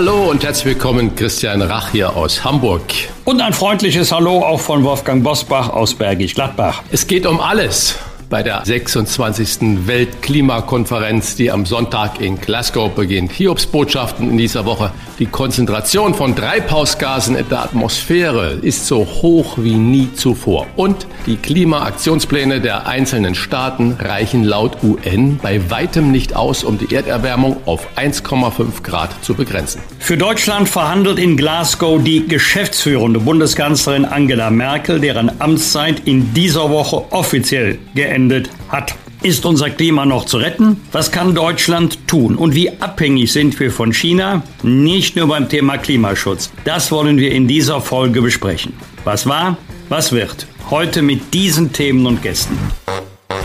Hallo 0.00 0.30
und 0.30 0.42
herzlich 0.42 0.64
willkommen, 0.64 1.14
Christian 1.14 1.60
Rach 1.60 1.90
hier 1.90 2.16
aus 2.16 2.42
Hamburg. 2.42 2.80
Und 3.26 3.42
ein 3.42 3.52
freundliches 3.52 4.10
Hallo 4.12 4.42
auch 4.42 4.58
von 4.58 4.82
Wolfgang 4.82 5.22
Bosbach 5.22 5.68
aus 5.68 5.92
Bergisch 5.92 6.34
Gladbach. 6.34 6.82
Es 6.90 7.06
geht 7.06 7.26
um 7.26 7.38
alles 7.38 7.98
bei 8.30 8.44
der 8.44 8.62
26. 8.64 9.86
Weltklimakonferenz, 9.86 11.34
die 11.34 11.50
am 11.50 11.66
Sonntag 11.66 12.20
in 12.20 12.40
Glasgow 12.40 12.94
beginnt. 12.94 13.32
Hiobsbotschaften 13.32 14.30
in 14.30 14.38
dieser 14.38 14.64
Woche. 14.64 14.92
Die 15.18 15.26
Konzentration 15.26 16.14
von 16.14 16.36
Treibhausgasen 16.36 17.34
in 17.34 17.48
der 17.48 17.64
Atmosphäre 17.64 18.58
ist 18.62 18.86
so 18.86 19.04
hoch 19.04 19.58
wie 19.58 19.74
nie 19.74 20.08
zuvor. 20.14 20.68
Und 20.76 21.08
die 21.26 21.36
Klimaaktionspläne 21.36 22.60
der 22.60 22.86
einzelnen 22.86 23.34
Staaten 23.34 23.96
reichen 23.98 24.44
laut 24.44 24.78
UN 24.84 25.38
bei 25.42 25.68
weitem 25.68 26.12
nicht 26.12 26.36
aus, 26.36 26.62
um 26.62 26.78
die 26.78 26.94
Erderwärmung 26.94 27.56
auf 27.66 27.88
1,5 27.96 28.82
Grad 28.84 29.10
zu 29.24 29.34
begrenzen. 29.34 29.82
Für 29.98 30.16
Deutschland 30.16 30.68
verhandelt 30.68 31.18
in 31.18 31.36
Glasgow 31.36 32.00
die 32.02 32.26
geschäftsführende 32.26 33.18
Bundeskanzlerin 33.18 34.04
Angela 34.04 34.50
Merkel, 34.50 35.00
deren 35.00 35.40
Amtszeit 35.40 36.02
in 36.06 36.32
dieser 36.32 36.70
Woche 36.70 37.04
offiziell 37.10 37.78
geendet 37.94 38.19
beendet 38.20 38.50
hat. 38.68 38.94
Ist 39.22 39.44
unser 39.44 39.68
Klima 39.68 40.06
noch 40.06 40.24
zu 40.24 40.38
retten? 40.38 40.80
Was 40.92 41.12
kann 41.12 41.34
Deutschland 41.34 42.06
tun? 42.06 42.36
Und 42.36 42.54
wie 42.54 42.70
abhängig 42.80 43.32
sind 43.32 43.58
wir 43.60 43.70
von 43.70 43.92
China? 43.92 44.42
Nicht 44.62 45.16
nur 45.16 45.28
beim 45.28 45.48
Thema 45.48 45.76
Klimaschutz. 45.76 46.50
Das 46.64 46.90
wollen 46.90 47.18
wir 47.18 47.30
in 47.32 47.46
dieser 47.46 47.80
Folge 47.82 48.22
besprechen. 48.22 48.72
Was 49.04 49.26
war? 49.26 49.58
Was 49.90 50.12
wird? 50.12 50.46
Heute 50.70 51.02
mit 51.02 51.34
diesen 51.34 51.72
Themen 51.72 52.06
und 52.06 52.22
Gästen. 52.22 52.56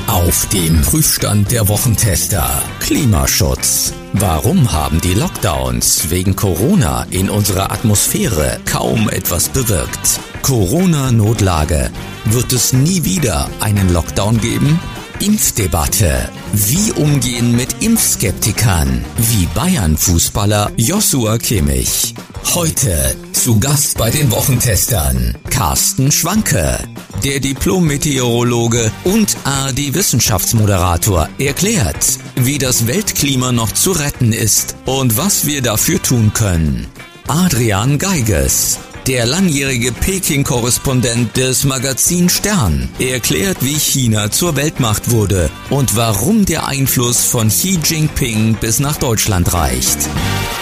Auf 0.07 0.47
dem 0.49 0.81
Prüfstand 0.81 1.51
der 1.51 1.67
Wochentester. 1.67 2.47
Klimaschutz. 2.79 3.93
Warum 4.13 4.71
haben 4.71 5.01
die 5.01 5.13
Lockdowns 5.13 6.09
wegen 6.09 6.35
Corona 6.35 7.07
in 7.09 7.29
unserer 7.29 7.71
Atmosphäre 7.71 8.59
kaum 8.65 9.09
etwas 9.09 9.49
bewirkt? 9.49 10.19
Corona-Notlage. 10.43 11.91
Wird 12.25 12.53
es 12.53 12.71
nie 12.71 13.03
wieder 13.03 13.49
einen 13.59 13.91
Lockdown 13.91 14.39
geben? 14.39 14.79
Impfdebatte. 15.21 16.29
Wie 16.53 16.91
umgehen 16.91 17.55
mit 17.55 17.81
Impfskeptikern? 17.81 19.03
Wie 19.17 19.45
Bayern-Fußballer 19.47 20.71
Joshua 20.77 21.37
Kimmich. 21.37 22.13
Heute 22.53 23.15
zu 23.31 23.59
Gast 23.59 23.97
bei 23.97 24.09
den 24.11 24.31
Wochentestern 24.31 25.37
Carsten 25.49 26.11
Schwanke. 26.11 26.79
Der 27.23 27.39
Diplom-Meteorologe 27.39 28.91
und 29.03 29.37
ARD-Wissenschaftsmoderator 29.45 31.29
erklärt, 31.39 32.19
wie 32.35 32.57
das 32.57 32.87
Weltklima 32.87 33.51
noch 33.51 33.71
zu 33.71 33.91
retten 33.91 34.33
ist 34.33 34.75
und 34.85 35.17
was 35.17 35.45
wir 35.45 35.61
dafür 35.61 36.01
tun 36.01 36.33
können. 36.33 36.87
Adrian 37.27 37.97
Geiges, 37.97 38.77
der 39.07 39.27
langjährige 39.27 39.91
Peking-Korrespondent 39.91 41.37
des 41.37 41.63
Magazin 41.63 42.27
Stern 42.27 42.89
erklärt, 42.97 43.57
wie 43.61 43.75
China 43.75 44.31
zur 44.31 44.55
Weltmacht 44.55 45.11
wurde 45.11 45.51
und 45.69 45.95
warum 45.95 46.45
der 46.45 46.67
Einfluss 46.67 47.25
von 47.25 47.49
Xi 47.49 47.79
Jinping 47.83 48.55
bis 48.55 48.79
nach 48.79 48.97
Deutschland 48.97 49.53
reicht. 49.53 50.09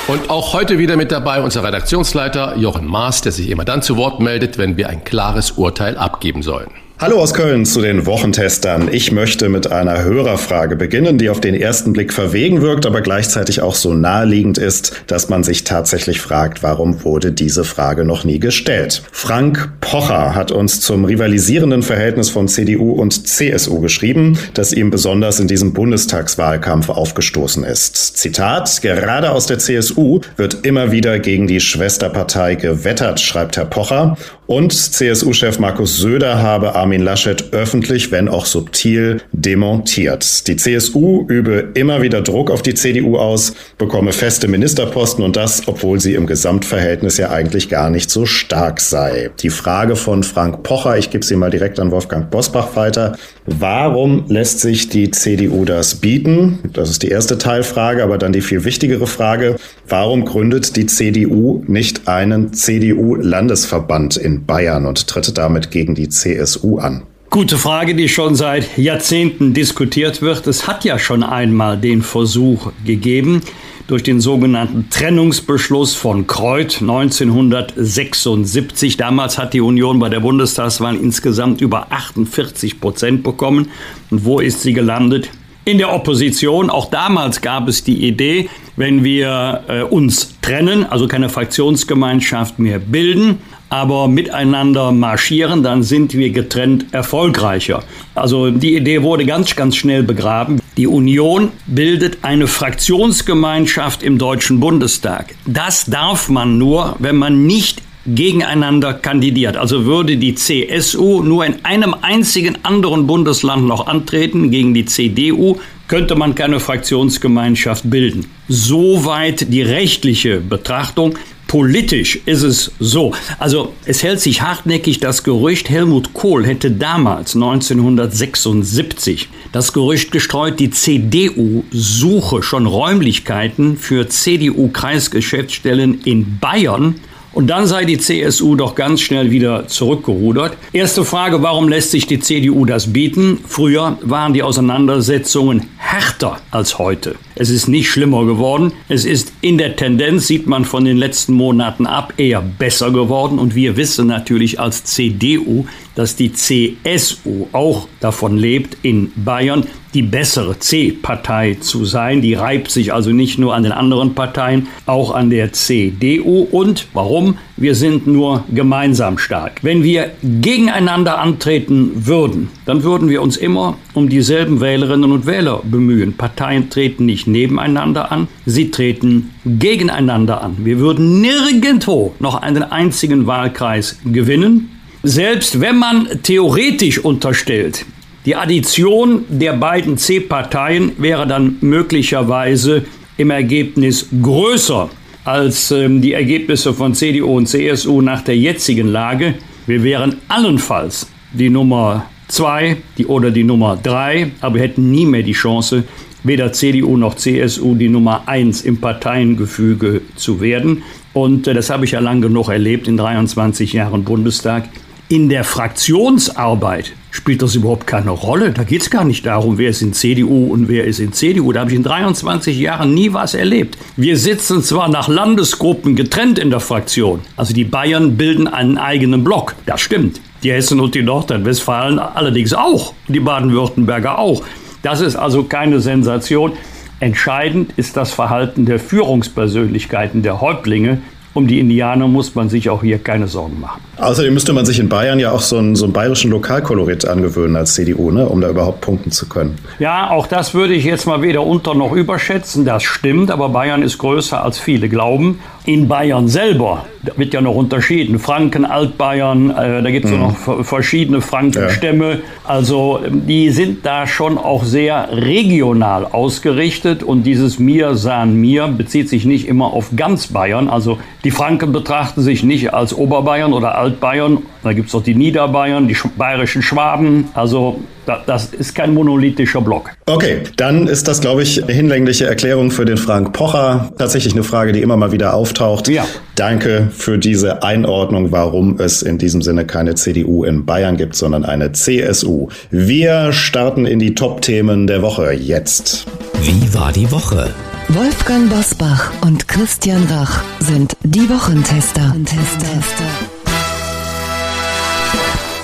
Und 0.07 0.29
auch 0.29 0.51
heute 0.51 0.77
wieder 0.77 0.97
mit 0.97 1.11
dabei 1.11 1.41
unser 1.41 1.63
Redaktionsleiter 1.63 2.57
Jochen 2.57 2.85
Maas, 2.85 3.21
der 3.21 3.31
sich 3.31 3.49
immer 3.49 3.63
dann 3.63 3.81
zu 3.81 3.95
Wort 3.95 4.19
meldet, 4.19 4.57
wenn 4.57 4.75
wir 4.75 4.89
ein 4.89 5.05
klares 5.05 5.51
Urteil 5.51 5.97
abgeben 5.97 6.43
sollen. 6.43 6.82
Hallo 7.03 7.19
aus 7.19 7.33
Köln 7.33 7.65
zu 7.65 7.81
den 7.81 8.05
Wochentestern. 8.05 8.87
Ich 8.89 9.11
möchte 9.11 9.49
mit 9.49 9.69
einer 9.69 10.05
Hörerfrage 10.05 10.77
beginnen, 10.77 11.17
die 11.17 11.29
auf 11.29 11.41
den 11.41 11.53
ersten 11.53 11.91
Blick 11.91 12.13
verwegen 12.13 12.61
wirkt, 12.61 12.85
aber 12.85 13.01
gleichzeitig 13.01 13.59
auch 13.59 13.75
so 13.75 13.93
naheliegend 13.93 14.57
ist, 14.57 15.03
dass 15.07 15.27
man 15.27 15.43
sich 15.43 15.65
tatsächlich 15.65 16.21
fragt, 16.21 16.63
warum 16.63 17.03
wurde 17.03 17.33
diese 17.33 17.65
Frage 17.65 18.05
noch 18.05 18.23
nie 18.23 18.39
gestellt. 18.39 19.03
Frank 19.11 19.81
Pocher 19.81 20.33
hat 20.33 20.53
uns 20.53 20.79
zum 20.79 21.03
rivalisierenden 21.03 21.83
Verhältnis 21.83 22.29
von 22.29 22.47
CDU 22.47 22.93
und 22.93 23.27
CSU 23.27 23.81
geschrieben, 23.81 24.39
das 24.53 24.71
ihm 24.71 24.89
besonders 24.89 25.41
in 25.41 25.49
diesem 25.49 25.73
Bundestagswahlkampf 25.73 26.87
aufgestoßen 26.87 27.65
ist. 27.65 27.97
Zitat, 28.15 28.81
gerade 28.81 29.31
aus 29.31 29.45
der 29.45 29.59
CSU 29.59 30.21
wird 30.37 30.65
immer 30.65 30.93
wieder 30.93 31.19
gegen 31.19 31.47
die 31.47 31.59
Schwesterpartei 31.59 32.55
gewettert, 32.55 33.19
schreibt 33.19 33.57
Herr 33.57 33.65
Pocher, 33.65 34.15
und 34.53 34.71
CSU-Chef 34.71 35.57
Markus 35.57 35.97
Söder 35.97 36.39
habe 36.39 36.75
Armin 36.75 37.01
Laschet 37.01 37.53
öffentlich, 37.53 38.11
wenn 38.11 38.27
auch 38.27 38.45
subtil, 38.45 39.21
demontiert. 39.31 40.47
Die 40.47 40.55
CSU 40.57 41.25
übe 41.27 41.71
immer 41.73 42.03
wieder 42.03 42.21
Druck 42.21 42.51
auf 42.51 42.61
die 42.61 42.75
CDU 42.75 43.17
aus, 43.17 43.55
bekomme 43.79 44.13
feste 44.13 44.47
Ministerposten 44.47 45.23
und 45.23 45.35
das, 45.35 45.67
obwohl 45.67 45.99
sie 45.99 46.13
im 46.13 46.27
Gesamtverhältnis 46.27 47.17
ja 47.17 47.31
eigentlich 47.31 47.67
gar 47.67 47.89
nicht 47.89 48.11
so 48.11 48.27
stark 48.27 48.79
sei. 48.79 49.31
Die 49.39 49.49
Frage 49.49 49.95
von 49.95 50.21
Frank 50.21 50.61
Pocher, 50.61 50.99
ich 50.99 51.09
gebe 51.09 51.25
sie 51.25 51.35
mal 51.35 51.49
direkt 51.49 51.79
an 51.79 51.89
Wolfgang 51.89 52.29
Bosbach 52.29 52.75
weiter. 52.75 53.17
Warum 53.45 54.25
lässt 54.29 54.61
sich 54.61 54.87
die 54.87 55.11
CDU 55.11 55.65
das 55.65 55.95
bieten? 55.95 56.59
Das 56.71 56.89
ist 56.89 57.03
die 57.03 57.09
erste 57.09 57.37
Teilfrage, 57.37 58.01
aber 58.03 58.17
dann 58.17 58.31
die 58.31 58.41
viel 58.41 58.63
wichtigere 58.63 59.05
Frage. 59.05 59.57
Warum 59.87 60.23
gründet 60.23 60.77
die 60.77 60.85
CDU 60.85 61.63
nicht 61.67 62.07
einen 62.07 62.53
CDU-Landesverband 62.53 64.15
in 64.15 64.45
Bayern 64.45 64.85
und 64.85 65.07
tritt 65.07 65.37
damit 65.37 65.71
gegen 65.71 65.93
die 65.93 66.07
CSU 66.07 66.77
an? 66.77 67.03
Gute 67.33 67.57
Frage, 67.57 67.95
die 67.95 68.07
schon 68.09 68.35
seit 68.35 68.77
Jahrzehnten 68.77 69.55
diskutiert 69.55 70.21
wird. 70.21 70.45
Es 70.45 70.67
hat 70.67 70.85
ja 70.85 70.99
schon 70.99 71.23
einmal 71.23 71.79
den 71.79 72.03
Versuch 72.03 72.71
gegeben, 72.85 73.41
durch 73.87 74.03
den 74.03 74.21
sogenannten 74.21 74.91
Trennungsbeschluss 74.91 75.95
von 75.95 76.27
Kreuth 76.27 76.81
1976. 76.81 78.97
Damals 78.97 79.39
hat 79.39 79.55
die 79.55 79.61
Union 79.61 79.97
bei 79.97 80.09
der 80.09 80.19
Bundestagswahl 80.19 80.95
insgesamt 80.95 81.59
über 81.59 81.91
48 81.91 82.79
Prozent 82.79 83.23
bekommen. 83.23 83.71
Und 84.11 84.25
wo 84.25 84.39
ist 84.39 84.61
sie 84.61 84.73
gelandet? 84.73 85.31
In 85.65 85.79
der 85.79 85.91
Opposition. 85.91 86.69
Auch 86.69 86.91
damals 86.91 87.41
gab 87.41 87.67
es 87.67 87.83
die 87.83 88.05
Idee, 88.05 88.47
wenn 88.75 89.03
wir 89.03 89.63
äh, 89.67 89.81
uns 89.81 90.35
trennen, 90.43 90.85
also 90.85 91.07
keine 91.07 91.29
Fraktionsgemeinschaft 91.29 92.59
mehr 92.59 92.77
bilden, 92.77 93.39
aber 93.73 94.07
miteinander 94.07 94.91
marschieren, 94.91 95.63
dann 95.63 95.81
sind 95.81 96.13
wir 96.13 96.29
getrennt 96.29 96.85
erfolgreicher. 96.91 97.81
Also 98.13 98.51
die 98.51 98.75
Idee 98.75 99.01
wurde 99.01 99.25
ganz, 99.25 99.55
ganz 99.55 99.77
schnell 99.77 100.03
begraben. 100.03 100.59
Die 100.77 100.85
Union 100.85 101.49
bildet 101.65 102.19
eine 102.21 102.45
Fraktionsgemeinschaft 102.45 104.03
im 104.03 104.19
Deutschen 104.19 104.59
Bundestag. 104.59 105.33
Das 105.47 105.85
darf 105.85 106.29
man 106.29 106.59
nur, 106.59 106.97
wenn 106.99 107.15
man 107.15 107.47
nicht 107.47 107.81
gegeneinander 108.05 108.93
kandidiert. 108.93 109.57
Also 109.57 109.85
würde 109.85 110.17
die 110.17 110.35
CSU 110.35 111.23
nur 111.23 111.43
in 111.43 111.55
einem 111.63 111.95
einzigen 111.99 112.59
anderen 112.61 113.07
Bundesland 113.07 113.65
noch 113.65 113.87
antreten 113.87 114.51
gegen 114.51 114.75
die 114.75 114.85
CDU, 114.85 115.57
könnte 115.87 116.15
man 116.15 116.35
keine 116.35 116.59
Fraktionsgemeinschaft 116.59 117.89
bilden. 117.89 118.27
Soweit 118.47 119.51
die 119.51 119.63
rechtliche 119.63 120.41
Betrachtung. 120.41 121.17
Politisch 121.53 122.19
ist 122.25 122.41
es 122.41 122.71
so. 122.79 123.13
Also 123.37 123.73
es 123.85 124.01
hält 124.01 124.19
sich 124.19 124.41
hartnäckig 124.41 124.99
das 124.99 125.23
Gerücht, 125.23 125.69
Helmut 125.69 126.15
Kohl 126.15 126.47
hätte 126.47 126.71
damals 126.71 127.35
1976 127.35 129.29
das 129.51 129.71
Gerücht 129.71 130.11
gestreut, 130.11 130.59
die 130.59 130.71
CDU 130.71 131.63
suche 131.69 132.41
schon 132.41 132.65
Räumlichkeiten 132.65 133.77
für 133.77 134.09
CDU-Kreisgeschäftsstellen 134.09 136.01
in 136.01 136.39
Bayern 136.39 136.95
und 137.33 137.47
dann 137.47 137.67
sei 137.67 137.85
die 137.85 137.99
CSU 137.99 138.55
doch 138.55 138.73
ganz 138.73 139.01
schnell 139.01 139.29
wieder 139.29 139.67
zurückgerudert. 139.67 140.57
Erste 140.71 141.05
Frage, 141.05 141.43
warum 141.43 141.69
lässt 141.69 141.91
sich 141.91 142.07
die 142.07 142.19
CDU 142.19 142.65
das 142.65 142.93
bieten? 142.93 143.39
Früher 143.47 143.99
waren 144.01 144.33
die 144.33 144.41
Auseinandersetzungen 144.41 145.67
härter 145.77 146.37
als 146.49 146.79
heute. 146.79 147.15
Es 147.35 147.49
ist 147.49 147.67
nicht 147.67 147.89
schlimmer 147.89 148.25
geworden. 148.25 148.71
Es 148.87 149.05
ist 149.05 149.32
in 149.43 149.57
der 149.57 149.75
Tendenz, 149.75 150.27
sieht 150.27 150.47
man 150.47 150.63
von 150.63 150.85
den 150.85 150.95
letzten 150.95 151.33
Monaten 151.33 151.85
ab, 151.85 152.13
eher 152.15 152.41
besser 152.41 152.91
geworden. 152.91 153.39
Und 153.39 153.55
wir 153.55 153.75
wissen 153.75 154.07
natürlich 154.07 154.57
als 154.57 154.85
CDU, 154.85 155.65
dass 155.95 156.15
die 156.15 156.31
CSU 156.31 157.47
auch 157.51 157.89
davon 157.99 158.37
lebt, 158.37 158.77
in 158.83 159.11
Bayern 159.17 159.67
die 159.93 160.01
bessere 160.01 160.57
C-Partei 160.57 161.57
zu 161.59 161.83
sein. 161.83 162.21
Die 162.21 162.35
reibt 162.35 162.71
sich 162.71 162.93
also 162.93 163.11
nicht 163.11 163.37
nur 163.37 163.53
an 163.53 163.63
den 163.63 163.73
anderen 163.73 164.15
Parteien, 164.15 164.67
auch 164.85 165.13
an 165.13 165.29
der 165.29 165.51
CDU. 165.51 166.47
Und 166.49 166.87
warum? 166.93 167.37
Wir 167.55 167.75
sind 167.75 168.07
nur 168.07 168.43
gemeinsam 168.53 169.17
stark. 169.17 169.59
Wenn 169.61 169.83
wir 169.83 170.11
gegeneinander 170.23 171.19
antreten 171.19 172.07
würden, 172.07 172.49
dann 172.65 172.83
würden 172.83 173.09
wir 173.09 173.21
uns 173.21 173.37
immer 173.37 173.77
um 173.93 174.09
dieselben 174.09 174.59
Wählerinnen 174.59 175.11
und 175.11 175.25
Wähler 175.25 175.61
bemühen. 175.63 176.13
Parteien 176.13 176.69
treten 176.69 177.05
nicht 177.05 177.27
nebeneinander 177.27 178.11
an, 178.11 178.27
sie 178.45 178.71
treten 178.71 179.29
gegeneinander 179.45 180.41
an. 180.41 180.57
Wir 180.59 180.79
würden 180.79 181.21
nirgendwo 181.21 182.15
noch 182.19 182.41
einen 182.41 182.63
einzigen 182.63 183.27
Wahlkreis 183.27 183.99
gewinnen. 184.03 184.69
Selbst 185.03 185.61
wenn 185.61 185.77
man 185.77 186.07
theoretisch 186.23 186.97
unterstellt, 186.99 187.85
die 188.25 188.35
Addition 188.35 189.25
der 189.27 189.53
beiden 189.53 189.97
C-Parteien 189.97 190.93
wäre 190.97 191.27
dann 191.27 191.57
möglicherweise 191.59 192.85
im 193.17 193.29
Ergebnis 193.29 194.07
größer 194.21 194.89
als 195.25 195.71
ähm, 195.71 196.01
die 196.01 196.13
Ergebnisse 196.13 196.73
von 196.73 196.93
CDU 196.93 197.37
und 197.37 197.47
CSU 197.47 198.01
nach 198.01 198.21
der 198.21 198.37
jetzigen 198.37 198.87
Lage. 198.87 199.35
Wir 199.65 199.83
wären 199.83 200.17
allenfalls 200.27 201.07
die 201.31 201.49
Nummer 201.49 202.05
zwei 202.27 202.77
die, 202.97 203.05
oder 203.05 203.31
die 203.31 203.43
Nummer 203.43 203.77
drei, 203.81 204.31
aber 204.41 204.55
wir 204.55 204.63
hätten 204.63 204.91
nie 204.91 205.05
mehr 205.05 205.23
die 205.23 205.33
Chance, 205.33 205.83
weder 206.23 206.51
CDU 206.53 206.97
noch 206.97 207.15
CSU 207.15 207.75
die 207.75 207.89
Nummer 207.89 208.23
eins 208.27 208.61
im 208.61 208.77
Parteiengefüge 208.77 210.01
zu 210.15 210.41
werden. 210.41 210.83
Und 211.13 211.47
äh, 211.47 211.53
das 211.53 211.69
habe 211.69 211.85
ich 211.85 211.91
ja 211.91 211.99
lang 211.99 212.21
genug 212.21 212.49
erlebt 212.49 212.87
in 212.87 212.97
23 212.97 213.73
Jahren 213.73 214.03
Bundestag. 214.03 214.69
In 215.13 215.29
der 215.29 215.43
Fraktionsarbeit 215.43 216.93
spielt 217.11 217.43
das 217.43 217.53
überhaupt 217.53 217.85
keine 217.85 218.09
Rolle. 218.09 218.49
Da 218.49 218.63
geht 218.63 218.81
es 218.81 218.89
gar 218.89 219.03
nicht 219.03 219.27
darum, 219.27 219.59
wer 219.59 219.69
ist 219.69 219.83
in 219.83 219.93
CDU 219.93 220.47
und 220.51 220.69
wer 220.69 220.85
ist 220.85 220.97
in 220.97 221.13
CDU. 221.13 221.51
Da 221.51 221.59
habe 221.59 221.69
ich 221.69 221.77
in 221.77 221.83
23 221.83 222.57
Jahren 222.57 222.95
nie 222.95 223.13
was 223.13 223.35
erlebt. 223.35 223.77
Wir 223.95 224.17
sitzen 224.17 224.63
zwar 224.63 224.89
nach 224.89 225.07
Landesgruppen 225.07 225.95
getrennt 225.95 226.39
in 226.39 226.49
der 226.49 226.61
Fraktion. 226.61 227.19
Also 227.37 227.53
die 227.53 227.63
Bayern 227.63 228.17
bilden 228.17 228.47
einen 228.47 228.79
eigenen 228.79 229.23
Block. 229.23 229.53
Das 229.67 229.81
stimmt. 229.81 230.19
Die 230.41 230.51
Hessen 230.51 230.79
und 230.79 230.95
die 230.95 231.03
Nordrhein-Westfalen 231.03 231.99
allerdings 231.99 232.55
auch. 232.55 232.95
Die 233.07 233.19
Baden-Württemberger 233.19 234.17
auch. 234.17 234.41
Das 234.81 234.99
ist 234.99 235.15
also 235.15 235.43
keine 235.43 235.79
Sensation. 235.79 236.53
Entscheidend 236.99 237.73
ist 237.77 237.97
das 237.97 238.11
Verhalten 238.11 238.65
der 238.65 238.79
Führungspersönlichkeiten, 238.79 240.23
der 240.23 240.41
Häuptlinge, 240.41 241.03
um 241.33 241.47
die 241.47 241.59
Indianer 241.59 242.07
muss 242.07 242.35
man 242.35 242.49
sich 242.49 242.69
auch 242.69 242.83
hier 242.83 242.99
keine 242.99 243.27
Sorgen 243.27 243.59
machen. 243.59 243.81
Außerdem 243.97 244.33
müsste 244.33 244.53
man 244.53 244.65
sich 244.65 244.79
in 244.79 244.89
Bayern 244.89 245.19
ja 245.19 245.31
auch 245.31 245.41
so 245.41 245.57
einen, 245.57 245.75
so 245.75 245.85
einen 245.85 245.93
bayerischen 245.93 246.31
Lokalkolorit 246.31 247.05
angewöhnen 247.05 247.55
als 247.55 247.73
CDU, 247.73 248.11
ne, 248.11 248.27
um 248.27 248.41
da 248.41 248.49
überhaupt 248.49 248.81
punkten 248.81 249.11
zu 249.11 249.27
können. 249.27 249.57
Ja, 249.79 250.09
auch 250.09 250.27
das 250.27 250.53
würde 250.53 250.73
ich 250.73 250.83
jetzt 250.83 251.05
mal 251.05 251.21
weder 251.21 251.41
unter 251.43 251.73
noch 251.73 251.91
überschätzen. 251.91 252.65
Das 252.65 252.83
stimmt, 252.83 253.31
aber 253.31 253.49
Bayern 253.49 253.81
ist 253.81 253.97
größer 253.97 254.43
als 254.43 254.59
viele 254.59 254.89
glauben. 254.89 255.39
In 255.65 255.87
Bayern 255.87 256.27
selber 256.27 256.85
wird 257.15 257.33
ja 257.33 257.39
noch 257.41 257.55
unterschieden. 257.55 258.19
Franken, 258.19 258.65
Altbayern, 258.65 259.49
äh, 259.51 259.81
da 259.81 259.91
gibt 259.91 260.05
es 260.05 260.11
mhm. 260.11 260.19
noch 260.19 260.65
verschiedene 260.65 261.21
Frankenstämme. 261.21 262.11
Ja. 262.11 262.19
Also 262.43 262.99
die 263.09 263.49
sind 263.49 263.85
da 263.85 264.05
schon 264.05 264.37
auch 264.37 264.65
sehr 264.65 265.07
regional 265.11 266.05
ausgerichtet 266.05 267.01
und 267.01 267.23
dieses 267.23 267.59
Mir, 267.59 267.95
San, 267.95 268.35
Mir 268.35 268.67
bezieht 268.67 269.07
sich 269.07 269.25
nicht 269.25 269.47
immer 269.47 269.73
auf 269.73 269.91
ganz 269.95 270.27
Bayern. 270.27 270.69
Also 270.69 270.97
die 271.23 271.31
Franken 271.31 271.71
betrachten 271.71 272.21
sich 272.21 272.43
nicht 272.43 272.73
als 272.73 272.93
Oberbayern 272.93 273.53
oder 273.53 273.77
Altbayern. 273.77 274.39
Da 274.63 274.73
gibt 274.73 274.89
es 274.89 274.95
auch 274.95 275.03
die 275.03 275.15
Niederbayern, 275.15 275.87
die 275.87 275.97
bayerischen 276.17 276.61
Schwaben. 276.61 277.29
Also 277.33 277.79
das 278.25 278.53
ist 278.53 278.75
kein 278.75 278.93
monolithischer 278.93 279.61
Block. 279.61 279.91
Okay, 280.05 280.43
dann 280.57 280.87
ist 280.87 281.07
das, 281.07 281.21
glaube 281.21 281.43
ich, 281.43 281.63
eine 281.63 281.73
hinlängliche 281.73 282.25
Erklärung 282.25 282.71
für 282.71 282.85
den 282.85 282.97
Frank 282.97 283.33
Pocher. 283.33 283.91
Tatsächlich 283.97 284.33
eine 284.33 284.43
Frage, 284.43 284.73
die 284.73 284.81
immer 284.81 284.97
mal 284.97 285.11
wieder 285.11 285.33
auftaucht. 285.61 285.87
Ja. 285.87 286.05
Danke 286.35 286.89
für 286.91 287.17
diese 287.17 287.63
Einordnung, 287.63 288.31
warum 288.31 288.79
es 288.79 289.01
in 289.01 289.17
diesem 289.17 289.41
Sinne 289.41 289.65
keine 289.65 289.95
CDU 289.95 290.43
in 290.43 290.65
Bayern 290.65 290.97
gibt, 290.97 291.15
sondern 291.15 291.45
eine 291.45 291.71
CSU. 291.71 292.47
Wir 292.71 293.31
starten 293.33 293.85
in 293.85 293.99
die 293.99 294.15
Top-Themen 294.15 294.87
der 294.87 295.01
Woche 295.01 295.33
jetzt. 295.33 296.05
Wie 296.41 296.73
war 296.73 296.91
die 296.91 297.09
Woche? 297.11 297.49
Wolfgang 297.89 298.49
Bosbach 298.49 299.11
und 299.21 299.47
Christian 299.47 300.03
Rach 300.09 300.41
sind 300.59 300.95
die 301.03 301.29
Wochentester. 301.29 302.15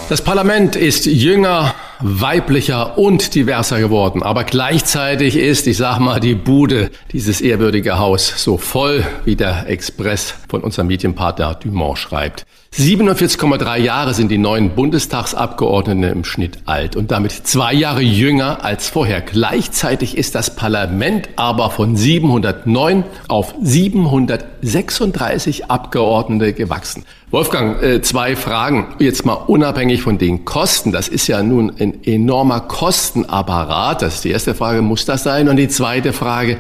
Das 0.10 0.22
Parlament 0.22 0.76
ist 0.76 1.06
jünger, 1.06 1.74
weiblicher 2.02 2.98
und 2.98 3.36
diverser 3.36 3.80
geworden. 3.80 4.24
Aber 4.24 4.44
gleichzeitig 4.44 5.36
ist, 5.36 5.68
ich 5.68 5.78
sag 5.78 6.00
mal, 6.00 6.20
die 6.20 6.36
Bude, 6.36 6.92
dieses 7.12 7.42
ehrwürdige 7.42 8.00
Haus, 8.00 8.44
so 8.44 8.58
voll, 8.58 9.06
wie 9.26 9.36
der 9.36 9.68
Express 9.68 10.34
von 10.48 10.62
unserem 10.62 10.88
Medienpartner 10.88 11.56
Dumont 11.56 11.98
schreibt. 11.98 12.46
47,3 12.74 13.78
Jahre 13.78 14.14
sind 14.14 14.30
die 14.30 14.38
neuen 14.38 14.70
Bundestagsabgeordneten 14.70 16.04
im 16.04 16.24
Schnitt 16.24 16.60
alt 16.66 16.96
und 16.96 17.12
damit 17.12 17.32
zwei 17.32 17.74
Jahre 17.74 18.02
jünger 18.02 18.64
als 18.64 18.90
vorher. 18.90 19.22
Gleichzeitig 19.22 20.18
ist 20.18 20.36
das 20.36 20.56
Parlament 20.56 21.30
aber 21.36 21.72
von 21.72 21.98
709 21.98 23.04
auf 23.28 23.56
736 23.62 25.66
Abgeordnete 25.66 26.54
gewachsen. 26.54 27.06
Wolfgang, 27.32 27.82
äh, 27.82 28.02
zwei 28.02 28.36
Fragen. 28.36 28.96
Jetzt 29.00 29.26
mal 29.26 29.34
unabhängig 29.34 30.04
von 30.04 30.18
den 30.18 30.46
Kosten. 30.46 30.92
Das 30.92 31.08
ist 31.08 31.28
ja 31.28 31.44
nun 31.44 31.72
ein 31.80 32.04
enormer 32.04 32.62
Kostenapparat. 32.62 34.04
Das 34.04 34.16
ist 34.16 34.24
die 34.24 34.32
erste 34.32 34.56
Frage, 34.56 34.82
muss 34.82 35.06
das 35.06 35.24
sein? 35.24 35.50
Und 35.50 35.58
die 35.58 35.68
zweite 35.68 36.14
Frage, 36.14 36.58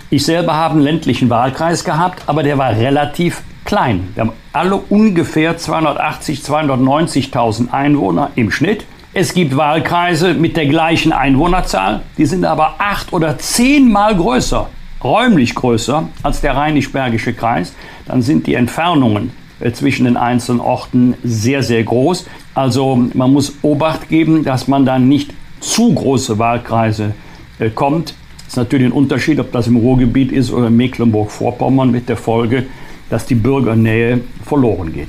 Ich 0.09 0.25
selber 0.25 0.55
habe 0.55 0.73
einen 0.73 0.83
ländlichen 0.83 1.29
Wahlkreis 1.29 1.85
gehabt, 1.85 2.23
aber 2.25 2.43
der 2.43 2.57
war 2.57 2.71
relativ 2.71 3.41
klein. 3.63 4.09
Wir 4.15 4.25
haben 4.25 4.33
alle 4.51 4.75
ungefähr 4.75 5.57
280, 5.57 6.41
290.000 6.41 7.71
Einwohner 7.71 8.31
im 8.35 8.51
Schnitt. 8.51 8.85
Es 9.17 9.33
gibt 9.33 9.55
Wahlkreise 9.55 10.33
mit 10.33 10.57
der 10.57 10.65
gleichen 10.65 11.13
Einwohnerzahl, 11.13 12.01
die 12.17 12.25
sind 12.25 12.43
aber 12.43 12.75
acht 12.79 13.13
oder 13.13 13.37
zehnmal 13.37 14.13
größer, 14.13 14.67
räumlich 15.01 15.55
größer 15.55 16.09
als 16.21 16.41
der 16.41 16.57
rheinisch-bergische 16.57 17.31
Kreis. 17.31 17.73
Dann 18.05 18.21
sind 18.21 18.45
die 18.45 18.55
Entfernungen 18.55 19.31
äh, 19.61 19.71
zwischen 19.71 20.03
den 20.03 20.17
einzelnen 20.17 20.59
Orten 20.59 21.13
sehr, 21.23 21.63
sehr 21.63 21.81
groß. 21.85 22.25
Also 22.55 23.07
man 23.13 23.31
muss 23.31 23.53
Obacht 23.61 24.09
geben, 24.09 24.43
dass 24.43 24.67
man 24.67 24.85
dann 24.85 25.07
nicht 25.07 25.33
zu 25.61 25.93
große 25.93 26.37
Wahlkreise 26.37 27.13
äh, 27.59 27.69
kommt. 27.69 28.15
Ist 28.45 28.57
natürlich 28.57 28.87
ein 28.87 28.91
Unterschied, 28.91 29.39
ob 29.39 29.49
das 29.53 29.67
im 29.67 29.77
Ruhrgebiet 29.77 30.33
ist 30.33 30.51
oder 30.51 30.69
Mecklenburg-Vorpommern 30.69 31.89
mit 31.89 32.09
der 32.09 32.17
Folge, 32.17 32.65
dass 33.09 33.25
die 33.25 33.35
Bürgernähe 33.35 34.19
verloren 34.43 34.91
geht. 34.91 35.07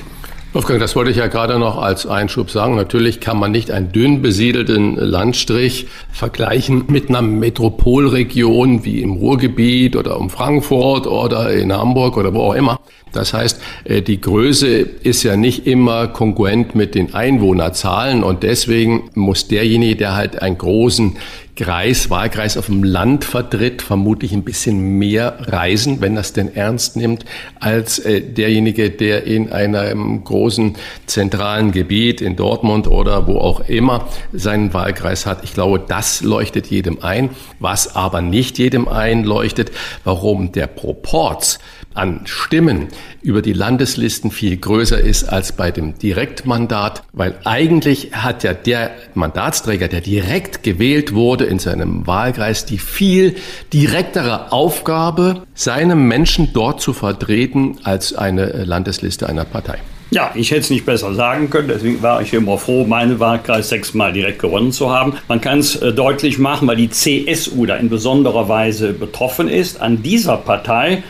Wolfgang, 0.57 0.81
das 0.81 0.97
wollte 0.97 1.11
ich 1.11 1.19
ja 1.19 1.27
gerade 1.27 1.59
noch 1.59 1.77
als 1.77 2.07
Einschub 2.07 2.51
sagen. 2.51 2.77
Natürlich 2.77 3.21
kann 3.21 3.39
man 3.39 3.53
nicht 3.53 3.71
einen 3.71 3.93
dünn 3.93 4.23
besiedelten 4.23 4.97
Landstrich 4.97 5.87
vergleichen 6.11 6.85
mit 6.89 7.11
einer 7.11 7.21
Metropolregion 7.21 8.83
wie 8.83 9.03
im 9.03 9.13
Ruhrgebiet 9.13 9.97
oder 9.97 10.19
um 10.19 10.31
Frankfurt 10.31 11.07
oder 11.07 11.53
in 11.53 11.75
Hamburg 11.75 12.17
oder 12.17 12.33
wo 12.33 12.41
auch 12.41 12.55
immer. 12.55 12.81
Das 13.13 13.35
heißt, 13.35 13.61
äh, 13.85 14.01
die 14.01 14.19
Größe 14.19 14.79
ist 14.79 15.25
ja 15.25 15.37
nicht 15.37 15.67
immer 15.67 16.07
kongruent 16.09 16.75
mit 16.75 16.95
den 16.95 17.13
Einwohnerzahlen 17.13 18.25
und 18.25 18.43
deswegen 18.43 19.11
muss 19.13 19.49
derjenige, 19.49 19.97
der 19.97 20.17
halt 20.17 20.41
einen 20.41 20.57
großen 20.57 21.19
Kreis, 21.57 22.11
Wahlkreis 22.11 22.59
auf 22.59 22.67
dem 22.67 22.85
Land 22.85 23.25
vertritt, 23.25 23.81
vermutlich 23.81 24.33
ein 24.33 24.45
bisschen 24.45 24.99
mehr 24.99 25.39
reisen, 25.41 26.03
wenn 26.03 26.15
das 26.15 26.35
denn 26.35 26.55
ernst 26.55 26.97
nimmt, 26.97 27.25
als 27.59 27.99
äh, 27.99 28.21
derjenige, 28.21 28.91
der 28.91 29.25
in 29.25 29.51
einem 29.51 30.23
großen 30.23 30.77
zentralen 31.07 31.73
Gebiet 31.73 32.21
in 32.21 32.37
Dortmund 32.37 32.87
oder 32.87 33.27
wo 33.27 33.39
auch 33.39 33.61
immer 33.61 34.07
seinen 34.35 34.75
Wahlkreis 34.75 35.25
hat. 35.25 35.45
Ich 35.45 35.55
glaube, 35.55 35.81
das 35.81 36.21
leuchtet 36.21 36.67
jedem 36.67 37.03
ein. 37.03 37.31
Was 37.59 37.97
aber 37.97 38.21
nicht 38.21 38.59
jedem 38.59 38.87
einleuchtet, 38.87 39.73
warum 40.05 40.53
der 40.53 40.67
Proporz 40.67 41.59
an 41.97 42.21
Stimmen 42.25 42.89
über 43.23 43.43
die 43.43 43.53
Landeslisten 43.53 44.31
viel 44.31 44.57
größer 44.57 45.01
ist 45.01 45.25
als 45.25 45.53
bei 45.53 45.71
dem 45.71 45.99
Direktmandat, 45.99 47.03
weil 47.13 47.35
eigentlich 47.45 48.11
hat 48.13 48.45
ja 48.45 48.55
der 48.55 48.91
Mandatsträger, 49.15 49.89
der 49.89 50.01
direkt 50.01 50.63
gewählt 50.63 51.15
wurde 51.15 51.45
in 51.45 51.59
seinem 51.59 52.07
Wahlkreis, 52.07 52.67
die 52.67 52.79
viel 52.79 53.37
direktere 53.73 54.53
Aufgabe, 54.53 55.43
seine 55.55 55.97
Menschen 55.97 56.53
dort 56.53 56.81
zu 56.81 56.93
vertreten 56.93 57.79
als 57.83 58.15
eine 58.15 58.65
Landesliste 58.65 59.29
einer 59.29 59.45
Partei. 59.45 59.79
Ja, 60.11 60.31
ich 60.37 60.53
hätte 60.53 60.61
es 60.61 60.71
nicht 60.71 60.87
besser 60.87 61.15
sagen 61.15 61.51
können, 61.51 61.67
deswegen 61.67 62.01
war 62.01 62.23
ich 62.23 62.33
immer 62.33 62.59
froh, 62.59 62.85
meinen 62.85 63.19
Wahlkreis 63.19 63.71
sechsmal 63.71 64.13
direkt 64.13 64.39
gewonnen 64.39 64.71
zu 64.71 64.91
haben. 64.91 65.15
Man 65.27 65.41
kann 65.41 65.59
es 65.59 65.75
äh, 65.77 65.93
deutlich 65.93 66.39
machen, 66.39 66.69
weil 66.69 66.77
die 66.77 66.91
CSU 66.91 67.67
da 67.67 67.75
in 67.77 67.89
besonderer 67.89 68.49
Weise 68.49 68.93
betroffen 68.93 69.49
ist. 69.49 69.81
An 69.81 70.05
dieser 70.05 70.37
Partei 70.37 71.03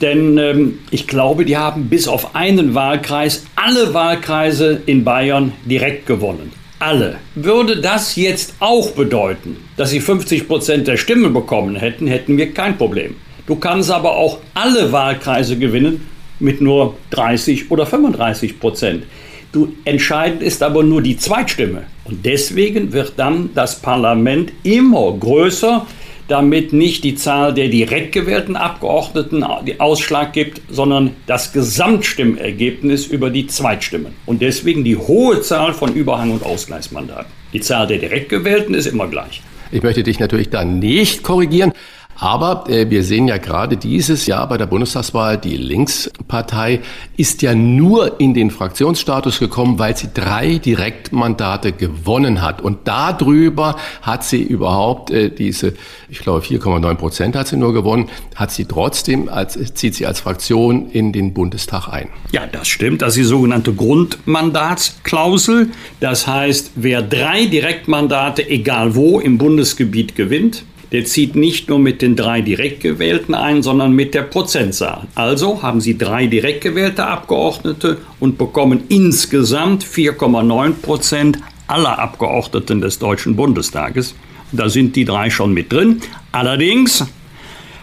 denn 0.00 0.38
ähm, 0.38 0.78
ich 0.90 1.06
glaube, 1.06 1.44
die 1.44 1.56
haben 1.56 1.88
bis 1.88 2.08
auf 2.08 2.34
einen 2.34 2.74
Wahlkreis 2.74 3.44
alle 3.56 3.92
Wahlkreise 3.92 4.82
in 4.86 5.04
Bayern 5.04 5.52
direkt 5.64 6.06
gewonnen. 6.06 6.52
Alle. 6.78 7.18
Würde 7.34 7.80
das 7.80 8.16
jetzt 8.16 8.54
auch 8.58 8.92
bedeuten, 8.92 9.58
dass 9.76 9.90
sie 9.90 10.00
50 10.00 10.48
Prozent 10.48 10.88
der 10.88 10.96
Stimmen 10.96 11.34
bekommen 11.34 11.76
hätten, 11.76 12.06
hätten 12.06 12.38
wir 12.38 12.54
kein 12.54 12.78
Problem. 12.78 13.16
Du 13.46 13.56
kannst 13.56 13.90
aber 13.90 14.16
auch 14.16 14.38
alle 14.54 14.90
Wahlkreise 14.90 15.58
gewinnen 15.58 16.08
mit 16.38 16.62
nur 16.62 16.96
30 17.10 17.70
oder 17.70 17.84
35 17.84 18.58
Prozent. 18.58 19.04
Du, 19.52 19.74
entscheidend 19.84 20.42
ist 20.42 20.62
aber 20.62 20.82
nur 20.82 21.02
die 21.02 21.16
Zweitstimme. 21.16 21.82
Und 22.04 22.24
deswegen 22.24 22.92
wird 22.92 23.14
dann 23.16 23.50
das 23.54 23.80
Parlament 23.80 24.52
immer 24.62 25.12
größer 25.12 25.86
damit 26.30 26.72
nicht 26.72 27.02
die 27.04 27.14
Zahl 27.16 27.52
der 27.52 27.68
direkt 27.68 28.12
gewählten 28.12 28.56
Abgeordneten 28.56 29.44
den 29.66 29.80
Ausschlag 29.80 30.32
gibt, 30.32 30.60
sondern 30.70 31.16
das 31.26 31.52
Gesamtstimmergebnis 31.52 33.06
über 33.06 33.30
die 33.30 33.46
Zweitstimmen. 33.46 34.12
Und 34.26 34.40
deswegen 34.40 34.84
die 34.84 34.96
hohe 34.96 35.40
Zahl 35.42 35.74
von 35.74 35.92
Überhang- 35.94 36.30
und 36.30 36.44
Ausgleichsmandaten. 36.44 37.32
Die 37.52 37.60
Zahl 37.60 37.86
der 37.86 37.98
direkt 37.98 38.28
gewählten 38.28 38.74
ist 38.74 38.86
immer 38.86 39.08
gleich. 39.08 39.42
Ich 39.72 39.82
möchte 39.82 40.02
dich 40.02 40.18
natürlich 40.18 40.50
da 40.50 40.64
nicht 40.64 41.22
korrigieren. 41.22 41.72
Aber 42.20 42.68
äh, 42.68 42.90
wir 42.90 43.02
sehen 43.02 43.28
ja 43.28 43.38
gerade 43.38 43.78
dieses 43.78 44.26
Jahr 44.26 44.46
bei 44.46 44.58
der 44.58 44.66
Bundestagswahl, 44.66 45.38
die 45.38 45.56
Linkspartei 45.56 46.80
ist 47.16 47.40
ja 47.40 47.54
nur 47.54 48.20
in 48.20 48.34
den 48.34 48.50
Fraktionsstatus 48.50 49.38
gekommen, 49.38 49.78
weil 49.78 49.96
sie 49.96 50.08
drei 50.12 50.58
Direktmandate 50.58 51.72
gewonnen 51.72 52.42
hat. 52.42 52.60
Und 52.60 52.86
darüber 52.86 53.76
hat 54.02 54.24
sie 54.24 54.42
überhaupt 54.42 55.10
äh, 55.10 55.30
diese, 55.30 55.72
ich 56.10 56.18
glaube 56.18 56.44
4,9 56.44 56.94
Prozent 56.96 57.36
hat 57.36 57.48
sie 57.48 57.56
nur 57.56 57.72
gewonnen, 57.72 58.10
hat 58.36 58.50
sie 58.50 58.66
trotzdem, 58.66 59.30
als, 59.30 59.58
zieht 59.74 59.94
sie 59.94 60.04
als 60.06 60.20
Fraktion 60.20 60.90
in 60.90 61.12
den 61.12 61.32
Bundestag 61.32 61.88
ein. 61.88 62.10
Ja, 62.32 62.46
das 62.46 62.68
stimmt. 62.68 63.00
Das 63.00 63.10
ist 63.10 63.16
die 63.16 63.24
sogenannte 63.24 63.72
Grundmandatsklausel. 63.72 65.70
Das 66.00 66.26
heißt, 66.26 66.72
wer 66.74 67.00
drei 67.00 67.46
Direktmandate, 67.46 68.46
egal 68.46 68.94
wo, 68.94 69.20
im 69.20 69.38
Bundesgebiet 69.38 70.16
gewinnt, 70.16 70.64
der 70.92 71.04
zieht 71.04 71.36
nicht 71.36 71.68
nur 71.68 71.78
mit 71.78 72.02
den 72.02 72.16
drei 72.16 72.40
direkt 72.40 72.80
gewählten 72.82 73.34
ein, 73.34 73.62
sondern 73.62 73.92
mit 73.92 74.14
der 74.14 74.22
Prozentzahl. 74.22 75.06
Also 75.14 75.62
haben 75.62 75.80
Sie 75.80 75.96
drei 75.96 76.26
direkt 76.26 76.62
gewählte 76.62 77.06
Abgeordnete 77.06 77.98
und 78.18 78.38
bekommen 78.38 78.82
insgesamt 78.88 79.84
4,9 79.84 80.72
Prozent 80.82 81.38
aller 81.66 81.98
Abgeordneten 81.98 82.80
des 82.80 82.98
Deutschen 82.98 83.36
Bundestages. 83.36 84.14
Da 84.52 84.68
sind 84.68 84.96
die 84.96 85.04
drei 85.04 85.30
schon 85.30 85.52
mit 85.52 85.72
drin. 85.72 86.00
Allerdings 86.32 87.04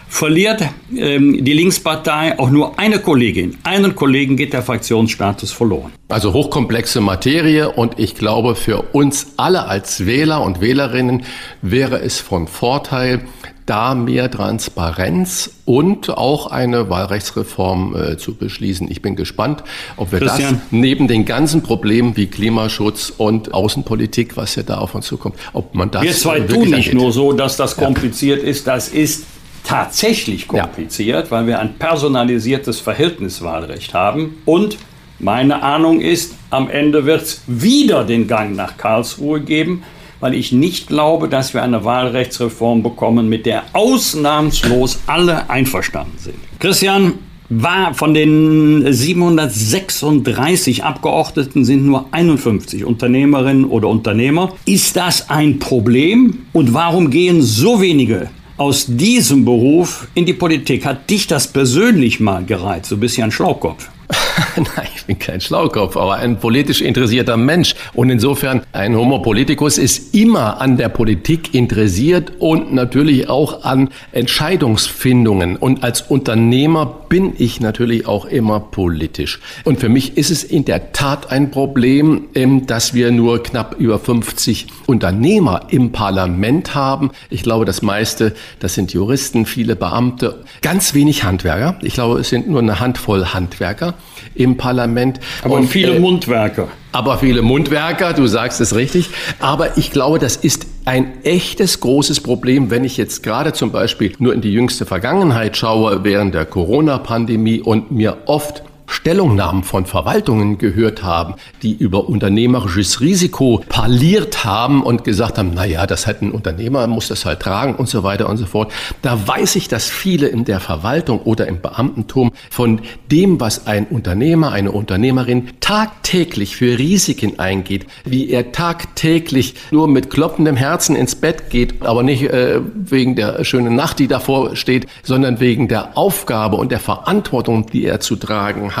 verliert 0.08 0.62
ähm, 0.96 1.44
die 1.44 1.52
Linkspartei 1.52 2.38
auch 2.38 2.50
nur 2.50 2.78
eine 2.78 2.98
Kollegin. 2.98 3.58
Einen 3.62 3.94
Kollegen 3.94 4.36
geht 4.36 4.52
der 4.52 4.62
Fraktionsstatus 4.62 5.52
verloren. 5.52 5.92
Also 6.08 6.32
hochkomplexe 6.32 7.00
Materie 7.00 7.70
und 7.70 7.98
ich 7.98 8.14
glaube, 8.14 8.56
für 8.56 8.82
uns 8.92 9.34
alle 9.36 9.66
als 9.66 10.06
Wähler 10.06 10.42
und 10.42 10.60
Wählerinnen 10.60 11.24
wäre 11.62 12.00
es 12.00 12.18
von 12.18 12.48
Vorteil, 12.48 13.20
da 13.66 13.94
mehr 13.94 14.30
Transparenz 14.30 15.50
und 15.66 16.08
auch 16.08 16.46
eine 16.46 16.88
Wahlrechtsreform 16.88 17.94
äh, 17.94 18.16
zu 18.16 18.34
beschließen. 18.34 18.90
Ich 18.90 19.02
bin 19.02 19.14
gespannt, 19.14 19.62
ob 19.98 20.10
wir 20.10 20.20
Christian. 20.20 20.54
das 20.54 20.62
neben 20.70 21.06
den 21.06 21.26
ganzen 21.26 21.62
Problemen 21.62 22.16
wie 22.16 22.28
Klimaschutz 22.28 23.12
und 23.14 23.52
Außenpolitik, 23.52 24.38
was 24.38 24.54
ja 24.54 24.62
da 24.62 24.78
auf 24.78 24.94
uns 24.94 25.06
zukommt, 25.06 25.36
ob 25.52 25.74
man 25.74 25.90
das 25.90 26.02
Wir 26.02 26.12
zwei 26.12 26.40
tun 26.40 26.70
nicht 26.70 26.74
angeht. 26.74 26.94
nur 26.94 27.12
so, 27.12 27.34
dass 27.34 27.58
das 27.58 27.76
kompliziert 27.76 28.42
ja. 28.42 28.48
ist, 28.48 28.66
das 28.66 28.88
ist 28.88 29.26
tatsächlich 29.64 30.48
kompliziert, 30.48 31.26
ja. 31.26 31.30
weil 31.30 31.46
wir 31.46 31.60
ein 31.60 31.74
personalisiertes 31.74 32.80
Verhältniswahlrecht 32.80 33.94
haben 33.94 34.38
und 34.44 34.78
meine 35.20 35.62
Ahnung 35.62 36.00
ist, 36.00 36.34
am 36.50 36.70
Ende 36.70 37.04
wird 37.04 37.22
es 37.22 37.42
wieder 37.48 38.04
den 38.04 38.28
Gang 38.28 38.54
nach 38.54 38.76
Karlsruhe 38.76 39.40
geben, 39.40 39.82
weil 40.20 40.34
ich 40.34 40.52
nicht 40.52 40.86
glaube, 40.86 41.28
dass 41.28 41.54
wir 41.54 41.62
eine 41.62 41.84
Wahlrechtsreform 41.84 42.84
bekommen, 42.84 43.28
mit 43.28 43.44
der 43.44 43.64
ausnahmslos 43.72 45.00
alle 45.06 45.50
einverstanden 45.50 46.18
sind. 46.18 46.36
Christian, 46.60 47.14
war 47.50 47.94
von 47.94 48.12
den 48.12 48.92
736 48.92 50.84
Abgeordneten 50.84 51.64
sind 51.64 51.86
nur 51.86 52.04
51 52.10 52.84
Unternehmerinnen 52.84 53.64
oder 53.64 53.88
Unternehmer. 53.88 54.52
Ist 54.66 54.96
das 54.96 55.30
ein 55.30 55.58
Problem? 55.58 56.40
Und 56.52 56.74
warum 56.74 57.08
gehen 57.10 57.40
so 57.40 57.80
wenige 57.80 58.28
aus 58.58 58.86
diesem 58.86 59.44
Beruf 59.44 60.08
in 60.14 60.26
die 60.26 60.34
Politik? 60.34 60.84
Hat 60.84 61.08
dich 61.08 61.26
das 61.26 61.46
persönlich 61.48 62.20
mal 62.20 62.44
gereizt? 62.44 62.90
Du 62.90 62.96
bist 62.96 63.16
ja 63.16 63.24
ein 63.24 63.32
Schlaukopf. 63.32 63.88
Nein, 64.56 64.88
ich 64.96 65.04
bin 65.04 65.18
kein 65.18 65.40
Schlaukopf, 65.40 65.96
aber 65.96 66.16
ein 66.16 66.38
politisch 66.38 66.80
interessierter 66.80 67.36
Mensch. 67.36 67.74
Und 67.92 68.10
insofern, 68.10 68.62
ein 68.72 68.96
Homo 68.96 69.18
politicus 69.18 69.78
ist 69.78 70.14
immer 70.14 70.60
an 70.60 70.76
der 70.76 70.88
Politik 70.88 71.54
interessiert 71.54 72.32
und 72.38 72.72
natürlich 72.72 73.28
auch 73.28 73.64
an 73.64 73.90
Entscheidungsfindungen. 74.12 75.56
Und 75.56 75.82
als 75.82 76.02
Unternehmer 76.02 76.86
bin 77.08 77.34
ich 77.36 77.60
natürlich 77.60 78.06
auch 78.06 78.24
immer 78.24 78.60
politisch. 78.60 79.40
Und 79.64 79.80
für 79.80 79.88
mich 79.88 80.16
ist 80.16 80.30
es 80.30 80.44
in 80.44 80.64
der 80.64 80.92
Tat 80.92 81.30
ein 81.30 81.50
Problem, 81.50 82.28
ähm, 82.34 82.66
dass 82.66 82.94
wir 82.94 83.10
nur 83.10 83.42
knapp 83.42 83.76
über 83.78 83.98
50 83.98 84.68
Unternehmer 84.86 85.66
im 85.68 85.92
Parlament 85.92 86.74
haben. 86.74 87.10
Ich 87.30 87.42
glaube, 87.42 87.64
das 87.64 87.82
meiste, 87.82 88.34
das 88.60 88.74
sind 88.74 88.92
Juristen, 88.92 89.44
viele 89.44 89.76
Beamte, 89.76 90.42
ganz 90.62 90.94
wenig 90.94 91.24
Handwerker. 91.24 91.78
Ich 91.82 91.94
glaube, 91.94 92.20
es 92.20 92.30
sind 92.30 92.48
nur 92.48 92.60
eine 92.60 92.80
Handvoll 92.80 93.26
Handwerker 93.26 93.94
im 94.34 94.56
Parlament. 94.56 95.20
Aber 95.42 95.56
und 95.56 95.66
viele 95.66 95.96
äh, 95.96 95.98
Mundwerker. 95.98 96.68
Aber 96.92 97.18
viele 97.18 97.42
Mundwerker, 97.42 98.12
du 98.12 98.26
sagst 98.26 98.60
es 98.60 98.74
richtig. 98.74 99.10
Aber 99.40 99.76
ich 99.76 99.90
glaube, 99.90 100.18
das 100.18 100.36
ist 100.36 100.66
ein 100.84 101.22
echtes 101.22 101.80
großes 101.80 102.20
Problem, 102.20 102.70
wenn 102.70 102.84
ich 102.84 102.96
jetzt 102.96 103.22
gerade 103.22 103.52
zum 103.52 103.72
Beispiel 103.72 104.14
nur 104.18 104.32
in 104.32 104.40
die 104.40 104.52
jüngste 104.52 104.86
Vergangenheit 104.86 105.56
schaue, 105.56 106.02
während 106.02 106.34
der 106.34 106.46
Corona-Pandemie 106.46 107.60
und 107.60 107.90
mir 107.90 108.18
oft 108.24 108.62
Stellungnahmen 108.88 109.62
von 109.62 109.86
Verwaltungen 109.86 110.58
gehört 110.58 111.02
haben, 111.02 111.34
die 111.62 111.74
über 111.74 112.08
unternehmerisches 112.08 113.00
Risiko 113.00 113.62
parliert 113.68 114.44
haben 114.44 114.82
und 114.82 115.04
gesagt 115.04 115.38
haben, 115.38 115.52
na 115.54 115.64
ja, 115.66 115.86
das 115.86 116.06
hat 116.06 116.22
ein 116.22 116.32
Unternehmer, 116.32 116.86
muss 116.86 117.08
das 117.08 117.24
halt 117.24 117.40
tragen 117.40 117.74
und 117.74 117.88
so 117.88 118.02
weiter 118.02 118.28
und 118.28 118.38
so 118.38 118.46
fort. 118.46 118.72
Da 119.02 119.28
weiß 119.28 119.56
ich, 119.56 119.68
dass 119.68 119.86
viele 119.86 120.26
in 120.28 120.44
der 120.44 120.58
Verwaltung 120.58 121.20
oder 121.20 121.46
im 121.46 121.60
Beamtentum 121.60 122.32
von 122.50 122.80
dem, 123.10 123.40
was 123.40 123.66
ein 123.66 123.86
Unternehmer, 123.86 124.52
eine 124.52 124.72
Unternehmerin 124.72 125.50
tagtäglich 125.60 126.56
für 126.56 126.78
Risiken 126.78 127.38
eingeht, 127.38 127.86
wie 128.04 128.30
er 128.30 128.52
tagtäglich 128.52 129.54
nur 129.70 129.86
mit 129.86 130.08
klopfendem 130.08 130.56
Herzen 130.56 130.96
ins 130.96 131.14
Bett 131.14 131.50
geht, 131.50 131.82
aber 131.82 132.02
nicht 132.02 132.22
äh, 132.22 132.60
wegen 132.74 133.16
der 133.16 133.44
schönen 133.44 133.76
Nacht, 133.76 133.98
die 133.98 134.08
davor 134.08 134.56
steht, 134.56 134.86
sondern 135.02 135.40
wegen 135.40 135.68
der 135.68 135.98
Aufgabe 135.98 136.56
und 136.56 136.72
der 136.72 136.80
Verantwortung, 136.80 137.66
die 137.66 137.84
er 137.84 138.00
zu 138.00 138.16
tragen 138.16 138.76
hat. 138.76 138.77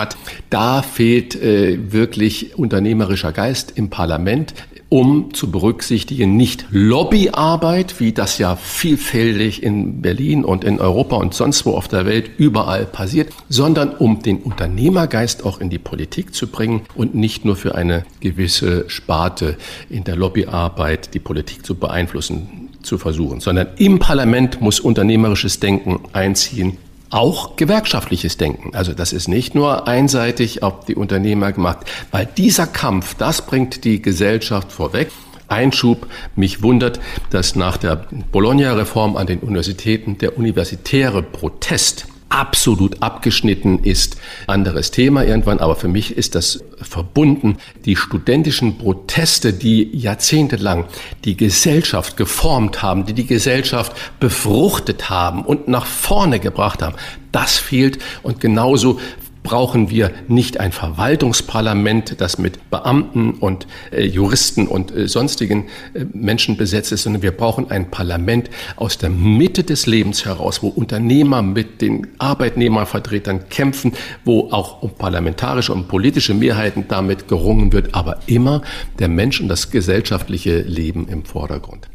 Da 0.50 0.82
fehlt 0.82 1.34
äh, 1.34 1.92
wirklich 1.92 2.58
unternehmerischer 2.58 3.32
Geist 3.32 3.72
im 3.76 3.90
Parlament 3.90 4.54
um 4.88 5.34
zu 5.34 5.50
berücksichtigen, 5.50 6.36
nicht 6.36 6.66
Lobbyarbeit, 6.70 8.00
wie 8.00 8.12
das 8.12 8.38
ja 8.38 8.56
vielfältig 8.56 9.62
in 9.62 10.00
Berlin 10.00 10.44
und 10.44 10.64
in 10.64 10.80
Europa 10.80 11.16
und 11.16 11.34
sonst 11.34 11.66
wo 11.66 11.72
auf 11.72 11.88
der 11.88 12.06
Welt 12.06 12.30
überall 12.38 12.86
passiert, 12.86 13.30
sondern 13.48 13.90
um 13.94 14.22
den 14.22 14.38
Unternehmergeist 14.38 15.44
auch 15.44 15.60
in 15.60 15.68
die 15.68 15.78
Politik 15.78 16.34
zu 16.34 16.46
bringen 16.46 16.82
und 16.94 17.14
nicht 17.14 17.44
nur 17.44 17.56
für 17.56 17.74
eine 17.74 18.04
gewisse 18.20 18.88
Sparte 18.88 19.58
in 19.90 20.04
der 20.04 20.16
Lobbyarbeit 20.16 21.12
die 21.12 21.20
Politik 21.20 21.66
zu 21.66 21.74
beeinflussen 21.74 22.68
zu 22.82 22.96
versuchen, 22.96 23.40
sondern 23.40 23.68
im 23.76 23.98
Parlament 23.98 24.62
muss 24.62 24.80
unternehmerisches 24.80 25.60
Denken 25.60 26.00
einziehen, 26.14 26.78
auch 27.10 27.56
gewerkschaftliches 27.56 28.36
Denken. 28.36 28.74
Also 28.74 28.92
das 28.92 29.12
ist 29.12 29.28
nicht 29.28 29.54
nur 29.54 29.88
einseitig 29.88 30.62
auf 30.62 30.84
die 30.84 30.94
Unternehmer 30.94 31.52
gemacht, 31.52 31.78
weil 32.10 32.26
dieser 32.26 32.66
Kampf, 32.66 33.14
das 33.14 33.42
bringt 33.46 33.84
die 33.84 34.02
Gesellschaft 34.02 34.72
vorweg. 34.72 35.10
Einschub. 35.48 36.06
Mich 36.36 36.62
wundert, 36.62 37.00
dass 37.30 37.56
nach 37.56 37.78
der 37.78 38.06
Bologna-Reform 38.32 39.16
an 39.16 39.26
den 39.26 39.38
Universitäten 39.38 40.18
der 40.18 40.36
universitäre 40.36 41.22
Protest 41.22 42.06
absolut 42.28 43.02
abgeschnitten 43.02 43.84
ist. 43.84 44.16
Anderes 44.46 44.90
Thema 44.90 45.24
irgendwann, 45.24 45.60
aber 45.60 45.76
für 45.76 45.88
mich 45.88 46.16
ist 46.16 46.34
das 46.34 46.62
verbunden. 46.80 47.56
Die 47.84 47.96
studentischen 47.96 48.78
Proteste, 48.78 49.52
die 49.52 49.96
jahrzehntelang 49.96 50.86
die 51.24 51.36
Gesellschaft 51.36 52.16
geformt 52.16 52.82
haben, 52.82 53.06
die 53.06 53.14
die 53.14 53.26
Gesellschaft 53.26 53.92
befruchtet 54.20 55.10
haben 55.10 55.44
und 55.44 55.68
nach 55.68 55.86
vorne 55.86 56.40
gebracht 56.40 56.82
haben, 56.82 56.96
das 57.32 57.58
fehlt 57.58 57.98
und 58.22 58.40
genauso 58.40 59.00
brauchen 59.48 59.88
wir 59.88 60.10
nicht 60.28 60.60
ein 60.60 60.72
Verwaltungsparlament, 60.72 62.20
das 62.20 62.36
mit 62.36 62.68
Beamten 62.68 63.30
und 63.30 63.66
äh, 63.90 64.04
Juristen 64.04 64.66
und 64.66 64.94
äh, 64.94 65.08
sonstigen 65.08 65.68
äh, 65.94 66.04
Menschen 66.12 66.58
besetzt 66.58 66.92
ist, 66.92 67.04
sondern 67.04 67.22
wir 67.22 67.30
brauchen 67.30 67.70
ein 67.70 67.90
Parlament 67.90 68.50
aus 68.76 68.98
der 68.98 69.08
Mitte 69.08 69.64
des 69.64 69.86
Lebens 69.86 70.26
heraus, 70.26 70.62
wo 70.62 70.68
Unternehmer 70.68 71.40
mit 71.40 71.80
den 71.80 72.08
Arbeitnehmervertretern 72.18 73.48
kämpfen, 73.48 73.94
wo 74.26 74.50
auch 74.50 74.82
um 74.82 74.90
parlamentarische 74.90 75.72
und 75.72 75.88
politische 75.88 76.34
Mehrheiten 76.34 76.84
damit 76.86 77.26
gerungen 77.26 77.72
wird, 77.72 77.94
aber 77.94 78.18
immer 78.26 78.60
der 78.98 79.08
Mensch 79.08 79.40
und 79.40 79.48
das 79.48 79.70
gesellschaftliche 79.70 80.60
Leben 80.60 81.08
im 81.08 81.24
Vordergrund. 81.24 81.88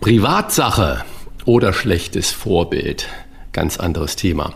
Privatsache 0.00 1.04
oder 1.44 1.72
schlechtes 1.72 2.32
Vorbild 2.32 3.06
ganz 3.52 3.78
anderes 3.78 4.16
Thema. 4.16 4.52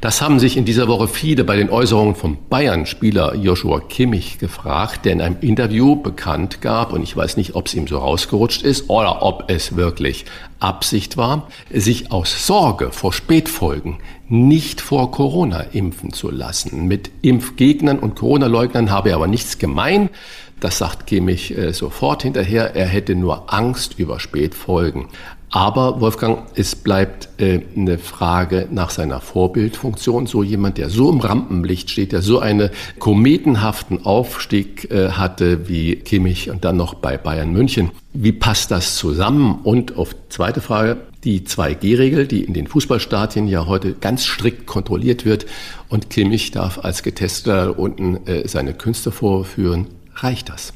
Das 0.00 0.22
haben 0.22 0.38
sich 0.38 0.56
in 0.56 0.64
dieser 0.64 0.88
Woche 0.88 1.08
viele 1.08 1.44
bei 1.44 1.56
den 1.56 1.70
Äußerungen 1.70 2.14
vom 2.14 2.38
Bayern-Spieler 2.48 3.34
Joshua 3.34 3.80
Kimmich 3.80 4.38
gefragt, 4.38 5.04
der 5.04 5.12
in 5.12 5.20
einem 5.20 5.36
Interview 5.40 5.96
bekannt 5.96 6.60
gab, 6.60 6.92
und 6.92 7.02
ich 7.02 7.16
weiß 7.16 7.36
nicht, 7.36 7.54
ob 7.54 7.66
es 7.66 7.74
ihm 7.74 7.86
so 7.86 7.98
rausgerutscht 7.98 8.62
ist 8.62 8.88
oder 8.88 9.22
ob 9.22 9.50
es 9.50 9.76
wirklich 9.76 10.24
Absicht 10.58 11.16
war, 11.16 11.48
sich 11.72 12.12
aus 12.12 12.46
Sorge 12.46 12.90
vor 12.92 13.12
Spätfolgen 13.12 13.98
nicht 14.28 14.80
vor 14.80 15.10
Corona 15.10 15.60
impfen 15.60 16.12
zu 16.12 16.30
lassen. 16.30 16.86
Mit 16.88 17.10
Impfgegnern 17.22 17.98
und 17.98 18.16
Corona-Leugnern 18.16 18.90
habe 18.90 19.10
er 19.10 19.16
aber 19.16 19.26
nichts 19.26 19.58
gemein. 19.58 20.10
Das 20.58 20.78
sagt 20.78 21.06
Kimmich 21.06 21.56
äh, 21.56 21.72
sofort 21.74 22.22
hinterher. 22.22 22.74
Er 22.74 22.86
hätte 22.86 23.14
nur 23.14 23.52
Angst 23.52 23.98
über 23.98 24.18
Spätfolgen. 24.18 25.06
Aber 25.50 26.00
Wolfgang, 26.00 26.40
es 26.56 26.74
bleibt 26.74 27.28
äh, 27.38 27.60
eine 27.76 27.98
Frage 27.98 28.66
nach 28.70 28.90
seiner 28.90 29.20
Vorbildfunktion. 29.20 30.26
So 30.26 30.42
jemand, 30.42 30.76
der 30.76 30.90
so 30.90 31.10
im 31.10 31.20
Rampenlicht 31.20 31.90
steht, 31.90 32.12
der 32.12 32.20
so 32.20 32.40
einen 32.40 32.70
kometenhaften 32.98 34.04
Aufstieg 34.04 34.90
äh, 34.90 35.10
hatte 35.10 35.68
wie 35.68 35.96
Kimmich 35.96 36.50
und 36.50 36.64
dann 36.64 36.76
noch 36.76 36.94
bei 36.94 37.16
Bayern 37.16 37.52
München. 37.52 37.90
Wie 38.12 38.32
passt 38.32 38.70
das 38.70 38.96
zusammen? 38.96 39.60
Und 39.62 39.96
auf 39.96 40.16
zweite 40.30 40.60
Frage, 40.60 40.98
die 41.22 41.42
2G-Regel, 41.42 42.26
die 42.26 42.44
in 42.44 42.54
den 42.54 42.66
Fußballstadien 42.66 43.46
ja 43.46 43.66
heute 43.66 43.94
ganz 43.94 44.24
strikt 44.24 44.66
kontrolliert 44.66 45.24
wird 45.24 45.46
und 45.88 46.10
Kimmich 46.10 46.50
darf 46.50 46.84
als 46.84 47.02
Getesteter 47.02 47.78
unten 47.78 48.26
äh, 48.26 48.48
seine 48.48 48.74
Künste 48.74 49.12
vorführen. 49.12 49.86
Reicht 50.16 50.48
das? 50.48 50.72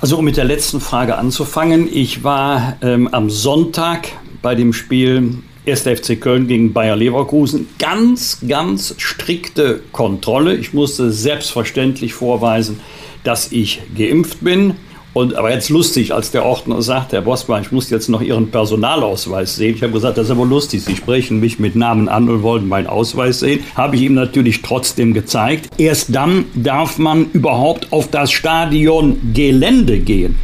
Also 0.00 0.16
um 0.16 0.24
mit 0.24 0.38
der 0.38 0.44
letzten 0.44 0.80
Frage 0.80 1.18
anzufangen. 1.18 1.86
Ich 1.92 2.24
war 2.24 2.78
ähm, 2.80 3.06
am 3.08 3.28
Sonntag 3.28 4.08
bei 4.40 4.54
dem 4.54 4.72
Spiel 4.72 5.34
1. 5.66 5.82
FC 5.82 6.18
Köln 6.18 6.48
gegen 6.48 6.72
Bayer 6.72 6.96
Leverkusen. 6.96 7.68
Ganz, 7.78 8.38
ganz 8.48 8.94
strikte 8.96 9.82
Kontrolle. 9.92 10.56
Ich 10.56 10.72
musste 10.72 11.12
selbstverständlich 11.12 12.14
vorweisen, 12.14 12.80
dass 13.24 13.52
ich 13.52 13.82
geimpft 13.94 14.42
bin. 14.42 14.76
Und 15.12 15.34
aber 15.34 15.52
jetzt 15.52 15.70
lustig, 15.70 16.14
als 16.14 16.30
der 16.30 16.44
Ordner 16.44 16.82
sagt, 16.82 17.12
Herr 17.12 17.22
Bosmann, 17.22 17.62
ich 17.62 17.72
muss 17.72 17.90
jetzt 17.90 18.08
noch 18.08 18.22
Ihren 18.22 18.50
Personalausweis 18.50 19.56
sehen. 19.56 19.74
Ich 19.74 19.82
habe 19.82 19.92
gesagt, 19.92 20.18
das 20.18 20.26
ist 20.26 20.30
aber 20.30 20.46
lustig. 20.46 20.82
Sie 20.84 20.94
sprechen 20.94 21.40
mich 21.40 21.58
mit 21.58 21.74
Namen 21.74 22.08
an 22.08 22.28
und 22.28 22.42
wollen 22.42 22.68
meinen 22.68 22.86
Ausweis 22.86 23.40
sehen. 23.40 23.64
Habe 23.74 23.96
ich 23.96 24.02
ihm 24.02 24.14
natürlich 24.14 24.62
trotzdem 24.62 25.12
gezeigt. 25.12 25.68
Erst 25.78 26.14
dann 26.14 26.44
darf 26.54 26.98
man 26.98 27.26
überhaupt 27.32 27.92
auf 27.92 28.08
das 28.08 28.30
Stadion 28.30 29.32
Gelände 29.34 29.98
gehen. 29.98 30.36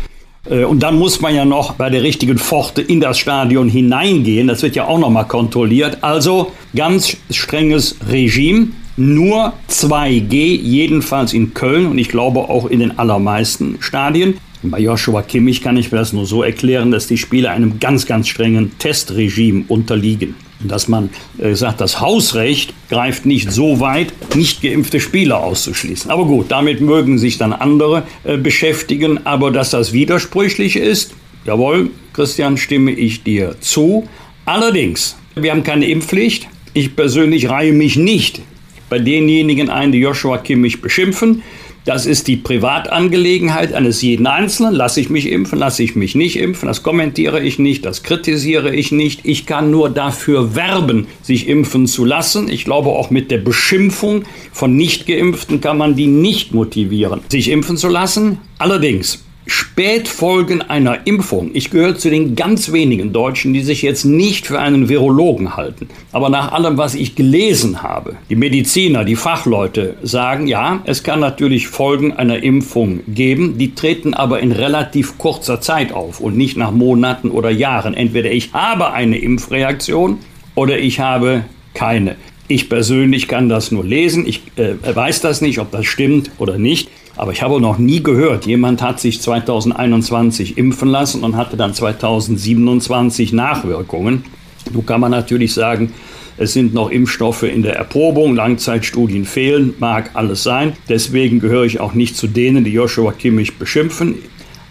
Äh, 0.50 0.64
und 0.64 0.83
dann 0.83 0.98
muss 0.98 1.20
man 1.20 1.35
ja 1.35 1.44
noch 1.44 1.74
bei 1.74 1.88
der 1.88 2.02
richtigen 2.02 2.38
Pforte 2.38 2.83
in 2.83 3.00
das 3.00 3.18
Stadion 3.18 3.68
hineingehen. 3.68 4.48
Das 4.48 4.62
wird 4.62 4.74
ja 4.74 4.87
auch 4.87 4.98
noch 4.98 5.11
mal 5.11 5.24
kontrolliert. 5.24 5.98
Also 6.02 6.52
ganz 6.74 7.16
strenges 7.31 7.96
Regime. 8.09 8.68
Nur 8.98 9.52
2G, 9.68 10.59
jedenfalls 10.59 11.35
in 11.35 11.52
Köln 11.52 11.87
und 11.87 11.98
ich 11.98 12.09
glaube 12.09 12.40
auch 12.40 12.64
in 12.64 12.81
den 12.81 12.98
allermeisten 12.98 13.76
Stadien. 13.81 14.38
Bei 14.70 14.79
Joshua 14.81 15.22
Kimmich 15.22 15.62
kann 15.62 15.76
ich 15.76 15.92
mir 15.92 15.98
das 15.98 16.12
nur 16.12 16.26
so 16.26 16.42
erklären, 16.42 16.90
dass 16.90 17.07
die 17.07 17.18
Spieler 17.18 17.50
einem 17.50 17.79
ganz, 17.81 18.07
ganz 18.07 18.29
strengen 18.29 18.79
Testregime 18.79 19.64
unterliegen. 19.68 20.35
Dass 20.61 20.88
man 20.88 21.11
äh, 21.38 21.55
sagt, 21.55 21.81
das 21.81 22.00
Hausrecht 22.00 22.72
greift 22.88 23.26
nicht 23.26 23.52
so 23.52 23.81
weit, 23.81 24.12
nicht 24.35 24.62
geimpfte 24.62 25.00
Spieler 25.00 25.42
auszuschließen. 25.42 26.11
Aber 26.11 26.24
gut, 26.24 26.46
damit 26.50 26.81
mögen 26.81 27.18
sich 27.18 27.37
dann 27.37 27.52
andere 27.52 28.05
äh, 28.24 28.38
beschäftigen. 28.38 29.26
Aber 29.26 29.50
dass 29.50 29.70
das 29.70 29.92
widersprüchlich 29.92 30.76
ist, 30.76 31.12
Jawohl, 31.46 31.90
Christian, 32.12 32.57
stimme 32.57 32.90
ich 32.90 33.22
dir 33.22 33.55
zu. 33.61 34.09
Allerdings, 34.46 35.16
wir 35.37 35.52
haben 35.52 35.62
keine 35.62 35.87
Impfpflicht. 35.87 36.48
Ich 36.74 36.96
persönlich 36.96 37.48
reihe 37.48 37.72
mich 37.72 37.94
nicht 37.94 38.42
bei 38.90 38.98
denjenigen 38.98 39.70
ein, 39.70 39.92
die 39.92 39.98
Joshua 39.98 40.38
Kimmich 40.38 40.83
beschimpfen. 40.83 41.42
Das 41.87 42.05
ist 42.05 42.27
die 42.27 42.37
Privatangelegenheit 42.37 43.72
eines 43.72 44.03
jeden 44.03 44.27
Einzelnen. 44.27 44.75
Lasse 44.75 45.01
ich 45.01 45.09
mich 45.09 45.31
impfen, 45.31 45.57
lasse 45.61 45.85
ich 45.85 45.94
mich 45.94 46.16
nicht 46.16 46.37
impfen. 46.37 46.66
Das 46.66 46.83
kommentiere 46.83 47.40
ich 47.40 47.61
nicht, 47.61 47.85
das 47.85 48.03
kritisiere 48.03 48.75
ich 48.75 48.90
nicht. 48.90 49.20
Ich 49.22 49.46
kann 49.46 49.70
nur 49.70 49.88
dafür 49.88 50.57
werben, 50.57 51.07
sich 51.22 51.46
impfen 51.46 51.87
zu 51.87 52.05
lassen. 52.05 52.49
Ich 52.49 52.64
glaube, 52.64 52.88
auch 52.88 53.11
mit 53.11 53.31
der 53.31 53.38
Beschimpfung 53.38 54.25
von 54.53 54.75
Nichtgeimpften 54.75 55.61
kann 55.61 55.79
man 55.79 55.94
die 55.94 56.09
nicht 56.09 56.53
motivieren, 56.53 57.20
sich 57.29 57.49
impfen 57.53 57.77
zu 57.77 57.88
lassen. 57.88 58.38
Allerdings 58.59 59.25
Spätfolgen 59.49 60.61
einer 60.61 61.07
Impfung. 61.07 61.51
Ich 61.55 61.71
gehöre 61.71 61.97
zu 61.97 62.11
den 62.11 62.35
ganz 62.35 62.73
wenigen 62.73 63.13
Deutschen, 63.13 63.55
die 63.55 63.63
sich 63.63 63.81
jetzt 63.81 64.05
nicht 64.05 64.47
für 64.47 64.59
einen 64.59 64.89
Virologen 64.89 65.57
halten. 65.57 65.89
Aber 66.11 66.31
nach 66.31 66.51
allem, 66.51 66.79
was 66.79 66.97
ich 66.97 67.15
gelesen 67.15 67.83
habe, 67.83 68.17
die 68.29 68.35
Mediziner, 68.35 69.05
die 69.05 69.15
Fachleute 69.15 69.95
sagen, 70.03 70.49
ja, 70.49 70.81
es 70.85 71.05
kann 71.05 71.21
natürlich 71.21 71.69
Folgen 71.69 72.13
einer 72.13 72.43
Impfung 72.43 73.01
geben. 73.07 73.57
Die 73.57 73.77
treten 73.77 74.15
aber 74.15 74.41
in 74.41 74.51
relativ 74.51 75.17
kurzer 75.17 75.61
Zeit 75.61 75.93
auf 75.93 76.19
und 76.21 76.37
nicht 76.37 76.57
nach 76.57 76.73
Monaten 76.73 77.31
oder 77.31 77.51
Jahren. 77.51 77.95
Entweder 77.95 78.33
ich 78.33 78.53
habe 78.53 78.93
eine 78.93 79.19
Impfreaktion 79.19 80.19
oder 80.57 80.79
ich 80.79 80.99
habe 80.99 81.45
keine. 81.73 82.17
Ich 82.49 82.69
persönlich 82.69 83.29
kann 83.29 83.49
das 83.49 83.71
nur 83.71 83.85
lesen. 83.85 84.27
Ich 84.27 84.43
äh, 84.57 84.75
weiß 84.83 85.21
das 85.21 85.41
nicht, 85.41 85.61
ob 85.61 85.71
das 85.71 85.87
stimmt 85.87 86.31
oder 86.39 86.59
nicht. 86.59 86.89
Aber 87.16 87.33
ich 87.33 87.42
habe 87.42 87.61
noch 87.61 87.79
nie 87.79 88.02
gehört, 88.02 88.46
jemand 88.46 88.83
hat 88.83 89.00
sich 89.00 89.20
2021 89.22 90.59
impfen 90.59 90.88
lassen 90.90 91.24
und 91.24 91.37
hatte 91.37 91.57
dann 91.57 91.72
2027 91.72 93.33
Nachwirkungen. 93.33 94.24
Nun 94.72 94.85
kann 94.85 95.00
man 95.00 95.12
natürlich 95.12 95.55
sagen, 95.55 95.92
es 96.38 96.52
sind 96.52 96.74
noch 96.74 96.90
Impfstoffe 96.90 97.44
in 97.44 97.62
der 97.62 97.76
Erprobung, 97.76 98.35
Langzeitstudien 98.35 99.24
fehlen, 99.24 99.74
mag 99.79 100.11
alles 100.12 100.42
sein. 100.42 100.74
Deswegen 100.88 101.40
gehöre 101.40 101.64
ich 101.64 101.81
auch 101.81 101.94
nicht 101.94 102.16
zu 102.16 102.26
denen, 102.26 102.64
die 102.64 102.72
Joshua 102.72 103.12
Kimmich 103.12 103.57
beschimpfen. 103.57 104.16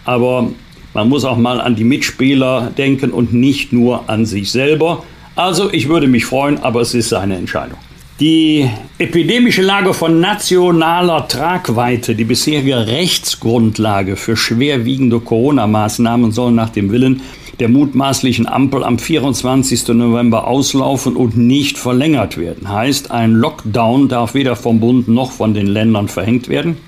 Aber 0.04 0.48
man 0.94 1.08
muss 1.08 1.24
auch 1.24 1.36
mal 1.36 1.60
an 1.60 1.74
die 1.74 1.82
Mitspieler 1.82 2.70
denken 2.78 3.10
und 3.10 3.34
nicht 3.34 3.72
nur 3.72 4.08
an 4.08 4.24
sich 4.24 4.52
selber. 4.52 5.02
Also 5.34 5.72
ich 5.72 5.88
würde 5.88 6.06
mich 6.06 6.24
freuen, 6.24 6.58
aber 6.62 6.80
es 6.80 6.94
ist 6.94 7.08
seine 7.08 7.36
Entscheidung. 7.36 7.78
Die 8.18 8.70
epidemische 8.96 9.60
Lage 9.60 9.92
von 9.92 10.20
nationaler 10.20 11.28
Tragweite, 11.28 12.14
die 12.14 12.24
bisherige 12.24 12.86
Rechtsgrundlage 12.86 14.16
für 14.16 14.38
schwerwiegende 14.38 15.20
Corona-Maßnahmen 15.20 16.32
soll 16.32 16.52
nach 16.52 16.70
dem 16.70 16.90
Willen 16.90 17.20
der 17.60 17.68
mutmaßlichen 17.68 18.46
Ampel 18.46 18.84
am 18.84 18.98
24. 18.98 19.88
November 19.88 20.46
auslaufen 20.46 21.14
und 21.14 21.36
nicht 21.36 21.76
verlängert 21.76 22.38
werden. 22.38 22.70
Heißt, 22.70 23.10
ein 23.10 23.32
Lockdown 23.32 24.08
darf 24.08 24.32
weder 24.32 24.56
vom 24.56 24.80
Bund 24.80 25.08
noch 25.08 25.32
von 25.32 25.52
den 25.52 25.66
Ländern 25.66 26.08
verhängt 26.08 26.48
werden. 26.48 26.78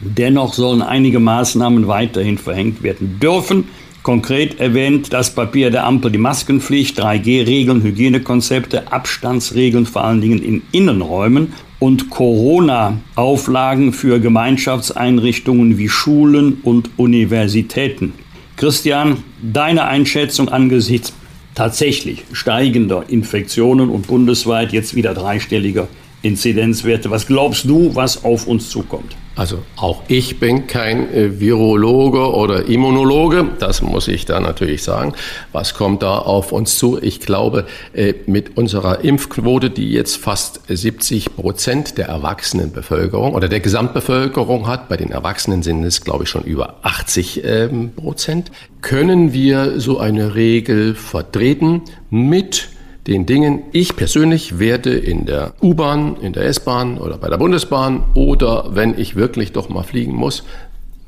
Dennoch 0.00 0.54
sollen 0.54 0.82
einige 0.82 1.20
Maßnahmen 1.20 1.86
weiterhin 1.86 2.36
verhängt 2.36 2.82
werden 2.82 3.20
dürfen. 3.20 3.68
Konkret 4.08 4.58
erwähnt 4.58 5.12
das 5.12 5.34
Papier 5.34 5.70
der 5.70 5.84
Ampel 5.84 6.10
die 6.10 6.16
Maskenpflicht, 6.16 6.98
3G-Regeln, 6.98 7.82
Hygienekonzepte, 7.82 8.90
Abstandsregeln 8.90 9.84
vor 9.84 10.02
allen 10.02 10.22
Dingen 10.22 10.42
in 10.42 10.62
Innenräumen 10.72 11.52
und 11.78 12.08
Corona-Auflagen 12.08 13.92
für 13.92 14.18
Gemeinschaftseinrichtungen 14.18 15.76
wie 15.76 15.90
Schulen 15.90 16.62
und 16.62 16.88
Universitäten. 16.96 18.14
Christian, 18.56 19.24
deine 19.42 19.84
Einschätzung 19.84 20.48
angesichts 20.48 21.12
tatsächlich 21.54 22.24
steigender 22.32 23.04
Infektionen 23.08 23.90
und 23.90 24.06
bundesweit 24.06 24.72
jetzt 24.72 24.94
wieder 24.94 25.12
dreistelliger 25.12 25.86
Inzidenzwerte. 26.22 27.10
Was 27.10 27.26
glaubst 27.26 27.66
du, 27.66 27.94
was 27.94 28.24
auf 28.24 28.46
uns 28.46 28.70
zukommt? 28.70 29.16
Also 29.38 29.62
auch 29.76 30.02
ich 30.08 30.40
bin 30.40 30.66
kein 30.66 31.14
äh, 31.14 31.38
Virologe 31.38 32.34
oder 32.34 32.66
Immunologe, 32.66 33.46
das 33.60 33.82
muss 33.82 34.08
ich 34.08 34.24
da 34.24 34.40
natürlich 34.40 34.82
sagen. 34.82 35.12
Was 35.52 35.74
kommt 35.74 36.02
da 36.02 36.18
auf 36.18 36.50
uns 36.50 36.76
zu? 36.76 36.98
Ich 37.00 37.20
glaube, 37.20 37.64
äh, 37.92 38.14
mit 38.26 38.56
unserer 38.56 39.04
Impfquote, 39.04 39.70
die 39.70 39.92
jetzt 39.92 40.16
fast 40.16 40.62
70 40.66 41.36
Prozent 41.36 41.98
der 41.98 42.08
Erwachsenenbevölkerung 42.08 43.34
oder 43.34 43.48
der 43.48 43.60
Gesamtbevölkerung 43.60 44.66
hat, 44.66 44.88
bei 44.88 44.96
den 44.96 45.12
Erwachsenen 45.12 45.62
sind 45.62 45.84
es, 45.84 46.00
glaube 46.02 46.24
ich, 46.24 46.30
schon 46.30 46.42
über 46.42 46.80
80 46.82 47.44
ähm, 47.44 47.92
Prozent, 47.94 48.50
können 48.80 49.32
wir 49.32 49.78
so 49.78 50.00
eine 50.00 50.34
Regel 50.34 50.96
vertreten 50.96 51.82
mit 52.10 52.70
den 53.08 53.26
Dingen. 53.26 53.62
Ich 53.72 53.96
persönlich 53.96 54.58
werde 54.58 54.96
in 54.96 55.26
der 55.26 55.54
U-Bahn, 55.62 56.16
in 56.20 56.32
der 56.32 56.44
S-Bahn 56.44 56.98
oder 56.98 57.18
bei 57.18 57.28
der 57.28 57.38
Bundesbahn 57.38 58.04
oder 58.14 58.76
wenn 58.76 58.98
ich 58.98 59.16
wirklich 59.16 59.52
doch 59.52 59.68
mal 59.68 59.82
fliegen 59.82 60.14
muss, 60.14 60.44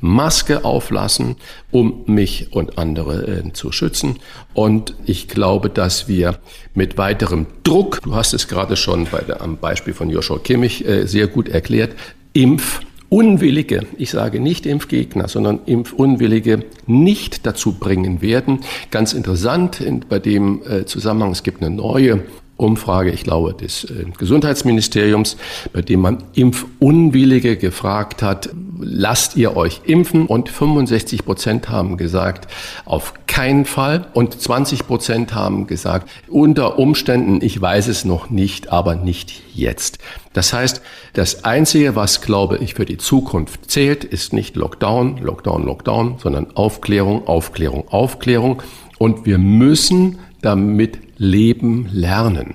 Maske 0.00 0.64
auflassen, 0.64 1.36
um 1.70 2.04
mich 2.06 2.52
und 2.52 2.78
andere 2.78 3.26
äh, 3.26 3.52
zu 3.52 3.70
schützen. 3.70 4.18
Und 4.54 4.94
ich 5.04 5.28
glaube, 5.28 5.68
dass 5.68 6.08
wir 6.08 6.38
mit 6.74 6.96
weiterem 6.96 7.46
Druck, 7.64 8.00
du 8.02 8.14
hast 8.14 8.32
es 8.32 8.48
gerade 8.48 8.76
schon 8.76 9.06
bei 9.10 9.20
der, 9.20 9.42
am 9.42 9.58
Beispiel 9.58 9.92
von 9.92 10.08
Joshua 10.08 10.38
Kimmich 10.38 10.86
äh, 10.86 11.06
sehr 11.06 11.26
gut 11.26 11.48
erklärt, 11.48 11.92
Impf 12.32 12.80
Unwillige, 13.10 13.86
ich 13.98 14.10
sage 14.10 14.38
nicht 14.38 14.66
Impfgegner, 14.66 15.26
sondern 15.26 15.58
Impfunwillige 15.66 16.64
nicht 16.86 17.44
dazu 17.44 17.72
bringen 17.72 18.22
werden. 18.22 18.60
Ganz 18.92 19.14
interessant 19.14 19.80
in, 19.80 20.04
bei 20.08 20.20
dem 20.20 20.62
äh, 20.62 20.84
Zusammenhang, 20.86 21.32
es 21.32 21.42
gibt 21.42 21.60
eine 21.60 21.74
neue 21.74 22.20
Umfrage, 22.60 23.10
ich 23.10 23.24
glaube, 23.24 23.54
des 23.54 23.84
äh, 23.84 24.04
Gesundheitsministeriums, 24.16 25.36
bei 25.72 25.82
dem 25.82 26.00
man 26.00 26.22
Impfunwillige 26.34 27.56
gefragt 27.56 28.22
hat, 28.22 28.50
lasst 28.78 29.36
ihr 29.36 29.56
euch 29.56 29.82
impfen? 29.84 30.26
Und 30.26 30.48
65 30.48 31.24
Prozent 31.24 31.68
haben 31.68 31.96
gesagt, 31.96 32.48
auf 32.84 33.14
keinen 33.26 33.64
Fall. 33.64 34.06
Und 34.12 34.40
20 34.40 34.86
Prozent 34.86 35.34
haben 35.34 35.66
gesagt, 35.66 36.10
unter 36.28 36.78
Umständen, 36.78 37.40
ich 37.42 37.60
weiß 37.60 37.88
es 37.88 38.04
noch 38.04 38.30
nicht, 38.30 38.70
aber 38.70 38.94
nicht 38.94 39.42
jetzt. 39.54 39.98
Das 40.32 40.52
heißt, 40.52 40.82
das 41.12 41.44
Einzige, 41.44 41.96
was, 41.96 42.20
glaube 42.20 42.58
ich, 42.58 42.74
für 42.74 42.84
die 42.84 42.98
Zukunft 42.98 43.70
zählt, 43.70 44.04
ist 44.04 44.32
nicht 44.32 44.56
Lockdown, 44.56 45.18
Lockdown, 45.18 45.64
Lockdown, 45.64 46.16
sondern 46.18 46.56
Aufklärung, 46.56 47.26
Aufklärung, 47.26 47.88
Aufklärung. 47.88 48.62
Und 48.98 49.26
wir 49.26 49.38
müssen 49.38 50.18
damit 50.42 50.98
leben 51.20 51.86
lernen. 51.92 52.54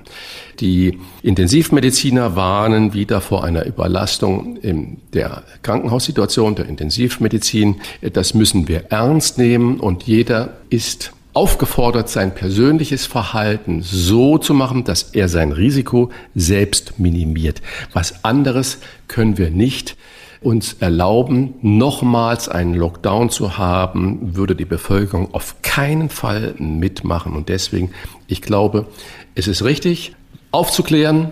Die 0.58 0.98
Intensivmediziner 1.22 2.34
warnen 2.34 2.94
wieder 2.94 3.20
vor 3.20 3.44
einer 3.44 3.64
Überlastung 3.64 4.56
in 4.56 4.98
der 5.14 5.44
Krankenhaussituation, 5.62 6.56
der 6.56 6.66
Intensivmedizin. 6.66 7.76
Das 8.12 8.34
müssen 8.34 8.66
wir 8.66 8.86
ernst 8.90 9.38
nehmen 9.38 9.78
und 9.78 10.02
jeder 10.02 10.54
ist 10.68 11.12
aufgefordert, 11.32 12.08
sein 12.08 12.34
persönliches 12.34 13.06
Verhalten 13.06 13.82
so 13.82 14.36
zu 14.36 14.52
machen, 14.52 14.82
dass 14.82 15.14
er 15.14 15.28
sein 15.28 15.52
Risiko 15.52 16.10
selbst 16.34 16.98
minimiert. 16.98 17.62
Was 17.92 18.24
anderes 18.24 18.78
können 19.06 19.38
wir 19.38 19.50
nicht 19.50 19.96
uns 20.40 20.74
erlauben, 20.74 21.54
nochmals 21.62 22.48
einen 22.48 22.74
Lockdown 22.74 23.30
zu 23.30 23.58
haben, 23.58 24.36
würde 24.36 24.54
die 24.54 24.64
Bevölkerung 24.64 25.32
auf 25.34 25.56
keinen 25.62 26.08
Fall 26.08 26.54
mitmachen. 26.58 27.34
Und 27.34 27.48
deswegen, 27.48 27.90
ich 28.26 28.42
glaube, 28.42 28.86
es 29.34 29.48
ist 29.48 29.64
richtig, 29.64 30.14
aufzuklären, 30.50 31.30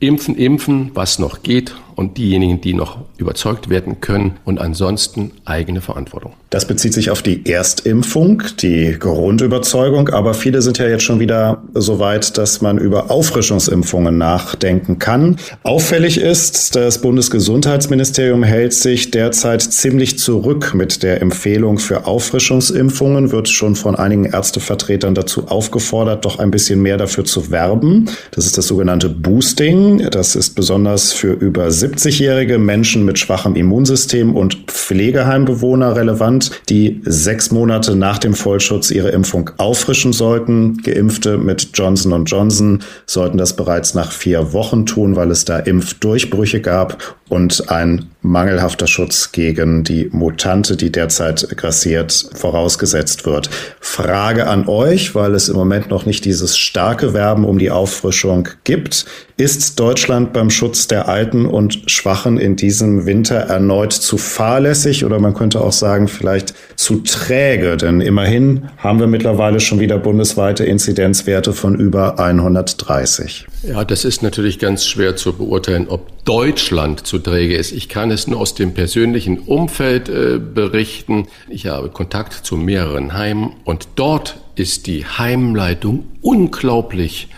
impfen, 0.00 0.36
impfen, 0.36 0.90
was 0.94 1.18
noch 1.18 1.42
geht 1.42 1.74
und 1.96 2.18
diejenigen, 2.18 2.60
die 2.60 2.74
noch 2.74 2.98
überzeugt 3.16 3.68
werden 3.68 4.00
können 4.00 4.36
und 4.44 4.60
ansonsten 4.60 5.32
eigene 5.44 5.80
Verantwortung. 5.80 6.32
Das 6.50 6.66
bezieht 6.66 6.94
sich 6.94 7.10
auf 7.10 7.22
die 7.22 7.46
Erstimpfung, 7.50 8.42
die 8.60 8.96
Grundüberzeugung, 8.98 10.08
aber 10.10 10.34
viele 10.34 10.62
sind 10.62 10.78
ja 10.78 10.86
jetzt 10.86 11.02
schon 11.02 11.20
wieder 11.20 11.62
so 11.74 11.98
weit, 11.98 12.38
dass 12.38 12.60
man 12.60 12.78
über 12.78 13.10
Auffrischungsimpfungen 13.10 14.16
nachdenken 14.16 14.98
kann. 14.98 15.36
Auffällig 15.62 16.20
ist, 16.20 16.76
das 16.76 17.00
Bundesgesundheitsministerium 17.00 18.42
hält 18.42 18.72
sich 18.72 19.10
derzeit 19.10 19.62
ziemlich 19.62 20.18
zurück 20.18 20.74
mit 20.74 21.02
der 21.02 21.22
Empfehlung 21.22 21.78
für 21.78 22.06
Auffrischungsimpfungen, 22.06 23.32
wird 23.32 23.48
schon 23.48 23.74
von 23.74 23.96
einigen 23.96 24.24
Ärztevertretern 24.24 25.14
dazu 25.14 25.48
aufgefordert, 25.48 26.24
doch 26.24 26.38
ein 26.38 26.50
bisschen 26.50 26.80
mehr 26.82 26.96
dafür 26.96 27.24
zu 27.24 27.50
werben. 27.50 28.08
Das 28.30 28.46
ist 28.46 28.58
das 28.58 28.66
sogenannte 28.66 29.08
Boosting. 29.08 30.08
Das 30.10 30.36
ist 30.36 30.54
besonders 30.54 31.12
für 31.12 31.32
über 31.32 31.70
70-jährige 31.84 32.58
Menschen 32.58 33.04
mit 33.04 33.18
schwachem 33.18 33.56
Immunsystem 33.56 34.34
und 34.34 34.54
Pflegeheimbewohner 34.68 35.94
relevant, 35.94 36.50
die 36.70 37.02
sechs 37.04 37.50
Monate 37.50 37.94
nach 37.94 38.16
dem 38.16 38.32
Vollschutz 38.32 38.90
ihre 38.90 39.10
Impfung 39.10 39.50
auffrischen 39.58 40.14
sollten. 40.14 40.78
Geimpfte 40.78 41.36
mit 41.36 41.70
Johnson 41.74 42.24
Johnson 42.24 42.82
sollten 43.04 43.36
das 43.36 43.54
bereits 43.54 43.92
nach 43.92 44.12
vier 44.12 44.54
Wochen 44.54 44.86
tun, 44.86 45.14
weil 45.14 45.30
es 45.30 45.44
da 45.44 45.58
Impfdurchbrüche 45.58 46.62
gab 46.62 47.16
und 47.28 47.70
ein 47.70 48.06
mangelhafter 48.24 48.86
Schutz 48.86 49.32
gegen 49.32 49.84
die 49.84 50.08
Mutante, 50.10 50.76
die 50.76 50.90
derzeit 50.90 51.46
grassiert, 51.56 52.30
vorausgesetzt 52.34 53.26
wird. 53.26 53.50
Frage 53.80 54.46
an 54.46 54.66
euch, 54.66 55.14
weil 55.14 55.34
es 55.34 55.48
im 55.48 55.56
Moment 55.56 55.90
noch 55.90 56.06
nicht 56.06 56.24
dieses 56.24 56.56
starke 56.56 57.12
Werben 57.12 57.44
um 57.44 57.58
die 57.58 57.70
Auffrischung 57.70 58.48
gibt. 58.64 59.04
Ist 59.36 59.78
Deutschland 59.80 60.32
beim 60.32 60.48
Schutz 60.48 60.86
der 60.86 61.08
Alten 61.08 61.44
und 61.44 61.90
Schwachen 61.90 62.38
in 62.38 62.56
diesem 62.56 63.04
Winter 63.04 63.34
erneut 63.34 63.92
zu 63.92 64.16
fahrlässig 64.16 65.04
oder 65.04 65.18
man 65.18 65.34
könnte 65.34 65.60
auch 65.60 65.72
sagen, 65.72 66.08
vielleicht 66.08 66.54
zu 66.76 67.00
träge? 67.00 67.76
Denn 67.76 68.00
immerhin 68.00 68.68
haben 68.78 69.00
wir 69.00 69.08
mittlerweile 69.08 69.60
schon 69.60 69.80
wieder 69.80 69.98
bundesweite 69.98 70.64
Inzidenzwerte 70.64 71.52
von 71.52 71.74
über 71.74 72.18
130. 72.20 73.46
Ja, 73.64 73.84
das 73.84 74.04
ist 74.04 74.22
natürlich 74.22 74.58
ganz 74.58 74.86
schwer 74.86 75.16
zu 75.16 75.32
beurteilen, 75.32 75.88
ob 75.88 76.24
Deutschland 76.24 77.06
zu 77.06 77.18
träge 77.18 77.56
ist. 77.56 77.72
Ich 77.72 77.88
kann 77.88 78.10
es 78.14 78.26
nur 78.26 78.40
aus 78.40 78.54
dem 78.54 78.72
persönlichen 78.72 79.38
Umfeld 79.40 80.08
äh, 80.08 80.38
berichten. 80.38 81.26
Ich 81.48 81.66
habe 81.66 81.90
Kontakt 81.90 82.32
zu 82.32 82.56
mehreren 82.56 83.12
Heimen 83.12 83.56
und 83.64 83.88
dort 83.96 84.38
ist 84.54 84.86
die 84.86 85.04
Heimleitung 85.04 86.06
unglaublich 86.22 87.28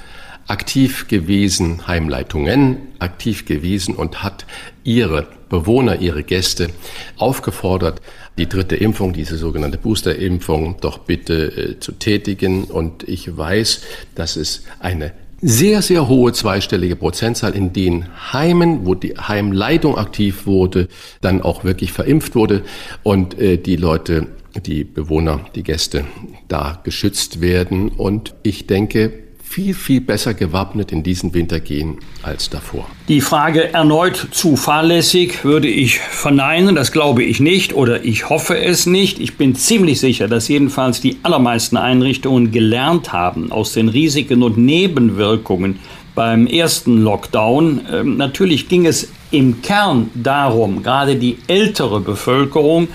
aktiv 0.46 1.08
gewesen, 1.08 1.86
Heimleitungen 1.88 2.76
aktiv 2.98 3.46
gewesen 3.46 3.94
und 3.96 4.22
hat 4.22 4.46
ihre 4.84 5.26
Bewohner, 5.48 6.00
ihre 6.00 6.22
Gäste 6.22 6.70
aufgefordert, 7.16 8.00
die 8.38 8.48
dritte 8.48 8.76
Impfung, 8.76 9.12
diese 9.12 9.36
sogenannte 9.36 9.78
Boosterimpfung, 9.78 10.76
doch 10.80 10.98
bitte 10.98 11.74
äh, 11.74 11.80
zu 11.80 11.92
tätigen. 11.92 12.64
Und 12.64 13.08
ich 13.08 13.36
weiß, 13.36 13.82
dass 14.14 14.36
es 14.36 14.64
eine 14.78 15.12
sehr, 15.48 15.80
sehr 15.80 16.08
hohe 16.08 16.32
zweistellige 16.32 16.96
Prozentzahl 16.96 17.54
in 17.54 17.72
den 17.72 18.06
Heimen, 18.32 18.84
wo 18.84 18.96
die 18.96 19.16
Heimleitung 19.16 19.96
aktiv 19.96 20.44
wurde, 20.44 20.88
dann 21.20 21.40
auch 21.40 21.62
wirklich 21.62 21.92
verimpft 21.92 22.34
wurde 22.34 22.64
und 23.04 23.38
äh, 23.38 23.56
die 23.56 23.76
Leute, 23.76 24.26
die 24.64 24.82
Bewohner, 24.82 25.46
die 25.54 25.62
Gäste 25.62 26.04
da 26.48 26.80
geschützt 26.82 27.40
werden. 27.40 27.90
Und 27.90 28.34
ich 28.42 28.66
denke, 28.66 29.12
viel, 29.48 29.74
viel 29.74 30.00
besser 30.00 30.34
gewappnet 30.34 30.92
in 30.92 31.02
diesen 31.02 31.32
Winter 31.32 31.60
gehen 31.60 31.98
als 32.22 32.50
davor. 32.50 32.86
Die 33.08 33.20
Frage 33.20 33.72
erneut 33.72 34.28
zu 34.32 34.56
fahrlässig 34.56 35.44
würde 35.44 35.68
ich 35.68 35.98
verneinen. 35.98 36.74
Das 36.74 36.92
glaube 36.92 37.22
ich 37.22 37.40
nicht 37.40 37.72
oder 37.72 38.04
ich 38.04 38.28
hoffe 38.28 38.58
es 38.58 38.86
nicht. 38.86 39.18
Ich 39.18 39.36
bin 39.36 39.54
ziemlich 39.54 40.00
sicher, 40.00 40.28
dass 40.28 40.48
jedenfalls 40.48 41.00
die 41.00 41.18
allermeisten 41.22 41.76
Einrichtungen 41.76 42.50
gelernt 42.50 43.12
haben 43.12 43.50
aus 43.52 43.72
den 43.72 43.88
Risiken 43.88 44.42
und 44.42 44.58
Nebenwirkungen 44.58 45.78
beim 46.14 46.46
ersten 46.46 47.02
Lockdown. 47.02 47.80
Ähm, 47.92 48.16
natürlich 48.16 48.68
ging 48.68 48.84
es 48.84 49.08
im 49.30 49.62
Kern 49.62 50.10
darum, 50.14 50.82
gerade 50.82 51.16
die 51.16 51.38
ältere 51.46 52.00
Bevölkerung 52.00 52.88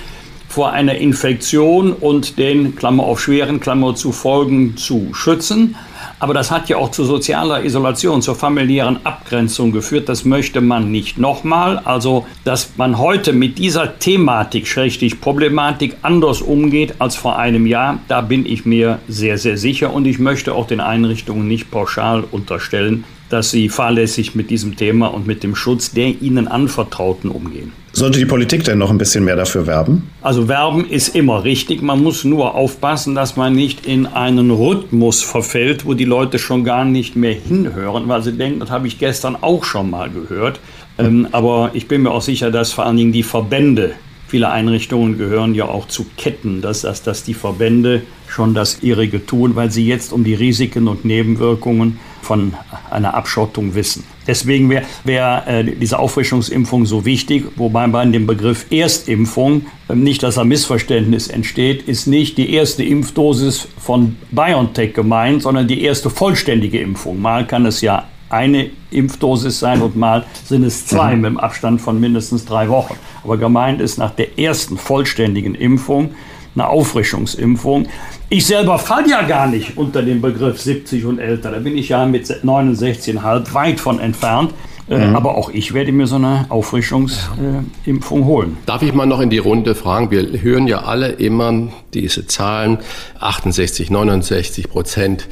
vor 0.47 0.71
einer 0.71 0.95
Infektion 0.95 1.93
und 1.93 2.37
den, 2.37 2.75
Klammer 2.75 3.03
auf 3.03 3.21
schweren, 3.21 3.61
Klammer 3.61 3.95
zu 3.95 4.11
Folgen 4.11 4.75
zu 4.75 5.13
schützen. 5.13 5.75
Aber 6.21 6.35
das 6.35 6.51
hat 6.51 6.69
ja 6.69 6.77
auch 6.77 6.91
zu 6.91 7.03
sozialer 7.03 7.65
Isolation, 7.65 8.21
zur 8.21 8.35
familiären 8.35 8.99
Abgrenzung 9.03 9.71
geführt. 9.71 10.07
Das 10.07 10.23
möchte 10.23 10.61
man 10.61 10.91
nicht 10.91 11.17
nochmal. 11.17 11.79
Also, 11.79 12.27
dass 12.43 12.73
man 12.77 12.99
heute 12.99 13.33
mit 13.33 13.57
dieser 13.57 13.97
Thematik, 13.97 14.67
schrägstrich 14.67 15.19
Problematik, 15.19 15.97
anders 16.03 16.43
umgeht 16.43 16.93
als 16.99 17.15
vor 17.15 17.39
einem 17.39 17.65
Jahr, 17.65 17.97
da 18.07 18.21
bin 18.21 18.45
ich 18.45 18.67
mir 18.67 18.99
sehr, 19.07 19.39
sehr 19.39 19.57
sicher. 19.57 19.91
Und 19.91 20.05
ich 20.05 20.19
möchte 20.19 20.53
auch 20.53 20.67
den 20.67 20.79
Einrichtungen 20.79 21.47
nicht 21.47 21.71
pauschal 21.71 22.23
unterstellen, 22.29 23.03
dass 23.29 23.49
sie 23.49 23.67
fahrlässig 23.67 24.35
mit 24.35 24.51
diesem 24.51 24.75
Thema 24.75 25.07
und 25.07 25.25
mit 25.25 25.41
dem 25.41 25.55
Schutz 25.55 25.91
der 25.91 26.21
ihnen 26.21 26.47
Anvertrauten 26.47 27.31
umgehen. 27.31 27.73
Sollte 27.93 28.19
die 28.19 28.25
Politik 28.25 28.63
denn 28.63 28.77
noch 28.77 28.89
ein 28.89 28.97
bisschen 28.97 29.25
mehr 29.25 29.35
dafür 29.35 29.67
werben? 29.67 30.09
Also 30.21 30.47
werben 30.47 30.89
ist 30.89 31.13
immer 31.13 31.43
richtig. 31.43 31.81
Man 31.81 32.01
muss 32.01 32.23
nur 32.23 32.55
aufpassen, 32.55 33.15
dass 33.15 33.35
man 33.35 33.53
nicht 33.53 33.85
in 33.85 34.05
einen 34.07 34.49
Rhythmus 34.49 35.21
verfällt, 35.21 35.85
wo 35.85 35.93
die 35.93 36.05
Leute 36.05 36.39
schon 36.39 36.63
gar 36.63 36.85
nicht 36.85 37.15
mehr 37.17 37.33
hinhören, 37.33 38.07
weil 38.07 38.21
sie 38.23 38.31
denken, 38.31 38.61
das 38.61 38.69
habe 38.69 38.87
ich 38.87 38.97
gestern 38.97 39.35
auch 39.41 39.65
schon 39.65 39.89
mal 39.89 40.09
gehört. 40.09 40.61
Ähm, 40.97 41.27
aber 41.31 41.71
ich 41.73 41.87
bin 41.87 42.03
mir 42.03 42.11
auch 42.11 42.21
sicher, 42.21 42.49
dass 42.49 42.71
vor 42.71 42.85
allen 42.85 42.97
Dingen 42.97 43.11
die 43.11 43.23
Verbände 43.23 43.93
Viele 44.31 44.49
Einrichtungen 44.49 45.17
gehören 45.17 45.55
ja 45.55 45.65
auch 45.65 45.89
zu 45.89 46.05
Ketten, 46.15 46.61
dass, 46.61 46.83
dass, 46.83 47.03
dass 47.03 47.25
die 47.25 47.33
Verbände 47.33 48.03
schon 48.29 48.53
das 48.53 48.81
ihrige 48.81 49.25
tun, 49.25 49.57
weil 49.57 49.71
sie 49.71 49.85
jetzt 49.85 50.13
um 50.13 50.23
die 50.23 50.35
Risiken 50.35 50.87
und 50.87 51.03
Nebenwirkungen 51.03 51.99
von 52.21 52.53
einer 52.89 53.13
Abschottung 53.13 53.75
wissen. 53.75 54.03
Deswegen 54.27 54.69
wäre 54.69 54.83
wär, 55.03 55.43
äh, 55.47 55.63
diese 55.63 55.99
Auffrischungsimpfung 55.99 56.85
so 56.85 57.05
wichtig, 57.05 57.45
wobei 57.55 57.87
bei 57.87 58.05
dem 58.05 58.27
Begriff 58.27 58.65
Erstimpfung 58.71 59.65
äh, 59.89 59.95
nicht, 59.95 60.23
dass 60.23 60.37
ein 60.37 60.47
Missverständnis 60.47 61.27
entsteht, 61.27 61.87
ist 61.87 62.07
nicht 62.07 62.37
die 62.37 62.53
erste 62.53 62.83
Impfdosis 62.83 63.67
von 63.77 64.15
BioNTech 64.31 64.93
gemeint, 64.93 65.41
sondern 65.41 65.67
die 65.67 65.83
erste 65.83 66.09
vollständige 66.09 66.79
Impfung. 66.79 67.19
Mal 67.19 67.47
kann 67.47 67.65
es 67.65 67.81
ja 67.81 68.05
eine 68.29 68.69
Impfdosis 68.91 69.59
sein 69.59 69.81
und 69.81 69.95
mal 69.95 70.25
sind 70.45 70.63
es 70.63 70.85
zwei 70.85 71.15
mhm. 71.15 71.21
mit 71.21 71.31
dem 71.31 71.39
Abstand 71.39 71.81
von 71.81 71.99
mindestens 71.99 72.45
drei 72.45 72.69
Wochen. 72.69 72.95
Aber 73.23 73.37
gemeint 73.37 73.81
ist 73.81 73.97
nach 73.97 74.11
der 74.11 74.39
ersten 74.39 74.77
vollständigen 74.77 75.55
Impfung 75.55 76.11
eine 76.55 76.67
Auffrischungsimpfung. 76.67 77.87
Ich 78.29 78.45
selber 78.45 78.79
falle 78.79 79.09
ja 79.09 79.21
gar 79.23 79.47
nicht 79.47 79.77
unter 79.77 80.01
den 80.01 80.21
Begriff 80.21 80.61
70 80.61 81.05
und 81.05 81.19
älter. 81.19 81.51
Da 81.51 81.59
bin 81.59 81.77
ich 81.77 81.89
ja 81.89 82.05
mit 82.05 82.25
69,5 82.27 83.53
weit 83.53 83.79
von 83.79 83.99
entfernt. 83.99 84.53
Äh, 84.89 85.07
mhm. 85.07 85.15
Aber 85.15 85.37
auch 85.37 85.49
ich 85.49 85.73
werde 85.73 85.91
mir 85.91 86.07
so 86.07 86.15
eine 86.15 86.45
Auffrischungsimpfung 86.49 88.25
holen. 88.25 88.57
Darf 88.65 88.81
ich 88.81 88.93
mal 88.93 89.05
noch 89.05 89.21
in 89.21 89.29
die 89.29 89.37
Runde 89.37 89.75
fragen? 89.75 90.11
Wir 90.11 90.41
hören 90.41 90.67
ja 90.67 90.83
alle 90.83 91.09
immer 91.09 91.69
diese 91.93 92.27
Zahlen, 92.27 92.79
68, 93.19 93.89
69 93.89 94.69
Prozent 94.69 95.27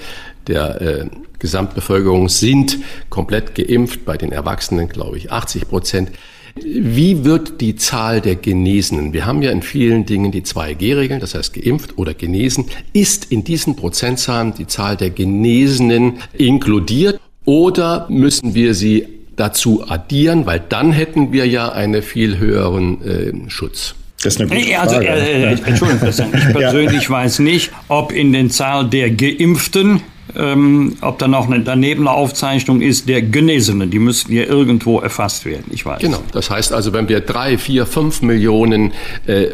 der 0.47 0.81
äh, 0.81 1.05
Gesamtbevölkerung 1.39 2.29
sind 2.29 2.79
komplett 3.09 3.55
geimpft, 3.55 4.05
bei 4.05 4.17
den 4.17 4.31
Erwachsenen 4.31 4.89
glaube 4.89 5.17
ich 5.17 5.31
80 5.31 5.67
Prozent. 5.67 6.11
Wie 6.55 7.23
wird 7.25 7.61
die 7.61 7.75
Zahl 7.75 8.21
der 8.21 8.35
Genesenen? 8.35 9.13
Wir 9.13 9.25
haben 9.25 9.41
ja 9.41 9.51
in 9.51 9.61
vielen 9.61 10.05
Dingen 10.05 10.31
die 10.31 10.41
2G-Regeln, 10.41 11.19
das 11.19 11.35
heißt 11.35 11.53
geimpft 11.53 11.97
oder 11.97 12.13
genesen. 12.13 12.65
Ist 12.93 13.31
in 13.31 13.43
diesen 13.43 13.75
Prozentzahlen 13.75 14.53
die 14.53 14.67
Zahl 14.67 14.97
der 14.97 15.09
Genesenen 15.09 16.19
inkludiert 16.33 17.19
oder 17.45 18.07
müssen 18.09 18.53
wir 18.53 18.73
sie 18.73 19.07
dazu 19.35 19.85
addieren, 19.87 20.45
weil 20.45 20.61
dann 20.67 20.91
hätten 20.91 21.31
wir 21.31 21.47
ja 21.47 21.69
einen 21.69 22.01
viel 22.01 22.37
höheren 22.37 23.01
äh, 23.47 23.49
Schutz? 23.49 23.95
Das 24.21 24.35
ist 24.35 24.41
eine 24.41 24.49
gute 24.49 24.79
also, 24.79 24.95
Frage. 24.95 25.11
Also, 25.11 25.25
äh, 25.25 25.69
Entschuldigung, 25.69 26.09
ich 26.09 26.53
persönlich 26.53 27.03
ja. 27.03 27.09
weiß 27.09 27.39
nicht, 27.39 27.71
ob 27.87 28.11
in 28.11 28.33
den 28.33 28.49
Zahl 28.49 28.89
der 28.89 29.11
Geimpften 29.11 30.01
ähm, 30.35 30.97
ob 31.01 31.19
da 31.19 31.27
noch 31.27 31.49
eine, 31.49 31.61
daneben 31.61 32.07
eine 32.07 32.15
Aufzeichnung 32.15 32.81
ist 32.81 33.09
der 33.09 33.21
Genesenen. 33.21 33.89
Die 33.89 33.99
müssten 33.99 34.33
ja 34.33 34.43
irgendwo 34.43 34.99
erfasst 34.99 35.45
werden, 35.45 35.65
ich 35.71 35.85
weiß. 35.85 36.01
Genau, 36.01 36.19
das 36.31 36.49
heißt 36.49 36.73
also, 36.73 36.93
wenn 36.93 37.09
wir 37.09 37.21
drei, 37.21 37.57
vier, 37.57 37.85
fünf 37.85 38.21
Millionen 38.21 38.93
äh, 39.25 39.49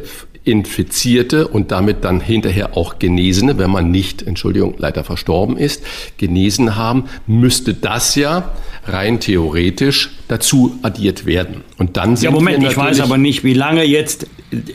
Infizierte 0.45 1.47
und 1.47 1.71
damit 1.71 2.03
dann 2.03 2.21
hinterher 2.21 2.77
auch 2.77 2.99
Genesene, 2.99 3.57
wenn 3.57 3.71
man 3.71 3.89
nicht, 3.89 4.21
Entschuldigung, 4.21 4.75
leider 4.77 5.03
verstorben 5.03 5.57
ist, 5.57 5.83
genesen 6.17 6.75
haben, 6.75 7.05
müsste 7.25 7.73
das 7.73 8.13
ja 8.13 8.51
rein 8.85 9.19
theoretisch 9.19 10.11
dazu 10.27 10.77
addiert 10.83 11.25
werden. 11.25 11.63
Und 11.79 11.97
dann 11.97 12.15
sind 12.15 12.25
ja, 12.25 12.31
Moment, 12.31 12.63
ich 12.63 12.77
weiß 12.77 12.99
aber 12.99 13.17
nicht, 13.17 13.43
wie 13.43 13.55
lange 13.55 13.83
jetzt 13.83 14.27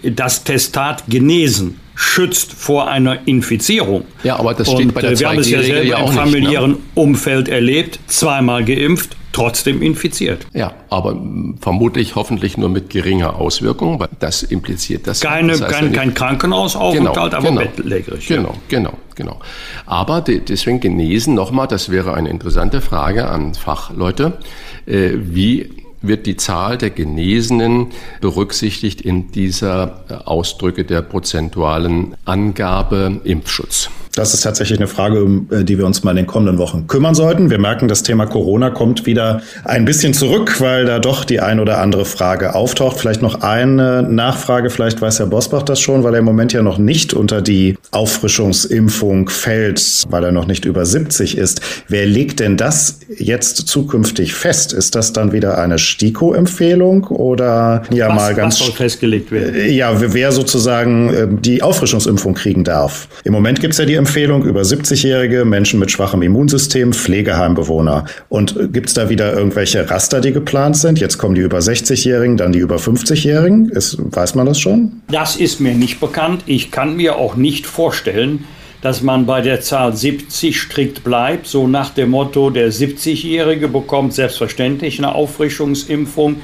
das 0.03 0.43
Testat 0.43 1.05
genesen 1.09 1.77
schützt 2.01 2.55
vor 2.55 2.89
einer 2.89 3.29
Infizierung. 3.29 4.05
Ja, 4.23 4.39
aber 4.39 4.55
das 4.55 4.71
steht 4.71 4.87
Und, 4.87 4.95
bei 4.95 5.03
der 5.03 5.13
2G-Regel 5.13 5.19
äh, 5.19 5.21
Wir 5.21 5.29
haben 5.29 5.39
es 5.39 5.51
ja 5.51 5.63
selber 5.63 5.85
ja 5.85 5.99
im 5.99 6.13
familiären 6.13 6.71
nicht, 6.71 6.97
ne? 6.97 7.03
Umfeld 7.03 7.49
erlebt, 7.49 8.01
zweimal 8.07 8.65
geimpft, 8.65 9.17
trotzdem 9.33 9.83
infiziert. 9.83 10.47
Ja, 10.55 10.73
aber 10.89 11.15
vermutlich 11.61 12.15
hoffentlich 12.17 12.57
nur 12.57 12.71
mit 12.71 12.89
geringer 12.89 13.37
Auswirkung, 13.37 14.01
weil 14.01 14.09
das 14.19 14.43
impliziert 14.43 15.07
das. 15.07 15.21
Keine, 15.21 15.53
das 15.53 15.61
heißt 15.61 15.73
kein, 15.73 15.93
kein 15.93 16.15
Krankenhausaufenthalt, 16.15 17.33
genau, 17.33 17.37
aber 17.37 17.49
genau, 17.49 17.61
bettlägerig. 17.61 18.27
Genau, 18.27 18.55
genau, 18.69 18.95
genau. 19.15 19.39
Aber 19.85 20.23
deswegen 20.23 20.81
genesen 20.81 21.35
nochmal, 21.35 21.69
das 21.69 21.91
wäre 21.91 22.15
eine 22.15 22.31
interessante 22.31 22.81
Frage 22.81 23.29
an 23.29 23.53
Fachleute. 23.53 24.39
Äh, 24.87 25.11
wie 25.17 25.69
wird 26.03 26.27
die 26.27 26.37
Zahl 26.37 26.79
der 26.79 26.91
Genesenen 26.91 27.89
berücksichtigt 28.21 29.01
in 29.01 29.33
dieser 29.33 30.05
Ausdrücke 30.27 30.85
der 30.85 31.03
prozentualen 31.03 32.17
Angabe 32.25 33.21
Impfschutz. 33.25 33.91
Das 34.15 34.35
ist 34.35 34.41
tatsächlich 34.41 34.79
eine 34.79 34.89
Frage, 34.89 35.23
um 35.23 35.47
äh, 35.51 35.63
die 35.63 35.79
wir 35.79 35.87
uns 35.87 36.03
mal 36.03 36.11
in 36.11 36.17
den 36.17 36.27
kommenden 36.27 36.59
Wochen 36.59 36.87
kümmern 36.89 37.15
sollten. 37.15 37.49
Wir 37.51 37.59
merken, 37.59 37.87
das 37.87 38.03
Thema 38.03 38.27
Corona 38.27 38.71
kommt 38.71 39.07
wieder 39.07 39.41
ein 39.65 39.85
bisschen 39.85 40.15
zurück, 40.15 40.61
weil 40.61 40.85
da 40.85 40.99
doch 40.99 41.25
die 41.25 41.41
ein 41.41 41.61
oder 41.61 41.81
andere 41.81 42.05
Frage 42.05 42.55
auftaucht. 42.55 42.99
Vielleicht 42.99 43.23
noch 43.23 43.43
eine 43.43 44.03
Nachfrage, 44.03 44.71
vielleicht 44.71 45.01
weiß 45.01 45.21
Herr 45.21 45.27
Bosbach 45.27 45.63
das 45.63 45.81
schon, 45.81 46.03
weil 46.03 46.15
er 46.15 46.21
im 46.21 46.25
Moment 46.25 46.53
ja 46.53 46.63
noch 46.63 46.79
nicht 46.79 47.15
unter 47.15 47.41
die 47.41 47.79
Auffrischungsimpfung 47.93 49.29
fällt, 49.29 50.05
weil 50.09 50.25
er 50.25 50.33
noch 50.33 50.47
nicht 50.47 50.65
über 50.65 50.85
70 50.85 51.39
ist. 51.39 51.61
Wer 51.87 52.07
legt 52.07 52.41
denn 52.41 52.57
das 52.57 52.99
jetzt 53.17 53.69
zukünftig 53.69 54.35
fest? 54.35 54.73
Ist 54.73 54.97
das 54.97 55.13
dann 55.13 55.33
wieder 55.33 55.59
eine 55.59 55.79
STIKO-Empfehlung 55.79 57.05
oder 57.05 57.83
ja 57.93 58.09
was, 58.09 58.17
mal 58.17 58.35
ganz 58.35 58.59
soll 58.59 58.73
festgelegt 58.73 59.31
werden? 59.31 59.55
Äh, 59.55 59.71
ja, 59.71 59.95
wer 60.01 60.33
sozusagen 60.33 61.15
ähm, 61.15 61.43
die 61.43 61.63
Auffrischungsimpfung 61.63 62.35
kriegen 62.35 62.65
darf. 62.65 63.07
Im 63.23 63.33
Moment 63.33 63.61
gibt 63.61 63.75
es 63.75 63.79
ja 63.79 63.85
die 63.85 64.00
Empfehlung 64.01 64.45
über 64.45 64.63
70-Jährige, 64.63 65.45
Menschen 65.45 65.79
mit 65.79 65.91
schwachem 65.91 66.23
Immunsystem, 66.23 66.95
Pflegeheimbewohner. 66.95 68.07
Und 68.31 68.57
äh, 68.57 68.67
gibt 68.69 68.89
es 68.89 68.95
da 68.95 69.11
wieder 69.11 69.35
irgendwelche 69.35 69.91
Raster, 69.91 70.23
die 70.23 70.33
geplant 70.33 70.79
sind? 70.79 70.99
Jetzt 70.99 71.19
kommen 71.19 71.35
die 71.35 71.43
über 71.43 71.59
60-Jährigen, 71.59 72.39
dann 72.39 72.53
die 72.53 72.61
über 72.61 72.77
50-Jährigen. 72.77 73.71
Weiß 73.71 74.35
man 74.35 74.47
das 74.47 74.59
schon? 74.59 75.03
Das 75.09 75.37
ist 75.37 75.61
mir 75.61 75.75
nicht 75.75 76.01
bekannt. 76.01 76.45
Ich 76.47 76.71
kann 76.71 76.97
mir 76.97 77.17
auch 77.17 77.37
nicht 77.37 77.67
vorstellen, 77.67 78.45
dass 78.81 79.03
man 79.03 79.27
bei 79.27 79.43
der 79.43 79.61
Zahl 79.61 79.95
70 79.95 80.59
strikt 80.59 81.05
bleibt, 81.05 81.47
so 81.47 81.69
nach 81.69 81.91
dem 81.91 82.11
Motto, 82.11 82.49
der 82.49 82.73
70-Jährige 82.73 83.69
bekommt 83.69 84.15
selbstverständlich 84.15 84.99
eine 84.99 85.15
Auffrischungsimpfung 85.15 86.37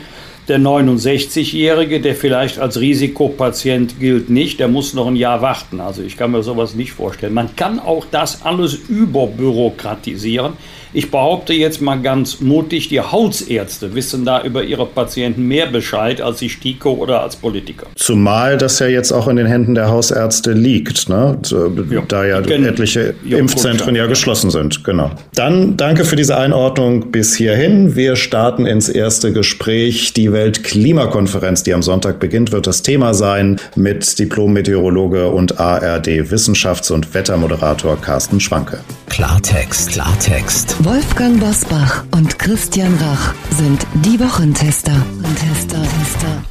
der 0.48 0.60
69-Jährige, 0.60 2.00
der 2.00 2.14
vielleicht 2.14 2.58
als 2.58 2.80
Risikopatient 2.80 3.98
gilt, 3.98 4.30
nicht, 4.30 4.60
der 4.60 4.68
muss 4.68 4.94
noch 4.94 5.08
ein 5.08 5.16
Jahr 5.16 5.42
warten. 5.42 5.80
Also 5.80 6.02
ich 6.02 6.16
kann 6.16 6.30
mir 6.30 6.42
sowas 6.42 6.74
nicht 6.74 6.92
vorstellen. 6.92 7.34
Man 7.34 7.56
kann 7.56 7.80
auch 7.80 8.06
das 8.10 8.42
alles 8.42 8.74
überbürokratisieren. 8.74 10.52
Ich 10.96 11.10
behaupte 11.10 11.52
jetzt 11.52 11.82
mal 11.82 12.00
ganz 12.00 12.40
mutig, 12.40 12.88
die 12.88 13.02
Hausärzte 13.02 13.94
wissen 13.94 14.24
da 14.24 14.42
über 14.42 14.64
ihre 14.64 14.86
Patienten 14.86 15.42
mehr 15.42 15.66
Bescheid 15.66 16.22
als 16.22 16.38
die 16.38 16.48
STIKO 16.48 16.92
oder 16.92 17.20
als 17.20 17.36
Politiker. 17.36 17.86
Zumal 17.96 18.56
das 18.56 18.78
ja 18.78 18.86
jetzt 18.86 19.12
auch 19.12 19.28
in 19.28 19.36
den 19.36 19.44
Händen 19.44 19.74
der 19.74 19.90
Hausärzte 19.90 20.52
liegt, 20.52 21.10
ne? 21.10 21.38
ja. 21.90 22.00
da 22.08 22.24
ja 22.24 22.38
etliche 22.38 23.14
ja, 23.26 23.36
Impfzentren 23.36 23.94
ja, 23.94 24.04
ja 24.04 24.08
geschlossen 24.08 24.50
sind. 24.50 24.84
Genau. 24.84 25.10
Dann 25.34 25.76
danke 25.76 26.06
für 26.06 26.16
diese 26.16 26.38
Einordnung 26.38 27.10
bis 27.12 27.36
hierhin. 27.36 27.94
Wir 27.94 28.16
starten 28.16 28.64
ins 28.64 28.88
erste 28.88 29.34
Gespräch. 29.34 30.14
Die 30.14 30.32
Weltklimakonferenz, 30.32 31.62
die 31.62 31.74
am 31.74 31.82
Sonntag 31.82 32.20
beginnt, 32.20 32.52
wird 32.52 32.66
das 32.66 32.80
Thema 32.80 33.12
sein 33.12 33.60
mit 33.74 34.18
Diplom-Meteorologe 34.18 35.28
und 35.28 35.60
ARD-Wissenschafts- 35.60 36.90
und 36.90 37.12
Wettermoderator 37.12 38.00
Carsten 38.00 38.40
Schwanke. 38.40 38.78
Klartext, 39.10 39.90
Klartext. 39.90 40.76
Wolfgang 40.86 41.40
Bosbach 41.40 42.04
und 42.12 42.38
Christian 42.38 42.94
Rach 42.98 43.34
sind 43.50 43.84
die 44.04 44.20
Wochentester. 44.20 44.92
Tester, 45.34 45.82
Tester. 45.82 46.44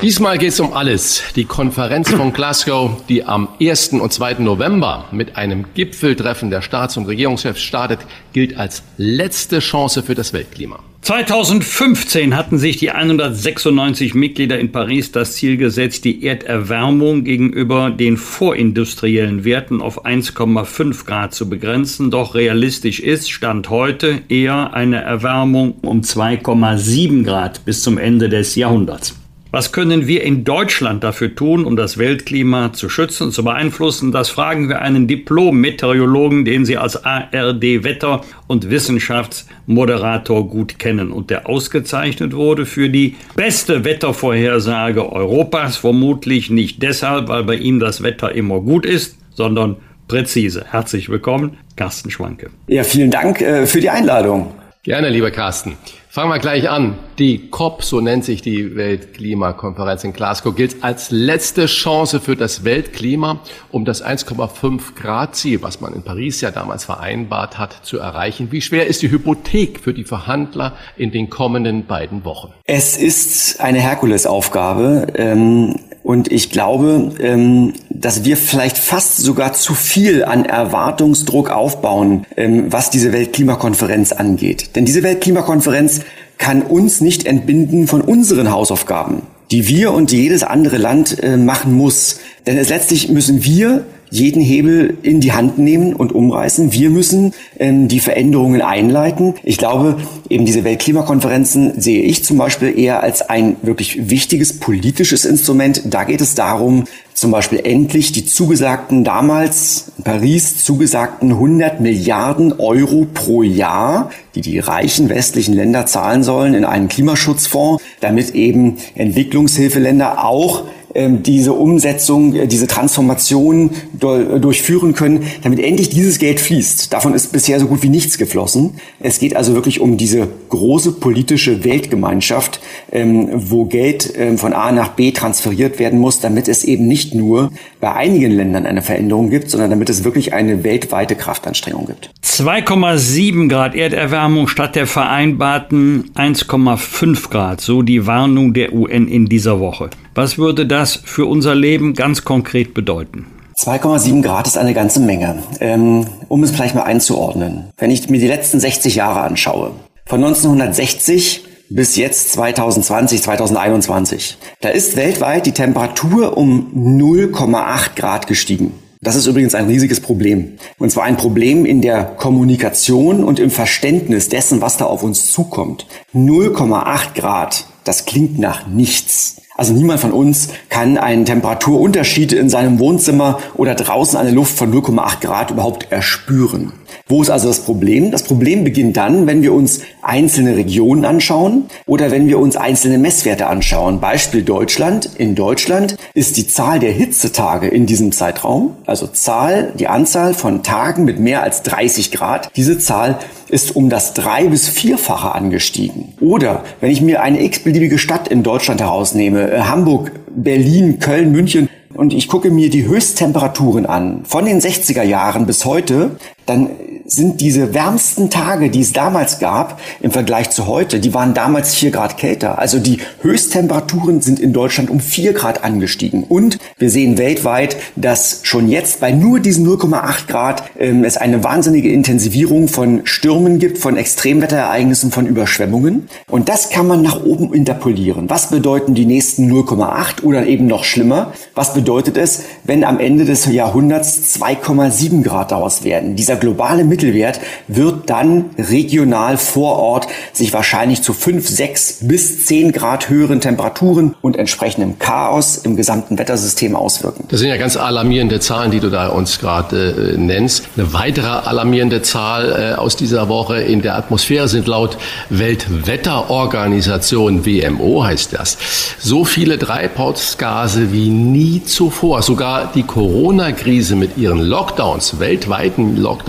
Diesmal 0.00 0.38
geht 0.38 0.50
es 0.50 0.60
um 0.60 0.72
alles. 0.72 1.24
Die 1.34 1.44
Konferenz 1.44 2.08
von 2.08 2.32
Glasgow, 2.32 3.04
die 3.08 3.24
am 3.24 3.48
1. 3.60 3.94
und 3.94 4.12
2. 4.12 4.34
November 4.34 5.06
mit 5.10 5.36
einem 5.36 5.66
Gipfeltreffen 5.74 6.50
der 6.50 6.62
Staats- 6.62 6.96
und 6.96 7.06
Regierungschefs 7.06 7.62
startet, 7.62 7.98
gilt 8.32 8.56
als 8.56 8.84
letzte 8.96 9.58
Chance 9.58 10.04
für 10.04 10.14
das 10.14 10.32
Weltklima. 10.32 10.78
2015 11.04 12.34
hatten 12.34 12.56
sich 12.56 12.78
die 12.78 12.90
196 12.90 14.14
Mitglieder 14.14 14.58
in 14.58 14.72
Paris 14.72 15.12
das 15.12 15.34
Ziel 15.34 15.58
gesetzt, 15.58 16.06
die 16.06 16.24
Erderwärmung 16.24 17.24
gegenüber 17.24 17.90
den 17.90 18.16
vorindustriellen 18.16 19.44
Werten 19.44 19.82
auf 19.82 20.06
1,5 20.06 21.04
Grad 21.04 21.34
zu 21.34 21.50
begrenzen. 21.50 22.10
Doch 22.10 22.34
realistisch 22.34 23.00
ist, 23.00 23.30
Stand 23.30 23.68
heute, 23.68 24.22
eher 24.30 24.72
eine 24.72 25.02
Erwärmung 25.02 25.74
um 25.82 26.00
2,7 26.00 27.22
Grad 27.22 27.66
bis 27.66 27.82
zum 27.82 27.98
Ende 27.98 28.30
des 28.30 28.54
Jahrhunderts. 28.54 29.14
Was 29.54 29.70
können 29.70 30.08
wir 30.08 30.24
in 30.24 30.42
Deutschland 30.42 31.04
dafür 31.04 31.32
tun, 31.32 31.64
um 31.64 31.76
das 31.76 31.96
Weltklima 31.96 32.72
zu 32.72 32.88
schützen 32.88 33.28
und 33.28 33.32
zu 33.32 33.44
beeinflussen? 33.44 34.10
Das 34.10 34.28
fragen 34.28 34.68
wir 34.68 34.82
einen 34.82 35.06
Diplom-Meteorologen, 35.06 36.44
den 36.44 36.64
Sie 36.64 36.76
als 36.76 37.04
ARD-Wetter- 37.04 38.22
und 38.48 38.68
Wissenschaftsmoderator 38.68 40.48
gut 40.48 40.80
kennen 40.80 41.12
und 41.12 41.30
der 41.30 41.48
ausgezeichnet 41.48 42.34
wurde 42.34 42.66
für 42.66 42.88
die 42.88 43.14
beste 43.36 43.84
Wettervorhersage 43.84 45.12
Europas. 45.12 45.76
Vermutlich 45.76 46.50
nicht 46.50 46.82
deshalb, 46.82 47.28
weil 47.28 47.44
bei 47.44 47.54
ihm 47.54 47.78
das 47.78 48.02
Wetter 48.02 48.32
immer 48.32 48.58
gut 48.58 48.84
ist, 48.84 49.16
sondern 49.34 49.76
präzise. 50.08 50.64
Herzlich 50.68 51.10
willkommen, 51.10 51.58
Carsten 51.76 52.10
Schwanke. 52.10 52.50
Ja, 52.66 52.82
vielen 52.82 53.12
Dank 53.12 53.40
äh, 53.40 53.66
für 53.66 53.80
die 53.80 53.90
Einladung. 53.90 54.52
Gerne, 54.84 55.08
lieber 55.08 55.30
Carsten. 55.30 55.78
Fangen 56.10 56.28
wir 56.28 56.38
gleich 56.38 56.68
an. 56.68 56.98
Die 57.18 57.48
COP, 57.48 57.82
so 57.82 58.02
nennt 58.02 58.22
sich 58.22 58.42
die 58.42 58.76
Weltklimakonferenz 58.76 60.04
in 60.04 60.12
Glasgow, 60.12 60.54
gilt 60.54 60.84
als 60.84 61.10
letzte 61.10 61.64
Chance 61.64 62.20
für 62.20 62.36
das 62.36 62.64
Weltklima, 62.64 63.40
um 63.72 63.86
das 63.86 64.04
1,5 64.04 64.94
Grad 64.94 65.36
Ziel, 65.36 65.62
was 65.62 65.80
man 65.80 65.94
in 65.94 66.02
Paris 66.02 66.42
ja 66.42 66.50
damals 66.50 66.84
vereinbart 66.84 67.58
hat, 67.58 67.78
zu 67.82 67.98
erreichen. 67.98 68.52
Wie 68.52 68.60
schwer 68.60 68.86
ist 68.86 69.00
die 69.00 69.10
Hypothek 69.10 69.80
für 69.80 69.94
die 69.94 70.04
Verhandler 70.04 70.74
in 70.98 71.10
den 71.12 71.30
kommenden 71.30 71.86
beiden 71.86 72.26
Wochen? 72.26 72.52
Es 72.66 72.98
ist 72.98 73.62
eine 73.62 73.80
Herkulesaufgabe. 73.80 75.06
Ähm, 75.16 75.80
und 76.04 76.30
ich 76.30 76.50
glaube, 76.50 77.12
ähm, 77.18 77.72
dass 77.88 78.24
wir 78.24 78.36
vielleicht 78.36 78.76
fast 78.76 79.16
sogar 79.16 79.54
zu 79.54 79.74
viel 79.74 80.22
an 80.22 80.44
Erwartungsdruck 80.44 81.48
aufbauen, 81.48 82.26
ähm, 82.36 82.66
was 82.70 82.90
diese 82.90 83.12
Weltklimakonferenz 83.14 84.12
angeht. 84.12 84.76
Denn 84.76 84.84
diese 84.84 85.02
Weltklimakonferenz 85.02 86.02
kann 86.36 86.60
uns 86.60 87.00
nicht 87.00 87.26
entbinden 87.26 87.88
von 87.88 88.02
unseren 88.02 88.52
Hausaufgaben, 88.52 89.22
die 89.50 89.66
wir 89.66 89.92
und 89.92 90.12
jedes 90.12 90.42
andere 90.42 90.76
Land 90.76 91.22
äh, 91.22 91.38
machen 91.38 91.72
muss. 91.72 92.20
Denn 92.46 92.58
es 92.58 92.68
letztlich 92.68 93.08
müssen 93.08 93.42
wir 93.42 93.86
jeden 94.14 94.40
Hebel 94.40 94.96
in 95.02 95.20
die 95.20 95.32
Hand 95.32 95.58
nehmen 95.58 95.92
und 95.92 96.12
umreißen. 96.12 96.72
Wir 96.72 96.88
müssen 96.88 97.32
ähm, 97.58 97.88
die 97.88 97.98
Veränderungen 97.98 98.62
einleiten. 98.62 99.34
Ich 99.42 99.58
glaube, 99.58 99.96
eben 100.28 100.44
diese 100.44 100.62
Weltklimakonferenzen 100.62 101.80
sehe 101.80 102.02
ich 102.02 102.24
zum 102.24 102.38
Beispiel 102.38 102.78
eher 102.78 103.02
als 103.02 103.22
ein 103.22 103.56
wirklich 103.62 104.08
wichtiges 104.10 104.60
politisches 104.60 105.24
Instrument. 105.24 105.82
Da 105.86 106.04
geht 106.04 106.20
es 106.20 106.36
darum, 106.36 106.84
zum 107.12 107.32
Beispiel 107.32 107.60
endlich 107.64 108.12
die 108.12 108.24
zugesagten, 108.24 109.02
damals 109.02 109.92
in 109.98 110.04
Paris 110.04 110.64
zugesagten 110.64 111.32
100 111.32 111.80
Milliarden 111.80 112.52
Euro 112.58 113.06
pro 113.12 113.42
Jahr, 113.42 114.10
die 114.36 114.42
die 114.42 114.60
reichen 114.60 115.08
westlichen 115.08 115.54
Länder 115.54 115.86
zahlen 115.86 116.22
sollen 116.22 116.54
in 116.54 116.64
einen 116.64 116.88
Klimaschutzfonds, 116.88 117.82
damit 118.00 118.34
eben 118.34 118.76
Entwicklungshilfeländer 118.94 120.24
auch 120.24 120.64
diese 120.94 121.52
Umsetzung, 121.52 122.34
äh, 122.34 122.46
diese 122.46 122.66
Transformation 122.66 123.70
durchführen 123.98 124.94
können, 124.94 125.24
damit 125.42 125.60
endlich 125.60 125.88
dieses 125.88 126.18
Geld 126.18 126.40
fließt. 126.40 126.92
Davon 126.92 127.14
ist 127.14 127.32
bisher 127.32 127.58
so 127.58 127.66
gut 127.66 127.82
wie 127.82 127.88
nichts 127.88 128.18
geflossen. 128.18 128.74
Es 129.00 129.18
geht 129.18 129.34
also 129.34 129.54
wirklich 129.54 129.80
um 129.80 129.96
diese 129.96 130.28
große 130.48 130.92
politische 130.92 131.64
Weltgemeinschaft, 131.64 132.60
ähm, 132.92 133.28
wo 133.32 133.64
Geld 133.64 134.12
ähm, 134.16 134.38
von 134.38 134.52
A 134.52 134.72
nach 134.72 134.90
B 134.90 135.10
transferiert 135.10 135.78
werden 135.78 135.98
muss, 135.98 136.20
damit 136.20 136.48
es 136.48 136.64
eben 136.64 136.86
nicht 136.86 137.14
nur 137.14 137.50
bei 137.84 137.92
einigen 137.92 138.30
Ländern 138.30 138.64
eine 138.64 138.80
Veränderung 138.80 139.28
gibt, 139.28 139.50
sondern 139.50 139.68
damit 139.68 139.90
es 139.90 140.04
wirklich 140.04 140.32
eine 140.32 140.64
weltweite 140.64 141.16
Kraftanstrengung 141.16 141.84
gibt. 141.84 142.08
2,7 142.24 143.50
Grad 143.50 143.74
Erderwärmung 143.74 144.48
statt 144.48 144.74
der 144.74 144.86
vereinbarten 144.86 146.10
1,5 146.14 147.28
Grad, 147.28 147.60
so 147.60 147.82
die 147.82 148.06
Warnung 148.06 148.54
der 148.54 148.72
UN 148.72 149.06
in 149.06 149.26
dieser 149.26 149.60
Woche. 149.60 149.90
Was 150.14 150.38
würde 150.38 150.64
das 150.64 150.96
für 150.96 151.26
unser 151.26 151.54
Leben 151.54 151.92
ganz 151.92 152.24
konkret 152.24 152.72
bedeuten? 152.72 153.26
2,7 153.58 154.22
Grad 154.22 154.46
ist 154.46 154.56
eine 154.56 154.72
ganze 154.72 155.00
Menge. 155.00 155.42
Ähm, 155.60 156.06
um 156.28 156.42
es 156.42 156.52
vielleicht 156.52 156.74
mal 156.74 156.84
einzuordnen. 156.84 157.64
Wenn 157.76 157.90
ich 157.90 158.08
mir 158.08 158.18
die 158.18 158.28
letzten 158.28 158.60
60 158.60 158.94
Jahre 158.94 159.20
anschaue, 159.20 159.72
von 160.06 160.24
1960 160.24 161.44
bis 161.70 161.96
jetzt 161.96 162.32
2020, 162.32 163.22
2021, 163.22 164.38
da 164.60 164.68
ist 164.68 164.96
weltweit 164.96 165.46
die 165.46 165.52
Temperatur 165.52 166.36
um 166.36 166.72
0,8 166.74 167.96
Grad 167.96 168.26
gestiegen. 168.26 168.74
Das 169.04 169.16
ist 169.16 169.26
übrigens 169.26 169.54
ein 169.54 169.66
riesiges 169.66 170.00
Problem. 170.00 170.54
Und 170.78 170.90
zwar 170.90 171.04
ein 171.04 171.18
Problem 171.18 171.66
in 171.66 171.82
der 171.82 172.04
Kommunikation 172.04 173.22
und 173.22 173.38
im 173.38 173.50
Verständnis 173.50 174.30
dessen, 174.30 174.62
was 174.62 174.78
da 174.78 174.86
auf 174.86 175.02
uns 175.02 175.30
zukommt. 175.30 175.86
0,8 176.14 177.14
Grad, 177.14 177.66
das 177.84 178.06
klingt 178.06 178.38
nach 178.38 178.66
nichts. 178.66 179.42
Also 179.56 179.72
niemand 179.72 180.00
von 180.00 180.10
uns 180.10 180.48
kann 180.68 180.98
einen 180.98 181.24
Temperaturunterschied 181.24 182.32
in 182.32 182.50
seinem 182.50 182.80
Wohnzimmer 182.80 183.38
oder 183.54 183.76
draußen 183.76 184.18
eine 184.18 184.32
Luft 184.32 184.58
von 184.58 184.72
0,8 184.72 185.20
Grad 185.20 185.50
überhaupt 185.52 185.92
erspüren. 185.92 186.72
Wo 187.06 187.22
ist 187.22 187.30
also 187.30 187.48
das 187.48 187.60
Problem? 187.60 188.10
Das 188.10 188.24
Problem 188.24 188.64
beginnt 188.64 188.96
dann, 188.96 189.26
wenn 189.26 189.42
wir 189.42 189.52
uns 189.52 189.80
einzelne 190.02 190.56
Regionen 190.56 191.04
anschauen 191.04 191.66
oder 191.86 192.10
wenn 192.10 192.26
wir 192.26 192.38
uns 192.38 192.56
einzelne 192.56 192.98
Messwerte 192.98 193.46
anschauen. 193.46 194.00
Beispiel 194.00 194.42
Deutschland. 194.42 195.10
In 195.18 195.34
Deutschland 195.34 195.96
ist 196.14 196.36
die 196.36 196.46
Zahl 196.46 196.78
der 196.78 196.92
Hitzetage 196.92 197.68
in 197.68 197.86
diesem 197.86 198.10
Zeitraum, 198.10 198.76
also 198.86 199.06
Zahl, 199.06 199.72
die 199.78 199.86
Anzahl 199.86 200.34
von 200.34 200.62
Tagen 200.62 201.04
mit 201.04 201.20
mehr 201.20 201.42
als 201.42 201.62
30 201.62 202.10
Grad, 202.10 202.50
diese 202.56 202.78
Zahl 202.78 203.18
ist 203.48 203.76
um 203.76 203.90
das 203.90 204.14
drei- 204.14 204.48
bis 204.48 204.68
vierfache 204.68 205.34
angestiegen. 205.34 206.14
Oder 206.20 206.64
wenn 206.80 206.90
ich 206.90 207.02
mir 207.02 207.22
eine 207.22 207.42
x-beliebige 207.42 207.98
Stadt 207.98 208.28
in 208.28 208.42
Deutschland 208.42 208.80
herausnehme, 208.80 209.43
äh, 209.52 209.60
Hamburg, 209.60 210.12
Berlin, 210.34 210.98
Köln, 210.98 211.32
München, 211.32 211.68
und 211.94 212.12
ich 212.12 212.26
gucke 212.26 212.50
mir 212.50 212.70
die 212.70 212.86
Höchsttemperaturen 212.86 213.86
an, 213.86 214.24
von 214.24 214.44
den 214.44 214.60
60er 214.60 215.04
Jahren 215.04 215.46
bis 215.46 215.64
heute, 215.64 216.16
dann 216.46 216.70
sind 217.06 217.40
diese 217.40 217.74
wärmsten 217.74 218.30
Tage, 218.30 218.70
die 218.70 218.80
es 218.80 218.92
damals 218.92 219.38
gab, 219.38 219.80
im 220.00 220.10
Vergleich 220.10 220.50
zu 220.50 220.66
heute, 220.66 221.00
die 221.00 221.12
waren 221.12 221.34
damals 221.34 221.74
vier 221.74 221.90
Grad 221.90 222.16
kälter. 222.16 222.58
Also 222.58 222.78
die 222.78 222.98
Höchsttemperaturen 223.20 224.22
sind 224.22 224.40
in 224.40 224.52
Deutschland 224.52 224.90
um 224.90 225.00
vier 225.00 225.32
Grad 225.32 225.64
angestiegen. 225.64 226.24
Und 226.24 226.58
wir 226.78 226.90
sehen 226.90 227.18
weltweit, 227.18 227.76
dass 227.96 228.40
schon 228.42 228.68
jetzt 228.68 229.00
bei 229.00 229.12
nur 229.12 229.40
diesen 229.40 229.66
0,8 229.66 230.26
Grad 230.28 230.64
ähm, 230.78 231.04
es 231.04 231.16
eine 231.16 231.44
wahnsinnige 231.44 231.90
Intensivierung 231.90 232.68
von 232.68 233.02
Stürmen 233.04 233.58
gibt, 233.58 233.78
von 233.78 233.96
Extremwetterereignissen, 233.96 235.10
von 235.10 235.26
Überschwemmungen. 235.26 236.08
Und 236.30 236.48
das 236.48 236.70
kann 236.70 236.86
man 236.86 237.02
nach 237.02 237.22
oben 237.22 237.52
interpolieren. 237.52 238.30
Was 238.30 238.48
bedeuten 238.48 238.94
die 238.94 239.06
nächsten 239.06 239.50
0,8 239.50 240.22
oder 240.22 240.46
eben 240.46 240.66
noch 240.66 240.84
schlimmer? 240.84 241.32
Was 241.54 241.74
bedeutet 241.74 242.16
es, 242.16 242.44
wenn 242.64 242.82
am 242.82 242.98
Ende 242.98 243.24
des 243.24 243.44
Jahrhunderts 243.46 244.38
2,7 244.40 245.22
Grad 245.22 245.52
daraus 245.52 245.84
werden? 245.84 246.16
Dieser 246.16 246.33
globale 246.36 246.84
Mittelwert 246.84 247.40
wird 247.68 248.10
dann 248.10 248.50
regional 248.58 249.36
vor 249.36 249.78
Ort 249.78 250.06
sich 250.32 250.52
wahrscheinlich 250.52 251.02
zu 251.02 251.12
5, 251.12 251.48
6 251.48 251.98
bis 252.02 252.46
10 252.46 252.72
Grad 252.72 253.08
höheren 253.08 253.40
Temperaturen 253.40 254.14
und 254.20 254.36
entsprechendem 254.36 254.98
Chaos 254.98 255.58
im 255.58 255.76
gesamten 255.76 256.18
Wettersystem 256.18 256.76
auswirken. 256.76 257.24
Das 257.28 257.40
sind 257.40 257.48
ja 257.48 257.56
ganz 257.56 257.76
alarmierende 257.76 258.40
Zahlen, 258.40 258.70
die 258.70 258.80
du 258.80 258.90
da 258.90 259.08
uns 259.08 259.38
gerade 259.38 260.14
äh, 260.14 260.18
nennst. 260.18 260.64
Eine 260.76 260.92
weitere 260.92 261.26
alarmierende 261.26 262.02
Zahl 262.02 262.74
äh, 262.74 262.78
aus 262.78 262.96
dieser 262.96 263.28
Woche 263.28 263.60
in 263.60 263.82
der 263.82 263.96
Atmosphäre 263.96 264.48
sind 264.48 264.66
laut 264.66 264.96
Weltwetterorganisation 265.30 267.46
WMO 267.46 268.04
heißt 268.04 268.32
das 268.32 268.58
so 268.98 269.24
viele 269.24 269.58
Treibhausgase 269.58 270.92
wie 270.92 271.10
nie 271.10 271.62
zuvor. 271.64 272.22
Sogar 272.22 272.70
die 272.74 272.82
Corona-Krise 272.82 273.96
mit 273.96 274.16
ihren 274.16 274.40
Lockdowns, 274.40 275.20
weltweiten 275.20 275.96
Lockdowns, 275.96 276.23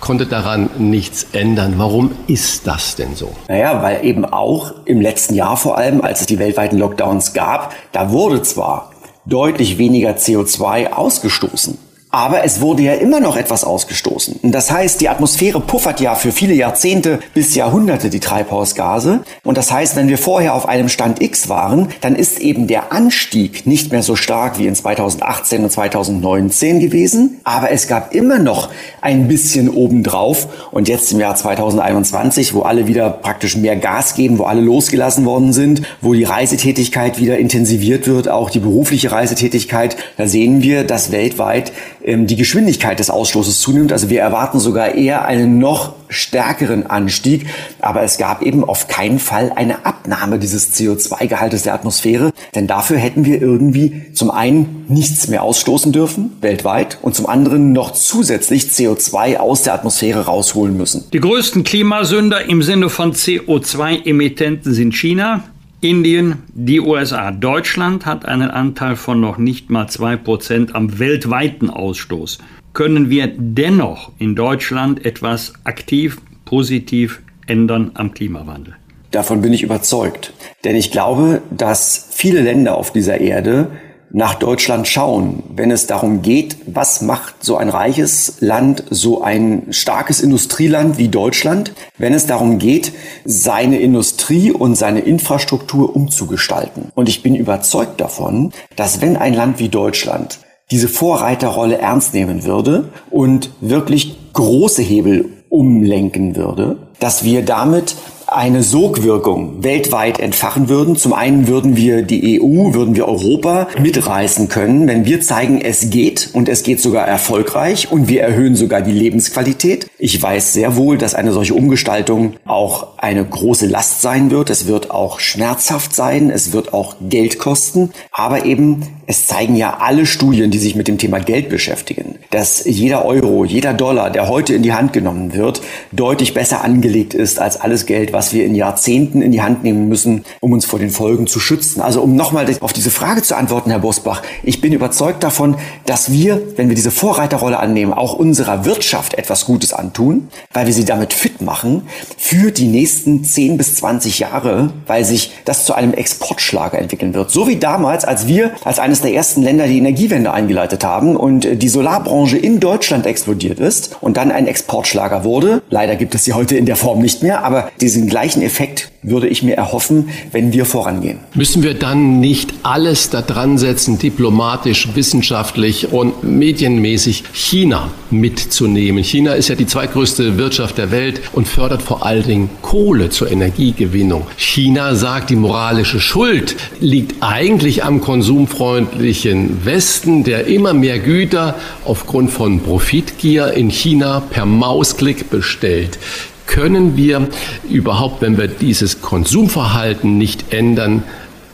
konnte 0.00 0.26
daran 0.26 0.70
nichts 0.78 1.26
ändern. 1.32 1.74
Warum 1.76 2.12
ist 2.26 2.66
das 2.66 2.96
denn 2.96 3.14
so? 3.14 3.32
Naja, 3.48 3.82
weil 3.82 4.04
eben 4.04 4.24
auch 4.24 4.72
im 4.84 5.00
letzten 5.00 5.34
Jahr 5.34 5.56
vor 5.56 5.78
allem, 5.78 6.00
als 6.00 6.20
es 6.20 6.26
die 6.26 6.38
weltweiten 6.38 6.78
Lockdowns 6.78 7.32
gab, 7.32 7.74
da 7.92 8.10
wurde 8.10 8.42
zwar 8.42 8.90
deutlich 9.26 9.78
weniger 9.78 10.12
CO2 10.12 10.92
ausgestoßen. 10.92 11.78
Aber 12.14 12.44
es 12.44 12.60
wurde 12.60 12.84
ja 12.84 12.92
immer 12.92 13.18
noch 13.18 13.36
etwas 13.36 13.64
ausgestoßen. 13.64 14.38
Das 14.44 14.70
heißt, 14.70 15.00
die 15.00 15.08
Atmosphäre 15.08 15.58
puffert 15.58 15.98
ja 15.98 16.14
für 16.14 16.30
viele 16.30 16.54
Jahrzehnte 16.54 17.18
bis 17.34 17.56
Jahrhunderte 17.56 18.08
die 18.08 18.20
Treibhausgase. 18.20 19.24
Und 19.42 19.58
das 19.58 19.72
heißt, 19.72 19.96
wenn 19.96 20.06
wir 20.06 20.16
vorher 20.16 20.54
auf 20.54 20.68
einem 20.68 20.88
Stand 20.88 21.20
X 21.20 21.48
waren, 21.48 21.88
dann 22.02 22.14
ist 22.14 22.38
eben 22.38 22.68
der 22.68 22.92
Anstieg 22.92 23.66
nicht 23.66 23.90
mehr 23.90 24.04
so 24.04 24.14
stark 24.14 24.60
wie 24.60 24.68
in 24.68 24.76
2018 24.76 25.64
und 25.64 25.70
2019 25.70 26.78
gewesen. 26.78 27.40
Aber 27.42 27.72
es 27.72 27.88
gab 27.88 28.14
immer 28.14 28.38
noch 28.38 28.68
ein 29.00 29.26
bisschen 29.26 29.68
obendrauf. 29.68 30.46
Und 30.70 30.86
jetzt 30.86 31.10
im 31.10 31.18
Jahr 31.18 31.34
2021, 31.34 32.54
wo 32.54 32.60
alle 32.60 32.86
wieder 32.86 33.10
praktisch 33.10 33.56
mehr 33.56 33.74
Gas 33.74 34.14
geben, 34.14 34.38
wo 34.38 34.44
alle 34.44 34.60
losgelassen 34.60 35.24
worden 35.24 35.52
sind, 35.52 35.82
wo 36.00 36.14
die 36.14 36.22
Reisetätigkeit 36.22 37.18
wieder 37.18 37.38
intensiviert 37.38 38.06
wird, 38.06 38.28
auch 38.28 38.50
die 38.50 38.60
berufliche 38.60 39.10
Reisetätigkeit, 39.10 39.96
da 40.16 40.28
sehen 40.28 40.62
wir, 40.62 40.84
dass 40.84 41.10
weltweit 41.10 41.72
ähm, 42.04 42.26
die 42.26 42.36
Geschwindigkeit 42.36 42.98
des 42.98 43.10
Ausstoßes 43.10 43.60
zunimmt. 43.60 43.92
Also 43.92 44.10
wir 44.10 44.20
erwarten 44.20 44.60
sogar 44.60 44.94
eher 44.94 45.24
einen 45.24 45.58
noch 45.58 45.94
stärkeren 46.08 46.86
Anstieg. 46.86 47.46
Aber 47.80 48.02
es 48.02 48.18
gab 48.18 48.42
eben 48.42 48.62
auf 48.62 48.88
keinen 48.88 49.18
Fall 49.18 49.52
eine 49.54 49.86
Abnahme 49.86 50.38
dieses 50.38 50.74
CO2-Gehaltes 50.74 51.62
der 51.62 51.74
Atmosphäre. 51.74 52.32
Denn 52.54 52.66
dafür 52.66 52.98
hätten 52.98 53.24
wir 53.24 53.40
irgendwie 53.40 54.12
zum 54.12 54.30
einen 54.30 54.84
nichts 54.88 55.28
mehr 55.28 55.42
ausstoßen 55.42 55.92
dürfen, 55.92 56.32
weltweit, 56.40 56.98
und 57.00 57.14
zum 57.14 57.26
anderen 57.26 57.72
noch 57.72 57.92
zusätzlich 57.92 58.64
CO2 58.64 59.38
aus 59.38 59.62
der 59.62 59.74
Atmosphäre 59.74 60.26
rausholen 60.26 60.76
müssen. 60.76 61.04
Die 61.12 61.20
größten 61.20 61.64
Klimasünder 61.64 62.48
im 62.48 62.62
Sinne 62.62 62.90
von 62.90 63.14
CO2-Emittenten 63.14 64.72
sind 64.74 64.94
China, 64.94 65.42
Indien, 65.84 66.44
die 66.54 66.80
USA. 66.80 67.30
Deutschland 67.30 68.06
hat 68.06 68.24
einen 68.24 68.50
Anteil 68.50 68.96
von 68.96 69.20
noch 69.20 69.36
nicht 69.36 69.68
mal 69.68 69.84
2% 69.84 70.72
am 70.72 70.98
weltweiten 70.98 71.68
Ausstoß. 71.68 72.38
Können 72.72 73.10
wir 73.10 73.30
dennoch 73.36 74.10
in 74.18 74.34
Deutschland 74.34 75.04
etwas 75.04 75.52
aktiv, 75.64 76.22
positiv 76.46 77.20
ändern 77.46 77.90
am 77.92 78.14
Klimawandel? 78.14 78.76
Davon 79.10 79.42
bin 79.42 79.52
ich 79.52 79.62
überzeugt. 79.62 80.32
Denn 80.64 80.74
ich 80.74 80.90
glaube, 80.90 81.42
dass 81.50 82.08
viele 82.10 82.40
Länder 82.40 82.76
auf 82.78 82.90
dieser 82.90 83.20
Erde 83.20 83.70
nach 84.14 84.34
Deutschland 84.34 84.86
schauen, 84.86 85.42
wenn 85.56 85.72
es 85.72 85.88
darum 85.88 86.22
geht, 86.22 86.56
was 86.66 87.02
macht 87.02 87.42
so 87.42 87.56
ein 87.56 87.68
reiches 87.68 88.36
Land, 88.38 88.84
so 88.88 89.22
ein 89.22 89.64
starkes 89.70 90.20
Industrieland 90.20 90.98
wie 90.98 91.08
Deutschland, 91.08 91.72
wenn 91.98 92.14
es 92.14 92.28
darum 92.28 92.58
geht, 92.58 92.92
seine 93.24 93.80
Industrie 93.80 94.52
und 94.52 94.76
seine 94.76 95.00
Infrastruktur 95.00 95.96
umzugestalten. 95.96 96.92
Und 96.94 97.08
ich 97.08 97.24
bin 97.24 97.34
überzeugt 97.34 98.00
davon, 98.00 98.52
dass 98.76 99.00
wenn 99.00 99.16
ein 99.16 99.34
Land 99.34 99.58
wie 99.58 99.68
Deutschland 99.68 100.38
diese 100.70 100.86
Vorreiterrolle 100.86 101.78
ernst 101.78 102.14
nehmen 102.14 102.44
würde 102.44 102.90
und 103.10 103.50
wirklich 103.60 104.16
große 104.32 104.82
Hebel 104.82 105.28
umlenken 105.48 106.36
würde, 106.36 106.76
dass 107.00 107.24
wir 107.24 107.44
damit 107.44 107.96
eine 108.34 108.62
Sogwirkung 108.62 109.62
weltweit 109.62 110.18
entfachen 110.18 110.68
würden. 110.68 110.96
Zum 110.96 111.12
einen 111.12 111.46
würden 111.46 111.76
wir 111.76 112.02
die 112.02 112.40
EU, 112.40 112.74
würden 112.74 112.96
wir 112.96 113.06
Europa 113.06 113.68
mitreißen 113.80 114.48
können, 114.48 114.88
wenn 114.88 115.06
wir 115.06 115.20
zeigen, 115.20 115.60
es 115.60 115.90
geht 115.90 116.30
und 116.32 116.48
es 116.48 116.62
geht 116.62 116.80
sogar 116.80 117.06
erfolgreich 117.06 117.92
und 117.92 118.08
wir 118.08 118.22
erhöhen 118.22 118.56
sogar 118.56 118.80
die 118.80 118.92
Lebensqualität. 118.92 119.88
Ich 119.98 120.20
weiß 120.20 120.52
sehr 120.52 120.76
wohl, 120.76 120.98
dass 120.98 121.14
eine 121.14 121.32
solche 121.32 121.54
Umgestaltung 121.54 122.34
auch 122.44 122.98
eine 122.98 123.24
große 123.24 123.66
Last 123.66 124.02
sein 124.02 124.30
wird. 124.30 124.50
Es 124.50 124.66
wird 124.66 124.90
auch 124.90 125.20
schmerzhaft 125.20 125.94
sein. 125.94 126.30
Es 126.30 126.52
wird 126.52 126.72
auch 126.72 126.96
Geld 127.08 127.38
kosten. 127.38 127.90
Aber 128.10 128.44
eben, 128.44 128.82
es 129.06 129.26
zeigen 129.26 129.56
ja 129.56 129.78
alle 129.80 130.06
Studien, 130.06 130.50
die 130.50 130.58
sich 130.58 130.74
mit 130.74 130.88
dem 130.88 130.98
Thema 130.98 131.20
Geld 131.20 131.48
beschäftigen, 131.48 132.18
dass 132.30 132.64
jeder 132.64 133.04
Euro, 133.04 133.44
jeder 133.44 133.74
Dollar, 133.74 134.10
der 134.10 134.28
heute 134.28 134.54
in 134.54 134.62
die 134.62 134.72
Hand 134.72 134.92
genommen 134.92 135.34
wird, 135.34 135.60
deutlich 135.92 136.34
besser 136.34 136.64
angelegt 136.64 137.14
ist 137.14 137.38
als 137.38 137.60
alles 137.60 137.86
Geld, 137.86 138.12
was 138.12 138.23
wir 138.32 138.44
in 138.44 138.54
Jahrzehnten 138.54 139.22
in 139.22 139.32
die 139.32 139.42
Hand 139.42 139.64
nehmen 139.64 139.88
müssen, 139.88 140.24
um 140.40 140.52
uns 140.52 140.64
vor 140.64 140.78
den 140.78 140.90
Folgen 140.90 141.26
zu 141.26 141.40
schützen. 141.40 141.80
Also 141.80 142.02
um 142.02 142.16
nochmal 142.16 142.46
auf 142.60 142.72
diese 142.72 142.90
Frage 142.90 143.22
zu 143.22 143.36
antworten, 143.36 143.70
Herr 143.70 143.80
Bosbach, 143.80 144.22
ich 144.42 144.60
bin 144.60 144.72
überzeugt 144.72 145.22
davon, 145.22 145.56
dass 145.86 146.10
wir, 146.10 146.40
wenn 146.56 146.68
wir 146.68 146.76
diese 146.76 146.90
Vorreiterrolle 146.90 147.58
annehmen, 147.58 147.92
auch 147.92 148.14
unserer 148.14 148.64
Wirtschaft 148.64 149.14
etwas 149.14 149.44
Gutes 149.44 149.72
antun, 149.72 150.28
weil 150.52 150.66
wir 150.66 150.72
sie 150.72 150.84
damit 150.84 151.12
fit 151.12 151.42
machen 151.42 151.82
für 152.16 152.50
die 152.50 152.66
nächsten 152.66 153.24
10 153.24 153.58
bis 153.58 153.76
20 153.76 154.18
Jahre, 154.20 154.72
weil 154.86 155.04
sich 155.04 155.32
das 155.44 155.64
zu 155.64 155.74
einem 155.74 155.94
Exportschlager 155.94 156.78
entwickeln 156.78 157.14
wird. 157.14 157.30
So 157.30 157.48
wie 157.48 157.56
damals, 157.56 158.04
als 158.04 158.26
wir 158.26 158.52
als 158.64 158.78
eines 158.78 159.00
der 159.00 159.12
ersten 159.12 159.42
Länder 159.42 159.66
die 159.66 159.78
Energiewende 159.78 160.32
eingeleitet 160.32 160.84
haben 160.84 161.16
und 161.16 161.62
die 161.62 161.68
Solarbranche 161.68 162.38
in 162.38 162.60
Deutschland 162.60 163.06
explodiert 163.06 163.58
ist 163.58 163.96
und 164.00 164.16
dann 164.16 164.30
ein 164.30 164.46
Exportschlager 164.46 165.24
wurde. 165.24 165.62
Leider 165.70 165.96
gibt 165.96 166.14
es 166.14 166.24
sie 166.24 166.32
heute 166.32 166.56
in 166.56 166.66
der 166.66 166.76
Form 166.76 167.00
nicht 167.00 167.22
mehr, 167.22 167.44
aber 167.44 167.70
diesen 167.80 168.06
gleichen 168.14 168.42
Effekt 168.42 168.92
würde 169.02 169.26
ich 169.26 169.42
mir 169.42 169.56
erhoffen, 169.56 170.08
wenn 170.30 170.52
wir 170.52 170.66
vorangehen. 170.66 171.18
Müssen 171.34 171.64
wir 171.64 171.74
dann 171.74 172.20
nicht 172.20 172.54
alles 172.62 173.10
da 173.10 173.22
dran 173.22 173.58
setzen, 173.58 173.98
diplomatisch, 173.98 174.94
wissenschaftlich 174.94 175.92
und 175.92 176.22
medienmäßig 176.22 177.24
China 177.32 177.90
mitzunehmen? 178.12 179.02
China 179.02 179.32
ist 179.32 179.48
ja 179.48 179.56
die 179.56 179.66
zweitgrößte 179.66 180.38
Wirtschaft 180.38 180.78
der 180.78 180.92
Welt 180.92 181.22
und 181.32 181.48
fördert 181.48 181.82
vor 181.82 182.06
allen 182.06 182.22
Dingen 182.22 182.50
Kohle 182.62 183.10
zur 183.10 183.32
Energiegewinnung. 183.32 184.28
China 184.36 184.94
sagt, 184.94 185.30
die 185.30 185.36
moralische 185.36 185.98
Schuld 185.98 186.54
liegt 186.78 187.20
eigentlich 187.20 187.82
am 187.82 188.00
konsumfreundlichen 188.00 189.64
Westen, 189.64 190.22
der 190.22 190.46
immer 190.46 190.72
mehr 190.72 191.00
Güter 191.00 191.56
aufgrund 191.84 192.30
von 192.30 192.60
Profitgier 192.60 193.54
in 193.54 193.70
China 193.70 194.20
per 194.20 194.46
Mausklick 194.46 195.30
bestellt 195.30 195.98
können 196.46 196.96
wir 196.96 197.28
überhaupt, 197.68 198.22
wenn 198.22 198.38
wir 198.38 198.48
dieses 198.48 199.00
Konsumverhalten 199.00 200.18
nicht 200.18 200.52
ändern, 200.52 201.02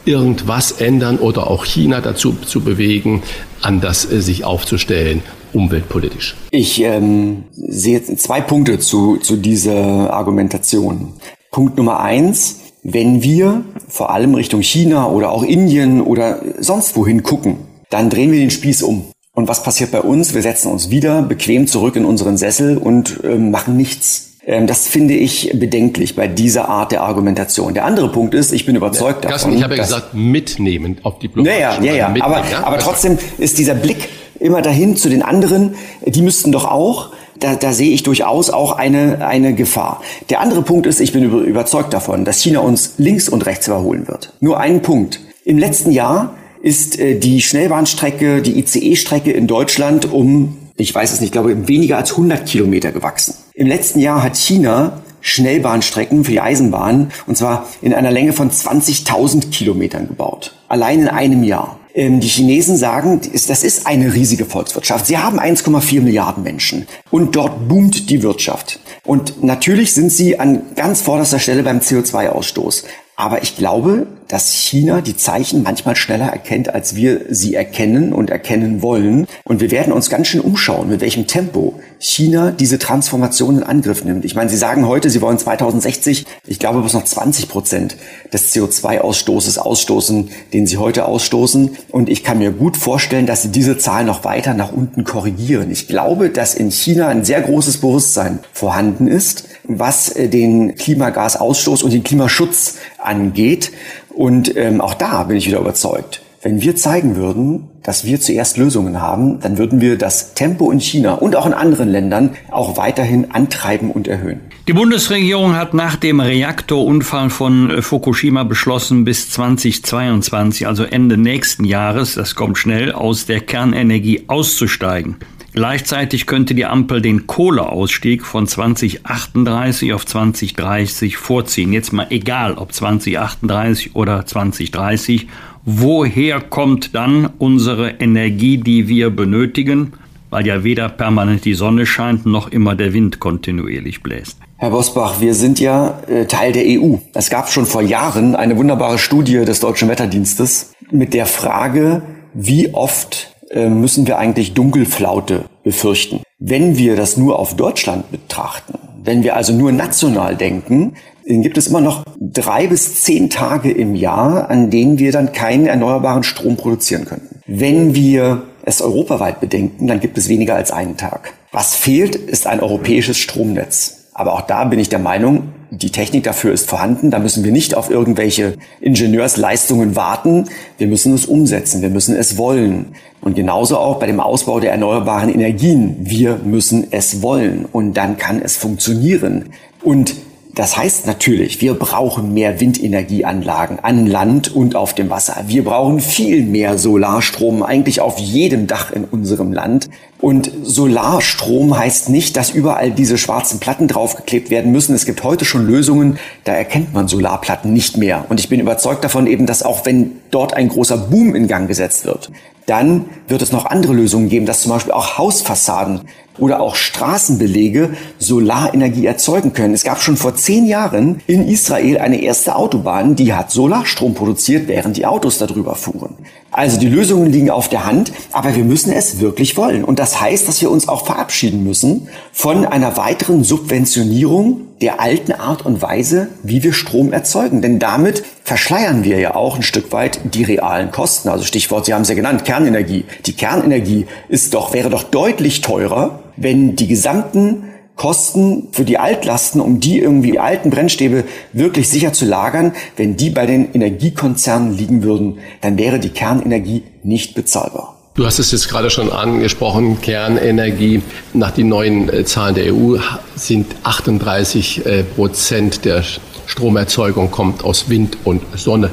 irgendwas 0.05 0.73
ändern 0.73 1.19
oder 1.19 1.49
auch 1.49 1.65
China 1.65 2.01
dazu 2.01 2.35
zu 2.45 2.61
bewegen, 2.61 3.23
anders 3.61 4.11
äh, 4.11 4.21
sich 4.21 4.45
aufzustellen? 4.45 5.23
umweltpolitisch? 5.53 6.37
Ich 6.51 6.81
ähm, 6.83 7.45
sehe 7.53 8.03
zwei 8.03 8.41
Punkte 8.41 8.79
zu, 8.79 9.17
zu 9.17 9.37
dieser 9.37 10.13
Argumentation. 10.13 11.15
Punkt 11.51 11.77
Nummer 11.77 12.01
eins, 12.01 12.61
wenn 12.83 13.23
wir 13.23 13.65
vor 13.89 14.11
allem 14.11 14.35
Richtung 14.35 14.63
China 14.63 15.09
oder 15.11 15.33
auch 15.33 15.43
Indien 15.43 16.01
oder 16.01 16.41
sonst 16.59 16.97
wohin 16.97 17.23
gucken, 17.23 17.57
dann 17.91 18.11
drehen 18.11 18.33
wir 18.33 18.39
den 18.39 18.51
Spieß 18.51 18.83
um. 18.83 19.07
Und 19.35 19.49
was 19.49 19.63
passiert 19.63 19.91
bei 19.91 20.01
uns? 20.01 20.35
Wir 20.35 20.43
setzen 20.43 20.71
uns 20.71 20.91
wieder 20.91 21.23
bequem 21.23 21.67
zurück 21.67 21.97
in 21.97 22.05
unseren 22.05 22.37
Sessel 22.37 22.79
und 22.79 23.23
äh, 23.25 23.37
machen 23.37 23.77
nichts. 23.77 24.30
Ähm, 24.51 24.67
das 24.67 24.89
finde 24.89 25.15
ich 25.15 25.53
bedenklich 25.55 26.17
bei 26.17 26.27
dieser 26.27 26.69
Art 26.69 26.91
der 26.91 27.03
Argumentation. 27.03 27.73
Der 27.73 27.85
andere 27.85 28.09
Punkt 28.09 28.35
ist, 28.35 28.53
ich 28.53 28.67
bin 28.67 28.75
überzeugt 28.75 29.25
ja, 29.25 29.31
davon. 29.31 29.57
ich 29.57 29.63
habe 29.63 29.77
ja 29.77 29.83
gesagt, 29.83 30.13
mitnehmen 30.13 30.99
auf 31.05 31.21
die 31.21 31.31
Naja, 31.33 31.79
ja, 31.81 31.95
ja, 31.95 32.15
aber, 32.21 32.43
ja? 32.51 32.65
aber 32.65 32.79
trotzdem 32.79 33.17
ist 33.39 33.59
dieser 33.59 33.75
Blick 33.75 34.09
immer 34.41 34.61
dahin 34.61 34.97
zu 34.97 35.09
den 35.09 35.23
anderen, 35.23 35.77
die 36.05 36.23
müssten 36.23 36.51
doch 36.51 36.65
auch 36.65 37.13
da, 37.39 37.55
da 37.55 37.73
sehe 37.73 37.93
ich 37.93 38.03
durchaus 38.03 38.51
auch 38.51 38.73
eine, 38.73 39.25
eine 39.25 39.55
Gefahr. 39.55 40.03
Der 40.29 40.41
andere 40.41 40.63
Punkt 40.63 40.87
ist, 40.87 41.01
ich 41.01 41.13
bin 41.13 41.23
überzeugt 41.25 41.95
davon, 41.95 42.25
dass 42.25 42.43
China 42.43 42.59
uns 42.59 42.95
links 42.99 43.29
und 43.29 43.47
rechts 43.47 43.69
überholen 43.69 44.09
wird. 44.09 44.33
Nur 44.41 44.59
einen 44.59 44.83
Punkt. 44.83 45.21
Im 45.45 45.59
letzten 45.59 45.93
Jahr 45.93 46.35
ist 46.61 46.99
äh, 46.99 47.19
die 47.19 47.41
Schnellbahnstrecke, 47.41 48.43
die 48.43 48.59
ICE-Strecke 48.59 49.31
in 49.31 49.47
Deutschland 49.47 50.13
um, 50.13 50.59
ich 50.77 50.95
weiß 50.95 51.13
es 51.13 51.21
nicht, 51.21 51.33
glaube 51.33 51.69
weniger 51.69 51.97
als 51.97 52.11
100 52.11 52.45
Kilometer 52.47 52.93
gewachsen. 52.93 53.35
Im 53.61 53.67
letzten 53.67 54.01
Jahr 54.01 54.23
hat 54.23 54.39
China 54.39 55.03
Schnellbahnstrecken 55.21 56.25
für 56.25 56.31
die 56.31 56.41
Eisenbahn 56.41 57.13
und 57.27 57.37
zwar 57.37 57.69
in 57.83 57.93
einer 57.93 58.11
Länge 58.11 58.33
von 58.33 58.51
20.000 58.51 59.51
Kilometern 59.51 60.09
gebaut. 60.09 60.55
Allein 60.69 61.01
in 61.01 61.09
einem 61.09 61.43
Jahr. 61.43 61.79
Ähm, 61.93 62.21
die 62.21 62.29
Chinesen 62.29 62.79
sagen, 62.79 63.21
das 63.31 63.63
ist 63.63 63.87
eine 63.87 64.15
riesige 64.15 64.47
Volkswirtschaft. 64.47 65.05
Sie 65.05 65.19
haben 65.19 65.39
1,4 65.39 66.01
Milliarden 66.01 66.43
Menschen 66.43 66.87
und 67.11 67.37
dort 67.37 67.69
boomt 67.69 68.09
die 68.09 68.23
Wirtschaft. 68.23 68.81
Und 69.05 69.45
natürlich 69.45 69.93
sind 69.93 70.11
sie 70.11 70.41
an 70.41 70.63
ganz 70.75 71.03
vorderster 71.03 71.39
Stelle 71.39 71.63
beim 71.63 71.81
CO2-Ausstoß. 71.81 72.85
Aber 73.21 73.43
ich 73.43 73.55
glaube, 73.55 74.07
dass 74.29 74.51
China 74.55 75.03
die 75.03 75.15
Zeichen 75.15 75.63
manchmal 75.63 75.95
schneller 75.95 76.29
erkennt, 76.29 76.73
als 76.73 76.97
wir 76.97 77.21
sie 77.29 77.55
erkennen 77.55 78.15
und 78.15 78.31
erkennen 78.31 78.81
wollen. 78.81 79.27
Und 79.45 79.61
wir 79.61 79.71
werden 79.71 79.93
uns 79.93 80.09
ganz 80.09 80.29
schön 80.29 80.41
umschauen, 80.41 80.89
mit 80.89 81.03
welchem 81.03 81.27
Tempo 81.27 81.75
China 81.99 82.51
diese 82.51 82.79
Transformation 82.79 83.59
in 83.59 83.63
Angriff 83.63 84.07
nimmt. 84.07 84.25
Ich 84.25 84.35
meine, 84.35 84.49
Sie 84.49 84.57
sagen 84.57 84.87
heute, 84.87 85.11
Sie 85.11 85.21
wollen 85.21 85.37
2060, 85.37 86.25
ich 86.47 86.59
glaube, 86.59 86.81
bis 86.81 86.95
noch 86.95 87.05
20 87.05 87.51
Prozent 87.51 87.97
des 88.33 88.55
CO2-Ausstoßes 88.55 89.59
ausstoßen, 89.59 90.31
den 90.55 90.67
Sie 90.67 90.79
heute 90.79 91.05
ausstoßen. 91.05 91.77
Und 91.91 92.09
ich 92.09 92.25
kann 92.25 92.39
mir 92.39 92.53
gut 92.53 92.79
vorstellen, 92.79 93.27
dass 93.27 93.43
Sie 93.43 93.51
diese 93.51 93.77
Zahl 93.77 94.07
noch 94.07 94.25
weiter 94.25 94.55
nach 94.55 94.73
unten 94.73 95.05
korrigieren. 95.05 95.71
Ich 95.71 95.89
glaube, 95.89 96.31
dass 96.31 96.55
in 96.55 96.71
China 96.71 97.09
ein 97.09 97.23
sehr 97.23 97.43
großes 97.43 97.83
Bewusstsein 97.83 98.39
vorhanden 98.55 99.09
ist, 99.09 99.50
was 99.79 100.09
äh, 100.11 100.29
den 100.29 100.75
Klimagasausstoß 100.75 101.83
und 101.83 101.93
den 101.93 102.03
Klimaschutz 102.03 102.79
angeht. 102.99 103.73
Und 104.09 104.57
ähm, 104.57 104.81
auch 104.81 104.95
da 104.95 105.25
bin 105.25 105.37
ich 105.37 105.47
wieder 105.47 105.61
überzeugt. 105.61 106.23
Wenn 106.43 106.63
wir 106.63 106.75
zeigen 106.75 107.17
würden, 107.17 107.69
dass 107.83 108.07
wir 108.07 108.19
zuerst 108.19 108.57
Lösungen 108.57 109.03
haben, 109.03 109.41
dann 109.41 109.59
würden 109.59 109.83
wir 109.83 109.99
das 109.99 110.33
Tempo 110.33 110.71
in 110.71 110.81
China 110.81 111.13
und 111.13 111.37
auch 111.37 111.45
in 111.45 111.53
anderen 111.53 111.91
Ländern 111.91 112.31
auch 112.51 112.79
weiterhin 112.79 113.31
antreiben 113.31 113.91
und 113.91 114.09
erhöhen. 114.09 114.41
Die 114.67 114.73
Bundesregierung 114.73 115.55
hat 115.55 115.75
nach 115.75 115.97
dem 115.97 116.21
Reaktorunfall 116.21 117.29
von 117.29 117.83
Fukushima 117.83 118.45
beschlossen, 118.45 119.05
bis 119.05 119.31
2022, 119.31 120.67
also 120.67 120.85
Ende 120.85 121.19
nächsten 121.19 121.65
Jahres, 121.65 122.15
das 122.15 122.35
kommt 122.35 122.57
schnell, 122.57 122.93
aus 122.93 123.27
der 123.27 123.41
Kernenergie 123.41 124.25
auszusteigen. 124.27 125.17
Gleichzeitig 125.53 126.27
könnte 126.27 126.55
die 126.55 126.65
Ampel 126.65 127.03
den 127.03 127.27
Kohleausstieg 127.27 128.25
von 128.25 128.47
2038 128.47 129.93
auf 129.93 130.07
2030 130.07 131.17
vorziehen. 131.17 131.73
Jetzt 131.73 131.93
mal 131.93 132.07
egal, 132.11 132.55
ob 132.55 132.73
2038 132.73 133.97
oder 133.97 134.25
2030. 134.25 135.27
Woher 135.65 136.41
kommt 136.41 136.95
dann 136.95 137.31
unsere 137.39 137.91
Energie, 138.01 138.59
die 138.59 138.87
wir 138.89 139.11
benötigen? 139.11 139.93
Weil 140.31 140.47
ja 140.47 140.63
weder 140.63 140.89
permanent 140.89 141.45
die 141.45 141.55
Sonne 141.55 141.87
scheint, 141.87 142.25
noch 142.25 142.53
immer 142.53 142.77
der 142.77 142.93
Wind 142.93 143.19
kontinuierlich 143.19 144.03
bläst. 144.03 144.39
Herr 144.59 144.71
Bosbach, 144.71 145.21
wir 145.21 145.35
sind 145.35 145.59
ja 145.59 146.01
äh, 146.07 146.27
Teil 146.27 146.53
der 146.53 146.65
EU. 146.67 146.97
Es 147.15 147.31
gab 147.31 147.51
schon 147.51 147.67
vor 147.67 147.83
Jahren 147.83 148.37
eine 148.37 148.57
wunderbare 148.57 148.99
Studie 148.99 149.45
des 149.45 149.59
Deutschen 149.59 149.89
Wetterdienstes 149.89 150.73
mit 150.93 151.15
der 151.15 151.27
Frage, 151.27 152.03
wie 152.35 152.73
oft 152.73 153.35
müssen 153.55 154.07
wir 154.07 154.19
eigentlich 154.19 154.55
Dunkelflaute 154.55 155.45
befürchten. 155.65 156.21
Wenn 156.39 156.79
wir 156.79 156.97
das 156.97 157.17
nur 157.17 157.39
auf 157.39 157.57
Deutschland 157.57 158.11
betrachten, 158.11 158.79
wenn 159.03 159.23
wir 159.23 159.37
also 159.37 159.53
nur 159.53 159.73
national 159.73 160.37
denken, 160.37 160.95
dann 161.27 161.43
gibt 161.43 161.59
es 161.59 161.69
immer 161.69 161.81
noch 161.81 162.05
drei 162.21 162.67
bis 162.67 163.03
zehn 163.03 163.31
Tage 163.31 163.71
im 163.71 163.95
Jahr, 163.95 164.51
an 164.51 164.71
denen 164.71 164.99
wir 164.99 165.13
dann 165.13 165.33
keinen 165.33 165.67
erneuerbaren 165.67 166.23
Strom 166.23 166.57
produzieren 166.57 167.05
könnten. 167.05 167.41
Wenn 167.47 167.95
wir 167.95 168.43
es 168.63 168.83
europaweit 168.83 169.41
bedenken, 169.41 169.87
dann 169.87 170.01
gibt 170.01 170.19
es 170.19 170.29
weniger 170.29 170.55
als 170.55 170.71
einen 170.71 170.97
Tag. 170.97 171.33
Was 171.53 171.75
fehlt, 171.75 172.15
ist 172.15 172.47
ein 172.47 172.61
europäisches 172.61 173.19
Stromnetz. 173.19 174.00
Aber 174.21 174.35
auch 174.35 174.43
da 174.43 174.65
bin 174.65 174.79
ich 174.79 174.91
der 174.91 174.99
Meinung, 174.99 175.45
die 175.71 175.89
Technik 175.89 176.25
dafür 176.25 176.53
ist 176.53 176.69
vorhanden. 176.69 177.11
Da 177.11 177.19
müssen 177.19 177.43
wir 177.43 177.53
nicht 177.53 177.75
auf 177.75 177.89
irgendwelche 177.89 178.59
Ingenieursleistungen 178.83 179.97
warten. 179.97 180.45
Wir 180.77 180.89
müssen 180.89 181.15
es 181.15 181.25
umsetzen. 181.25 181.81
Wir 181.81 181.89
müssen 181.89 182.15
es 182.15 182.37
wollen. 182.37 182.89
Und 183.23 183.35
genauso 183.35 183.79
auch 183.79 183.99
bei 183.99 184.05
dem 184.05 184.21
Ausbau 184.21 184.61
der 184.61 184.73
erneuerbaren 184.73 185.33
Energien. 185.33 185.97
Wir 186.01 186.39
müssen 186.45 186.89
es 186.91 187.23
wollen. 187.23 187.65
Und 187.65 187.95
dann 187.95 188.19
kann 188.19 188.43
es 188.43 188.59
funktionieren. 188.59 189.55
Und 189.83 190.17
das 190.55 190.77
heißt 190.77 191.07
natürlich, 191.07 191.61
wir 191.61 191.75
brauchen 191.75 192.35
mehr 192.35 192.61
Windenergieanlagen 192.61 193.79
an 193.81 194.07
Land 194.07 194.55
und 194.55 194.75
auf 194.75 194.95
dem 194.95 195.09
Wasser. 195.09 195.45
Wir 195.47 195.65
brauchen 195.65 196.01
viel 196.01 196.45
mehr 196.45 196.77
Solarstrom, 196.77 197.63
eigentlich 197.63 198.01
auf 198.01 198.19
jedem 198.19 198.67
Dach 198.67 198.91
in 198.91 199.05
unserem 199.05 199.53
Land. 199.53 199.89
Und 200.21 200.51
Solarstrom 200.63 201.79
heißt 201.79 202.09
nicht, 202.09 202.37
dass 202.37 202.51
überall 202.51 202.91
diese 202.91 203.17
schwarzen 203.17 203.61
Platten 203.61 203.87
draufgeklebt 203.87 204.51
werden 204.51 204.73
müssen. 204.73 204.95
Es 204.95 205.07
gibt 205.07 205.23
heute 205.23 205.45
schon 205.45 205.67
Lösungen, 205.67 206.19
da 206.45 206.53
erkennt 206.53 206.93
man 206.93 207.07
Solarplatten 207.07 207.73
nicht 207.73 207.97
mehr. 207.97 208.27
Und 208.29 208.41
ich 208.41 208.49
bin 208.49 208.61
überzeugt 208.61 209.05
davon 209.05 209.27
eben, 209.29 209.47
dass 209.47 209.63
auch 209.63 209.87
wenn 209.87 210.13
dort 210.31 210.55
ein 210.55 210.69
großer 210.69 210.99
Boom 210.99 211.35
in 211.37 211.47
Gang 211.47 211.69
gesetzt 211.69 212.05
wird, 212.05 212.31
dann 212.67 213.07
wird 213.29 213.43
es 213.43 213.53
noch 213.53 213.67
andere 213.67 213.93
Lösungen 213.93 214.29
geben, 214.29 214.47
dass 214.47 214.63
zum 214.63 214.73
Beispiel 214.73 214.93
auch 214.93 215.17
Hausfassaden 215.17 216.03
oder 216.39 216.61
auch 216.61 216.75
Straßenbelege 216.75 217.91
Solarenergie 218.19 219.07
erzeugen 219.07 219.53
können. 219.53 219.75
Es 219.75 219.85
gab 219.85 220.01
schon 220.01 220.17
vor 220.17 220.35
zehn 220.35 220.67
Jahren 220.67 221.21
in 221.27 221.47
Israel 221.47 221.99
eine 221.99 222.23
erste 222.23 222.57
Autobahn, 222.57 223.17
die 223.17 223.35
hat 223.35 223.51
Solarstrom 223.51 224.15
produziert, 224.15 224.69
während 224.69 224.97
die 224.97 225.07
Autos 225.07 225.39
darüber 225.39 225.75
fuhren. 225.75 226.17
Also 226.53 226.81
die 226.81 226.89
Lösungen 226.89 227.31
liegen 227.31 227.51
auf 227.51 227.69
der 227.69 227.87
Hand, 227.87 228.13
aber 228.33 228.57
wir 228.57 228.65
müssen 228.65 228.93
es 228.93 229.21
wirklich 229.21 229.57
wollen. 229.57 229.85
Und 229.85 230.01
das 230.01 230.21
heißt, 230.21 230.49
dass 230.49 230.61
wir 230.61 230.71
uns 230.71 230.89
auch 230.89 231.07
verabschieden 231.07 231.63
müssen 231.63 232.09
von 232.33 232.67
einer 232.67 232.97
weiteren 232.97 233.45
Subventionierung 233.45 234.63
der 234.81 235.01
alten 235.01 235.33
Art 235.33 235.65
und 235.65 235.83
Weise, 235.83 236.29
wie 236.43 236.63
wir 236.63 236.73
Strom 236.73 237.13
erzeugen. 237.13 237.63
Denn 237.63 237.79
damit 237.79 238.25
verschleiern 238.43 239.05
wir 239.05 239.19
ja 239.19 239.35
auch 239.37 239.57
ein 239.57 239.63
Stück 239.63 239.93
weit 239.93 240.21
die 240.35 240.43
realen 240.43 240.91
Kosten. 240.91 241.29
Also 241.29 241.45
Stichwort, 241.45 241.87
Sie 241.87 241.95
haben 241.95 242.03
es 242.03 242.09
ja 242.09 242.15
genannt, 242.15 242.45
Kernenergie. 242.45 243.05
Die 243.27 243.35
Kernenergie 243.35 244.07
ist 244.29 244.55
doch, 244.55 244.73
wäre 244.73 244.91
doch 244.91 245.05
deutlich 245.05 245.61
teurer, 245.61 246.21
wenn 246.41 246.75
die 246.75 246.89
gesamten 246.89 247.65
Kosten 248.01 248.69
für 248.73 248.85
die 248.85 248.99
Altlasten, 248.99 249.61
um 249.61 249.79
die 249.79 249.99
irgendwie 249.99 250.39
alten 250.39 250.71
Brennstäbe 250.71 251.25
wirklich 251.53 251.89
sicher 251.89 252.15
zu 252.15 252.25
lagern, 252.25 252.73
wenn 252.97 253.17
die 253.17 253.29
bei 253.29 253.45
den 253.45 253.75
Energiekonzernen 253.75 254.77
liegen 254.77 255.03
würden, 255.03 255.39
dann 255.61 255.77
wäre 255.77 255.99
die 255.99 256.09
Kernenergie 256.09 256.83
nicht 257.03 257.35
bezahlbar. 257.35 257.97
Du 258.15 258.27
hast 258.27 258.39
es 258.39 258.53
jetzt 258.53 258.69
gerade 258.69 258.91
schon 258.91 259.13
angesprochen, 259.13 260.01
Kernenergie. 260.01 261.03
Nach 261.33 261.51
den 261.53 261.69
neuen 261.69 262.09
äh, 262.09 262.25
Zahlen 262.25 262.55
der 262.55 262.75
EU 262.75 262.97
sind 263.37 263.67
38 263.85 264.85
äh, 264.85 265.03
Prozent 265.05 265.85
der 265.85 266.03
Stromerzeugung 266.51 267.31
kommt 267.31 267.65
aus 267.65 267.89
Wind 267.89 268.19
und 268.25 268.43
Sonne. 268.57 268.91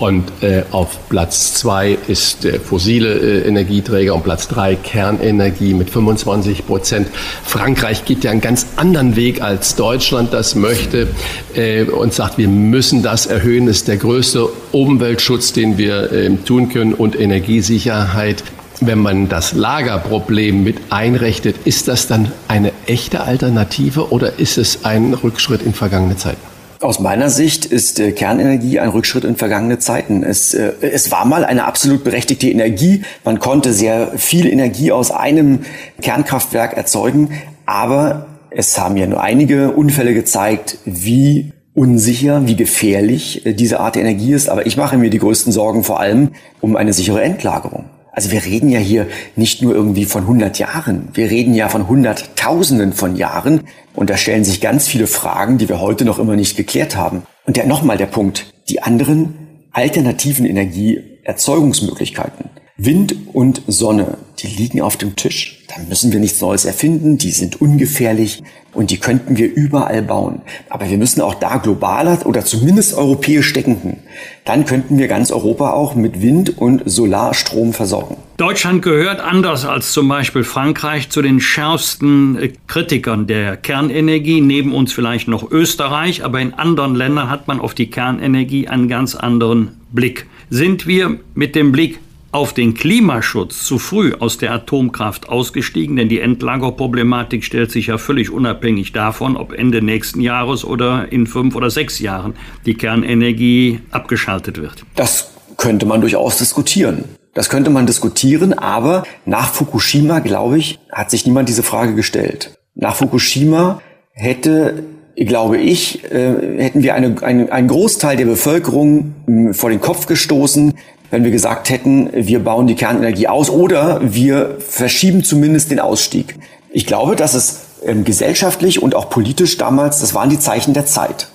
Und 0.00 0.24
äh, 0.42 0.62
auf 0.72 1.08
Platz 1.08 1.54
zwei 1.54 1.96
ist 2.08 2.44
äh, 2.44 2.58
fossile 2.58 3.14
äh, 3.14 3.48
Energieträger 3.48 4.14
und 4.14 4.24
Platz 4.24 4.48
drei 4.48 4.74
Kernenergie 4.74 5.72
mit 5.72 5.88
25 5.88 6.66
Prozent. 6.66 7.08
Frankreich 7.44 8.04
geht 8.04 8.24
ja 8.24 8.32
einen 8.32 8.40
ganz 8.40 8.66
anderen 8.76 9.14
Weg 9.14 9.40
als 9.40 9.76
Deutschland 9.76 10.32
das 10.32 10.56
möchte 10.56 11.06
äh, 11.54 11.84
und 11.84 12.12
sagt, 12.12 12.38
wir 12.38 12.48
müssen 12.48 13.02
das 13.02 13.26
erhöhen. 13.26 13.66
Das 13.66 13.76
ist 13.76 13.88
der 13.88 13.98
größte 13.98 14.48
Umweltschutz, 14.72 15.52
den 15.52 15.78
wir 15.78 16.12
äh, 16.12 16.34
tun 16.44 16.68
können 16.68 16.92
und 16.92 17.18
Energiesicherheit. 17.18 18.42
Wenn 18.80 18.98
man 18.98 19.28
das 19.28 19.52
Lagerproblem 19.52 20.62
mit 20.62 20.76
einrechnet, 20.90 21.56
ist 21.64 21.88
das 21.88 22.08
dann 22.08 22.32
eine 22.48 22.72
echte 22.86 23.22
Alternative 23.22 24.10
oder 24.10 24.38
ist 24.38 24.58
es 24.58 24.84
ein 24.84 25.14
Rückschritt 25.14 25.62
in 25.62 25.72
vergangene 25.72 26.16
Zeiten? 26.16 26.55
Aus 26.80 27.00
meiner 27.00 27.30
Sicht 27.30 27.64
ist 27.64 27.98
äh, 28.00 28.12
Kernenergie 28.12 28.80
ein 28.80 28.90
Rückschritt 28.90 29.24
in 29.24 29.36
vergangene 29.36 29.78
Zeiten. 29.78 30.22
Es, 30.22 30.52
äh, 30.52 30.72
es 30.82 31.10
war 31.10 31.24
mal 31.24 31.44
eine 31.44 31.64
absolut 31.64 32.04
berechtigte 32.04 32.50
Energie. 32.50 33.02
Man 33.24 33.38
konnte 33.38 33.72
sehr 33.72 34.12
viel 34.16 34.46
Energie 34.46 34.92
aus 34.92 35.10
einem 35.10 35.60
Kernkraftwerk 36.02 36.76
erzeugen, 36.76 37.30
aber 37.64 38.26
es 38.50 38.78
haben 38.78 38.96
ja 38.96 39.06
nur 39.06 39.22
einige 39.22 39.70
Unfälle 39.72 40.12
gezeigt, 40.12 40.78
wie 40.84 41.52
unsicher, 41.74 42.46
wie 42.46 42.56
gefährlich 42.56 43.46
äh, 43.46 43.54
diese 43.54 43.80
Art 43.80 43.94
der 43.94 44.02
Energie 44.02 44.32
ist. 44.32 44.50
Aber 44.50 44.66
ich 44.66 44.76
mache 44.76 44.98
mir 44.98 45.08
die 45.08 45.18
größten 45.18 45.52
Sorgen 45.52 45.82
vor 45.82 45.98
allem 45.98 46.32
um 46.60 46.76
eine 46.76 46.92
sichere 46.92 47.22
Endlagerung. 47.22 47.86
Also 48.16 48.30
wir 48.30 48.44
reden 48.46 48.70
ja 48.70 48.78
hier 48.78 49.08
nicht 49.36 49.60
nur 49.60 49.74
irgendwie 49.74 50.06
von 50.06 50.22
100 50.22 50.58
Jahren, 50.58 51.08
wir 51.12 51.30
reden 51.30 51.52
ja 51.52 51.68
von 51.68 51.86
Hunderttausenden 51.86 52.94
von 52.94 53.14
Jahren. 53.14 53.64
Und 53.94 54.08
da 54.08 54.16
stellen 54.16 54.42
sich 54.42 54.62
ganz 54.62 54.88
viele 54.88 55.06
Fragen, 55.06 55.58
die 55.58 55.68
wir 55.68 55.82
heute 55.82 56.06
noch 56.06 56.18
immer 56.18 56.34
nicht 56.34 56.56
geklärt 56.56 56.96
haben. 56.96 57.24
Und 57.44 57.58
der 57.58 57.66
nochmal 57.66 57.98
der 57.98 58.06
Punkt, 58.06 58.54
die 58.70 58.82
anderen 58.82 59.34
alternativen 59.70 60.46
Energieerzeugungsmöglichkeiten, 60.46 62.46
Wind 62.78 63.16
und 63.32 63.62
Sonne, 63.68 64.18
die 64.38 64.48
liegen 64.48 64.82
auf 64.82 64.98
dem 64.98 65.16
Tisch. 65.16 65.62
Da 65.66 65.82
müssen 65.88 66.12
wir 66.12 66.20
nichts 66.20 66.42
Neues 66.42 66.66
erfinden, 66.66 67.16
die 67.16 67.30
sind 67.30 67.58
ungefährlich 67.62 68.42
und 68.74 68.90
die 68.90 68.98
könnten 68.98 69.38
wir 69.38 69.50
überall 69.50 70.02
bauen. 70.02 70.42
Aber 70.68 70.90
wir 70.90 70.98
müssen 70.98 71.22
auch 71.22 71.32
da 71.36 71.56
globaler 71.56 72.26
oder 72.26 72.44
zumindest 72.44 72.92
europäisch 72.92 73.50
denken. 73.54 74.00
Dann 74.44 74.66
könnten 74.66 74.98
wir 74.98 75.08
ganz 75.08 75.30
Europa 75.30 75.70
auch 75.70 75.94
mit 75.94 76.20
Wind- 76.20 76.58
und 76.58 76.82
Solarstrom 76.84 77.72
versorgen. 77.72 78.18
Deutschland 78.36 78.82
gehört 78.82 79.20
anders 79.20 79.64
als 79.64 79.92
zum 79.92 80.08
Beispiel 80.08 80.44
Frankreich 80.44 81.08
zu 81.08 81.22
den 81.22 81.40
schärfsten 81.40 82.36
äh, 82.36 82.52
Kritikern 82.66 83.26
der 83.26 83.56
Kernenergie. 83.56 84.42
Neben 84.42 84.74
uns 84.74 84.92
vielleicht 84.92 85.28
noch 85.28 85.50
Österreich, 85.50 86.22
aber 86.22 86.42
in 86.42 86.52
anderen 86.52 86.94
Ländern 86.94 87.30
hat 87.30 87.48
man 87.48 87.58
auf 87.58 87.72
die 87.72 87.88
Kernenergie 87.88 88.68
einen 88.68 88.88
ganz 88.88 89.14
anderen 89.14 89.80
Blick. 89.92 90.26
Sind 90.50 90.86
wir 90.86 91.18
mit 91.34 91.56
dem 91.56 91.72
Blick 91.72 92.00
auf 92.32 92.52
den 92.52 92.74
Klimaschutz 92.74 93.64
zu 93.64 93.78
früh 93.78 94.12
aus 94.18 94.38
der 94.38 94.52
Atomkraft 94.52 95.28
ausgestiegen, 95.28 95.96
denn 95.96 96.08
die 96.08 96.20
Endlagerproblematik 96.20 97.44
stellt 97.44 97.70
sich 97.70 97.86
ja 97.86 97.98
völlig 97.98 98.30
unabhängig 98.30 98.92
davon, 98.92 99.36
ob 99.36 99.52
Ende 99.52 99.82
nächsten 99.82 100.20
Jahres 100.20 100.64
oder 100.64 101.10
in 101.10 101.26
fünf 101.26 101.54
oder 101.54 101.70
sechs 101.70 101.98
Jahren 101.98 102.34
die 102.66 102.74
Kernenergie 102.74 103.80
abgeschaltet 103.90 104.58
wird. 104.58 104.84
Das 104.94 105.30
könnte 105.56 105.86
man 105.86 106.00
durchaus 106.00 106.38
diskutieren. 106.38 107.04
Das 107.32 107.48
könnte 107.48 107.70
man 107.70 107.86
diskutieren, 107.86 108.54
aber 108.54 109.04
nach 109.24 109.52
Fukushima, 109.52 110.20
glaube 110.20 110.58
ich, 110.58 110.78
hat 110.90 111.10
sich 111.10 111.26
niemand 111.26 111.48
diese 111.48 111.62
Frage 111.62 111.94
gestellt. 111.94 112.58
Nach 112.74 112.96
Fukushima 112.96 113.80
hätte 114.12 114.84
glaube 115.24 115.56
ich, 115.56 116.04
äh, 116.12 116.62
hätten 116.62 116.82
wir 116.82 116.94
eine, 116.94 117.16
eine, 117.22 117.50
einen 117.50 117.68
Großteil 117.68 118.16
der 118.16 118.26
Bevölkerung 118.26 119.14
äh, 119.26 119.54
vor 119.54 119.70
den 119.70 119.80
Kopf 119.80 120.06
gestoßen, 120.06 120.74
wenn 121.10 121.24
wir 121.24 121.30
gesagt 121.30 121.70
hätten, 121.70 122.10
wir 122.12 122.40
bauen 122.42 122.66
die 122.66 122.74
Kernenergie 122.74 123.28
aus 123.28 123.50
oder 123.50 124.00
wir 124.02 124.56
verschieben 124.60 125.24
zumindest 125.24 125.70
den 125.70 125.80
Ausstieg. 125.80 126.36
Ich 126.70 126.86
glaube, 126.86 127.16
dass 127.16 127.34
es 127.34 127.60
ähm, 127.84 128.04
gesellschaftlich 128.04 128.82
und 128.82 128.94
auch 128.94 129.08
politisch 129.10 129.56
damals, 129.56 130.00
das 130.00 130.14
waren 130.14 130.30
die 130.30 130.38
Zeichen 130.38 130.74
der 130.74 130.86
Zeit. 130.86 131.28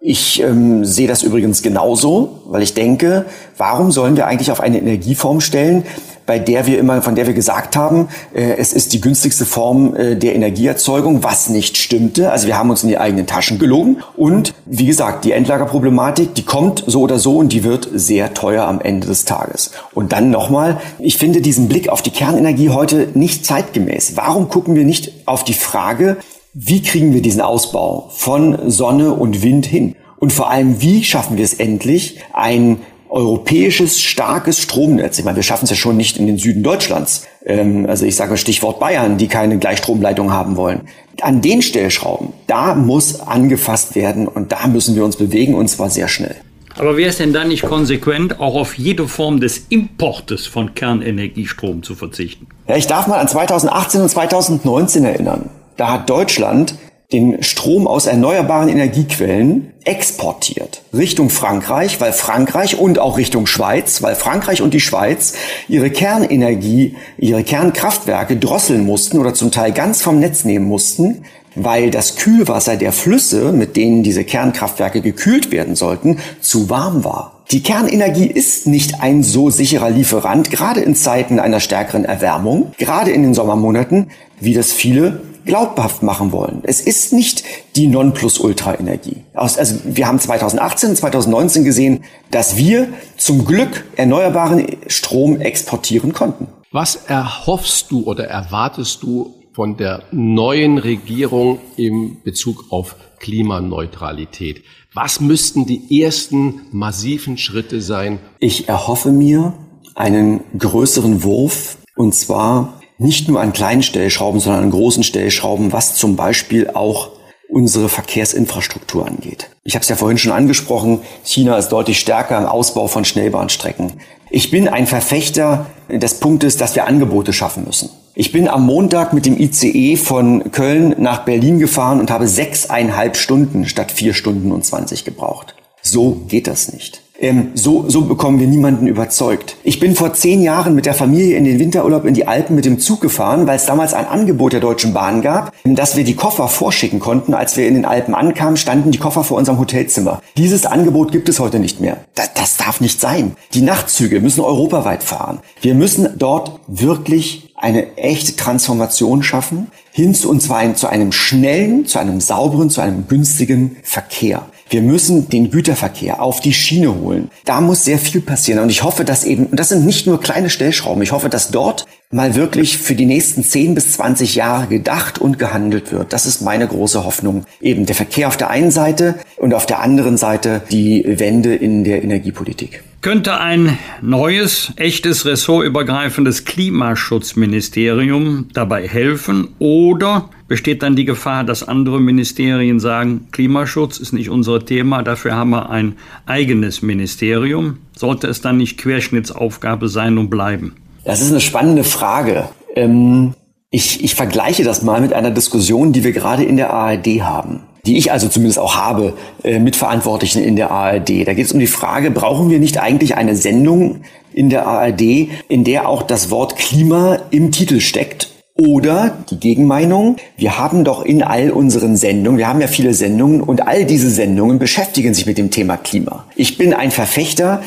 Ich 0.00 0.40
ähm, 0.40 0.84
sehe 0.84 1.08
das 1.08 1.24
übrigens 1.24 1.62
genauso, 1.62 2.42
weil 2.46 2.62
ich 2.62 2.74
denke, 2.74 3.24
warum 3.56 3.90
sollen 3.90 4.16
wir 4.16 4.26
eigentlich 4.28 4.52
auf 4.52 4.60
eine 4.60 4.78
Energieform 4.78 5.40
stellen, 5.40 5.84
bei 6.28 6.38
der 6.38 6.66
wir 6.66 6.78
immer, 6.78 7.00
von 7.00 7.14
der 7.14 7.26
wir 7.26 7.32
gesagt 7.32 7.74
haben, 7.74 8.08
äh, 8.34 8.56
es 8.58 8.74
ist 8.74 8.92
die 8.92 9.00
günstigste 9.00 9.46
Form 9.46 9.96
äh, 9.96 10.14
der 10.14 10.34
Energieerzeugung, 10.34 11.24
was 11.24 11.48
nicht 11.48 11.78
stimmte. 11.78 12.30
Also 12.30 12.46
wir 12.46 12.58
haben 12.58 12.68
uns 12.68 12.82
in 12.82 12.90
die 12.90 12.98
eigenen 12.98 13.26
Taschen 13.26 13.58
gelogen. 13.58 14.02
Und 14.14 14.52
wie 14.66 14.84
gesagt, 14.84 15.24
die 15.24 15.32
Endlagerproblematik, 15.32 16.34
die 16.34 16.42
kommt 16.44 16.84
so 16.86 17.00
oder 17.00 17.18
so 17.18 17.38
und 17.38 17.54
die 17.54 17.64
wird 17.64 17.88
sehr 17.94 18.34
teuer 18.34 18.66
am 18.66 18.82
Ende 18.82 19.06
des 19.06 19.24
Tages. 19.24 19.70
Und 19.94 20.12
dann 20.12 20.30
nochmal, 20.30 20.82
ich 20.98 21.16
finde 21.16 21.40
diesen 21.40 21.66
Blick 21.66 21.88
auf 21.88 22.02
die 22.02 22.10
Kernenergie 22.10 22.68
heute 22.68 23.08
nicht 23.14 23.46
zeitgemäß. 23.46 24.12
Warum 24.16 24.50
gucken 24.50 24.74
wir 24.74 24.84
nicht 24.84 25.12
auf 25.24 25.44
die 25.44 25.54
Frage, 25.54 26.18
wie 26.52 26.82
kriegen 26.82 27.14
wir 27.14 27.22
diesen 27.22 27.40
Ausbau 27.40 28.10
von 28.14 28.70
Sonne 28.70 29.14
und 29.14 29.42
Wind 29.42 29.64
hin? 29.64 29.96
Und 30.18 30.32
vor 30.32 30.50
allem, 30.50 30.82
wie 30.82 31.04
schaffen 31.04 31.36
wir 31.36 31.44
es 31.44 31.54
endlich, 31.54 32.18
ein 32.32 32.80
europäisches, 33.10 34.00
starkes 34.00 34.60
Stromnetz. 34.60 35.18
Ich 35.18 35.24
meine, 35.24 35.36
wir 35.36 35.42
schaffen 35.42 35.64
es 35.64 35.70
ja 35.70 35.76
schon 35.76 35.96
nicht 35.96 36.18
in 36.18 36.26
den 36.26 36.38
Süden 36.38 36.62
Deutschlands. 36.62 37.26
Ähm, 37.44 37.86
also 37.88 38.04
ich 38.06 38.16
sage 38.16 38.36
Stichwort 38.36 38.78
Bayern, 38.78 39.18
die 39.18 39.28
keine 39.28 39.58
Gleichstromleitung 39.58 40.32
haben 40.32 40.56
wollen. 40.56 40.82
An 41.20 41.40
den 41.40 41.62
Stellschrauben, 41.62 42.32
da 42.46 42.74
muss 42.74 43.20
angefasst 43.20 43.96
werden 43.96 44.28
und 44.28 44.52
da 44.52 44.66
müssen 44.66 44.94
wir 44.94 45.04
uns 45.04 45.16
bewegen 45.16 45.54
und 45.54 45.68
zwar 45.68 45.90
sehr 45.90 46.08
schnell. 46.08 46.36
Aber 46.76 46.96
wäre 46.96 47.10
es 47.10 47.16
denn 47.16 47.32
dann 47.32 47.48
nicht 47.48 47.62
konsequent, 47.62 48.38
auch 48.38 48.54
auf 48.54 48.78
jede 48.78 49.08
Form 49.08 49.40
des 49.40 49.66
Importes 49.68 50.46
von 50.46 50.74
Kernenergiestrom 50.74 51.82
zu 51.82 51.96
verzichten? 51.96 52.46
Ja, 52.68 52.76
ich 52.76 52.86
darf 52.86 53.08
mal 53.08 53.18
an 53.18 53.26
2018 53.26 54.02
und 54.02 54.08
2019 54.08 55.04
erinnern. 55.04 55.50
Da 55.76 55.92
hat 55.92 56.08
Deutschland 56.08 56.74
den 57.12 57.42
Strom 57.42 57.86
aus 57.86 58.06
erneuerbaren 58.06 58.68
Energiequellen 58.68 59.72
exportiert 59.84 60.82
Richtung 60.92 61.30
Frankreich, 61.30 62.02
weil 62.02 62.12
Frankreich 62.12 62.78
und 62.78 62.98
auch 62.98 63.16
Richtung 63.16 63.46
Schweiz, 63.46 64.02
weil 64.02 64.14
Frankreich 64.14 64.60
und 64.60 64.74
die 64.74 64.80
Schweiz 64.80 65.32
ihre 65.68 65.88
Kernenergie, 65.88 66.96
ihre 67.16 67.44
Kernkraftwerke 67.44 68.36
drosseln 68.36 68.84
mussten 68.84 69.18
oder 69.18 69.32
zum 69.32 69.50
Teil 69.50 69.72
ganz 69.72 70.02
vom 70.02 70.20
Netz 70.20 70.44
nehmen 70.44 70.66
mussten, 70.66 71.22
weil 71.54 71.90
das 71.90 72.16
Kühlwasser 72.16 72.76
der 72.76 72.92
Flüsse, 72.92 73.52
mit 73.52 73.76
denen 73.76 74.02
diese 74.02 74.24
Kernkraftwerke 74.24 75.00
gekühlt 75.00 75.50
werden 75.50 75.76
sollten, 75.76 76.18
zu 76.42 76.68
warm 76.68 77.04
war. 77.04 77.42
Die 77.50 77.62
Kernenergie 77.62 78.26
ist 78.26 78.66
nicht 78.66 79.00
ein 79.00 79.22
so 79.22 79.48
sicherer 79.48 79.88
Lieferant, 79.88 80.50
gerade 80.50 80.80
in 80.80 80.94
Zeiten 80.94 81.40
einer 81.40 81.60
stärkeren 81.60 82.04
Erwärmung, 82.04 82.72
gerade 82.76 83.12
in 83.12 83.22
den 83.22 83.32
Sommermonaten, 83.32 84.10
wie 84.38 84.52
das 84.52 84.74
viele 84.74 85.22
glaubhaft 85.48 86.02
machen 86.02 86.30
wollen. 86.30 86.60
Es 86.62 86.80
ist 86.80 87.12
nicht 87.12 87.42
die 87.74 87.88
Nonplusultra-Energie. 87.88 89.24
Also 89.32 89.76
wir 89.84 90.06
haben 90.06 90.20
2018, 90.20 90.94
2019 90.94 91.64
gesehen, 91.64 92.04
dass 92.30 92.56
wir 92.56 92.88
zum 93.16 93.46
Glück 93.46 93.86
erneuerbaren 93.96 94.76
Strom 94.86 95.40
exportieren 95.40 96.12
konnten. 96.12 96.48
Was 96.70 96.96
erhoffst 97.06 97.90
du 97.90 98.04
oder 98.04 98.26
erwartest 98.26 99.02
du 99.02 99.34
von 99.54 99.78
der 99.78 100.02
neuen 100.12 100.76
Regierung 100.76 101.58
im 101.76 102.18
Bezug 102.22 102.66
auf 102.70 102.94
Klimaneutralität? 103.18 104.62
Was 104.92 105.18
müssten 105.18 105.64
die 105.64 106.02
ersten 106.02 106.60
massiven 106.72 107.38
Schritte 107.38 107.80
sein? 107.80 108.18
Ich 108.38 108.68
erhoffe 108.68 109.12
mir 109.12 109.54
einen 109.94 110.40
größeren 110.58 111.24
Wurf, 111.24 111.78
und 111.96 112.14
zwar 112.14 112.78
nicht 112.98 113.28
nur 113.28 113.40
an 113.40 113.52
kleinen 113.52 113.82
Stellschrauben, 113.82 114.40
sondern 114.40 114.64
an 114.64 114.70
großen 114.70 115.04
Stellschrauben, 115.04 115.72
was 115.72 115.94
zum 115.94 116.16
Beispiel 116.16 116.70
auch 116.70 117.10
unsere 117.48 117.88
Verkehrsinfrastruktur 117.88 119.06
angeht. 119.06 119.48
Ich 119.64 119.74
habe 119.74 119.82
es 119.82 119.88
ja 119.88 119.96
vorhin 119.96 120.18
schon 120.18 120.32
angesprochen, 120.32 121.00
China 121.24 121.56
ist 121.56 121.70
deutlich 121.70 121.98
stärker 121.98 122.36
im 122.36 122.44
Ausbau 122.44 122.88
von 122.88 123.04
Schnellbahnstrecken. 123.04 123.94
Ich 124.30 124.50
bin 124.50 124.68
ein 124.68 124.86
Verfechter 124.86 125.66
des 125.88 126.20
Punktes, 126.20 126.58
dass 126.58 126.74
wir 126.74 126.86
Angebote 126.86 127.32
schaffen 127.32 127.64
müssen. 127.64 127.88
Ich 128.14 128.32
bin 128.32 128.48
am 128.48 128.66
Montag 128.66 129.12
mit 129.14 129.24
dem 129.24 129.38
ICE 129.38 129.96
von 129.96 130.50
Köln 130.50 130.96
nach 130.98 131.24
Berlin 131.24 131.58
gefahren 131.58 132.00
und 132.00 132.10
habe 132.10 132.28
sechseinhalb 132.28 133.16
Stunden 133.16 133.66
statt 133.66 133.92
vier 133.92 134.12
Stunden 134.12 134.52
und 134.52 134.66
zwanzig 134.66 135.04
gebraucht. 135.04 135.54
So 135.80 136.22
geht 136.28 136.48
das 136.48 136.72
nicht. 136.72 137.00
Ähm, 137.20 137.50
so, 137.54 137.88
so 137.88 138.02
bekommen 138.02 138.38
wir 138.38 138.46
niemanden 138.46 138.86
überzeugt. 138.86 139.56
Ich 139.64 139.80
bin 139.80 139.96
vor 139.96 140.12
zehn 140.12 140.40
Jahren 140.40 140.76
mit 140.76 140.86
der 140.86 140.94
Familie 140.94 141.36
in 141.36 141.44
den 141.44 141.58
Winterurlaub 141.58 142.04
in 142.04 142.14
die 142.14 142.28
Alpen 142.28 142.54
mit 142.54 142.64
dem 142.64 142.78
Zug 142.78 143.00
gefahren, 143.00 143.46
weil 143.48 143.56
es 143.56 143.66
damals 143.66 143.92
ein 143.92 144.06
Angebot 144.06 144.52
der 144.52 144.60
Deutschen 144.60 144.94
Bahn 144.94 145.20
gab, 145.20 145.52
dass 145.64 145.96
wir 145.96 146.04
die 146.04 146.14
Koffer 146.14 146.46
vorschicken 146.46 147.00
konnten. 147.00 147.34
Als 147.34 147.56
wir 147.56 147.66
in 147.66 147.74
den 147.74 147.84
Alpen 147.84 148.14
ankamen, 148.14 148.56
standen 148.56 148.92
die 148.92 148.98
Koffer 148.98 149.24
vor 149.24 149.36
unserem 149.36 149.58
Hotelzimmer. 149.58 150.22
Dieses 150.36 150.64
Angebot 150.64 151.10
gibt 151.10 151.28
es 151.28 151.40
heute 151.40 151.58
nicht 151.58 151.80
mehr. 151.80 151.98
Das, 152.14 152.32
das 152.34 152.56
darf 152.56 152.80
nicht 152.80 153.00
sein. 153.00 153.36
Die 153.52 153.62
Nachtzüge 153.62 154.20
müssen 154.20 154.42
europaweit 154.42 155.02
fahren. 155.02 155.40
Wir 155.60 155.74
müssen 155.74 156.08
dort 156.16 156.60
wirklich 156.68 157.52
eine 157.56 157.96
echte 157.96 158.36
Transformation 158.36 159.24
schaffen, 159.24 159.66
hin 159.90 160.14
zu, 160.14 160.30
und 160.30 160.40
zwar 160.40 160.72
zu 160.76 160.86
einem 160.86 161.10
schnellen, 161.10 161.86
zu 161.86 161.98
einem 161.98 162.20
sauberen, 162.20 162.70
zu 162.70 162.80
einem 162.80 163.08
günstigen 163.08 163.76
Verkehr. 163.82 164.46
Wir 164.70 164.82
müssen 164.82 165.28
den 165.28 165.50
Güterverkehr 165.50 166.22
auf 166.22 166.40
die 166.40 166.52
Schiene 166.52 166.94
holen. 166.94 167.30
Da 167.44 167.60
muss 167.60 167.84
sehr 167.84 167.98
viel 167.98 168.20
passieren. 168.20 168.62
Und 168.62 168.70
ich 168.70 168.82
hoffe, 168.82 169.04
dass 169.04 169.24
eben, 169.24 169.46
und 169.46 169.58
das 169.58 169.70
sind 169.70 169.86
nicht 169.86 170.06
nur 170.06 170.20
kleine 170.20 170.50
Stellschrauben, 170.50 171.02
ich 171.02 171.12
hoffe, 171.12 171.28
dass 171.28 171.50
dort 171.50 171.86
mal 172.10 172.34
wirklich 172.34 172.78
für 172.78 172.94
die 172.94 173.06
nächsten 173.06 173.42
10 173.42 173.74
bis 173.74 173.92
20 173.92 174.34
Jahre 174.34 174.66
gedacht 174.66 175.18
und 175.18 175.38
gehandelt 175.38 175.92
wird. 175.92 176.12
Das 176.12 176.26
ist 176.26 176.42
meine 176.42 176.66
große 176.66 177.04
Hoffnung. 177.04 177.44
Eben 177.60 177.86
der 177.86 177.96
Verkehr 177.96 178.28
auf 178.28 178.36
der 178.36 178.50
einen 178.50 178.70
Seite 178.70 179.16
und 179.36 179.54
auf 179.54 179.66
der 179.66 179.80
anderen 179.80 180.16
Seite 180.16 180.62
die 180.70 181.04
Wende 181.06 181.54
in 181.54 181.84
der 181.84 182.02
Energiepolitik. 182.02 182.82
Könnte 183.00 183.38
ein 183.38 183.78
neues, 184.02 184.72
echtes 184.74 185.24
ressortübergreifendes 185.24 186.44
Klimaschutzministerium 186.44 188.48
dabei 188.52 188.88
helfen 188.88 189.54
oder 189.60 190.30
besteht 190.48 190.82
dann 190.82 190.96
die 190.96 191.04
Gefahr, 191.04 191.44
dass 191.44 191.62
andere 191.62 192.00
Ministerien 192.00 192.80
sagen, 192.80 193.28
Klimaschutz 193.30 193.98
ist 193.98 194.12
nicht 194.12 194.30
unser 194.30 194.66
Thema, 194.66 195.04
dafür 195.04 195.36
haben 195.36 195.50
wir 195.50 195.70
ein 195.70 195.94
eigenes 196.26 196.82
Ministerium? 196.82 197.78
Sollte 197.96 198.26
es 198.26 198.40
dann 198.40 198.56
nicht 198.56 198.78
Querschnittsaufgabe 198.78 199.88
sein 199.88 200.18
und 200.18 200.28
bleiben? 200.28 200.74
Das 201.04 201.20
ist 201.20 201.30
eine 201.30 201.40
spannende 201.40 201.84
Frage. 201.84 202.48
Ähm, 202.74 203.34
ich, 203.70 204.02
ich 204.02 204.16
vergleiche 204.16 204.64
das 204.64 204.82
mal 204.82 205.00
mit 205.00 205.12
einer 205.12 205.30
Diskussion, 205.30 205.92
die 205.92 206.02
wir 206.02 206.12
gerade 206.12 206.42
in 206.42 206.56
der 206.56 206.72
ARD 206.72 207.22
haben 207.22 207.60
die 207.88 207.96
ich 207.96 208.12
also 208.12 208.28
zumindest 208.28 208.58
auch 208.58 208.76
habe, 208.76 209.14
äh, 209.42 209.58
mit 209.58 209.74
Verantwortlichen 209.74 210.44
in 210.44 210.56
der 210.56 210.70
ARD. 210.70 211.24
Da 211.24 211.32
geht 211.32 211.46
es 211.46 211.52
um 211.52 211.58
die 211.58 211.66
Frage, 211.66 212.10
brauchen 212.10 212.50
wir 212.50 212.58
nicht 212.58 212.78
eigentlich 212.78 213.16
eine 213.16 213.34
Sendung 213.34 214.02
in 214.34 214.50
der 214.50 214.66
ARD, 214.66 215.30
in 215.48 215.64
der 215.64 215.88
auch 215.88 216.02
das 216.02 216.30
Wort 216.30 216.56
Klima 216.56 217.18
im 217.30 217.50
Titel 217.50 217.80
steckt? 217.80 218.28
Oder 218.54 219.16
die 219.30 219.40
Gegenmeinung, 219.40 220.16
wir 220.36 220.58
haben 220.58 220.84
doch 220.84 221.02
in 221.02 221.22
all 221.22 221.50
unseren 221.50 221.96
Sendungen, 221.96 222.38
wir 222.38 222.48
haben 222.48 222.60
ja 222.60 222.66
viele 222.66 222.92
Sendungen 222.92 223.40
und 223.40 223.66
all 223.66 223.86
diese 223.86 224.10
Sendungen 224.10 224.58
beschäftigen 224.58 225.14
sich 225.14 225.24
mit 225.24 225.38
dem 225.38 225.50
Thema 225.50 225.78
Klima. 225.78 226.26
Ich 226.36 226.58
bin 226.58 226.74
ein 226.74 226.90
Verfechter 226.90 227.62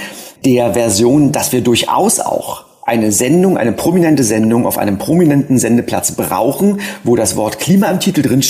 der 0.45 0.73
Version, 0.73 1.31
dass 1.31 1.51
wir 1.51 1.61
durchaus 1.61 2.19
auch 2.19 2.65
eine 2.91 3.13
Sendung, 3.13 3.57
eine 3.57 3.71
prominente 3.71 4.25
Sendung 4.25 4.65
auf 4.65 4.77
einem 4.77 4.97
prominenten 4.97 5.57
Sendeplatz 5.57 6.11
brauchen, 6.11 6.81
wo 7.05 7.15
das 7.15 7.37
Wort 7.37 7.57
Klima 7.57 7.87
im 7.87 8.01
Titel 8.01 8.21
drin 8.21 8.41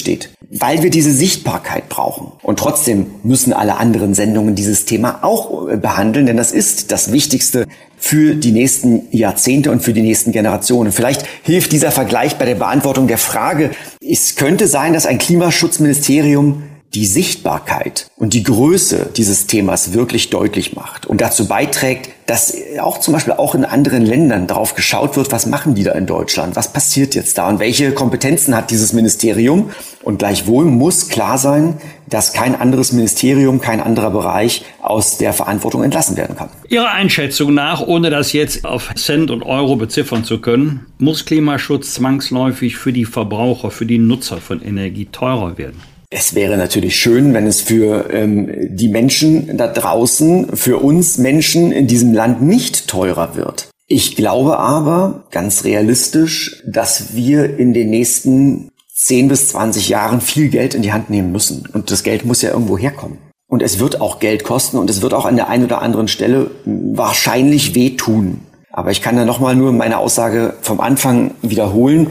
weil 0.50 0.82
wir 0.82 0.90
diese 0.90 1.12
Sichtbarkeit 1.12 1.90
brauchen. 1.90 2.32
Und 2.42 2.58
trotzdem 2.58 3.06
müssen 3.24 3.54
alle 3.54 3.78
anderen 3.78 4.16
Sendungen 4.16 4.56
dieses 4.56 4.86
Thema 4.86 5.20
auch 5.22 5.70
äh, 5.70 5.78
behandeln, 5.78 6.26
denn 6.26 6.38
das 6.38 6.52
ist 6.52 6.92
das 6.92 7.12
Wichtigste 7.12 7.68
für 7.98 8.34
die 8.34 8.52
nächsten 8.52 9.04
Jahrzehnte 9.12 9.70
und 9.70 9.82
für 9.82 9.94
die 9.94 10.02
nächsten 10.02 10.32
Generationen. 10.32 10.92
Vielleicht 10.92 11.24
hilft 11.44 11.72
dieser 11.72 11.92
Vergleich 11.92 12.38
bei 12.38 12.46
der 12.46 12.56
Beantwortung 12.56 13.08
der 13.08 13.20
Frage, 13.20 13.70
es 14.02 14.36
könnte 14.36 14.68
sein, 14.68 14.94
dass 14.94 15.06
ein 15.06 15.20
Klimaschutzministerium 15.20 16.64
die 16.94 17.06
Sichtbarkeit 17.06 18.08
und 18.18 18.34
die 18.34 18.44
Größe 18.44 19.12
dieses 19.16 19.48
Themas 19.48 19.94
wirklich 19.94 20.30
deutlich 20.30 20.76
macht 20.76 21.06
und 21.06 21.22
dazu 21.22 21.48
beiträgt, 21.48 22.10
dass 22.26 22.54
auch 22.80 23.00
zum 23.00 23.14
Beispiel 23.14 23.34
auch 23.34 23.56
in 23.56 23.66
anderen 23.66 24.06
Ländern 24.06 24.48
darauf 24.48 24.76
geschaut 24.76 25.16
wird, 25.16 25.32
was 25.32 25.46
machen 25.46 25.74
die 25.74 25.84
da 25.84 25.94
in 25.94 26.06
Deutschland, 26.06 26.56
was 26.56 26.72
passiert 26.74 27.16
jetzt 27.16 27.38
da 27.38 27.48
und 27.48 27.60
welche 27.60 27.94
Kompetenzen 27.94 28.56
hat 28.56 28.72
dieses 28.72 28.94
Ministerium. 28.94 29.72
Und 30.04 30.20
gleichwohl 30.20 30.66
muss 30.66 31.10
klar 31.10 31.38
sein, 31.38 31.78
dass 32.08 32.34
kein 32.34 32.56
anderes 32.56 32.92
Ministerium, 32.92 33.62
kein 33.62 33.80
anderer 33.80 34.12
Bereich 34.12 34.66
aus 34.82 35.18
der 35.18 35.34
Verantwortung 35.34 35.84
entlassen 35.84 36.18
werden 36.18 36.36
kann. 36.36 36.50
Ihrer 36.70 36.92
Einschätzung 36.92 37.54
nach, 37.54 37.82
ohne 37.82 38.10
das 38.10 38.34
jetzt 38.34 38.66
auf 38.66 38.94
Cent 38.96 39.32
und 39.32 39.44
Euro 39.44 39.76
beziffern 39.76 40.24
zu 40.24 40.40
können, 40.40 40.88
muss 41.00 41.26
Klimaschutz 41.26 41.94
zwangsläufig 41.94 42.78
für 42.78 42.92
die 42.92 43.06
Verbraucher, 43.06 43.72
für 43.72 43.86
die 43.86 44.00
Nutzer 44.00 44.38
von 44.38 44.62
Energie 44.62 45.08
teurer 45.12 45.58
werden? 45.58 45.91
Es 46.14 46.36
wäre 46.36 46.58
natürlich 46.58 46.98
schön, 46.98 47.34
wenn 47.34 47.48
es 47.48 47.62
für 47.62 48.10
ähm, 48.12 48.52
die 48.68 48.90
Menschen 48.90 49.56
da 49.56 49.68
draußen, 49.68 50.58
für 50.58 50.80
uns 50.80 51.18
Menschen 51.18 51.72
in 51.72 51.88
diesem 51.88 52.14
Land 52.14 52.42
nicht 52.42 52.90
teurer 52.90 53.36
wird. 53.38 53.70
Ich 53.88 54.18
glaube 54.18 54.60
aber, 54.60 55.24
ganz 55.32 55.64
realistisch, 55.64 56.64
dass 56.68 57.16
wir 57.16 57.58
in 57.58 57.74
den 57.74 57.90
nächsten 57.90 58.72
10 58.94 59.30
bis 59.30 59.48
20 59.50 59.88
Jahren 59.88 60.20
viel 60.20 60.50
Geld 60.50 60.76
in 60.76 60.82
die 60.82 60.92
Hand 60.92 61.10
nehmen 61.10 61.32
müssen. 61.32 61.66
Und 61.72 61.92
das 61.92 62.04
Geld 62.04 62.26
muss 62.26 62.42
ja 62.42 62.52
irgendwo 62.52 62.78
herkommen. 62.78 63.18
Und 63.48 63.62
es 63.62 63.80
wird 63.80 64.02
auch 64.02 64.20
Geld 64.20 64.44
kosten 64.44 64.78
und 64.78 64.90
es 64.90 65.02
wird 65.02 65.14
auch 65.14 65.26
an 65.26 65.38
der 65.38 65.48
einen 65.48 65.64
oder 65.64 65.82
anderen 65.82 66.10
Stelle 66.10 66.52
wahrscheinlich 66.66 67.74
wehtun. 67.74 68.42
Aber 68.70 68.92
ich 68.92 69.02
kann 69.02 69.16
da 69.16 69.24
nochmal 69.24 69.56
nur 69.56 69.72
meine 69.72 69.98
Aussage 69.98 70.56
vom 70.62 70.82
Anfang 70.82 71.32
wiederholen. 71.42 72.08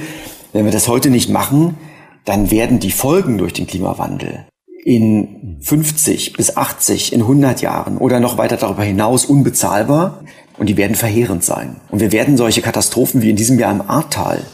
Wenn 0.55 0.65
wir 0.65 0.73
das 0.73 0.89
heute 0.89 1.11
nicht 1.11 1.29
machen, 1.29 1.77
dann 2.31 2.53
werden 2.53 2.79
die 2.79 2.93
Folgen 2.93 3.39
durch 3.39 3.55
den 3.55 3.67
Klimawandel 3.67 4.47
in 4.85 5.57
50 5.63 6.35
bis 6.35 6.57
80, 6.57 7.13
in 7.13 7.23
100 7.23 7.61
Jahren 7.61 7.99
oder 7.99 8.21
noch 8.21 8.39
weiter 8.39 8.57
darüber 8.57 8.85
hinaus 8.85 9.25
unbezahlbar 9.25 10.23
und 10.57 10.69
die 10.69 10.77
werden 10.77 10.95
verheerend 10.95 11.43
sein. 11.43 11.81
Und 11.91 11.99
wir 11.99 12.13
werden 12.13 12.37
solche 12.37 12.63
Katastrophen 12.63 13.21
wie 13.21 13.31
in 13.31 13.37
diesem 13.37 13.59
Jahr 13.59 13.73
im 13.73 13.81
Ahrtal 13.83 14.45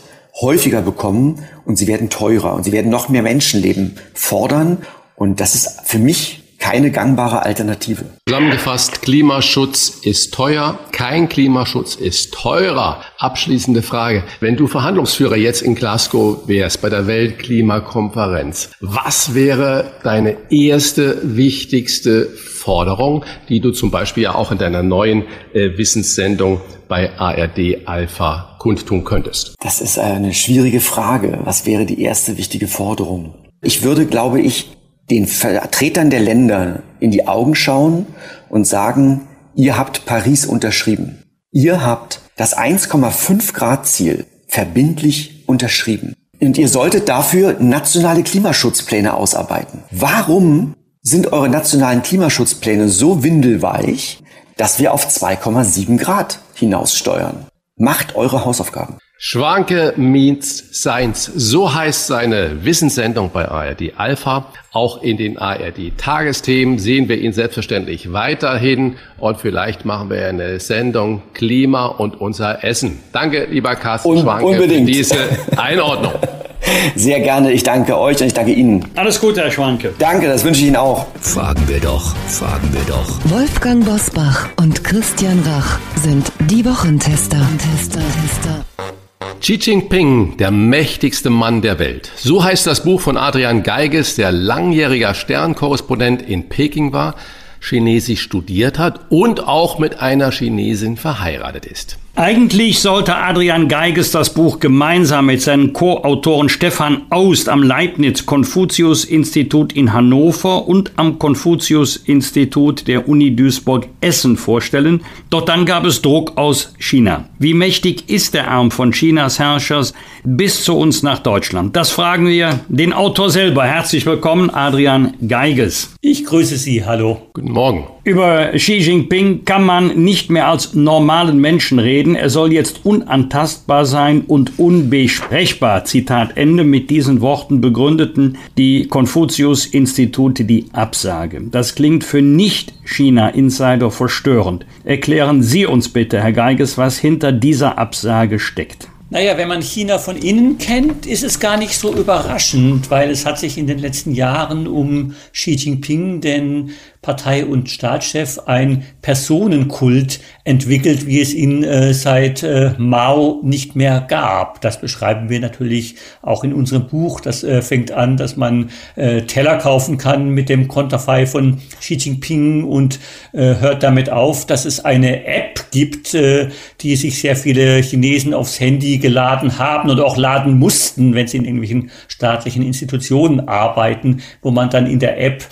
häufiger 0.40 0.80
bekommen 0.80 1.44
und 1.66 1.76
sie 1.76 1.86
werden 1.86 2.08
teurer 2.08 2.54
und 2.54 2.64
sie 2.64 2.72
werden 2.72 2.90
noch 2.90 3.10
mehr 3.10 3.22
Menschenleben 3.22 3.98
fordern. 4.14 4.78
Und 5.14 5.40
das 5.40 5.54
ist 5.54 5.82
für 5.84 5.98
mich 5.98 6.44
keine 6.58 6.90
gangbare 6.90 7.42
Alternative. 7.42 8.04
Zusammengefasst, 8.28 9.02
Klimaschutz 9.02 10.00
ist 10.02 10.34
teuer, 10.34 10.78
kein 10.92 11.28
Klimaschutz 11.28 11.94
ist 11.94 12.34
teurer. 12.34 13.02
Abschließende 13.18 13.82
Frage. 13.82 14.24
Wenn 14.40 14.56
du 14.56 14.66
Verhandlungsführer 14.66 15.36
jetzt 15.36 15.62
in 15.62 15.74
Glasgow 15.74 16.46
wärst 16.46 16.82
bei 16.82 16.88
der 16.88 17.06
Weltklimakonferenz, 17.06 18.70
was 18.80 19.34
wäre 19.34 19.92
deine 20.02 20.36
erste 20.50 21.36
wichtigste 21.36 22.26
Forderung, 22.26 23.24
die 23.48 23.60
du 23.60 23.70
zum 23.70 23.90
Beispiel 23.90 24.24
ja 24.24 24.34
auch 24.34 24.50
in 24.50 24.58
deiner 24.58 24.82
neuen 24.82 25.24
äh, 25.52 25.78
Wissenssendung 25.78 26.60
bei 26.88 27.16
ARD 27.18 27.86
Alpha 27.86 28.56
kundtun 28.58 29.04
könntest? 29.04 29.54
Das 29.60 29.80
ist 29.80 29.98
eine 29.98 30.34
schwierige 30.34 30.80
Frage. 30.80 31.38
Was 31.44 31.64
wäre 31.64 31.86
die 31.86 32.02
erste 32.02 32.38
wichtige 32.38 32.66
Forderung? 32.66 33.34
Ich 33.62 33.82
würde, 33.82 34.06
glaube 34.06 34.40
ich, 34.40 34.76
den 35.10 35.26
Vertretern 35.26 36.10
der 36.10 36.20
Länder 36.20 36.82
in 37.00 37.10
die 37.10 37.26
Augen 37.26 37.54
schauen 37.54 38.06
und 38.48 38.66
sagen, 38.66 39.28
ihr 39.54 39.78
habt 39.78 40.06
Paris 40.06 40.46
unterschrieben. 40.46 41.22
Ihr 41.52 41.84
habt 41.84 42.20
das 42.36 42.56
1,5 42.56 43.52
Grad 43.52 43.86
Ziel 43.86 44.26
verbindlich 44.48 45.44
unterschrieben. 45.46 46.14
Und 46.40 46.58
ihr 46.58 46.68
solltet 46.68 47.08
dafür 47.08 47.56
nationale 47.60 48.22
Klimaschutzpläne 48.22 49.14
ausarbeiten. 49.14 49.82
Warum 49.90 50.74
sind 51.02 51.32
eure 51.32 51.48
nationalen 51.48 52.02
Klimaschutzpläne 52.02 52.88
so 52.88 53.22
windelweich, 53.22 54.22
dass 54.56 54.78
wir 54.78 54.92
auf 54.92 55.08
2,7 55.08 55.96
Grad 55.96 56.40
hinaussteuern? 56.54 57.46
Macht 57.76 58.16
eure 58.16 58.44
Hausaufgaben. 58.44 58.98
Schwanke 59.18 59.94
meets 59.96 60.58
Science. 60.74 61.24
So 61.34 61.72
heißt 61.74 62.06
seine 62.06 62.64
Wissenssendung 62.64 63.30
bei 63.32 63.48
ARD 63.48 63.94
Alpha. 63.96 64.52
Auch 64.72 65.02
in 65.02 65.16
den 65.16 65.38
ARD 65.38 65.96
Tagesthemen 65.96 66.78
sehen 66.78 67.08
wir 67.08 67.16
ihn 67.16 67.32
selbstverständlich 67.32 68.12
weiterhin. 68.12 68.96
Und 69.16 69.38
vielleicht 69.40 69.86
machen 69.86 70.10
wir 70.10 70.28
eine 70.28 70.60
Sendung 70.60 71.22
Klima 71.32 71.86
und 71.86 72.20
unser 72.20 72.62
Essen. 72.62 72.98
Danke, 73.12 73.46
lieber 73.50 73.74
Carsten 73.74 74.10
Un 74.10 74.18
Schwanke, 74.20 74.44
unbedingt. 74.44 74.86
für 74.86 74.92
diese 74.92 75.16
Einordnung. 75.56 76.12
Sehr 76.94 77.20
gerne. 77.20 77.52
Ich 77.52 77.62
danke 77.62 77.98
euch 77.98 78.20
und 78.20 78.26
ich 78.26 78.34
danke 78.34 78.52
Ihnen. 78.52 78.84
Alles 78.96 79.18
Gute, 79.18 79.40
Herr 79.40 79.50
Schwanke. 79.50 79.94
Danke, 79.98 80.26
das 80.26 80.44
wünsche 80.44 80.60
ich 80.60 80.66
Ihnen 80.66 80.76
auch. 80.76 81.06
Fragen 81.22 81.66
wir 81.68 81.80
doch, 81.80 82.14
fragen 82.28 82.68
wir 82.70 82.82
doch. 82.86 83.08
Wolfgang 83.30 83.82
Bosbach 83.82 84.48
und 84.56 84.84
Christian 84.84 85.42
Rach 85.46 85.78
sind 86.02 86.30
die 86.50 86.66
Wochentester. 86.66 87.38
Tester, 87.58 88.00
Tester. 88.00 88.96
Xi 89.40 89.58
Jinping, 89.60 90.36
der 90.38 90.50
mächtigste 90.50 91.30
Mann 91.30 91.62
der 91.62 91.78
Welt. 91.78 92.10
So 92.16 92.42
heißt 92.42 92.66
das 92.66 92.84
Buch 92.84 93.00
von 93.00 93.16
Adrian 93.16 93.62
Geiges, 93.62 94.16
der 94.16 94.32
langjähriger 94.32 95.14
Sternkorrespondent 95.14 96.22
in 96.22 96.48
Peking 96.48 96.92
war, 96.92 97.14
Chinesisch 97.60 98.22
studiert 98.22 98.78
hat 98.78 99.10
und 99.10 99.46
auch 99.46 99.78
mit 99.78 100.00
einer 100.00 100.30
Chinesin 100.30 100.96
verheiratet 100.96 101.66
ist. 101.66 101.98
Eigentlich 102.18 102.80
sollte 102.80 103.14
Adrian 103.14 103.68
Geiges 103.68 104.10
das 104.10 104.32
Buch 104.32 104.58
gemeinsam 104.58 105.26
mit 105.26 105.42
seinen 105.42 105.74
Co-Autoren 105.74 106.48
Stefan 106.48 107.02
Aust 107.10 107.50
am 107.50 107.62
Leibniz-Konfuzius-Institut 107.62 109.74
in 109.74 109.92
Hannover 109.92 110.66
und 110.66 110.92
am 110.96 111.18
Konfuzius-Institut 111.18 112.88
der 112.88 113.06
Uni 113.06 113.36
Duisburg-Essen 113.36 114.38
vorstellen. 114.38 115.02
Doch 115.28 115.42
dann 115.42 115.66
gab 115.66 115.84
es 115.84 116.00
Druck 116.00 116.38
aus 116.38 116.72
China. 116.78 117.26
Wie 117.38 117.52
mächtig 117.52 118.08
ist 118.08 118.32
der 118.32 118.50
Arm 118.50 118.70
von 118.70 118.92
Chinas 118.92 119.38
Herrschers 119.38 119.92
bis 120.24 120.64
zu 120.64 120.74
uns 120.74 121.02
nach 121.02 121.18
Deutschland? 121.18 121.76
Das 121.76 121.90
fragen 121.90 122.28
wir 122.28 122.60
den 122.68 122.94
Autor 122.94 123.28
selber. 123.28 123.64
Herzlich 123.64 124.06
willkommen, 124.06 124.48
Adrian 124.48 125.12
Geiges. 125.28 125.94
Ich 126.00 126.24
grüße 126.24 126.56
Sie. 126.56 126.82
Hallo. 126.82 127.26
Guten 127.34 127.52
Morgen. 127.52 127.95
Über 128.06 128.52
Xi 128.52 128.74
Jinping 128.74 129.44
kann 129.44 129.64
man 129.64 130.04
nicht 130.04 130.30
mehr 130.30 130.46
als 130.46 130.74
normalen 130.74 131.40
Menschen 131.40 131.80
reden. 131.80 132.14
Er 132.14 132.30
soll 132.30 132.52
jetzt 132.52 132.82
unantastbar 132.84 133.84
sein 133.84 134.20
und 134.20 134.60
unbesprechbar. 134.60 135.84
Zitat 135.86 136.36
Ende. 136.36 136.62
Mit 136.62 136.88
diesen 136.88 137.20
Worten 137.20 137.60
begründeten 137.60 138.38
die 138.56 138.86
Konfuzius-Institute 138.86 140.44
die 140.44 140.66
Absage. 140.72 141.42
Das 141.50 141.74
klingt 141.74 142.04
für 142.04 142.22
Nicht-China-Insider 142.22 143.90
verstörend. 143.90 144.66
Erklären 144.84 145.42
Sie 145.42 145.66
uns 145.66 145.88
bitte, 145.88 146.22
Herr 146.22 146.30
Geiges, 146.30 146.78
was 146.78 146.98
hinter 146.98 147.32
dieser 147.32 147.76
Absage 147.76 148.38
steckt. 148.38 148.86
Naja, 149.08 149.38
wenn 149.38 149.46
man 149.46 149.62
China 149.62 149.98
von 149.98 150.16
innen 150.16 150.58
kennt, 150.58 151.06
ist 151.06 151.22
es 151.22 151.38
gar 151.38 151.56
nicht 151.56 151.78
so 151.78 151.94
überraschend, 151.94 152.90
weil 152.90 153.08
es 153.10 153.24
hat 153.24 153.38
sich 153.38 153.56
in 153.56 153.68
den 153.68 153.78
letzten 153.78 154.12
Jahren 154.12 154.66
um 154.66 155.14
Xi 155.32 155.52
Jinping, 155.52 156.20
den 156.20 156.70
Partei- 157.06 157.46
und 157.46 157.70
Staatschef 157.70 158.40
ein 158.46 158.82
Personenkult 159.00 160.18
entwickelt, 160.42 161.06
wie 161.06 161.20
es 161.20 161.32
ihn 161.34 161.62
äh, 161.62 161.94
seit 161.94 162.42
äh, 162.42 162.72
Mao 162.78 163.40
nicht 163.44 163.76
mehr 163.76 164.04
gab. 164.08 164.60
Das 164.60 164.80
beschreiben 164.80 165.28
wir 165.28 165.38
natürlich 165.38 165.94
auch 166.20 166.42
in 166.42 166.52
unserem 166.52 166.88
Buch. 166.88 167.20
Das 167.20 167.44
äh, 167.44 167.62
fängt 167.62 167.92
an, 167.92 168.16
dass 168.16 168.36
man 168.36 168.70
äh, 168.96 169.22
Teller 169.22 169.58
kaufen 169.58 169.98
kann 169.98 170.30
mit 170.30 170.48
dem 170.48 170.66
Konterfei 170.66 171.26
von 171.26 171.58
Xi 171.78 171.94
Jinping 171.94 172.64
und 172.64 172.98
äh, 173.32 173.54
hört 173.54 173.84
damit 173.84 174.10
auf, 174.10 174.44
dass 174.44 174.64
es 174.64 174.84
eine 174.84 175.26
App 175.26 175.70
gibt, 175.70 176.12
äh, 176.12 176.48
die 176.80 176.96
sich 176.96 177.20
sehr 177.20 177.36
viele 177.36 177.82
Chinesen 177.82 178.34
aufs 178.34 178.58
Handy 178.58 178.98
geladen 178.98 179.60
haben 179.60 179.90
und 179.90 180.00
auch 180.00 180.16
laden 180.16 180.58
mussten, 180.58 181.14
wenn 181.14 181.28
sie 181.28 181.36
in 181.36 181.44
irgendwelchen 181.44 181.90
staatlichen 182.08 182.62
Institutionen 182.62 183.46
arbeiten, 183.46 184.22
wo 184.42 184.50
man 184.50 184.70
dann 184.70 184.86
in 184.88 184.98
der 184.98 185.20
App 185.20 185.44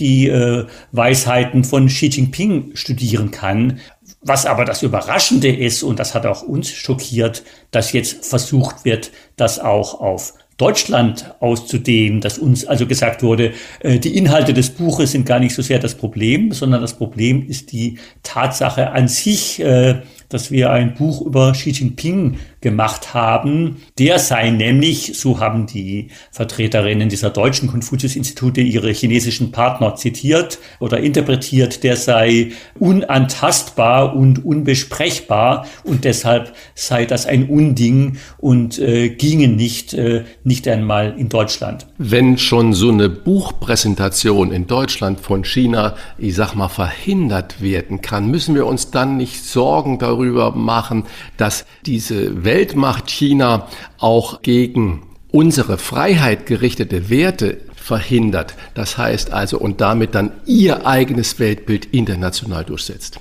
die 0.00 0.28
äh, 0.28 0.66
Weisheiten 0.92 1.64
von 1.64 1.86
Xi 1.86 2.06
Jinping 2.06 2.72
studieren 2.74 3.30
kann. 3.30 3.80
Was 4.20 4.46
aber 4.46 4.64
das 4.64 4.82
Überraschende 4.82 5.48
ist, 5.54 5.82
und 5.82 5.98
das 5.98 6.14
hat 6.14 6.26
auch 6.26 6.42
uns 6.42 6.70
schockiert, 6.70 7.44
dass 7.70 7.92
jetzt 7.92 8.26
versucht 8.26 8.84
wird, 8.84 9.12
das 9.36 9.58
auch 9.58 10.00
auf 10.00 10.34
Deutschland 10.58 11.34
auszudehnen, 11.38 12.20
dass 12.20 12.36
uns 12.36 12.66
also 12.66 12.86
gesagt 12.86 13.22
wurde, 13.22 13.52
äh, 13.80 14.00
die 14.00 14.16
Inhalte 14.16 14.52
des 14.52 14.70
Buches 14.70 15.12
sind 15.12 15.24
gar 15.24 15.38
nicht 15.38 15.54
so 15.54 15.62
sehr 15.62 15.78
das 15.78 15.94
Problem, 15.94 16.50
sondern 16.52 16.80
das 16.80 16.94
Problem 16.94 17.48
ist 17.48 17.70
die 17.70 17.98
Tatsache 18.24 18.90
an 18.90 19.06
sich, 19.06 19.60
äh, 19.60 20.02
dass 20.28 20.50
wir 20.50 20.70
ein 20.70 20.94
Buch 20.94 21.22
über 21.22 21.52
Xi 21.52 21.70
Jinping 21.70 22.36
gemacht 22.60 23.14
haben. 23.14 23.76
Der 23.98 24.18
sei 24.18 24.50
nämlich, 24.50 25.12
so 25.18 25.40
haben 25.40 25.66
die 25.66 26.08
Vertreterinnen 26.32 27.08
dieser 27.08 27.30
deutschen 27.30 27.68
Konfuzius-Institute 27.68 28.60
ihre 28.60 28.90
chinesischen 28.90 29.52
Partner 29.52 29.94
zitiert 29.94 30.58
oder 30.80 30.98
interpretiert, 30.98 31.84
der 31.84 31.96
sei 31.96 32.52
unantastbar 32.78 34.16
und 34.16 34.44
unbesprechbar 34.44 35.66
und 35.84 36.04
deshalb 36.04 36.52
sei 36.74 37.06
das 37.06 37.26
ein 37.26 37.48
Unding 37.48 38.18
und 38.38 38.78
äh, 38.78 39.10
ginge 39.10 39.48
nicht, 39.48 39.94
äh, 39.94 40.24
nicht 40.42 40.66
einmal 40.66 41.14
in 41.16 41.28
Deutschland. 41.28 41.86
Wenn 41.98 42.38
schon 42.38 42.72
so 42.72 42.90
eine 42.90 43.08
Buchpräsentation 43.08 44.52
in 44.52 44.66
Deutschland 44.66 45.20
von 45.20 45.44
China, 45.44 45.94
ich 46.18 46.34
sag 46.34 46.54
mal, 46.54 46.68
verhindert 46.68 47.62
werden 47.62 48.00
kann, 48.00 48.30
müssen 48.30 48.54
wir 48.54 48.66
uns 48.66 48.90
dann 48.90 49.16
nicht 49.16 49.44
Sorgen 49.44 49.98
darüber 49.98 50.17
machen, 50.26 51.04
dass 51.36 51.64
diese 51.86 52.44
Weltmacht 52.44 53.08
China 53.08 53.68
auch 53.98 54.42
gegen 54.42 55.02
unsere 55.30 55.78
Freiheit 55.78 56.46
gerichtete 56.46 57.10
Werte 57.10 57.58
verhindert. 57.74 58.54
Das 58.74 58.98
heißt 58.98 59.32
also 59.32 59.58
und 59.58 59.80
damit 59.80 60.14
dann 60.14 60.32
ihr 60.46 60.86
eigenes 60.86 61.38
Weltbild 61.38 61.86
international 61.86 62.64
durchsetzt. 62.64 63.18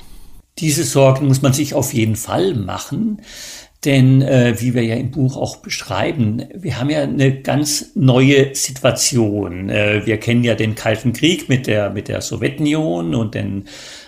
Diese 0.60 0.84
Sorgen 0.84 1.28
muss 1.28 1.42
man 1.42 1.54
sich 1.54 1.74
auf 1.74 1.94
jeden 1.94 2.16
Fall 2.16 2.56
machen. 2.56 3.22
Denn 3.86 4.24
äh, 4.24 4.56
wie 4.60 4.74
wir 4.74 4.84
ja 4.84 4.96
im 4.96 5.12
Buch 5.12 5.38
auch 5.38 5.58
beschreiben, 5.58 6.44
wir 6.56 6.80
haben 6.80 6.90
ja 6.90 7.04
eine 7.04 7.42
ganz 7.42 7.92
neue 7.94 8.56
Situation. 8.56 9.70
Äh, 9.70 10.02
wir 10.06 10.18
kennen 10.18 10.44
ja 10.44 10.56
den 10.56 10.74
Kalten 10.74 11.14
Krieg 11.14 11.48
mit 11.48 11.68
der, 11.68 11.92
mit 11.92 12.08
der 12.08 12.22
Sowjetunion 12.22 13.14
und 13.14 13.36
den 13.36 13.66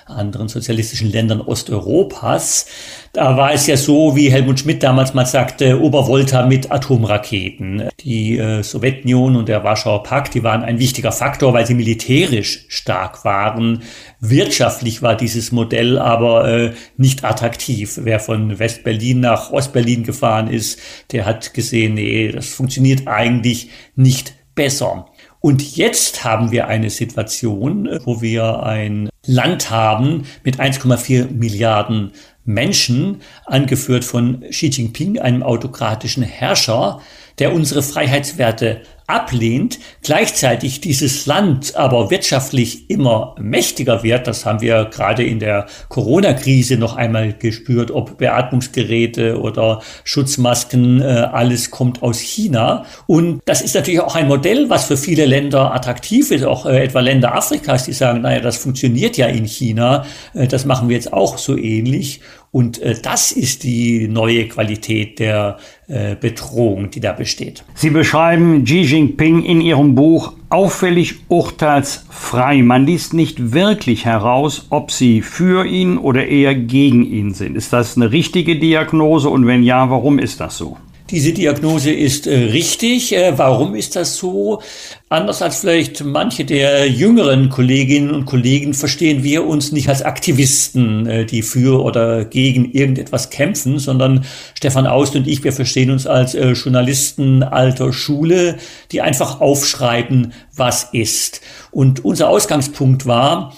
anderen 0.09 0.47
sozialistischen 0.47 1.11
Ländern 1.11 1.41
Osteuropas. 1.41 2.65
Da 3.13 3.37
war 3.37 3.53
es 3.53 3.67
ja 3.67 3.77
so, 3.77 4.15
wie 4.15 4.31
Helmut 4.31 4.59
Schmidt 4.59 4.83
damals 4.83 5.13
mal 5.13 5.25
sagte, 5.25 5.81
Obervolta 5.81 6.45
mit 6.45 6.71
Atomraketen. 6.71 7.89
Die 8.01 8.37
äh, 8.37 8.61
Sowjetunion 8.61 9.35
und 9.35 9.49
der 9.49 9.63
Warschauer 9.63 10.03
Pakt, 10.03 10.33
die 10.33 10.43
waren 10.43 10.63
ein 10.63 10.79
wichtiger 10.79 11.11
Faktor, 11.11 11.53
weil 11.53 11.65
sie 11.65 11.73
militärisch 11.73 12.65
stark 12.67 13.25
waren. 13.25 13.83
Wirtschaftlich 14.19 15.01
war 15.01 15.15
dieses 15.15 15.51
Modell 15.51 15.97
aber 15.97 16.47
äh, 16.47 16.73
nicht 16.97 17.23
attraktiv. 17.23 17.99
Wer 18.03 18.19
von 18.19 18.59
West-Berlin 18.59 19.21
nach 19.21 19.51
Ost-Berlin 19.51 20.03
gefahren 20.03 20.49
ist, 20.49 20.79
der 21.11 21.25
hat 21.25 21.53
gesehen, 21.53 21.95
nee, 21.95 22.31
das 22.31 22.49
funktioniert 22.49 23.07
eigentlich 23.07 23.69
nicht 23.95 24.33
besser. 24.55 25.05
Und 25.41 25.77
jetzt 25.77 26.25
haben 26.25 26.51
wir 26.51 26.67
eine 26.67 26.89
Situation, 26.89 27.89
wo 28.03 28.21
wir 28.21 28.63
ein 28.63 29.09
Land 29.29 29.69
haben 29.69 30.23
mit 30.43 30.59
1,4 30.59 31.31
Milliarden 31.31 32.13
Menschen, 32.45 33.21
angeführt 33.45 34.03
von 34.03 34.41
Xi 34.49 34.67
Jinping, 34.67 35.19
einem 35.19 35.43
autokratischen 35.43 36.23
Herrscher, 36.23 36.99
der 37.37 37.53
unsere 37.53 37.83
Freiheitswerte 37.83 38.81
ablehnt, 39.09 39.79
gleichzeitig 40.03 40.81
dieses 40.81 41.25
Land 41.25 41.75
aber 41.75 42.11
wirtschaftlich 42.11 42.89
immer 42.89 43.35
mächtiger 43.39 44.03
wird, 44.03 44.27
das 44.27 44.45
haben 44.45 44.61
wir 44.61 44.85
gerade 44.85 45.23
in 45.23 45.39
der 45.39 45.65
Corona-Krise 45.89 46.77
noch 46.77 46.95
einmal 46.95 47.33
gespürt, 47.33 47.91
ob 47.91 48.17
Beatmungsgeräte 48.17 49.39
oder 49.39 49.81
Schutzmasken, 50.03 51.01
äh, 51.01 51.05
alles 51.05 51.71
kommt 51.71 52.03
aus 52.03 52.19
China. 52.19 52.85
Und 53.07 53.41
das 53.45 53.61
ist 53.61 53.75
natürlich 53.75 54.01
auch 54.01 54.15
ein 54.15 54.27
Modell, 54.27 54.69
was 54.69 54.85
für 54.85 54.97
viele 54.97 55.25
Länder 55.25 55.73
attraktiv 55.73 56.31
ist, 56.31 56.43
auch 56.43 56.65
äh, 56.65 56.83
etwa 56.83 56.99
Länder 56.99 57.35
Afrikas, 57.35 57.85
die 57.85 57.93
sagen, 57.93 58.21
naja, 58.21 58.39
das 58.39 58.57
funktioniert 58.57 59.17
ja 59.17 59.27
in 59.27 59.45
China, 59.45 60.05
äh, 60.33 60.47
das 60.47 60.65
machen 60.65 60.89
wir 60.89 60.95
jetzt 60.95 61.11
auch 61.13 61.37
so 61.37 61.57
ähnlich. 61.57 62.21
Und 62.51 62.81
das 63.03 63.31
ist 63.31 63.61
die 63.61 64.07
neue 64.07 64.47
Qualität 64.47 65.19
der 65.19 65.59
Bedrohung, 65.89 66.91
die 66.91 66.99
da 66.99 67.13
besteht. 67.13 67.63
Sie 67.73 67.89
beschreiben 67.89 68.63
Xi 68.63 68.81
Jinping 68.81 69.43
in 69.43 69.59
Ihrem 69.59 69.95
Buch 69.95 70.33
auffällig 70.49 71.15
urteilsfrei. 71.29 72.61
Man 72.61 72.85
liest 72.85 73.13
nicht 73.13 73.53
wirklich 73.53 74.05
heraus, 74.05 74.67
ob 74.69 74.91
Sie 74.91 75.21
für 75.21 75.65
ihn 75.65 75.97
oder 75.97 76.27
eher 76.27 76.53
gegen 76.53 77.03
ihn 77.03 77.33
sind. 77.33 77.55
Ist 77.55 77.73
das 77.73 77.97
eine 77.97 78.11
richtige 78.11 78.57
Diagnose 78.57 79.29
und 79.29 79.47
wenn 79.47 79.63
ja, 79.63 79.89
warum 79.89 80.19
ist 80.19 80.39
das 80.39 80.57
so? 80.57 80.77
Diese 81.09 81.33
Diagnose 81.33 81.91
ist 81.91 82.27
äh, 82.27 82.35
richtig. 82.35 83.15
Äh, 83.15 83.35
warum 83.35 83.73
ist 83.73 83.95
das 83.95 84.17
so? 84.17 84.61
Anders 85.09 85.41
als 85.41 85.61
vielleicht 85.61 86.03
manche 86.03 86.45
der 86.45 86.87
jüngeren 86.87 87.49
Kolleginnen 87.49 88.11
und 88.11 88.25
Kollegen 88.25 88.75
verstehen 88.75 89.23
wir 89.23 89.47
uns 89.47 89.71
nicht 89.71 89.89
als 89.89 90.03
Aktivisten, 90.03 91.07
äh, 91.07 91.25
die 91.25 91.41
für 91.41 91.83
oder 91.83 92.25
gegen 92.25 92.71
irgendetwas 92.73 93.31
kämpfen, 93.31 93.79
sondern 93.79 94.23
Stefan 94.53 94.85
Aust 94.85 95.15
und 95.15 95.27
ich, 95.27 95.43
wir 95.43 95.51
verstehen 95.53 95.89
uns 95.89 96.05
als 96.05 96.33
Journalisten 96.33 97.41
alter 97.41 97.91
Schule, 97.91 98.57
die 98.91 99.01
einfach 99.01 99.41
aufschreiben, 99.41 100.33
was 100.55 100.89
ist. 100.91 101.41
Und 101.71 102.05
unser 102.05 102.29
Ausgangspunkt 102.29 103.07
war, 103.07 103.55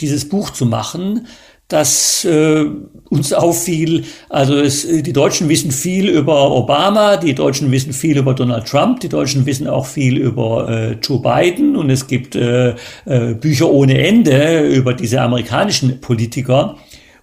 dieses 0.00 0.28
Buch 0.28 0.50
zu 0.50 0.64
machen, 0.64 1.26
das 1.68 2.24
äh, 2.24 2.66
uns 3.08 3.32
auffiel. 3.32 4.04
Also 4.28 4.56
es, 4.56 4.86
die 4.86 5.12
Deutschen 5.12 5.48
wissen 5.48 5.70
viel 5.70 6.08
über 6.08 6.50
Obama, 6.50 7.16
die 7.16 7.34
Deutschen 7.34 7.70
wissen 7.72 7.92
viel 7.92 8.18
über 8.18 8.34
Donald 8.34 8.66
Trump, 8.66 9.00
die 9.00 9.08
Deutschen 9.08 9.46
wissen 9.46 9.66
auch 9.66 9.86
viel 9.86 10.18
über 10.18 10.68
äh, 10.68 10.92
Joe 11.02 11.20
Biden 11.20 11.76
und 11.76 11.90
es 11.90 12.06
gibt 12.06 12.36
äh, 12.36 12.74
äh, 13.06 13.34
Bücher 13.34 13.70
ohne 13.70 13.98
Ende 13.98 14.66
über 14.68 14.94
diese 14.94 15.20
amerikanischen 15.20 16.00
Politiker. 16.00 16.76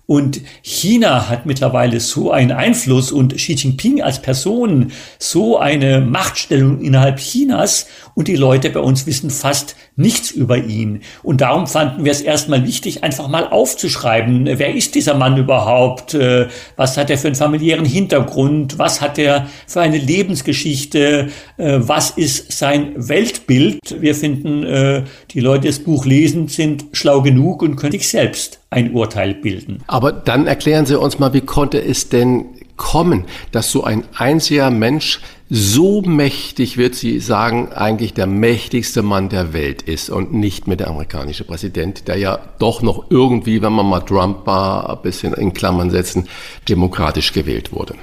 Und 0.08 0.42
China 0.62 1.30
hat 1.30 1.46
mittlerweile 1.46 2.02
so 2.02 2.32
einen 2.32 2.52
Einfluss 2.52 3.14
und 3.14 3.36
Xi 3.36 3.54
Jinping 3.54 4.02
als 4.02 4.22
Person 4.22 4.92
so 5.20 5.58
eine 5.58 6.02
Machtstellung 6.02 6.82
innerhalb 6.82 7.18
Chinas 7.20 7.88
und 8.14 8.28
die 8.28 8.36
Leute 8.36 8.72
bei 8.72 8.82
uns 8.82 9.06
wissen 9.06 9.30
fast 9.30 9.78
nichts 9.96 10.32
über 10.32 10.58
ihn. 10.58 11.02
Und 11.22 11.42
darum 11.42 11.68
fanden 11.68 12.06
wir 12.06 12.12
es 12.12 12.22
erstmal 12.22 12.66
wichtig, 12.66 13.04
einfach 13.04 13.28
mal 13.28 13.48
aufzuschreiben, 13.48 14.46
wer 14.46 14.74
ist 14.74 14.96
dieser 14.96 15.16
Mann 15.16 15.38
überhaupt, 15.38 16.14
äh, 16.14 16.48
was 16.76 16.98
hat 16.98 17.10
er 17.10 17.18
für 17.18 17.28
einen 17.28 17.36
familiären 17.36 17.86
Hintergrund, 17.86 18.80
was 18.80 19.02
hat 19.02 19.18
er 19.18 19.48
für 19.68 19.82
eine 19.82 19.98
Lebensgeschichte, 19.98 21.30
äh, 21.58 21.80
was 21.80 22.12
ist 22.12 22.52
sein 22.52 22.94
Weltbild. 22.96 23.80
Wir 24.00 24.16
finden, 24.16 24.64
äh, 24.64 25.04
die 25.32 25.40
Leute, 25.40 25.62
die 25.62 25.68
das 25.68 25.80
Buch 25.80 26.06
lesen, 26.06 26.48
sind 26.48 26.86
schlau 26.94 27.22
genug 27.22 27.62
und 27.62 27.76
können 27.76 27.92
sich 27.92 28.08
selbst 28.08 28.60
ein 28.70 28.94
Urteil 28.94 29.34
bilden. 29.34 29.84
Aber 29.88 30.12
dann 30.12 30.48
erklären 30.48 30.86
Sie 30.86 30.98
uns 30.98 31.20
mal, 31.20 31.34
wie 31.34 31.42
konnte 31.42 31.84
es 31.84 32.10
denn 32.10 32.46
kommen, 32.78 33.26
dass 33.52 33.72
so 33.72 33.84
ein 33.84 34.04
einziger 34.16 34.72
Mensch 34.72 35.20
so 35.54 36.02
mächtig 36.02 36.78
wird, 36.78 36.96
Sie 36.96 37.20
sagen, 37.20 37.74
eigentlich 37.74 38.14
der 38.14 38.26
mächtigste 38.26 39.02
Mann 39.02 39.28
der 39.28 39.52
Welt 39.52 39.82
ist 39.82 40.10
und 40.10 40.32
nicht 40.32 40.66
mehr 40.66 40.78
der 40.78 40.88
amerikanische 40.88 41.44
Präsident, 41.44 42.08
der 42.08 42.16
ja 42.16 42.40
doch 42.58 42.82
noch 42.82 43.08
irgendwie, 43.10 43.62
wenn 43.62 43.74
man 43.74 43.86
mal 43.86 44.00
Trump 44.00 44.48
war, 44.48 44.90
ein 44.90 45.02
bisschen 45.02 45.34
in 45.34 45.52
Klammern 45.52 45.90
setzen, 45.90 46.30
demokratisch 46.70 47.34
gewählt 47.34 47.74
wurde. 47.74 47.96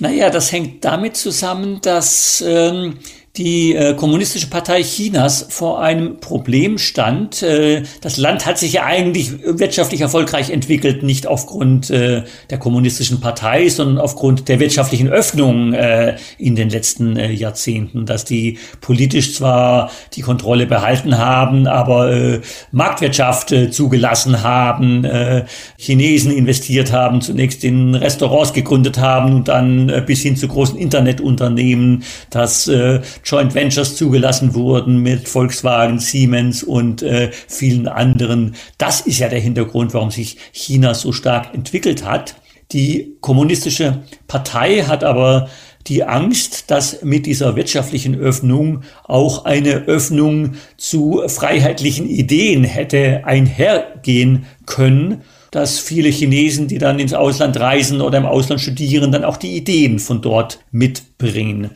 Naja, 0.00 0.30
das 0.30 0.50
hängt 0.50 0.82
damit 0.82 1.14
zusammen, 1.18 1.80
dass 1.82 2.42
ähm, 2.46 2.96
die 3.36 3.74
äh, 3.74 3.94
Kommunistische 3.94 4.48
Partei 4.48 4.82
Chinas 4.82 5.46
vor 5.48 5.80
einem 5.80 6.20
Problem 6.20 6.76
stand. 6.76 7.42
Äh, 7.42 7.82
das 8.02 8.18
Land 8.18 8.44
hat 8.44 8.58
sich 8.58 8.74
ja 8.74 8.84
eigentlich 8.84 9.32
wirtschaftlich 9.42 10.02
erfolgreich 10.02 10.50
entwickelt, 10.50 11.02
nicht 11.02 11.26
aufgrund 11.26 11.88
äh, 11.88 12.24
der 12.50 12.58
Kommunistischen 12.58 13.20
Partei, 13.20 13.70
sondern 13.70 13.96
aufgrund 13.96 14.48
der 14.48 14.60
wirtschaftlichen 14.60 15.08
Öffnung 15.08 15.72
äh, 15.72 16.16
in 16.36 16.56
den 16.56 16.68
letzten 16.68 17.16
äh, 17.16 17.32
Jahrzehnten, 17.32 18.04
dass 18.04 18.26
die 18.26 18.58
politisch 18.82 19.34
zwar 19.34 19.90
die 20.12 20.20
Kontrolle 20.20 20.66
behalten 20.66 21.16
haben, 21.16 21.66
aber 21.66 22.12
äh, 22.12 22.40
Marktwirtschaft 22.70 23.50
äh, 23.50 23.70
zugelassen 23.70 24.42
haben, 24.42 25.04
äh, 25.04 25.46
Chinesen 25.78 26.32
investiert 26.32 26.92
haben, 26.92 27.22
zunächst 27.22 27.64
in 27.64 27.94
Restaurants 27.94 28.52
gegründet 28.52 28.98
haben 28.98 29.36
und 29.36 29.48
dann 29.48 29.88
äh, 29.88 30.02
bis 30.04 30.20
hin 30.20 30.36
zu 30.36 30.48
großen 30.48 30.76
Internetunternehmen, 30.76 32.04
dass 32.28 32.68
äh, 32.68 33.00
Joint 33.24 33.54
Ventures 33.54 33.96
zugelassen 33.96 34.54
wurden 34.54 34.98
mit 34.98 35.28
Volkswagen, 35.28 35.98
Siemens 35.98 36.62
und 36.62 37.02
äh, 37.02 37.30
vielen 37.48 37.88
anderen. 37.88 38.54
Das 38.78 39.00
ist 39.02 39.18
ja 39.18 39.28
der 39.28 39.40
Hintergrund, 39.40 39.94
warum 39.94 40.10
sich 40.10 40.38
China 40.52 40.94
so 40.94 41.12
stark 41.12 41.54
entwickelt 41.54 42.04
hat. 42.04 42.36
Die 42.72 43.16
kommunistische 43.20 44.02
Partei 44.26 44.82
hat 44.82 45.04
aber 45.04 45.48
die 45.86 46.04
Angst, 46.04 46.70
dass 46.70 47.02
mit 47.02 47.26
dieser 47.26 47.56
wirtschaftlichen 47.56 48.14
Öffnung 48.14 48.82
auch 49.04 49.44
eine 49.44 49.84
Öffnung 49.86 50.54
zu 50.76 51.22
freiheitlichen 51.26 52.08
Ideen 52.08 52.64
hätte 52.64 53.22
einhergehen 53.24 54.46
können, 54.64 55.22
dass 55.50 55.78
viele 55.78 56.08
Chinesen, 56.08 56.68
die 56.68 56.78
dann 56.78 56.98
ins 56.98 57.12
Ausland 57.12 57.58
reisen 57.58 58.00
oder 58.00 58.18
im 58.18 58.26
Ausland 58.26 58.60
studieren, 58.60 59.12
dann 59.12 59.24
auch 59.24 59.36
die 59.36 59.56
Ideen 59.56 59.98
von 59.98 60.22
dort 60.22 60.60
mitbringen. 60.70 61.70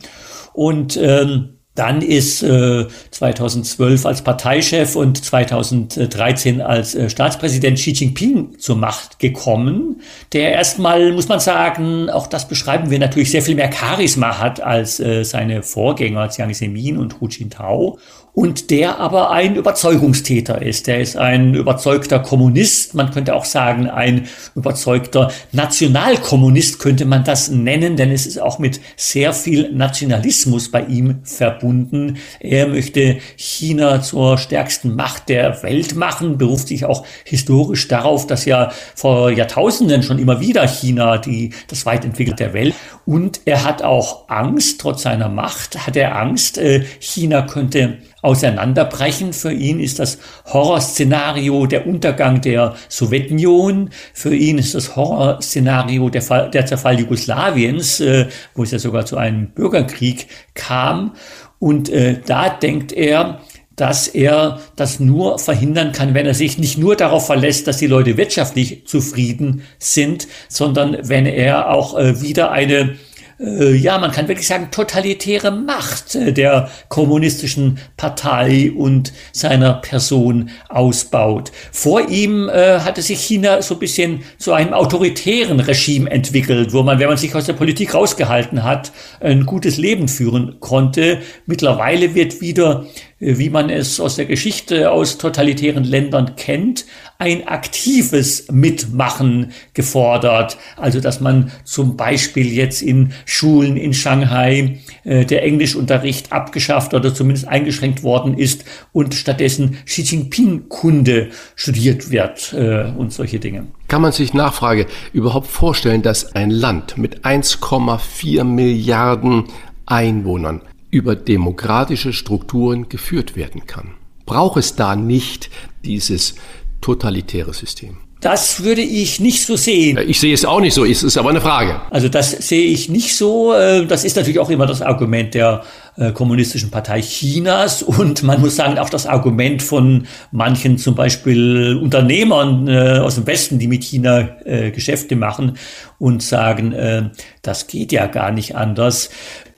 Und 0.57 0.97
ähm, 0.97 1.49
dann 1.75 2.01
ist 2.01 2.41
äh, 2.41 2.87
2012 3.11 4.07
als 4.07 4.23
Parteichef 4.23 4.95
und 4.95 5.23
2013 5.23 6.61
als 6.61 6.95
äh, 6.95 7.11
Staatspräsident 7.11 7.77
Xi 7.77 7.91
Jinping 7.91 8.57
zur 8.57 8.75
Macht 8.75 9.19
gekommen, 9.19 10.01
der 10.33 10.53
erstmal, 10.53 11.13
muss 11.13 11.27
man 11.27 11.39
sagen, 11.39 12.09
auch 12.09 12.25
das 12.25 12.47
beschreiben 12.47 12.89
wir 12.89 12.97
natürlich, 12.97 13.29
sehr 13.29 13.43
viel 13.43 13.53
mehr 13.53 13.71
Charisma 13.71 14.39
hat 14.39 14.59
als 14.59 14.99
äh, 14.99 15.23
seine 15.23 15.61
Vorgänger 15.61 16.27
Jiang 16.35 16.55
Zemin 16.55 16.97
und 16.97 17.21
Hu 17.21 17.27
Jintao 17.27 17.99
und 18.33 18.69
der 18.69 18.99
aber 18.99 19.31
ein 19.31 19.55
Überzeugungstäter 19.55 20.61
ist. 20.61 20.85
Der 20.85 20.99
ist 20.99 21.17
ein 21.17 21.55
überzeugter 21.55 22.19
Kommunist, 22.19 22.93
man 22.93 23.09
könnte 23.09 23.33
auch 23.33 23.45
sagen, 23.45 23.89
ein 23.89 24.27
überzeugter 24.55 25.31
Nationalkommunist 25.53 26.77
könnte 26.77 27.05
man 27.05 27.23
das 27.23 27.49
nennen, 27.49 27.97
denn 27.97 28.11
es 28.11 28.27
ist 28.27 28.39
auch 28.39 28.59
mit 28.59 28.79
sehr 28.95 29.33
viel 29.33 29.71
Nationalismus 29.73 30.69
bei 30.69 30.83
ihm 30.83 31.21
verbunden. 31.23 32.17
Er 32.39 32.67
möchte 32.67 33.17
China 33.37 34.01
zur 34.01 34.37
stärksten 34.37 34.95
Macht 34.95 35.29
der 35.29 35.63
Welt 35.63 35.95
machen, 35.95 36.37
beruft 36.37 36.67
sich 36.67 36.85
auch 36.85 37.05
historisch 37.25 37.87
darauf, 37.87 38.27
dass 38.27 38.45
ja 38.45 38.71
vor 38.93 39.31
Jahrtausenden 39.31 40.03
schon 40.03 40.19
immer 40.19 40.39
wieder 40.39 40.67
China 40.67 41.17
die, 41.17 41.53
das 41.69 41.87
weit 41.87 42.05
entwickelte 42.05 42.53
Welt 42.53 42.75
und 43.07 43.39
er 43.45 43.63
hat 43.63 43.83
auch 43.83 44.27
Angst, 44.27 44.81
trotz 44.81 45.03
seiner 45.03 45.29
Macht 45.29 45.87
hat 45.87 45.95
er 45.95 46.17
Angst, 46.17 46.57
äh, 46.57 46.83
China 46.99 47.43
könnte 47.43 47.99
auseinanderbrechen. 48.21 49.31
Für 49.31 49.53
ihn 49.53 49.79
ist 49.79 49.99
das 49.99 50.17
Horrorszenario 50.51 51.67
der 51.67 51.87
Untergang 51.87 52.41
der 52.41 52.75
Sowjetunion. 52.89 53.91
Für 54.13 54.35
ihn 54.35 54.57
ist 54.57 54.75
das 54.75 54.97
Horrorszenario 54.97 56.09
der, 56.09 56.21
Fall, 56.21 56.51
der 56.51 56.65
Zerfall 56.65 56.99
Jugoslawiens, 56.99 58.01
äh, 58.01 58.27
wo 58.55 58.63
es 58.63 58.71
ja 58.71 58.79
sogar 58.79 59.05
zu 59.05 59.15
einem 59.15 59.51
Bürgerkrieg 59.51 60.27
kam. 60.53 61.13
Und 61.59 61.87
äh, 61.87 62.19
da 62.25 62.49
denkt 62.49 62.91
er, 62.91 63.39
dass 63.77 64.07
er 64.07 64.59
das 64.75 64.99
nur 64.99 65.39
verhindern 65.39 65.93
kann, 65.93 66.13
wenn 66.13 66.25
er 66.25 66.33
sich 66.33 66.57
nicht 66.57 66.77
nur 66.77 66.97
darauf 66.97 67.27
verlässt, 67.27 67.67
dass 67.67 67.77
die 67.77 67.87
Leute 67.87 68.17
wirtschaftlich 68.17 68.85
zufrieden 68.85 69.61
sind, 69.79 70.27
sondern 70.49 70.97
wenn 71.03 71.25
er 71.25 71.69
auch 71.69 71.97
äh, 71.97 72.21
wieder 72.21 72.51
eine 72.51 72.97
äh, 73.39 73.75
ja, 73.75 73.97
man 73.99 74.11
kann 74.11 74.27
wirklich 74.27 74.47
sagen, 74.47 74.69
totalitäre 74.71 75.51
Macht 75.51 76.15
äh, 76.15 76.33
der 76.33 76.69
kommunistischen 76.89 77.77
Partei 77.95 78.71
und 78.75 79.13
seiner 79.31 79.75
Person 79.75 80.49
ausbaut. 80.69 81.51
Vor 81.71 82.09
ihm 82.09 82.49
äh, 82.49 82.79
hatte 82.79 83.01
sich 83.01 83.19
China 83.19 83.61
so 83.61 83.75
ein 83.75 83.79
bisschen 83.79 84.23
zu 84.39 84.53
einem 84.53 84.73
autoritären 84.73 85.59
Regime 85.59 86.09
entwickelt, 86.09 86.73
wo 86.73 86.81
man, 86.81 86.99
wenn 86.99 87.09
man 87.09 87.17
sich 87.17 87.35
aus 87.35 87.45
der 87.45 87.53
Politik 87.53 87.93
rausgehalten 87.93 88.63
hat, 88.63 88.91
ein 89.19 89.45
gutes 89.45 89.77
Leben 89.77 90.07
führen 90.07 90.59
konnte. 90.59 91.19
Mittlerweile 91.45 92.15
wird 92.15 92.41
wieder 92.41 92.87
wie 93.19 93.49
man 93.49 93.69
es 93.69 93.99
aus 93.99 94.15
der 94.15 94.25
Geschichte 94.25 94.91
aus 94.91 95.17
totalitären 95.17 95.83
Ländern 95.83 96.35
kennt, 96.35 96.85
ein 97.17 97.47
aktives 97.47 98.51
Mitmachen 98.51 99.51
gefordert. 99.73 100.57
Also 100.75 100.99
dass 100.99 101.19
man 101.19 101.51
zum 101.63 101.97
Beispiel 101.97 102.51
jetzt 102.53 102.81
in 102.81 103.13
Schulen 103.25 103.75
in 103.75 103.93
Shanghai 103.93 104.79
äh, 105.03 105.25
der 105.25 105.43
Englischunterricht 105.43 106.31
abgeschafft 106.31 106.93
oder 106.93 107.13
zumindest 107.13 107.47
eingeschränkt 107.47 108.03
worden 108.03 108.37
ist 108.37 108.65
und 108.93 109.15
stattdessen 109.15 109.77
Xi 109.85 110.03
Jinping-Kunde 110.03 111.29
studiert 111.55 112.11
wird 112.11 112.53
äh, 112.53 112.91
und 112.95 113.11
solche 113.13 113.39
Dinge. 113.39 113.67
Kann 113.87 114.01
man 114.01 114.11
sich 114.11 114.33
Nachfrage 114.33 114.85
überhaupt 115.13 115.47
vorstellen, 115.47 116.03
dass 116.03 116.35
ein 116.35 116.51
Land 116.51 116.97
mit 116.97 117.25
1,4 117.25 118.43
Milliarden 118.43 119.45
Einwohnern 119.85 120.61
über 120.89 121.15
demokratische 121.15 122.13
Strukturen 122.13 122.89
geführt 122.89 123.35
werden 123.35 123.67
kann. 123.67 123.95
Braucht 124.25 124.57
es 124.57 124.75
da 124.75 124.95
nicht 124.95 125.49
dieses 125.85 126.35
totalitäre 126.81 127.53
System? 127.53 127.97
Das 128.19 128.63
würde 128.63 128.81
ich 128.81 129.19
nicht 129.19 129.45
so 129.45 129.55
sehen. 129.55 129.99
Ich 130.07 130.19
sehe 130.19 130.33
es 130.33 130.43
auch 130.43 130.59
nicht 130.59 130.73
so, 130.73 130.83
es 130.83 131.03
ist 131.03 131.17
aber 131.17 131.29
eine 131.29 131.41
Frage. 131.41 131.81
Also 131.91 132.09
das 132.09 132.31
sehe 132.31 132.65
ich 132.65 132.89
nicht 132.89 133.15
so. 133.15 133.53
Äh, 133.53 133.85
das 133.85 134.03
ist 134.03 134.15
natürlich 134.15 134.39
auch 134.39 134.49
immer 134.49 134.65
das 134.65 134.81
Argument 134.81 135.35
der 135.35 135.63
äh, 135.97 136.11
Kommunistischen 136.11 136.71
Partei 136.71 137.01
Chinas 137.01 137.83
und 137.83 138.23
man 138.23 138.39
muss 138.41 138.55
sagen 138.55 138.77
auch 138.77 138.89
das 138.89 139.05
Argument 139.05 139.61
von 139.61 140.07
manchen 140.31 140.77
zum 140.77 140.95
Beispiel 140.95 141.77
Unternehmern 141.81 142.67
äh, 142.67 142.99
aus 142.99 143.15
dem 143.15 143.27
Westen, 143.27 143.59
die 143.59 143.67
mit 143.67 143.83
China 143.83 144.29
Geschäfte 144.47 145.15
machen 145.15 145.57
und 145.99 146.23
sagen, 146.23 147.11
das 147.41 147.67
geht 147.67 147.91
ja 147.91 148.07
gar 148.07 148.31
nicht 148.31 148.55
anders. 148.55 149.09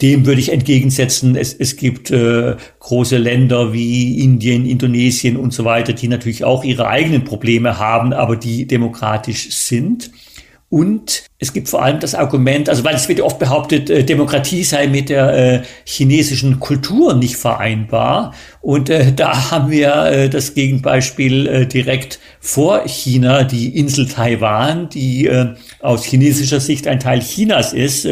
Dem 0.02 0.26
würde 0.26 0.40
ich 0.40 0.52
entgegensetzen, 0.52 1.36
es, 1.36 1.54
es 1.54 1.76
gibt 1.76 2.10
äh, 2.10 2.56
große 2.80 3.18
Länder 3.18 3.74
wie 3.74 4.20
Indien, 4.24 4.66
Indonesien 4.66 5.36
und 5.36 5.54
so 5.54 5.66
weiter, 5.66 5.92
die 5.92 6.08
natürlich 6.08 6.46
auch 6.46 6.64
ihre 6.64 6.88
eigenen 6.88 7.26
Probleme 7.26 7.78
haben, 7.78 8.14
aber 8.14 8.38
die 8.38 8.66
demokratisch 8.66 9.50
sind. 9.52 10.12
Und 10.70 11.29
es 11.42 11.54
gibt 11.54 11.70
vor 11.70 11.82
allem 11.82 12.02
das 12.02 12.16
Argument, 12.16 12.68
also 12.68 12.84
weil 12.84 12.96
es 12.96 13.08
wird 13.08 13.22
oft 13.22 13.40
behauptet, 13.40 13.90
äh, 13.90 14.04
Demokratie 14.04 14.64
sei 14.64 14.88
mit 14.88 15.08
der 15.08 15.34
äh, 15.34 15.62
chinesischen 15.86 16.60
Kultur 16.60 17.14
nicht 17.14 17.38
vereinbar. 17.38 18.34
Und 18.62 18.90
äh, 18.90 19.14
da 19.14 19.52
haben 19.52 19.72
wir 19.72 20.06
äh, 20.06 20.30
das 20.30 20.54
Gegenbeispiel 20.54 21.48
äh, 21.48 21.66
direkt 21.66 22.20
vor 22.42 22.86
China, 22.88 23.44
die 23.44 23.78
Insel 23.78 24.06
Taiwan, 24.06 24.90
die 24.90 25.28
äh, 25.28 25.54
aus 25.80 26.04
chinesischer 26.04 26.60
Sicht 26.60 26.88
ein 26.88 27.00
Teil 27.00 27.22
Chinas 27.22 27.72
ist, 27.72 28.06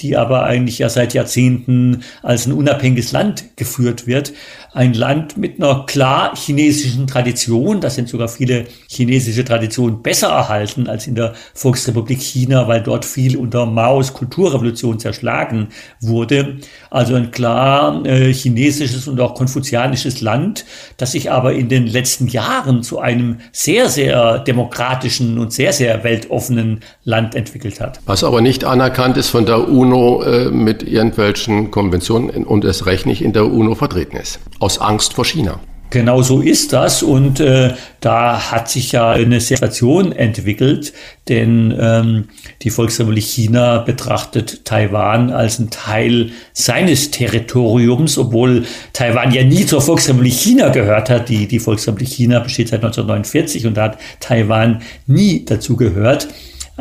die 0.00 0.16
aber 0.16 0.44
eigentlich 0.44 0.78
ja 0.78 0.88
seit 0.88 1.12
Jahrzehnten 1.12 2.02
als 2.22 2.46
ein 2.46 2.52
unabhängiges 2.52 3.12
Land 3.12 3.56
geführt 3.56 4.06
wird. 4.06 4.32
Ein 4.72 4.94
Land 4.94 5.36
mit 5.36 5.60
einer 5.60 5.84
klar 5.84 6.34
chinesischen 6.34 7.06
Tradition. 7.06 7.82
Da 7.82 7.90
sind 7.90 8.08
sogar 8.08 8.28
viele 8.28 8.64
chinesische 8.88 9.44
Traditionen 9.44 10.02
besser 10.02 10.28
erhalten 10.28 10.86
als 10.86 11.06
in 11.06 11.14
der 11.14 11.34
Volksrepublik 11.52 12.22
China, 12.22 12.61
weil 12.68 12.82
dort 12.82 13.04
viel 13.04 13.36
unter 13.36 13.66
Maos 13.66 14.12
Kulturrevolution 14.12 14.98
zerschlagen 14.98 15.68
wurde. 16.00 16.58
Also 16.90 17.14
ein 17.14 17.30
klar 17.30 18.04
äh, 18.04 18.32
chinesisches 18.32 19.08
und 19.08 19.20
auch 19.20 19.34
konfuzianisches 19.34 20.20
Land, 20.20 20.64
das 20.96 21.12
sich 21.12 21.30
aber 21.30 21.52
in 21.54 21.68
den 21.68 21.86
letzten 21.86 22.26
Jahren 22.28 22.82
zu 22.82 22.98
einem 22.98 23.38
sehr, 23.52 23.88
sehr 23.88 24.38
demokratischen 24.40 25.38
und 25.38 25.52
sehr, 25.52 25.72
sehr 25.72 26.04
weltoffenen 26.04 26.80
Land 27.04 27.34
entwickelt 27.34 27.80
hat. 27.80 28.00
Was 28.06 28.24
aber 28.24 28.40
nicht 28.40 28.64
anerkannt 28.64 29.16
ist 29.16 29.28
von 29.28 29.46
der 29.46 29.68
UNO 29.68 30.22
äh, 30.22 30.50
mit 30.50 30.82
irgendwelchen 30.82 31.70
Konventionen 31.70 32.44
und 32.44 32.64
es 32.64 32.86
recht 32.86 33.06
nicht 33.06 33.22
in 33.22 33.32
der 33.32 33.46
UNO 33.46 33.74
vertreten 33.74 34.16
ist. 34.16 34.40
Aus 34.58 34.78
Angst 34.78 35.14
vor 35.14 35.24
China. 35.24 35.60
Genau 35.92 36.22
so 36.22 36.40
ist 36.40 36.72
das 36.72 37.02
und 37.02 37.38
äh, 37.38 37.74
da 38.00 38.50
hat 38.50 38.70
sich 38.70 38.92
ja 38.92 39.10
eine 39.10 39.40
Situation 39.40 40.12
entwickelt, 40.12 40.94
denn 41.28 41.76
ähm, 41.78 42.28
die 42.62 42.70
Volksrepublik 42.70 43.22
China 43.22 43.76
betrachtet 43.76 44.64
Taiwan 44.64 45.30
als 45.30 45.58
ein 45.58 45.68
Teil 45.68 46.30
seines 46.54 47.10
Territoriums, 47.10 48.16
obwohl 48.16 48.64
Taiwan 48.94 49.32
ja 49.34 49.44
nie 49.44 49.66
zur 49.66 49.82
Volksrepublik 49.82 50.32
China 50.32 50.70
gehört 50.70 51.10
hat. 51.10 51.28
Die, 51.28 51.46
die 51.46 51.58
Volksrepublik 51.58 52.08
China 52.08 52.38
besteht 52.38 52.68
seit 52.68 52.82
1949 52.82 53.66
und 53.66 53.76
da 53.76 53.82
hat 53.82 53.98
Taiwan 54.18 54.80
nie 55.06 55.44
dazu 55.44 55.76
gehört. 55.76 56.26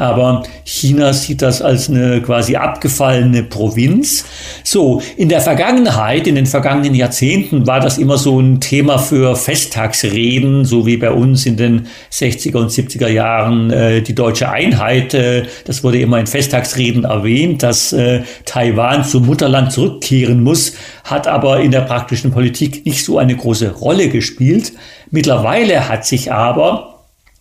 Aber 0.02 0.44
China 0.64 1.14
sieht 1.14 1.42
das 1.42 1.62
als 1.62 1.90
eine 1.90 2.22
quasi 2.22 2.56
abgefallene 2.56 3.44
Provinz. 3.44 4.26
So, 4.64 5.02
in 5.16 5.30
der 5.30 5.42
Vergangenheit, 5.42 6.26
in 6.26 6.36
den 6.36 6.48
vergangenen 6.48 6.96
Jahrzehnten 6.96 7.68
war 7.68 7.80
das 7.80 8.00
immer 8.00 8.18
so 8.18 8.40
ein 8.40 8.60
Thema 8.60 8.98
für 8.98 9.36
Festtagsreden, 9.36 10.66
so 10.66 10.86
wie 10.88 10.98
bei 10.98 11.12
uns 11.12 11.46
in 11.46 11.56
den 11.56 11.88
60er 12.12 12.58
und 12.58 12.72
70er 12.72 13.10
Jahren 13.10 13.70
äh, 13.70 14.02
die 14.02 14.16
deutsche 14.16 14.50
Einheit. 14.50 15.14
Äh, 15.14 15.44
das 15.66 15.84
wurde 15.84 16.00
immer 16.00 16.20
in 16.20 16.28
Festtagsreden 16.28 17.04
erwähnt, 17.04 17.62
dass 17.62 17.94
äh, 17.94 18.24
Taiwan 18.46 19.04
zum 19.04 19.28
Mutterland 19.28 19.72
zurückkehren 19.72 20.42
muss, 20.42 20.74
hat 21.04 21.28
aber 21.28 21.62
in 21.62 21.72
der 21.72 21.82
praktischen 21.82 22.32
Politik 22.32 22.86
nicht 22.86 23.06
so 23.06 23.20
eine 23.20 23.36
große 23.36 23.72
Rolle 23.72 24.10
gespielt. 24.10 24.74
Mittlerweile 25.12 25.90
hat 25.90 26.06
sich 26.06 26.32
aber 26.32 26.91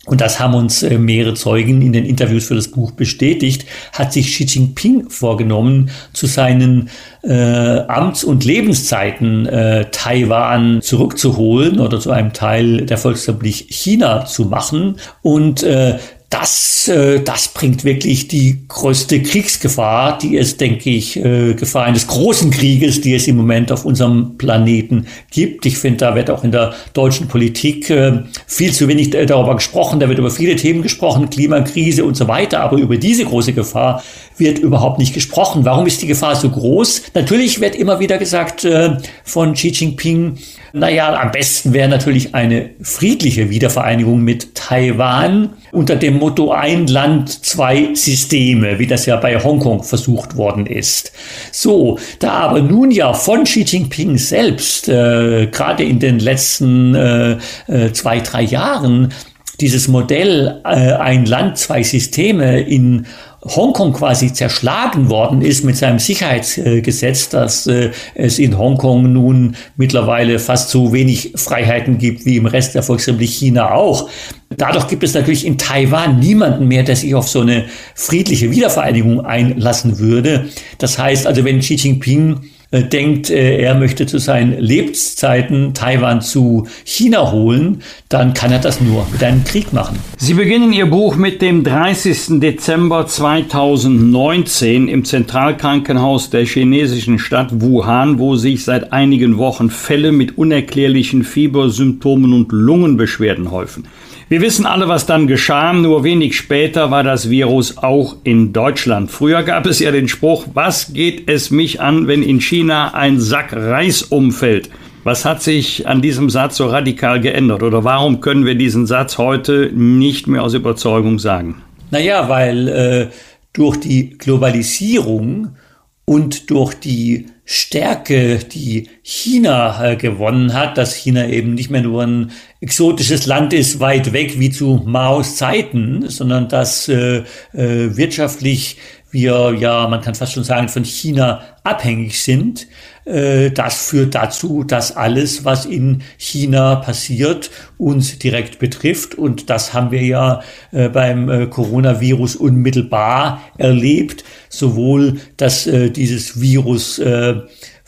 und 0.07 0.23
das 0.23 0.41
haben 0.41 0.55
uns 0.55 0.83
äh, 0.83 0.97
mehrere 0.97 1.35
Zeugen 1.35 1.83
in 1.83 1.93
den 1.93 2.07
Interviews 2.07 2.47
für 2.47 2.55
das 2.55 2.69
Buch 2.69 2.93
bestätigt, 2.93 3.67
hat 3.93 4.15
sich 4.15 4.33
Xi 4.33 4.45
Jinping 4.45 5.11
vorgenommen, 5.11 5.91
zu 6.15 6.27
seinen 6.27 6.89
äh, 7.23 7.31
Amts- 7.31 8.25
und 8.25 8.45
Lebenszeiten 8.45 9.45
äh, 9.45 9.91
Taiwan 9.91 10.81
zurückzuholen 10.81 11.81
oder 11.81 12.01
zu 12.01 12.13
einem 12.13 12.33
Teil 12.33 12.87
der 12.87 12.97
Volksrepublik 12.97 13.67
China 13.69 14.25
zu 14.25 14.47
machen. 14.47 14.97
Und 15.21 15.63
äh, 15.65 15.99
das, 16.31 16.87
äh, 16.87 17.21
das 17.21 17.49
bringt 17.49 17.83
wirklich 17.83 18.29
die 18.29 18.61
größte 18.69 19.21
Kriegsgefahr, 19.21 20.17
die 20.17 20.39
es, 20.39 20.57
denke 20.57 20.89
ich, 20.89 21.17
äh, 21.17 21.55
Gefahr 21.55 21.87
eines 21.87 22.07
großen 22.07 22.53
Krieges, 22.53 23.01
die 23.01 23.15
es 23.15 23.27
im 23.27 23.37
Moment 23.37 23.73
auf 23.73 23.85
unserem 23.85 24.39
Planeten 24.39 25.07
gibt. 25.33 25.67
Ich 25.67 25.77
finde, 25.77 25.99
da 25.99 26.15
wird 26.15 26.31
auch 26.31 26.45
in 26.45 26.53
der 26.53 26.73
deutschen 26.93 27.27
Politik 27.27 27.91
äh, 27.91 28.23
viel 28.47 28.73
zu 28.73 28.87
wenig 28.87 29.11
darüber 29.11 29.57
gesprochen. 29.57 29.99
Da 29.99 30.09
wird 30.09 30.21
über 30.21 30.31
viele 30.31 30.55
Themen 30.55 30.83
gesprochen, 30.83 31.29
Klimakrise 31.31 32.05
und 32.05 32.17
so 32.17 32.29
weiter. 32.29 32.61
Aber 32.61 32.77
über 32.79 32.97
diese 32.97 33.25
große 33.25 33.53
Gefahr 33.53 34.01
wird 34.39 34.61
überhaupt 34.61 35.01
nicht 35.01 35.13
gesprochen. 35.13 35.65
Warum 35.65 35.87
ist 35.89 36.01
die 36.01 36.07
Gefahr 36.07 36.37
so 36.37 36.49
groß? 36.49 37.03
Natürlich 37.15 37.61
wird 37.61 37.75
immer 37.75 37.99
wieder 37.99 38.19
gesagt 38.19 38.65
äh, 38.65 38.99
von 39.25 39.55
Xi 39.55 39.71
Jinping, 39.71 40.39
naja, 40.73 41.21
am 41.21 41.33
besten 41.33 41.73
wäre 41.73 41.89
natürlich 41.89 42.35
eine 42.35 42.71
friedliche 42.83 43.51
Wiedervereinigung 43.51 44.23
mit 44.23 44.55
Taiwan 44.55 45.51
unter 45.73 45.97
dem 45.97 46.19
Motto 46.19 46.53
ein 46.53 46.87
Land, 46.87 47.45
zwei 47.45 47.95
Systeme, 47.95 48.79
wie 48.79 48.87
das 48.87 49.07
ja 49.07 49.17
bei 49.17 49.43
Hongkong 49.43 49.83
versucht 49.83 50.37
worden 50.37 50.67
ist. 50.67 51.13
So, 51.53 51.99
da 52.19 52.33
aber 52.33 52.63
nun 52.63 52.91
ja 52.91 53.13
von 53.13 53.45
Xi 53.45 53.63
Jinping 53.63 54.19
selbst, 54.19 54.89
äh, 54.89 55.47
gerade 55.47 55.85
in 55.85 55.99
den 55.99 56.19
letzten 56.19 56.95
äh, 56.95 57.37
äh, 57.67 57.93
zwei, 57.93 58.21
drei 58.21 58.43
Jahren, 58.43 59.13
dieses 59.61 59.89
Modell 59.89 60.61
äh, 60.65 60.93
ein 60.95 61.27
Land, 61.27 61.59
zwei 61.59 61.83
Systeme 61.83 62.61
in 62.61 63.07
Hongkong 63.43 63.95
quasi 63.95 64.33
zerschlagen 64.33 65.09
worden 65.09 65.41
ist 65.41 65.65
mit 65.65 65.77
seinem 65.77 65.99
Sicherheitsgesetz, 65.99 67.31
dass 67.31 67.67
äh, 67.67 67.91
es 68.15 68.39
in 68.39 68.59
Hongkong 68.59 69.13
nun 69.13 69.57
mittlerweile 69.77 70.39
fast 70.39 70.69
so 70.69 70.93
wenig 70.93 71.33
Freiheiten 71.37 71.97
gibt 71.97 72.27
wie 72.27 72.37
im 72.37 72.47
Rest 72.47 72.75
der 72.75 72.83
Volksrepublik 72.83 73.31
China 73.31 73.73
auch. 73.73 74.11
Dadurch 74.57 74.89
gibt 74.89 75.05
es 75.05 75.15
natürlich 75.15 75.47
in 75.47 75.57
Taiwan 75.57 76.19
niemanden 76.19 76.69
mehr, 76.69 76.83
der 76.83 76.97
sich 76.97 77.15
auf 77.15 77.29
so 77.29 77.41
eine 77.41 77.65
friedliche 77.95 78.51
Wiedervereinigung 78.51 79.25
einlassen 79.25 79.99
würde. 79.99 80.49
Das 80.79 80.99
heißt 80.99 81.27
also, 81.27 81.45
wenn 81.45 81.61
Xi 81.61 81.77
Jinping 81.77 82.41
äh, 82.73 82.85
denkt, 82.85 83.31
äh, 83.31 83.59
er 83.59 83.75
möchte 83.75 84.07
zu 84.07 84.19
seinen 84.19 84.59
Lebenszeiten 84.61 85.75
Taiwan 85.75 86.23
zu 86.23 86.69
China 86.85 87.33
holen, 87.33 87.83
dann 88.09 88.33
kann 88.33 88.53
er 88.53 88.61
das 88.61 88.81
nur 88.81 89.07
mit 89.11 89.25
einem 89.25 89.43
Krieg 89.43 89.73
machen. 89.73 89.99
Sie 90.19 90.35
beginnen 90.35 90.73
Ihr 90.73 90.87
Buch 90.87 91.17
mit 91.17 91.43
dem 91.43 91.65
30. 91.65 92.41
Dezember 92.41 93.09
2019 93.09 94.87
im 94.87 95.05
Zentralkrankenhaus 95.05 96.31
der 96.31 96.47
chinesischen 96.47 97.19
Stadt 97.19 97.61
Wuhan, 97.61 98.21
wo 98.21 98.37
sich 98.37 98.65
seit 98.65 98.93
einigen 98.93 99.37
Wochen 99.37 99.69
Fälle 99.69 100.13
mit 100.13 100.39
unerklärlichen 100.39 101.25
Fiebersymptomen 101.25 102.33
und 102.33 102.53
Lungenbeschwerden 102.53 103.51
häufen. 103.51 103.85
Wir 104.31 104.43
wissen 104.43 104.65
alle, 104.65 104.87
was 104.87 105.07
dann 105.07 105.27
geschah. 105.27 105.73
Nur 105.73 106.05
wenig 106.05 106.37
später 106.37 106.93
war 106.93 107.03
das 107.03 107.31
Virus 107.31 107.79
auch 107.79 108.15
in 108.23 108.53
Deutschland. 108.53 109.11
Früher 109.11 109.43
gab 109.43 109.67
es 109.67 109.81
ja 109.81 109.91
den 109.91 110.07
Spruch, 110.07 110.47
was 110.55 110.93
geht 110.93 111.29
es 111.29 111.51
mich 111.51 111.81
an, 111.81 112.07
wenn 112.07 112.23
in 112.23 112.41
China 112.41 112.95
ein 112.95 113.19
Sack 113.19 113.53
Reis 113.53 114.03
umfällt? 114.03 114.71
Was 115.03 115.25
hat 115.25 115.43
sich 115.43 115.89
an 115.89 116.01
diesem 116.01 116.31
Satz 116.31 116.59
so 116.59 116.67
radikal 116.67 117.21
geändert? 117.21 117.65
Oder 117.65 117.83
warum 117.83 118.21
können 118.21 118.47
wir 118.47 118.55
diesen 118.55 118.87
Satz 118.87 119.19
heute 119.19 119.73
nicht 119.75 120.29
mehr 120.29 120.45
aus 120.45 120.55
Überzeugung 120.55 121.19
sagen? 121.19 121.63
Naja, 121.91 122.29
weil 122.29 122.69
äh, 122.69 123.07
durch 123.53 123.79
die 123.79 124.11
Globalisierung 124.11 125.57
und 126.05 126.51
durch 126.51 126.75
die 126.75 127.27
Stärke, 127.45 128.39
die 128.39 128.89
China 129.03 129.85
äh, 129.85 129.97
gewonnen 129.97 130.55
hat, 130.55 130.79
dass 130.79 130.95
China 130.95 131.27
eben 131.27 131.55
nicht 131.55 131.71
mehr 131.71 131.83
nur 131.83 132.05
ein 132.05 132.31
exotisches 132.61 133.27
Land 133.27 133.53
ist, 133.53 133.81
weit 133.81 134.13
weg 134.13 134.39
wie 134.39 134.51
zu 134.51 134.83
Maos 134.85 135.37
Zeiten, 135.37 136.09
sondern 136.09 136.49
dass 136.49 136.89
äh, 136.89 137.23
äh, 137.53 137.97
wirtschaftlich 137.97 138.77
wir 139.11 139.57
ja, 139.59 139.89
man 139.89 140.01
kann 140.01 140.15
fast 140.15 140.35
schon 140.35 140.45
sagen, 140.45 140.69
von 140.69 140.85
China 140.85 141.43
abhängig 141.65 142.23
sind. 142.23 142.69
Äh, 143.05 143.51
das 143.51 143.89
führt 143.89 144.15
dazu, 144.15 144.63
dass 144.63 144.97
alles, 144.97 145.45
was 145.45 145.67
in 145.67 146.03
China 146.17 146.77
passiert, 146.77 147.51
uns 147.77 148.19
direkt 148.19 148.59
betrifft. 148.59 149.17
Und 149.17 149.51
das 149.51 149.75
haben 149.75 149.91
wir 149.91 150.03
ja 150.03 150.43
äh, 150.71 150.89
beim 150.89 151.29
äh, 151.29 151.47
Coronavirus 151.47 152.37
unmittelbar 152.37 153.41
erlebt. 153.59 154.25
Sowohl, 154.49 155.21
dass 155.37 155.65
dieses 155.65 156.41
Virus 156.41 157.01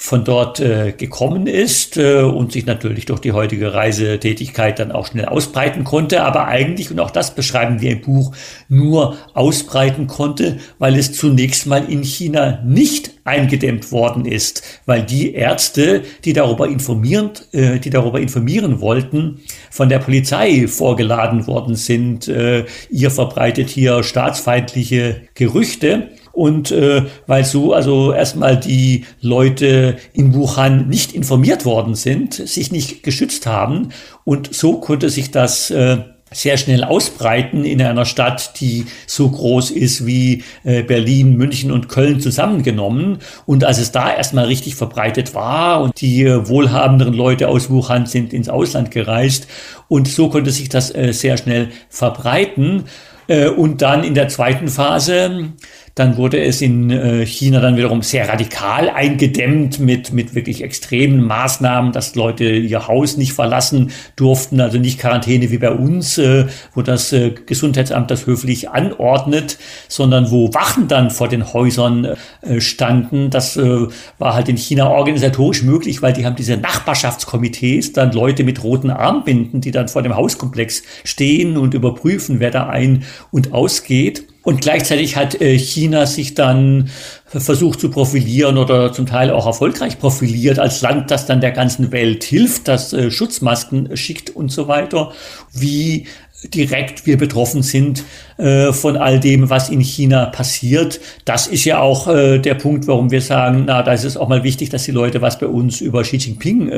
von 0.02 0.24
dort 0.24 0.58
äh, 0.58 0.90
gekommen 0.90 1.46
ist 1.46 1.96
äh, 1.96 2.22
und 2.22 2.50
sich 2.50 2.66
natürlich 2.66 3.06
durch 3.06 3.20
die 3.20 3.30
heutige 3.30 3.72
Reisetätigkeit 3.72 4.80
dann 4.80 4.90
auch 4.90 5.06
schnell 5.06 5.26
ausbreiten 5.26 5.84
konnte, 5.84 6.24
aber 6.24 6.48
eigentlich, 6.48 6.90
und 6.90 6.98
auch 6.98 7.12
das 7.12 7.36
beschreiben 7.36 7.80
wir 7.80 7.92
im 7.92 8.00
Buch, 8.00 8.34
nur 8.68 9.16
ausbreiten 9.32 10.08
konnte, 10.08 10.58
weil 10.80 10.98
es 10.98 11.12
zunächst 11.12 11.68
mal 11.68 11.88
in 11.88 12.02
China 12.02 12.60
nicht 12.64 13.12
eingedämmt 13.22 13.92
worden 13.92 14.24
ist, 14.24 14.64
weil 14.86 15.04
die 15.04 15.34
Ärzte, 15.34 16.02
die 16.24 16.32
darüber 16.32 16.66
informieren, 16.66 17.30
äh, 17.52 17.78
die 17.78 17.90
darüber 17.90 18.18
informieren 18.18 18.80
wollten, 18.80 19.38
von 19.70 19.88
der 19.88 20.00
Polizei 20.00 20.66
vorgeladen 20.66 21.46
worden 21.46 21.76
sind. 21.76 22.26
Äh, 22.26 22.64
ihr 22.90 23.12
verbreitet 23.12 23.70
hier 23.70 24.02
staatsfeindliche 24.02 25.20
Gerüchte. 25.34 26.08
Und 26.32 26.70
äh, 26.70 27.02
weil 27.26 27.44
so 27.44 27.72
also 27.72 28.12
erstmal 28.12 28.58
die 28.58 29.04
Leute 29.20 29.96
in 30.12 30.34
Wuhan 30.34 30.88
nicht 30.88 31.12
informiert 31.12 31.64
worden 31.64 31.94
sind, 31.94 32.34
sich 32.34 32.72
nicht 32.72 33.02
geschützt 33.02 33.46
haben 33.46 33.90
und 34.24 34.54
so 34.54 34.78
konnte 34.80 35.10
sich 35.10 35.30
das 35.30 35.70
äh, 35.70 35.98
sehr 36.34 36.56
schnell 36.56 36.84
ausbreiten 36.84 37.64
in 37.64 37.80
einer 37.82 38.04
Stadt, 38.04 38.60
die 38.60 38.86
so 39.06 39.28
groß 39.28 39.70
ist 39.70 40.06
wie 40.06 40.44
äh, 40.64 40.82
Berlin, 40.82 41.36
München 41.36 41.70
und 41.70 41.88
Köln 41.88 42.20
zusammengenommen. 42.20 43.18
Und 43.46 43.64
als 43.64 43.78
es 43.78 43.92
da 43.92 44.14
erstmal 44.14 44.46
richtig 44.46 44.74
verbreitet 44.74 45.34
war 45.34 45.82
und 45.82 46.00
die 46.00 46.24
äh, 46.24 46.48
wohlhabenderen 46.48 47.14
Leute 47.14 47.48
aus 47.48 47.70
Wuhan 47.70 48.06
sind 48.06 48.32
ins 48.32 48.48
Ausland 48.48 48.90
gereist 48.90 49.46
und 49.88 50.08
so 50.08 50.28
konnte 50.28 50.50
sich 50.50 50.68
das 50.68 50.94
äh, 50.94 51.12
sehr 51.12 51.36
schnell 51.36 51.68
verbreiten. 51.88 52.84
Äh, 53.28 53.48
und 53.48 53.82
dann 53.82 54.04
in 54.04 54.14
der 54.14 54.28
zweiten 54.28 54.68
Phase 54.68 55.52
dann 55.94 56.16
wurde 56.16 56.42
es 56.42 56.62
in 56.62 56.90
äh, 56.90 57.26
China 57.26 57.60
dann 57.60 57.76
wiederum 57.76 58.02
sehr 58.02 58.28
radikal 58.28 58.88
eingedämmt 58.88 59.78
mit, 59.78 60.12
mit 60.12 60.34
wirklich 60.34 60.62
extremen 60.62 61.26
Maßnahmen, 61.26 61.92
dass 61.92 62.14
Leute 62.14 62.44
ihr 62.44 62.88
Haus 62.88 63.16
nicht 63.18 63.34
verlassen 63.34 63.90
durften, 64.16 64.60
also 64.60 64.78
nicht 64.78 64.98
Quarantäne 64.98 65.50
wie 65.50 65.58
bei 65.58 65.70
uns, 65.70 66.16
äh, 66.16 66.46
wo 66.74 66.82
das 66.82 67.12
äh, 67.12 67.32
Gesundheitsamt 67.44 68.10
das 68.10 68.26
höflich 68.26 68.70
anordnet, 68.70 69.58
sondern 69.88 70.30
wo 70.30 70.54
Wachen 70.54 70.88
dann 70.88 71.10
vor 71.10 71.28
den 71.28 71.52
Häusern 71.52 72.16
standen. 72.58 73.30
Das 73.30 73.56
war 73.56 74.34
halt 74.34 74.48
in 74.48 74.56
China 74.56 74.88
organisatorisch 74.88 75.62
möglich, 75.62 76.02
weil 76.02 76.12
die 76.12 76.24
haben 76.24 76.36
diese 76.36 76.56
Nachbarschaftskomitees, 76.56 77.92
dann 77.92 78.12
Leute 78.12 78.44
mit 78.44 78.62
roten 78.62 78.90
Armbinden, 78.90 79.60
die 79.60 79.70
dann 79.70 79.88
vor 79.88 80.02
dem 80.02 80.16
Hauskomplex 80.16 80.82
stehen 81.04 81.56
und 81.56 81.74
überprüfen, 81.74 82.40
wer 82.40 82.50
da 82.50 82.68
ein- 82.68 83.04
und 83.30 83.52
ausgeht. 83.52 84.31
Und 84.42 84.60
gleichzeitig 84.60 85.16
hat 85.16 85.40
äh, 85.40 85.56
China 85.56 86.06
sich 86.06 86.34
dann 86.34 86.90
versucht 87.26 87.80
zu 87.80 87.90
profilieren 87.90 88.58
oder 88.58 88.92
zum 88.92 89.06
Teil 89.06 89.30
auch 89.30 89.46
erfolgreich 89.46 89.98
profiliert 89.98 90.58
als 90.58 90.82
Land, 90.82 91.10
das 91.10 91.26
dann 91.26 91.40
der 91.40 91.52
ganzen 91.52 91.92
Welt 91.92 92.24
hilft, 92.24 92.68
das 92.68 92.92
äh, 92.92 93.10
Schutzmasken 93.10 93.96
schickt 93.96 94.30
und 94.30 94.50
so 94.50 94.68
weiter. 94.68 95.12
Wie 95.52 96.06
direkt 96.52 97.06
wir 97.06 97.18
betroffen 97.18 97.62
sind 97.62 98.02
äh, 98.36 98.72
von 98.72 98.96
all 98.96 99.20
dem, 99.20 99.48
was 99.48 99.68
in 99.68 99.78
China 99.80 100.26
passiert. 100.26 100.98
Das 101.24 101.46
ist 101.46 101.64
ja 101.64 101.78
auch 101.78 102.08
der 102.08 102.54
Punkt, 102.54 102.88
warum 102.88 103.12
wir 103.12 103.20
sagen, 103.20 103.62
na, 103.68 103.84
da 103.84 103.92
ist 103.92 104.02
es 104.02 104.16
auch 104.16 104.26
mal 104.26 104.42
wichtig, 104.42 104.68
dass 104.68 104.82
die 104.82 104.90
Leute 104.90 105.22
was 105.22 105.38
bei 105.38 105.46
uns 105.46 105.80
über 105.80 106.02
Xi 106.02 106.16
Jinping 106.16 106.68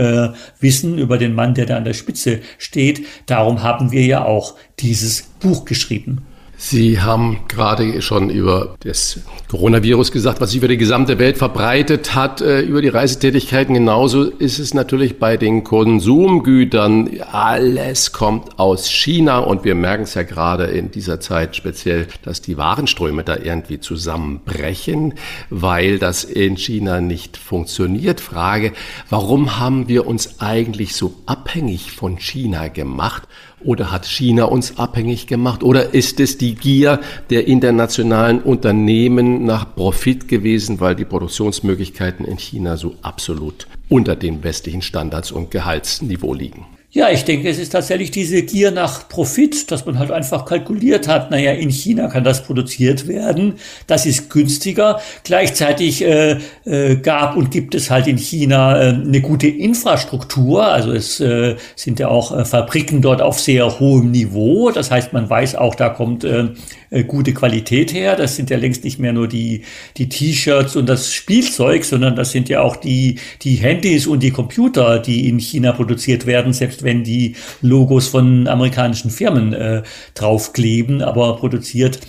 wissen, 0.61 0.99
über 0.99 1.17
den 1.17 1.35
Mann, 1.35 1.55
der 1.55 1.65
da 1.65 1.79
an 1.79 1.85
der 1.85 1.95
Spitze 1.95 2.41
steht. 2.59 3.07
Darum 3.25 3.63
haben 3.63 3.91
wir 3.91 4.05
ja 4.05 4.27
auch 4.27 4.53
dieses 4.81 5.23
Buch 5.41 5.65
geschrieben. 5.65 6.27
Sie 6.57 7.01
haben 7.01 7.41
gerade 7.49 8.01
schon 8.01 8.31
über 8.31 8.77
das 8.81 9.21
Coronavirus 9.49 10.13
gesagt, 10.13 10.41
was 10.41 10.51
sich 10.51 10.59
über 10.59 10.69
die 10.69 10.77
gesamte 10.77 11.19
Welt 11.19 11.37
verbreitet 11.37 12.15
hat, 12.15 12.41
äh, 12.41 12.61
über 12.61 12.81
die 12.81 12.89
Reisetätigkeiten. 12.89 13.75
Genauso 13.75 14.23
ist 14.25 14.59
es 14.59 14.73
natürlich 14.73 15.19
bei 15.19 15.37
den 15.37 15.65
Konsumgütern. 15.65 17.11
Alles 17.33 18.13
kommt 18.13 18.59
aus 18.59 18.89
China 18.89 19.39
und 19.39 19.65
wir 19.65 19.75
merken 19.75 20.05
es 20.05 20.15
ja 20.15 20.23
gerade 20.23 20.65
in 20.65 20.91
dieser 20.91 21.21
Zeit 21.21 21.57
speziell, 21.57 22.07
dass 22.23 22.41
die 22.41 22.57
Warenströme 22.57 23.25
da 23.25 23.37
irgendwie 23.37 23.81
zusammenbrechen, 23.81 25.15
weil 25.51 25.99
das 25.99 26.25
in 26.25 26.57
China 26.57 27.01
nicht 27.01 27.37
funktioniert. 27.37 28.21
Frage, 28.21 28.73
warum 29.11 29.59
haben 29.59 29.89
wir 29.89 30.07
uns 30.07 30.41
eigentlich 30.41 30.95
so 30.95 31.15
abhängig 31.27 31.93
von 31.93 32.19
China 32.19 32.69
gemacht? 32.69 33.25
Oder 33.65 33.91
hat 33.91 34.05
China 34.07 34.45
uns 34.45 34.79
abhängig 34.79 35.27
gemacht? 35.27 35.63
Oder 35.63 35.95
ist 35.95 36.21
es 36.21 36.39
die 36.39 36.55
Gier 36.55 37.01
der 37.31 37.47
internationalen 37.47 38.41
Unternehmen 38.41 39.45
nach 39.45 39.75
Profit 39.75 40.29
gewesen, 40.29 40.81
weil 40.81 40.95
die 40.95 41.05
Produktionsmöglichkeiten 41.05 42.27
in 42.27 42.39
China 42.39 42.77
so 42.77 42.95
absolut 43.03 43.67
unter 43.89 44.17
den 44.17 44.45
westlichen 44.45 44.83
Standards 44.83 45.33
und 45.33 45.51
Gehaltsniveau 45.51 46.35
liegen? 46.35 46.67
Ja, 46.95 47.11
ich 47.11 47.25
denke, 47.25 47.49
es 47.49 47.59
ist 47.59 47.71
tatsächlich 47.73 48.13
diese 48.13 48.43
Gier 48.43 48.71
nach 48.71 49.09
Profit, 49.09 49.73
dass 49.73 49.85
man 49.85 49.99
halt 49.99 50.13
einfach 50.13 50.45
kalkuliert 50.45 51.09
hat, 51.09 51.29
naja, 51.33 51.51
in 51.51 51.71
China 51.71 52.07
kann 52.07 52.23
das 52.23 52.45
produziert 52.45 53.09
werden, 53.09 53.55
das 53.89 54.07
ist 54.07 54.31
günstiger. 54.31 55.01
Gleichzeitig 55.25 56.05
äh, 56.05 56.39
äh, 56.65 56.95
gab 56.95 57.37
und 57.37 57.51
gibt 57.51 57.75
es 57.75 57.91
halt 57.91 58.07
in 58.07 58.17
China 58.17 58.81
äh, 58.81 58.89
eine 58.91 59.21
gute 59.21 59.49
Infrastruktur, 59.49 60.65
also 60.69 60.93
es 60.93 61.19
äh, 61.19 61.57
sind 61.75 61.99
ja 61.99 62.07
auch 62.07 62.31
äh, 62.31 62.45
Fabriken 62.45 63.03
dort 63.03 63.21
auf 63.21 63.41
sehr 63.41 63.81
hohem 63.81 64.13
Niveau, 64.13 64.71
das 64.71 64.93
heißt, 64.93 65.13
man 65.13 65.29
weiß 65.29 65.57
auch, 65.57 65.75
da 65.75 65.89
kommt 65.89 66.23
äh, 66.23 66.51
äh, 66.95 67.05
gute 67.05 67.35
Qualität 67.35 67.93
her. 67.93 68.15
Das 68.15 68.37
sind 68.37 68.51
ja 68.51 68.57
längst 68.57 68.85
nicht 68.85 68.99
mehr 68.99 69.13
nur 69.13 69.27
die, 69.27 69.63
die 69.97 70.09
T-Shirts 70.09 70.77
und 70.77 70.89
das 70.89 71.13
Spielzeug, 71.13 71.85
sondern 71.85 72.15
das 72.15 72.31
sind 72.31 72.49
ja 72.49 72.63
auch 72.63 72.77
die, 72.77 73.19
die 73.43 73.57
Handys 73.57 74.07
und 74.07 74.23
die 74.23 74.31
Computer, 74.31 75.01
die 75.01 75.29
in 75.29 75.39
China 75.39 75.73
produziert 75.73 76.25
werden, 76.27 76.53
selbst 76.53 76.85
wenn 76.85 77.03
die 77.03 77.35
Logos 77.63 78.09
von 78.09 78.47
amerikanischen 78.47 79.11
Firmen 79.11 79.53
äh, 79.53 79.83
draufkleben, 80.15 81.03
aber 81.03 81.37
produziert 81.37 82.01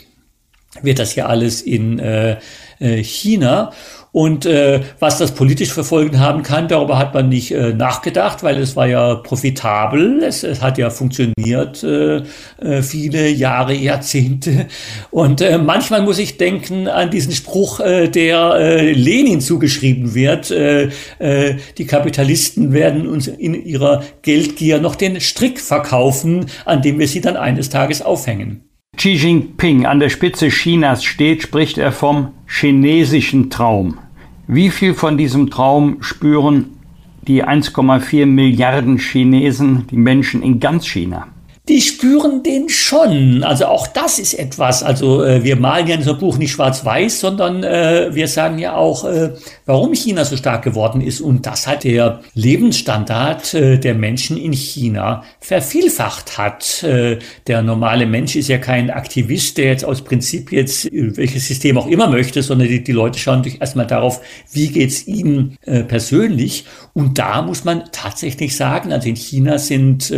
wird 0.82 1.00
das 1.00 1.16
ja 1.16 1.26
alles 1.26 1.62
in 1.62 2.00
äh, 2.00 2.38
äh 2.80 3.04
China. 3.04 3.72
Und 4.16 4.46
äh, 4.46 4.80
was 5.00 5.18
das 5.18 5.34
politisch 5.34 5.74
verfolgen 5.74 6.22
haben 6.22 6.42
kann, 6.42 6.70
darüber 6.70 6.98
hat 6.98 7.14
man 7.14 7.28
nicht 7.28 7.52
äh, 7.52 7.74
nachgedacht, 7.74 8.44
weil 8.44 8.58
es 8.60 8.78
war 8.78 8.88
ja 8.88 9.16
profitabel, 9.16 10.24
es, 10.24 10.44
es 10.44 10.62
hat 10.62 10.78
ja 10.78 10.90
funktioniert 10.90 11.84
äh, 11.84 12.22
äh, 12.62 12.82
viele 12.82 13.28
Jahre, 13.28 13.74
Jahrzehnte. 13.74 14.68
Und 15.12 15.42
äh, 15.42 15.58
manchmal 15.58 16.02
muss 16.02 16.18
ich 16.18 16.38
denken 16.38 16.88
an 16.88 17.12
diesen 17.12 17.34
Spruch, 17.34 17.82
äh, 17.82 18.08
der 18.08 18.54
äh, 18.54 18.94
Lenin 18.94 19.42
zugeschrieben 19.42 20.16
wird, 20.16 20.50
äh, 20.50 20.92
äh, 21.20 21.58
die 21.78 21.86
Kapitalisten 21.86 22.72
werden 22.72 23.10
uns 23.10 23.28
in 23.28 23.54
ihrer 23.66 24.02
Geldgier 24.22 24.80
noch 24.80 24.96
den 24.96 25.20
Strick 25.20 25.60
verkaufen, 25.60 26.46
an 26.64 26.82
dem 26.82 27.00
wir 27.00 27.10
sie 27.10 27.20
dann 27.20 27.36
eines 27.36 27.70
Tages 27.70 28.02
aufhängen. 28.02 28.64
Xi 28.96 29.10
Jinping 29.10 29.86
an 29.86 30.00
der 30.00 30.08
Spitze 30.08 30.48
Chinas 30.48 31.04
steht, 31.04 31.42
spricht 31.42 31.78
er 31.78 31.92
vom 31.92 32.30
chinesischen 32.48 33.50
Traum. 33.50 34.00
Wie 34.48 34.70
viel 34.70 34.94
von 34.94 35.18
diesem 35.18 35.50
Traum 35.50 35.98
spüren 36.02 36.78
die 37.24 37.44
1,4 37.44 38.28
Milliarden 38.28 39.00
Chinesen, 39.00 39.88
die 39.88 39.98
Menschen 39.98 40.44
in 40.44 40.60
ganz 40.60 40.86
China? 40.86 41.28
Die 41.68 41.82
spüren 41.82 42.44
den 42.44 42.70
schon. 42.70 43.44
Also 43.44 43.66
auch 43.66 43.88
das 43.88 44.20
ist 44.20 44.36
etwas. 44.36 44.84
Also 44.84 45.24
äh, 45.24 45.44
wir 45.44 45.56
malen 45.56 45.88
ja 45.88 45.96
in 45.96 46.02
unserem 46.02 46.20
Buch 46.20 46.38
nicht 46.38 46.52
schwarz-weiß, 46.52 47.20
sondern 47.20 47.64
äh, 47.64 48.10
wir 48.14 48.28
sagen 48.28 48.60
ja 48.60 48.76
auch, 48.76 49.04
äh, 49.06 49.32
warum 49.66 49.94
China 49.94 50.26
so 50.26 50.38
stark 50.38 50.64
geworden 50.64 51.02
ist. 51.02 51.22
Und 51.22 51.48
das 51.48 51.66
hat 51.66 51.84
der 51.84 52.22
Lebensstandard 52.36 53.54
äh, 53.56 53.80
der 53.80 53.96
Menschen 53.96 54.38
in 54.38 54.54
China 54.54 55.24
vervielfacht 55.40 56.38
hat. 56.38 56.84
Äh, 56.84 57.18
der 57.48 57.64
normale 57.64 58.06
Mensch 58.06 58.36
ist 58.36 58.48
ja 58.48 58.60
kein 58.60 58.92
Aktivist, 58.92 59.58
der 59.58 59.66
jetzt 59.66 59.86
aus 59.86 60.04
Prinzip 60.04 60.52
jetzt 60.52 60.86
äh, 60.86 61.18
welches 61.18 61.48
System 61.48 61.80
auch 61.80 61.88
immer 61.88 62.08
möchte, 62.08 62.44
sondern 62.44 62.68
die, 62.68 62.84
die 62.84 62.92
Leute 62.92 63.18
schauen 63.18 63.42
durch 63.42 63.58
erstmal 63.60 63.88
darauf, 63.88 64.22
wie 64.52 64.68
geht's 64.68 65.08
ihnen 65.08 65.58
persönlich. 65.88 66.66
Und 66.94 67.18
da 67.18 67.42
muss 67.42 67.64
man 67.64 67.84
tatsächlich 67.92 68.56
sagen, 68.56 68.94
also 68.94 69.10
in 69.10 69.16
China 69.16 69.58
sind 69.58 70.14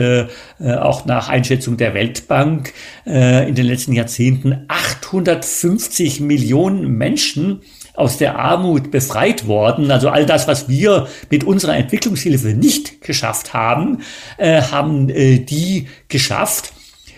auch 0.60 1.06
nach 1.06 1.30
Einschätzung 1.38 1.78
der 1.78 1.94
Weltbank 1.94 2.74
äh, 3.06 3.48
in 3.48 3.54
den 3.54 3.66
letzten 3.66 3.94
Jahrzehnten 3.94 4.66
850 4.68 6.20
Millionen 6.20 6.98
Menschen 6.98 7.62
aus 7.94 8.18
der 8.18 8.40
Armut 8.40 8.92
befreit 8.92 9.48
worden. 9.48 9.92
Also 9.92 10.10
all 10.10 10.26
das, 10.26 10.48
was 10.48 10.68
wir 10.68 11.08
mit 11.30 11.44
unserer 11.44 11.76
Entwicklungshilfe 11.76 12.50
nicht 12.50 13.02
geschafft 13.02 13.54
haben, 13.54 14.02
äh, 14.38 14.62
haben 14.62 15.10
äh, 15.10 15.40
die 15.40 15.88
geschafft. 16.08 16.74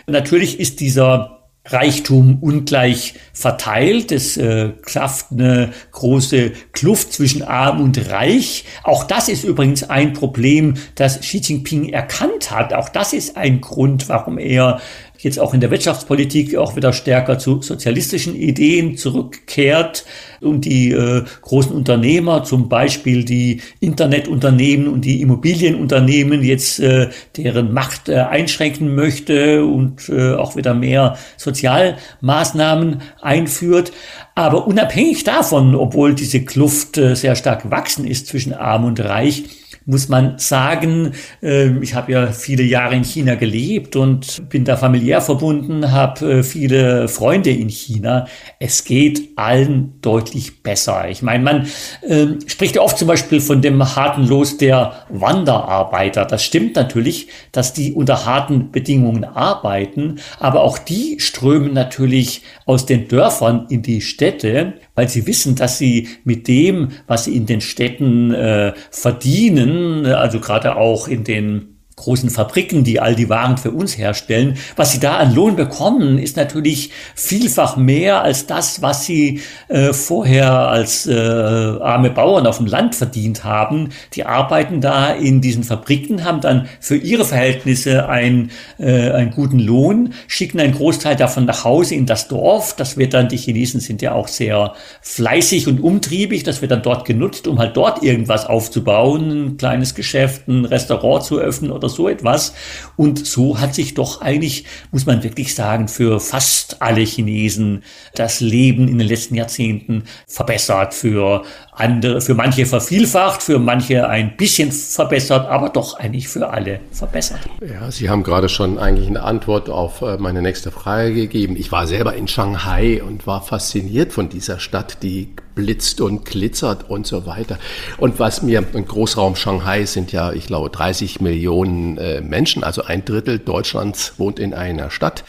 Natürlich 0.07 0.59
ist 0.59 0.79
dieser 0.79 1.38
Reichtum 1.71 2.37
ungleich 2.41 3.13
verteilt. 3.33 4.11
Es 4.11 4.37
äh, 4.37 4.69
klafft 4.83 5.27
eine 5.31 5.71
große 5.91 6.51
Kluft 6.73 7.13
zwischen 7.13 7.43
arm 7.43 7.81
und 7.81 8.09
reich. 8.09 8.65
Auch 8.83 9.03
das 9.03 9.29
ist 9.29 9.43
übrigens 9.43 9.89
ein 9.89 10.13
Problem, 10.13 10.75
das 10.95 11.19
Xi 11.19 11.37
Jinping 11.37 11.89
erkannt 11.89 12.51
hat. 12.51 12.73
Auch 12.73 12.89
das 12.89 13.13
ist 13.13 13.37
ein 13.37 13.61
Grund, 13.61 14.09
warum 14.09 14.37
er 14.37 14.79
jetzt 15.19 15.39
auch 15.39 15.53
in 15.53 15.59
der 15.59 15.69
Wirtschaftspolitik 15.69 16.55
auch 16.55 16.75
wieder 16.75 16.93
stärker 16.93 17.37
zu 17.37 17.61
sozialistischen 17.61 18.35
Ideen 18.35 18.97
zurückkehrt 18.97 20.05
und 20.41 20.65
die 20.65 20.91
äh, 20.91 21.23
großen 21.41 21.73
Unternehmer, 21.73 22.43
zum 22.43 22.69
Beispiel 22.69 23.25
die 23.25 23.61
Internetunternehmen 23.81 24.87
und 24.87 25.03
die 25.03 25.21
Immobilienunternehmen 25.21 26.43
jetzt 26.43 26.79
äh, 26.79 27.09
deren 27.35 27.73
Macht 27.73 28.07
äh, 28.07 28.15
einschränken 28.15 28.95
möchte 28.95 29.65
und 29.65 30.07
äh, 30.09 30.33
auch 30.33 30.55
wieder 30.55 30.73
mehr 30.73 31.17
Sozialmaßnahmen 31.37 33.01
einführt. 33.21 33.91
Aber 34.35 34.67
unabhängig 34.67 35.25
davon, 35.25 35.75
obwohl 35.75 36.15
diese 36.15 36.45
Kluft 36.45 36.97
äh, 36.97 37.15
sehr 37.15 37.35
stark 37.35 37.63
gewachsen 37.63 38.07
ist 38.07 38.27
zwischen 38.27 38.53
arm 38.53 38.85
und 38.85 39.01
reich, 39.01 39.43
muss 39.89 40.07
man 40.07 40.37
sagen, 40.37 41.13
ähm, 41.41 41.81
ich 41.81 41.95
habe 41.95 42.11
ja 42.11 42.27
viele 42.27 42.61
Jahre 42.61 42.95
in 42.95 43.03
China 43.03 43.33
gelebt 43.33 43.95
und 43.95 44.47
bin 44.47 44.63
da 44.63 44.77
familiär 44.77 45.19
verbunden, 45.19 45.91
habe 45.91 46.39
äh, 46.39 46.43
viele 46.43 47.07
Freunde 47.07 47.49
in 47.49 47.69
China. 47.69 48.27
Es 48.59 48.83
geht 48.83 49.29
allen 49.35 49.99
deutlich 50.01 50.61
besser. 50.61 51.09
Ich 51.09 51.23
meine, 51.23 51.43
man 51.43 51.67
ähm, 52.07 52.37
spricht 52.45 52.75
ja 52.75 52.83
oft 52.83 52.99
zum 52.99 53.07
Beispiel 53.07 53.41
von 53.41 53.63
dem 53.63 53.83
harten 53.95 54.27
Los 54.27 54.57
der 54.57 54.93
Wanderarbeiter. 55.09 56.25
Das 56.25 56.43
stimmt 56.43 56.75
natürlich, 56.75 57.27
dass 57.51 57.73
die 57.73 57.93
unter 57.93 58.27
harten 58.27 58.71
Bedingungen 58.71 59.23
arbeiten, 59.23 60.19
aber 60.39 60.61
auch 60.61 60.77
die 60.77 61.19
strömen 61.19 61.73
natürlich 61.73 62.43
aus 62.67 62.85
den 62.85 63.07
Dörfern 63.07 63.65
in 63.69 63.81
die 63.81 64.01
Städte, 64.01 64.73
weil 64.95 65.09
sie 65.09 65.27
wissen, 65.27 65.55
dass 65.55 65.77
sie 65.77 66.07
mit 66.23 66.47
dem, 66.47 66.89
was 67.07 67.25
sie 67.25 67.35
in 67.35 67.45
den 67.45 67.61
Städten 67.61 68.33
äh, 68.33 68.73
verdienen, 68.91 70.05
also 70.05 70.39
gerade 70.39 70.75
auch 70.75 71.07
in 71.07 71.23
den 71.23 71.78
großen 71.99 72.29
Fabriken, 72.29 72.83
die 72.83 72.99
all 72.99 73.15
die 73.15 73.29
Waren 73.29 73.57
für 73.57 73.71
uns 73.71 73.97
herstellen. 73.97 74.57
Was 74.75 74.91
sie 74.91 74.99
da 74.99 75.17
an 75.17 75.35
Lohn 75.35 75.55
bekommen, 75.55 76.17
ist 76.17 76.37
natürlich 76.37 76.91
vielfach 77.13 77.77
mehr 77.77 78.23
als 78.23 78.47
das, 78.47 78.81
was 78.81 79.05
sie 79.05 79.41
äh, 79.67 79.93
vorher 79.93 80.51
als 80.51 81.05
äh, 81.05 81.13
arme 81.13 82.09
Bauern 82.09 82.47
auf 82.47 82.57
dem 82.57 82.65
Land 82.65 82.95
verdient 82.95 83.43
haben. 83.43 83.89
Die 84.13 84.25
arbeiten 84.25 84.81
da 84.81 85.11
in 85.11 85.41
diesen 85.41 85.63
Fabriken, 85.63 86.23
haben 86.23 86.41
dann 86.41 86.67
für 86.79 86.95
ihre 86.95 87.25
Verhältnisse 87.25 88.07
ein, 88.07 88.51
äh, 88.79 89.11
einen 89.11 89.31
guten 89.31 89.59
Lohn, 89.59 90.13
schicken 90.27 90.59
einen 90.59 90.73
Großteil 90.73 91.15
davon 91.15 91.45
nach 91.45 91.63
Hause 91.63 91.95
in 91.95 92.05
das 92.05 92.27
Dorf. 92.27 92.75
Das 92.75 92.97
wird 92.97 93.13
dann, 93.13 93.27
die 93.27 93.37
Chinesen 93.37 93.81
sind 93.81 94.01
ja 94.01 94.13
auch 94.13 94.27
sehr 94.27 94.73
fleißig 95.01 95.67
und 95.67 95.81
umtriebig, 95.81 96.43
das 96.43 96.61
wird 96.61 96.71
dann 96.71 96.81
dort 96.81 97.05
genutzt, 97.05 97.47
um 97.47 97.59
halt 97.59 97.75
dort 97.75 98.03
irgendwas 98.03 98.45
aufzubauen, 98.45 99.31
ein 99.31 99.57
kleines 99.57 99.95
Geschäft, 99.95 100.47
ein 100.47 100.65
Restaurant 100.65 101.23
zu 101.23 101.39
öffnen 101.39 101.71
oder 101.71 101.88
oder 101.89 101.95
so 101.95 102.09
etwas. 102.09 102.53
Und 102.95 103.25
so 103.25 103.59
hat 103.59 103.75
sich 103.75 103.93
doch 103.93 104.21
eigentlich, 104.21 104.65
muss 104.91 105.05
man 105.05 105.23
wirklich 105.23 105.55
sagen, 105.55 105.87
für 105.87 106.19
fast 106.19 106.81
alle 106.81 107.01
Chinesen 107.01 107.83
das 108.15 108.39
Leben 108.39 108.87
in 108.87 108.99
den 108.99 109.07
letzten 109.07 109.35
Jahrzehnten 109.35 110.03
verbessert. 110.27 110.93
Für 110.93 111.43
andere, 111.79 112.21
für 112.21 112.33
manche 112.33 112.65
vervielfacht, 112.65 113.41
für 113.41 113.59
manche 113.59 114.07
ein 114.07 114.35
bisschen 114.35 114.71
verbessert, 114.71 115.47
aber 115.47 115.69
doch 115.69 115.97
eigentlich 115.97 116.27
für 116.27 116.49
alle 116.49 116.79
verbessert. 116.91 117.39
Ja, 117.61 117.89
Sie 117.91 118.09
haben 118.09 118.23
gerade 118.23 118.49
schon 118.49 118.77
eigentlich 118.77 119.07
eine 119.07 119.23
Antwort 119.23 119.69
auf 119.69 120.01
äh, 120.01 120.17
meine 120.17 120.41
nächste 120.41 120.71
Frage 120.71 121.13
gegeben. 121.13 121.55
Ich 121.57 121.71
war 121.71 121.87
selber 121.87 122.15
in 122.15 122.27
Shanghai 122.27 123.01
und 123.01 123.25
war 123.27 123.41
fasziniert 123.41 124.13
von 124.13 124.29
dieser 124.29 124.59
Stadt, 124.59 125.03
die 125.03 125.29
blitzt 125.55 125.99
und 125.99 126.25
glitzert 126.25 126.89
und 126.89 127.05
so 127.05 127.25
weiter. 127.25 127.57
Und 127.97 128.19
was 128.19 128.41
mir, 128.41 128.63
im 128.73 128.85
Großraum 128.85 129.35
Shanghai 129.35 129.85
sind 129.85 130.11
ja, 130.11 130.31
ich 130.31 130.47
glaube, 130.47 130.69
30 130.69 131.19
Millionen 131.19 131.97
äh, 131.97 132.21
Menschen, 132.21 132.63
also 132.63 132.83
ein 132.83 133.03
Drittel 133.03 133.39
Deutschlands 133.39 134.13
wohnt 134.17 134.39
in 134.39 134.53
einer 134.53 134.89
Stadt. 134.89 135.23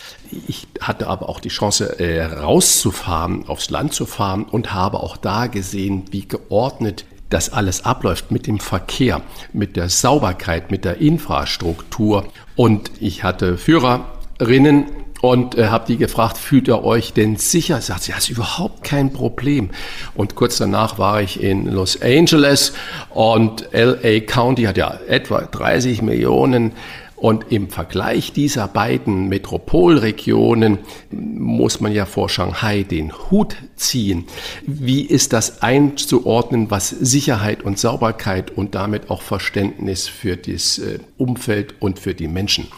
Ich 0.46 0.68
hatte 0.80 1.08
aber 1.08 1.28
auch 1.28 1.40
die 1.40 1.48
Chance, 1.48 1.98
äh, 1.98 2.22
rauszufahren, 2.24 3.48
aufs 3.48 3.70
Land 3.70 3.94
zu 3.94 4.06
fahren 4.06 4.44
und 4.44 4.72
habe 4.72 5.00
auch 5.00 5.16
da 5.16 5.46
gesehen, 5.46 6.04
wie 6.10 6.26
geordnet 6.26 7.04
das 7.30 7.52
alles 7.52 7.84
abläuft 7.84 8.30
mit 8.30 8.46
dem 8.46 8.58
Verkehr, 8.58 9.22
mit 9.52 9.76
der 9.76 9.88
Sauberkeit, 9.88 10.70
mit 10.70 10.84
der 10.84 10.98
Infrastruktur. 10.98 12.26
Und 12.56 12.90
ich 13.00 13.22
hatte 13.22 13.56
Führerinnen 13.56 14.86
und 15.20 15.56
äh, 15.56 15.68
habe 15.68 15.86
die 15.86 15.96
gefragt, 15.96 16.38
fühlt 16.38 16.68
ihr 16.68 16.82
euch 16.82 17.12
denn 17.12 17.36
sicher? 17.36 17.80
Sagt 17.80 18.04
sie, 18.04 18.12
das 18.12 18.24
ist 18.24 18.30
überhaupt 18.30 18.82
kein 18.84 19.12
Problem. 19.12 19.70
Und 20.14 20.34
kurz 20.34 20.58
danach 20.58 20.98
war 20.98 21.20
ich 21.20 21.42
in 21.42 21.66
Los 21.66 22.00
Angeles 22.00 22.72
und 23.10 23.68
LA 23.72 24.20
County 24.20 24.64
hat 24.64 24.76
ja 24.76 24.98
etwa 25.06 25.42
30 25.42 26.02
Millionen 26.02 26.72
und 27.20 27.52
im 27.52 27.68
Vergleich 27.68 28.32
dieser 28.32 28.66
beiden 28.66 29.28
Metropolregionen 29.28 30.78
muss 31.10 31.80
man 31.80 31.92
ja 31.92 32.06
vor 32.06 32.30
Shanghai 32.30 32.82
den 32.82 33.12
Hut 33.30 33.56
ziehen. 33.76 34.24
Wie 34.66 35.02
ist 35.02 35.34
das 35.34 35.62
einzuordnen, 35.62 36.70
was 36.70 36.88
Sicherheit 36.88 37.62
und 37.62 37.78
Sauberkeit 37.78 38.50
und 38.50 38.74
damit 38.74 39.10
auch 39.10 39.20
Verständnis 39.20 40.08
für 40.08 40.38
das 40.38 40.78
äh, 40.78 40.98
Umfeld 41.18 41.74
und 41.80 41.98
für 41.98 42.14
die 42.14 42.28
Menschen 42.28 42.68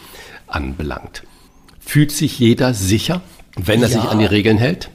anbelangt? 0.47 1.23
Fühlt 1.79 2.11
sich 2.11 2.37
jeder 2.37 2.73
sicher, 2.73 3.21
wenn 3.55 3.81
er 3.81 3.89
ja. 3.89 4.01
sich 4.01 4.09
an 4.09 4.19
die 4.19 4.25
Regeln 4.25 4.57
hält? 4.57 4.89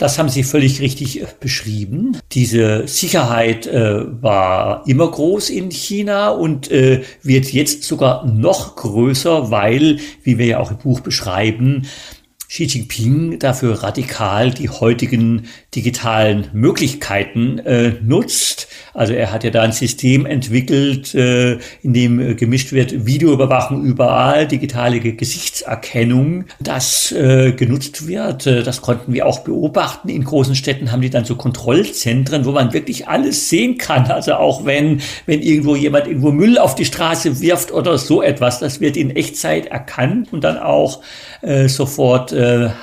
Das 0.00 0.18
haben 0.18 0.30
Sie 0.30 0.44
völlig 0.44 0.80
richtig 0.80 1.20
äh, 1.20 1.26
beschrieben. 1.40 2.16
Diese 2.32 2.88
Sicherheit 2.88 3.66
äh, 3.66 4.22
war 4.22 4.82
immer 4.86 5.10
groß 5.10 5.50
in 5.50 5.70
China 5.70 6.30
und 6.30 6.70
äh, 6.70 7.02
wird 7.22 7.52
jetzt 7.52 7.82
sogar 7.82 8.26
noch 8.26 8.76
größer, 8.76 9.50
weil, 9.50 9.98
wie 10.22 10.38
wir 10.38 10.46
ja 10.46 10.58
auch 10.58 10.70
im 10.70 10.78
Buch 10.78 11.00
beschreiben, 11.00 11.86
Xi 12.48 12.64
Jinping 12.64 13.38
dafür 13.38 13.82
radikal 13.82 14.50
die 14.50 14.70
heutigen 14.70 15.48
digitalen 15.74 16.48
Möglichkeiten 16.54 17.58
äh, 17.58 17.92
nutzt. 18.02 18.59
Also 18.94 19.12
er 19.12 19.32
hat 19.32 19.44
ja 19.44 19.50
da 19.50 19.62
ein 19.62 19.72
System 19.72 20.26
entwickelt, 20.26 21.14
äh, 21.14 21.58
in 21.82 21.92
dem 21.92 22.20
äh, 22.20 22.34
gemischt 22.34 22.72
wird 22.72 23.06
Videoüberwachung 23.06 23.84
überall, 23.84 24.46
digitale 24.46 25.00
Gesichtserkennung, 25.00 26.44
das 26.58 27.12
äh, 27.12 27.52
genutzt 27.52 28.06
wird. 28.06 28.46
Das 28.46 28.82
konnten 28.82 29.12
wir 29.12 29.26
auch 29.26 29.40
beobachten. 29.40 30.08
In 30.08 30.24
großen 30.24 30.54
Städten 30.54 30.92
haben 30.92 31.02
die 31.02 31.10
dann 31.10 31.24
so 31.24 31.36
Kontrollzentren, 31.36 32.44
wo 32.44 32.52
man 32.52 32.72
wirklich 32.72 33.08
alles 33.08 33.48
sehen 33.48 33.78
kann. 33.78 34.06
Also 34.10 34.34
auch 34.34 34.64
wenn, 34.64 35.00
wenn 35.26 35.42
irgendwo 35.42 35.76
jemand 35.76 36.06
irgendwo 36.06 36.32
Müll 36.32 36.58
auf 36.58 36.74
die 36.74 36.84
Straße 36.84 37.40
wirft 37.40 37.72
oder 37.72 37.98
so 37.98 38.22
etwas, 38.22 38.58
das 38.58 38.80
wird 38.80 38.96
in 38.96 39.14
Echtzeit 39.14 39.66
erkannt 39.66 40.32
und 40.32 40.44
dann 40.44 40.58
auch 40.58 41.02
sofort 41.66 42.34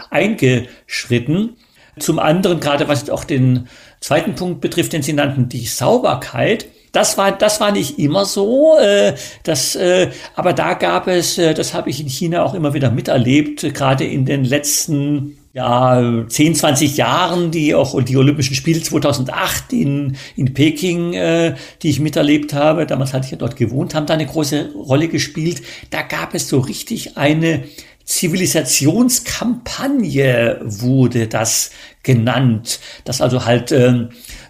eingeschritten. 0.10 1.56
Zum 1.99 2.19
anderen, 2.19 2.60
gerade 2.60 2.88
was 2.88 3.10
auch 3.10 3.24
den 3.24 3.68
zweiten 3.99 4.36
Punkt 4.36 4.61
betrifft, 4.61 4.94
den 4.94 5.02
Sie 5.02 5.14
nannten, 5.14 5.49
die 5.49 5.65
Sauberkeit. 5.65 6.68
Das 6.91 7.18
war, 7.18 7.32
das 7.32 7.60
war 7.60 7.72
nicht 7.72 7.99
immer 7.99 8.26
so. 8.26 8.78
Äh, 8.78 9.14
das, 9.44 9.76
äh, 9.76 10.10
aber 10.36 10.53
da 10.53 10.74
gab 10.74 11.07
es, 11.07 11.38
äh, 11.38 11.53
das 11.53 11.74
habe 11.74 11.90
ich 11.90 11.99
in 11.99 12.07
China 12.07 12.44
auch 12.44 12.53
immer 12.53 12.74
wieder 12.74 12.90
miterlebt, 12.91 13.74
gerade 13.74 14.06
in 14.06 14.26
den 14.26 14.44
letzten 14.45 15.38
ja, 15.57 16.24
10, 16.28 16.53
20 16.53 16.98
Jahren, 16.98 17.49
die 17.49 17.74
auch 17.74 17.99
die 18.03 18.15
Olympischen 18.15 18.53
Spiele 18.53 18.80
2008 18.80 19.74
in, 19.74 20.15
in 20.36 20.53
Peking, 20.53 21.14
äh, 21.14 21.56
die 21.82 21.90
ich 21.90 21.99
miterlebt 21.99 22.53
habe, 22.53 22.86
damals 22.86 23.11
hatte 23.11 23.26
ich 23.26 23.32
ja 23.32 23.38
dort 23.38 23.56
gewohnt, 23.56 23.95
haben 23.95 24.06
da 24.06 24.14
eine 24.14 24.28
große 24.28 24.74
Rolle 24.76 25.07
gespielt. 25.07 25.64
Da 25.90 26.03
gab 26.03 26.36
es 26.36 26.48
so 26.48 26.60
richtig 26.60 27.18
eine 27.18 27.64
Zivilisationskampagne 28.07 30.59
wurde 30.63 31.27
das 31.27 31.69
genannt, 32.03 32.79
dass 33.03 33.19
also 33.19 33.43
halt 33.43 33.73
äh, 33.73 34.07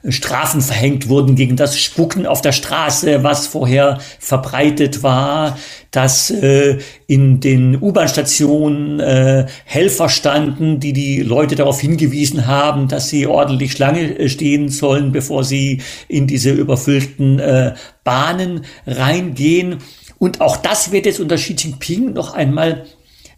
Strafen 0.10 0.62
verhängt 0.62 1.10
wurden 1.10 1.36
gegen 1.36 1.56
das 1.56 1.80
Spucken 1.80 2.28
auf 2.28 2.44
der 2.44 2.52
Straße, 2.52 3.24
was 3.24 3.48
vorher 3.48 3.98
verbreitet 4.20 5.02
war, 5.02 5.58
dass 5.90 6.30
äh, 6.30 6.78
in 7.08 7.40
den 7.40 7.82
U-Bahn-Stationen 7.82 9.00
äh, 9.00 9.48
Helfer 9.66 10.10
standen, 10.10 10.80
die 10.80 10.94
die 10.94 11.24
Leute 11.24 11.56
darauf 11.56 11.82
hingewiesen 11.82 12.46
haben, 12.46 12.88
dass 12.88 13.10
sie 13.10 13.26
ordentlich 13.26 13.72
Schlange 13.72 14.20
äh, 14.20 14.30
stehen 14.30 14.70
sollen, 14.70 15.12
bevor 15.12 15.44
sie 15.44 15.82
in 16.08 16.28
diese 16.28 16.52
überfüllten 16.52 17.40
äh, 17.40 17.74
Bahnen 18.04 18.66
reingehen. 18.86 19.78
Und 20.20 20.42
auch 20.42 20.58
das 20.58 20.92
wird 20.92 21.08
jetzt 21.08 21.20
unter 21.20 21.38
Xi 21.38 21.54
Jinping 21.54 22.14
noch 22.14 22.36
einmal 22.36 22.86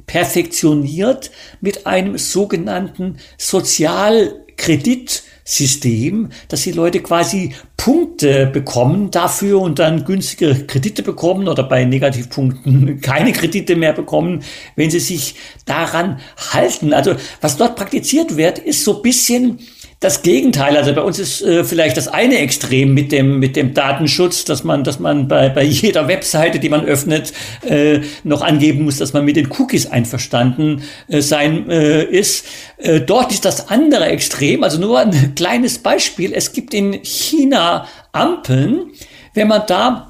perfektioniert 0.10 1.32
mit 1.62 1.86
einem 1.86 2.18
sogenannten 2.18 3.18
Sozialkreditsystem, 3.38 6.30
dass 6.48 6.64
die 6.64 6.72
Leute 6.72 7.04
quasi 7.04 7.54
Punkte 7.78 8.48
bekommen 8.48 9.12
dafür 9.12 9.62
und 9.62 9.78
dann 9.78 10.06
günstige 10.06 10.66
Kredite 10.66 11.04
bekommen 11.04 11.48
oder 11.48 11.62
bei 11.62 11.86
Negativpunkten 11.86 13.02
keine 13.02 13.34
Kredite 13.34 13.76
mehr 13.76 13.94
bekommen, 13.94 14.42
wenn 14.76 14.90
sie 14.90 15.00
sich 15.00 15.36
daran 15.66 16.20
halten. 16.54 16.92
Also 16.92 17.14
was 17.40 17.58
dort 17.58 17.76
praktiziert 17.76 18.36
wird, 18.36 18.58
ist 18.58 18.84
so 18.84 19.04
bisschen 19.04 19.60
das 20.00 20.22
Gegenteil. 20.22 20.78
Also 20.78 20.94
bei 20.94 21.02
uns 21.02 21.20
ist 21.20 21.42
äh, 21.42 21.64
vielleicht 21.64 21.98
das 21.98 22.08
eine 22.08 22.38
Extrem 22.38 22.94
mit 22.94 23.12
dem, 23.12 23.40
mit 23.40 23.56
dem 23.56 23.74
Datenschutz, 23.74 24.46
dass 24.46 24.64
man, 24.64 24.84
dass 24.84 25.00
man 25.00 25.28
bei, 25.28 25.50
bei 25.50 25.64
jeder 25.64 26.08
Webseite, 26.08 26.60
die 26.60 26.70
man 26.70 26.86
öffnet, 26.86 27.34
äh, 27.68 28.00
noch 28.24 28.42
angeben 28.42 28.86
muss, 28.86 28.98
dass 28.98 29.14
man 29.14 29.26
mit 29.26 29.36
den 29.36 29.50
Cookies 29.52 29.88
einverstanden 29.88 30.84
äh, 31.08 31.22
sein 31.22 31.70
äh, 31.70 32.04
ist. 32.04 32.46
Äh, 32.78 33.02
dort 33.02 33.32
ist 33.32 33.44
das 33.44 33.70
andere 33.70 34.06
Extrem, 34.06 34.64
also 34.64 34.80
nur 34.80 35.00
ein 35.00 35.34
kleines 35.36 35.80
Beispiel. 35.80 36.34
Es 36.34 36.54
gibt 36.54 36.74
in 36.74 37.04
China 37.04 37.86
Ampeln, 38.14 38.92
wenn 39.34 39.50
man 39.50 39.64
da 39.68 40.09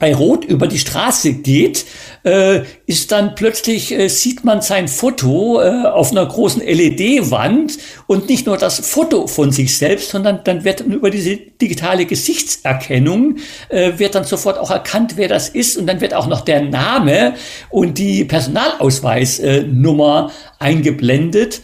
bei 0.00 0.14
Rot 0.14 0.44
über 0.44 0.66
die 0.66 0.80
Straße 0.80 1.34
geht, 1.34 1.86
äh, 2.24 2.62
ist 2.86 3.12
dann 3.12 3.36
plötzlich, 3.36 3.92
äh, 3.92 4.08
sieht 4.08 4.44
man 4.44 4.60
sein 4.60 4.88
Foto 4.88 5.60
äh, 5.60 5.86
auf 5.86 6.10
einer 6.10 6.26
großen 6.26 6.60
LED-Wand 6.60 7.78
und 8.08 8.28
nicht 8.28 8.46
nur 8.46 8.56
das 8.56 8.80
Foto 8.80 9.28
von 9.28 9.52
sich 9.52 9.78
selbst, 9.78 10.10
sondern 10.10 10.40
dann 10.42 10.64
wird 10.64 10.80
über 10.80 11.10
diese 11.10 11.36
digitale 11.36 12.04
Gesichtserkennung, 12.04 13.36
äh, 13.68 13.92
wird 13.96 14.16
dann 14.16 14.24
sofort 14.24 14.58
auch 14.58 14.72
erkannt, 14.72 15.12
wer 15.16 15.28
das 15.28 15.48
ist 15.48 15.76
und 15.76 15.86
dann 15.86 16.00
wird 16.00 16.14
auch 16.14 16.26
noch 16.26 16.40
der 16.40 16.62
Name 16.62 17.34
und 17.70 17.98
die 17.98 18.24
Personalausweisnummer 18.24 20.32
eingeblendet. 20.58 21.60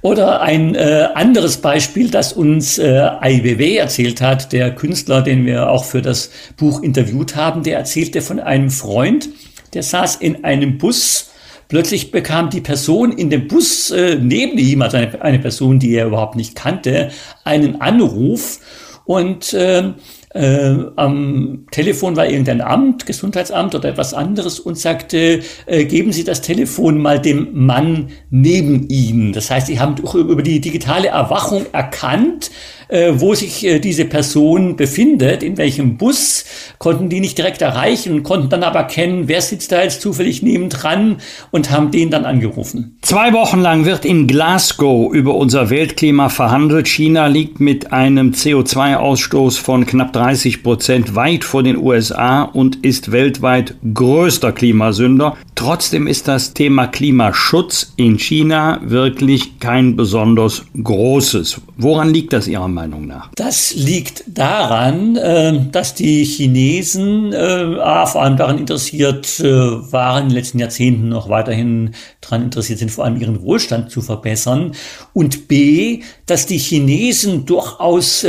Oder 0.00 0.40
ein 0.40 0.74
äh, 0.74 1.08
anderes 1.14 1.56
Beispiel, 1.56 2.10
das 2.10 2.32
uns 2.32 2.78
äh, 2.78 3.08
IWW 3.22 3.76
erzählt 3.76 4.20
hat, 4.20 4.52
der 4.52 4.74
Künstler, 4.74 5.22
den 5.22 5.44
wir 5.44 5.70
auch 5.70 5.84
für 5.84 6.02
das 6.02 6.30
Buch 6.56 6.82
interviewt 6.82 7.34
haben, 7.34 7.64
der 7.64 7.78
erzählte 7.78 8.22
von 8.22 8.38
einem 8.38 8.70
Freund, 8.70 9.28
der 9.74 9.82
saß 9.82 10.16
in 10.16 10.44
einem 10.44 10.78
Bus. 10.78 11.30
Plötzlich 11.68 12.12
bekam 12.12 12.48
die 12.48 12.60
Person 12.60 13.12
in 13.12 13.28
dem 13.28 13.48
Bus 13.48 13.90
äh, 13.90 14.16
neben 14.20 14.56
ihm, 14.56 14.82
also 14.82 14.96
eine, 14.96 15.20
eine 15.20 15.38
Person, 15.40 15.78
die 15.80 15.94
er 15.94 16.06
überhaupt 16.06 16.36
nicht 16.36 16.54
kannte, 16.54 17.10
einen 17.44 17.80
Anruf 17.80 18.60
und 19.04 19.52
äh, 19.52 19.92
äh, 20.30 20.74
am 20.96 21.66
Telefon 21.70 22.16
war 22.16 22.26
irgendein 22.26 22.60
Amt, 22.60 23.06
Gesundheitsamt 23.06 23.74
oder 23.74 23.88
etwas 23.88 24.14
anderes 24.14 24.60
und 24.60 24.78
sagte, 24.78 25.40
äh, 25.66 25.84
geben 25.84 26.12
Sie 26.12 26.24
das 26.24 26.42
Telefon 26.42 26.98
mal 26.98 27.20
dem 27.20 27.48
Mann 27.52 28.08
neben 28.30 28.88
Ihnen. 28.88 29.32
Das 29.32 29.50
heißt, 29.50 29.66
Sie 29.68 29.80
haben 29.80 29.96
über 29.96 30.42
die 30.42 30.60
digitale 30.60 31.08
Erwachung 31.08 31.66
erkannt, 31.72 32.50
äh, 32.88 33.12
wo 33.16 33.34
sich 33.34 33.64
äh, 33.64 33.78
diese 33.78 34.04
Person 34.04 34.76
befindet, 34.76 35.42
in 35.42 35.56
welchem 35.56 35.96
Bus, 35.96 36.44
konnten 36.78 37.08
die 37.08 37.20
nicht 37.20 37.38
direkt 37.38 37.62
erreichen, 37.62 38.22
konnten 38.22 38.48
dann 38.48 38.62
aber 38.62 38.84
kennen, 38.84 39.28
wer 39.28 39.40
sitzt 39.40 39.72
da 39.72 39.82
jetzt 39.82 40.00
zufällig 40.00 40.42
nebendran 40.42 41.16
und 41.50 41.70
haben 41.70 41.90
den 41.90 42.10
dann 42.10 42.24
angerufen. 42.24 42.98
Zwei 43.02 43.32
Wochen 43.32 43.60
lang 43.60 43.84
wird 43.84 44.04
in 44.04 44.26
Glasgow 44.26 45.12
über 45.12 45.34
unser 45.34 45.70
Weltklima 45.70 46.28
verhandelt. 46.28 46.88
China 46.88 47.26
liegt 47.26 47.60
mit 47.60 47.92
einem 47.92 48.32
CO2-Ausstoß 48.32 49.58
von 49.58 49.86
knapp 49.86 50.12
30 50.12 50.62
Prozent 50.62 51.14
weit 51.14 51.44
vor 51.44 51.62
den 51.62 51.76
USA 51.76 52.42
und 52.42 52.84
ist 52.84 53.12
weltweit 53.12 53.74
größter 53.94 54.52
Klimasünder. 54.52 55.36
Trotzdem 55.58 56.06
ist 56.06 56.28
das 56.28 56.54
Thema 56.54 56.86
Klimaschutz 56.86 57.92
in 57.96 58.16
China 58.16 58.80
wirklich 58.84 59.58
kein 59.58 59.96
besonders 59.96 60.62
großes. 60.80 61.60
Woran 61.76 62.10
liegt 62.10 62.32
das 62.32 62.46
Ihrer 62.46 62.68
Meinung 62.68 63.08
nach? 63.08 63.32
Das 63.34 63.74
liegt 63.74 64.22
daran, 64.28 65.16
äh, 65.16 65.58
dass 65.72 65.94
die 65.94 66.22
Chinesen 66.22 67.32
äh, 67.32 67.74
vor 67.74 68.22
allem 68.22 68.36
daran 68.36 68.58
interessiert 68.58 69.40
äh, 69.40 69.46
waren, 69.46 70.22
in 70.22 70.28
den 70.28 70.36
letzten 70.36 70.60
Jahrzehnten 70.60 71.08
noch 71.08 71.28
weiterhin 71.28 71.90
daran 72.20 72.44
interessiert 72.44 72.78
sind, 72.78 72.92
vor 72.92 73.04
allem 73.04 73.20
ihren 73.20 73.42
Wohlstand 73.42 73.90
zu 73.90 74.00
verbessern. 74.00 74.76
Und 75.12 75.48
B, 75.48 76.02
dass 76.26 76.46
die 76.46 76.58
Chinesen 76.58 77.46
durchaus 77.46 78.24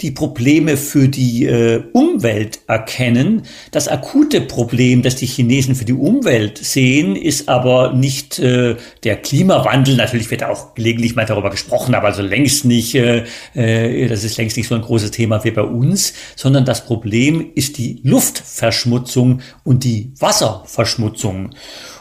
die 0.00 0.10
Probleme 0.12 0.76
für 0.76 1.08
die 1.08 1.82
Umwelt 1.92 2.60
erkennen. 2.68 3.42
Das 3.72 3.88
akute 3.88 4.40
Problem, 4.40 5.02
das 5.02 5.16
die 5.16 5.26
Chinesen 5.26 5.74
für 5.74 5.84
die 5.84 5.92
Umwelt 5.92 6.61
sehen, 6.62 7.16
ist 7.16 7.48
aber 7.48 7.92
nicht 7.92 8.38
äh, 8.38 8.76
der 9.02 9.16
Klimawandel. 9.16 9.96
Natürlich 9.96 10.30
wird 10.30 10.44
auch 10.44 10.74
gelegentlich 10.74 11.16
mal 11.16 11.26
darüber 11.26 11.50
gesprochen, 11.50 11.94
aber 11.94 12.06
also 12.06 12.22
längst 12.22 12.64
nicht, 12.64 12.94
äh, 12.94 13.24
äh, 13.54 14.06
das 14.08 14.22
ist 14.22 14.36
längst 14.36 14.56
nicht 14.56 14.68
so 14.68 14.76
ein 14.76 14.80
großes 14.80 15.10
Thema 15.10 15.42
wie 15.44 15.50
bei 15.50 15.62
uns, 15.62 16.14
sondern 16.36 16.64
das 16.64 16.84
Problem 16.84 17.50
ist 17.54 17.78
die 17.78 18.00
Luftverschmutzung 18.04 19.40
und 19.64 19.82
die 19.84 20.12
Wasserverschmutzung. 20.18 21.50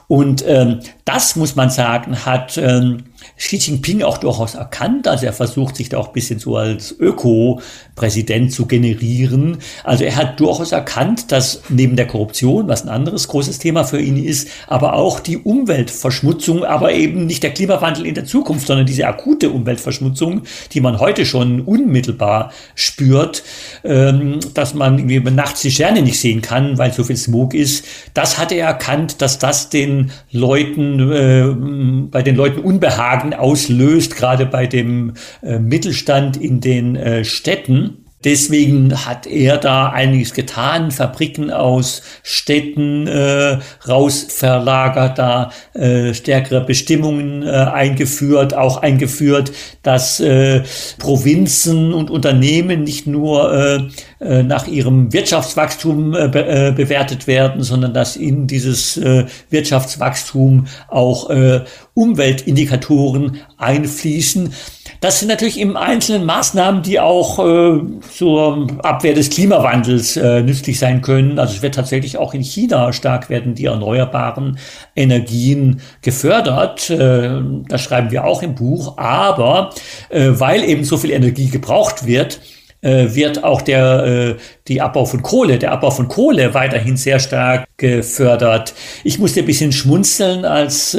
Und 0.08 0.44
ähm, 0.48 0.82
das 1.06 1.36
muss 1.36 1.56
man 1.56 1.70
sagen, 1.70 2.26
hat 2.26 2.58
ähm, 2.58 3.04
Xi 3.38 3.57
Jinping 3.57 4.03
auch 4.03 4.18
durchaus 4.18 4.56
erkannt. 4.56 5.07
Also 5.07 5.26
er 5.26 5.34
versucht 5.34 5.76
sich 5.76 5.89
da 5.89 5.98
auch 5.98 6.07
ein 6.07 6.14
bisschen 6.14 6.39
so 6.39 6.57
als 6.57 6.95
Öko-Präsident 6.99 8.52
zu 8.52 8.65
generieren. 8.65 9.57
Also 9.84 10.03
er 10.03 10.15
hat 10.15 10.39
durchaus 10.39 10.72
erkannt, 10.72 11.31
dass 11.31 11.61
neben 11.69 11.95
der 11.95 12.07
Korruption, 12.07 12.68
was 12.68 12.84
ein 12.84 12.89
anderes 12.89 13.27
großes 13.27 13.60
Thema 13.60 13.84
für 13.84 13.99
ihn 13.99 14.23
ist, 14.23 14.49
aber 14.68 14.93
auch 14.93 15.19
die 15.19 15.38
Umweltverschmutzung, 15.38 16.64
aber 16.64 16.93
eben 16.93 17.26
nicht 17.26 17.43
der 17.43 17.52
Klimawandel 17.52 18.06
in 18.06 18.15
der 18.15 18.26
Zukunft, 18.26 18.68
sondern 18.68 18.85
diese 18.85 19.07
akute 19.07 19.49
Umweltverschmutzung, 19.49 20.43
die 20.73 20.81
man 20.81 20.99
heute 20.99 21.26
schon 21.26 21.61
unmittelbar 21.61 22.52
spürt, 22.76 23.43
ähm, 23.84 24.39
dass 24.53 24.73
man 24.73 24.98
irgendwie 24.98 25.19
nachts 25.31 25.61
die 25.61 25.72
Sterne 25.72 26.02
nicht 26.02 26.19
sehen 26.19 26.41
kann, 26.41 26.77
weil 26.77 26.93
so 26.93 27.03
viel 27.03 27.18
Smog 27.18 27.53
ist. 27.53 27.85
Das 28.14 28.38
hat 28.38 28.52
er 28.52 28.65
erkannt, 28.65 29.22
dass 29.22 29.39
das 29.39 29.69
den 29.69 30.11
Leuten, 30.31 31.11
äh, 31.11 32.07
bei 32.10 32.22
den 32.22 32.35
Leuten 32.35 32.60
Unbehagen 32.60 33.11
auslöst, 33.34 34.16
gerade 34.16 34.46
bei 34.46 34.68
dem 34.68 35.14
äh, 35.42 35.60
Mittelstand 35.60 36.38
in 36.38 36.62
den 36.62 36.96
äh, 36.96 37.24
Städten. 37.24 38.01
Deswegen 38.23 39.06
hat 39.06 39.26
er 39.26 39.57
da 39.57 39.89
einiges 39.89 40.34
getan, 40.34 40.91
Fabriken 40.91 41.49
aus 41.49 42.03
Städten 42.22 43.07
äh, 43.07 43.57
raus 43.88 44.27
verlagert, 44.30 45.18
da 45.18 45.52
äh, 45.73 46.14
stärkere 46.14 46.61
Bestimmungen 46.61 47.41
äh, 47.41 47.49
eingeführt, 47.49 48.53
auch 48.53 48.77
eingeführt, 48.77 49.52
dass 49.81 50.19
äh, 50.19 50.61
Provinzen 50.99 51.93
und 51.93 52.11
Unternehmen 52.11 52.84
nicht 52.84 53.07
nur 53.07 53.53
äh, 53.53 53.80
äh 54.19 54.43
nach 54.43 54.68
ihrem 54.68 55.11
Wirtschaftswachstum 55.14 56.14
äh, 56.15 56.27
be 56.27 56.45
äh, 56.45 56.72
bewertet 56.72 57.26
werden, 57.26 57.64
sondern 57.64 57.93
dass 57.93 58.15
in 58.15 58.45
dieses 58.45 58.98
äh, 58.98 59.26
Wirtschaftswachstum 59.49 60.68
auch 60.89 61.30
äh, 61.30 61.61
Umweltindikatoren 61.93 63.39
einfließen. 63.57 64.53
Das 65.02 65.18
sind 65.18 65.30
natürlich 65.30 65.60
im 65.60 65.78
Einzelnen 65.78 66.26
Maßnahmen, 66.26 66.84
die 66.84 66.99
auch 66.99 67.40
äh, 67.40 67.82
zur 68.15 68.68
Abwehr 68.84 69.15
des 69.15 69.32
Klimawandels 69.32 70.15
äh, 70.15 70.44
nützlich 70.44 70.78
sein 70.78 71.02
können. 71.02 71.40
Also 71.40 71.56
es 71.56 71.64
wird 71.64 71.73
tatsächlich 71.73 72.18
auch 72.18 72.36
in 72.36 72.44
China 72.44 72.94
stark 72.94 73.28
werden 73.28 73.56
die 73.56 73.65
erneuerbaren 73.65 74.60
Energien 74.95 75.82
gefördert. 76.03 76.91
Äh, 76.91 77.32
das 77.68 77.82
schreiben 77.82 78.11
wir 78.11 78.26
auch 78.26 78.44
im 78.44 78.53
Buch. 78.53 78.99
Aber 78.99 79.72
äh, 80.10 80.30
weil 80.34 80.64
eben 80.64 80.84
so 80.84 80.98
viel 80.98 81.10
Energie 81.10 81.49
gebraucht 81.49 82.06
wird, 82.06 82.40
äh, 82.82 83.07
wird 83.15 83.44
auch 83.44 83.64
der 83.64 84.06
äh, 84.06 84.36
die 84.68 84.82
Abbau 84.82 85.06
von 85.06 85.23
Kohle, 85.23 85.57
der 85.57 85.72
Abbau 85.72 85.90
von 85.90 86.10
Kohle 86.10 86.53
weiterhin 86.53 86.95
sehr 86.95 87.18
stark 87.18 87.65
gefördert. 87.78 88.76
Ich 89.03 89.18
musste 89.18 89.40
ein 89.40 89.48
bisschen 89.48 89.72
schmunzeln, 89.72 90.45
als 90.45 90.95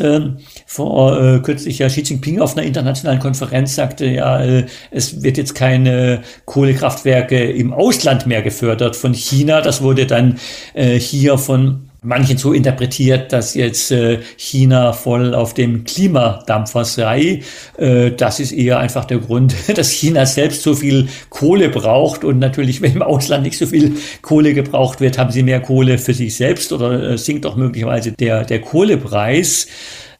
vor 0.72 1.20
äh, 1.20 1.38
kürzlich 1.40 1.80
ja 1.80 1.88
Xi 1.88 2.00
Jinping 2.00 2.40
auf 2.40 2.56
einer 2.56 2.66
internationalen 2.66 3.20
Konferenz 3.20 3.74
sagte, 3.74 4.06
ja, 4.06 4.42
äh, 4.42 4.64
es 4.90 5.22
wird 5.22 5.36
jetzt 5.36 5.54
keine 5.54 6.22
Kohlekraftwerke 6.46 7.44
im 7.44 7.74
Ausland 7.74 8.26
mehr 8.26 8.40
gefördert 8.40 8.96
von 8.96 9.12
China. 9.12 9.60
Das 9.60 9.82
wurde 9.82 10.06
dann 10.06 10.38
äh, 10.72 10.98
hier 10.98 11.36
von 11.36 11.90
manchen 12.02 12.38
so 12.38 12.54
interpretiert, 12.54 13.32
dass 13.32 13.54
jetzt 13.54 13.92
äh, 13.92 14.20
China 14.36 14.94
voll 14.94 15.34
auf 15.34 15.52
dem 15.52 15.84
Klimadampfer 15.84 16.86
sei. 16.86 17.42
Äh, 17.76 18.10
das 18.12 18.40
ist 18.40 18.52
eher 18.52 18.78
einfach 18.78 19.04
der 19.04 19.18
Grund, 19.18 19.54
dass 19.76 19.90
China 19.90 20.24
selbst 20.24 20.62
so 20.62 20.74
viel 20.74 21.08
Kohle 21.28 21.68
braucht 21.68 22.24
und 22.24 22.38
natürlich, 22.38 22.80
wenn 22.80 22.94
im 22.94 23.02
Ausland 23.02 23.44
nicht 23.44 23.58
so 23.58 23.66
viel 23.66 23.92
Kohle 24.22 24.54
gebraucht 24.54 25.00
wird, 25.00 25.18
haben 25.18 25.30
sie 25.30 25.42
mehr 25.42 25.60
Kohle 25.60 25.98
für 25.98 26.14
sich 26.14 26.34
selbst 26.34 26.72
oder 26.72 27.10
äh, 27.10 27.18
sinkt 27.18 27.44
auch 27.44 27.56
möglicherweise 27.56 28.12
der, 28.12 28.44
der 28.44 28.62
Kohlepreis. 28.62 29.68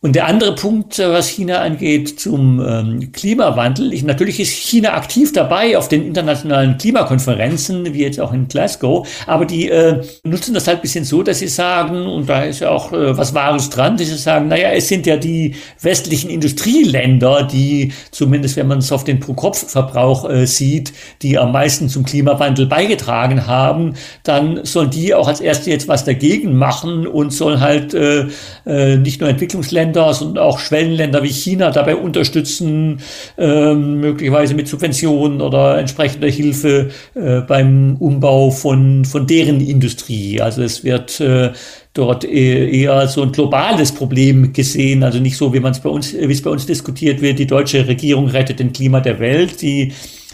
Und 0.02 0.16
der 0.16 0.26
andere 0.26 0.56
Punkt, 0.56 0.98
äh, 0.98 1.12
was 1.12 1.28
China 1.28 1.60
angeht, 1.60 2.18
zum 2.18 2.60
ähm, 2.60 3.12
Klimawandel. 3.12 3.92
Ich, 3.92 4.02
natürlich 4.02 4.40
ist 4.40 4.50
China 4.50 4.94
aktiv 4.94 5.32
dabei 5.32 5.78
auf 5.78 5.86
den 5.86 6.04
internationalen 6.04 6.76
Klimakonferenzen, 6.76 7.94
wie 7.94 8.02
jetzt 8.02 8.18
auch 8.18 8.32
in 8.32 8.48
Glasgow, 8.48 9.06
aber 9.28 9.44
die 9.44 9.68
äh, 9.70 10.02
nutzen 10.24 10.54
das 10.54 10.66
halt 10.66 10.78
ein 10.78 10.82
bisschen 10.82 11.04
so, 11.04 11.22
dass 11.22 11.38
sie 11.38 11.46
sagen, 11.46 12.04
und 12.04 12.28
da 12.28 12.42
ist 12.42 12.58
ja 12.58 12.70
auch 12.70 12.92
äh, 12.92 13.16
was 13.16 13.32
Wahres 13.32 13.70
dran, 13.70 13.96
dass 13.96 14.08
sie 14.08 14.16
sagen, 14.16 14.48
naja, 14.48 14.70
es 14.70 14.88
sind 14.88 15.06
ja 15.06 15.16
die 15.16 15.54
westlichen 15.80 16.30
Industrieländer, 16.30 17.44
die 17.44 17.92
zumindest, 18.10 18.56
wenn 18.56 18.66
man 18.66 18.78
es 18.78 18.90
auf 18.90 19.04
den 19.04 19.20
Pro-Kopf-Verbrauch 19.20 20.28
äh, 20.28 20.46
sieht, 20.48 20.92
die 21.22 21.38
am 21.38 21.52
meisten 21.52 21.88
zum 21.88 22.04
Klimawandel 22.04 22.66
beigetragen 22.66 23.46
haben, 23.46 23.94
dann 24.24 24.64
sollen 24.64 24.90
die 24.90 25.14
auch 25.14 25.28
als 25.28 25.40
Erste 25.40 25.70
jetzt 25.70 25.86
was 25.86 26.04
dagegen 26.04 26.56
machen 26.56 27.06
und 27.06 27.32
sollen 27.32 27.60
halt 27.60 27.94
äh, 27.94 28.26
äh, 28.66 28.96
nicht 28.96 29.20
nur 29.20 29.30
Entwicklungsländer, 29.30 29.91
Länder 29.92 30.22
und 30.22 30.38
auch 30.38 30.58
Schwellenländer 30.58 31.22
wie 31.22 31.28
China 31.28 31.70
dabei 31.70 31.96
unterstützen, 31.96 33.00
äh, 33.36 33.74
möglicherweise 33.74 34.54
mit 34.54 34.68
Subventionen 34.68 35.40
oder 35.40 35.78
entsprechender 35.78 36.28
Hilfe 36.28 36.90
äh, 37.14 37.40
beim 37.40 37.96
Umbau 37.98 38.50
von, 38.50 39.04
von 39.04 39.26
deren 39.26 39.60
Industrie. 39.60 40.40
Also 40.40 40.62
es 40.62 40.82
wird 40.84 41.20
äh, 41.20 41.50
dort 41.94 42.24
eher 42.24 43.06
so 43.06 43.22
ein 43.22 43.32
globales 43.32 43.92
Problem 43.92 44.54
gesehen, 44.54 45.02
also 45.02 45.18
nicht 45.18 45.36
so, 45.36 45.52
wie 45.52 45.58
es 45.58 45.80
bei 45.80 45.90
uns, 45.90 46.14
wie 46.14 46.32
es 46.32 46.42
bei 46.42 46.50
uns 46.50 46.64
diskutiert 46.64 47.20
wird, 47.20 47.38
die 47.38 47.46
deutsche 47.46 47.86
Regierung 47.86 48.28
rettet 48.28 48.60
den 48.60 48.72
Klima 48.72 49.00
der 49.00 49.20
Welt, 49.20 49.60
die 49.60 49.92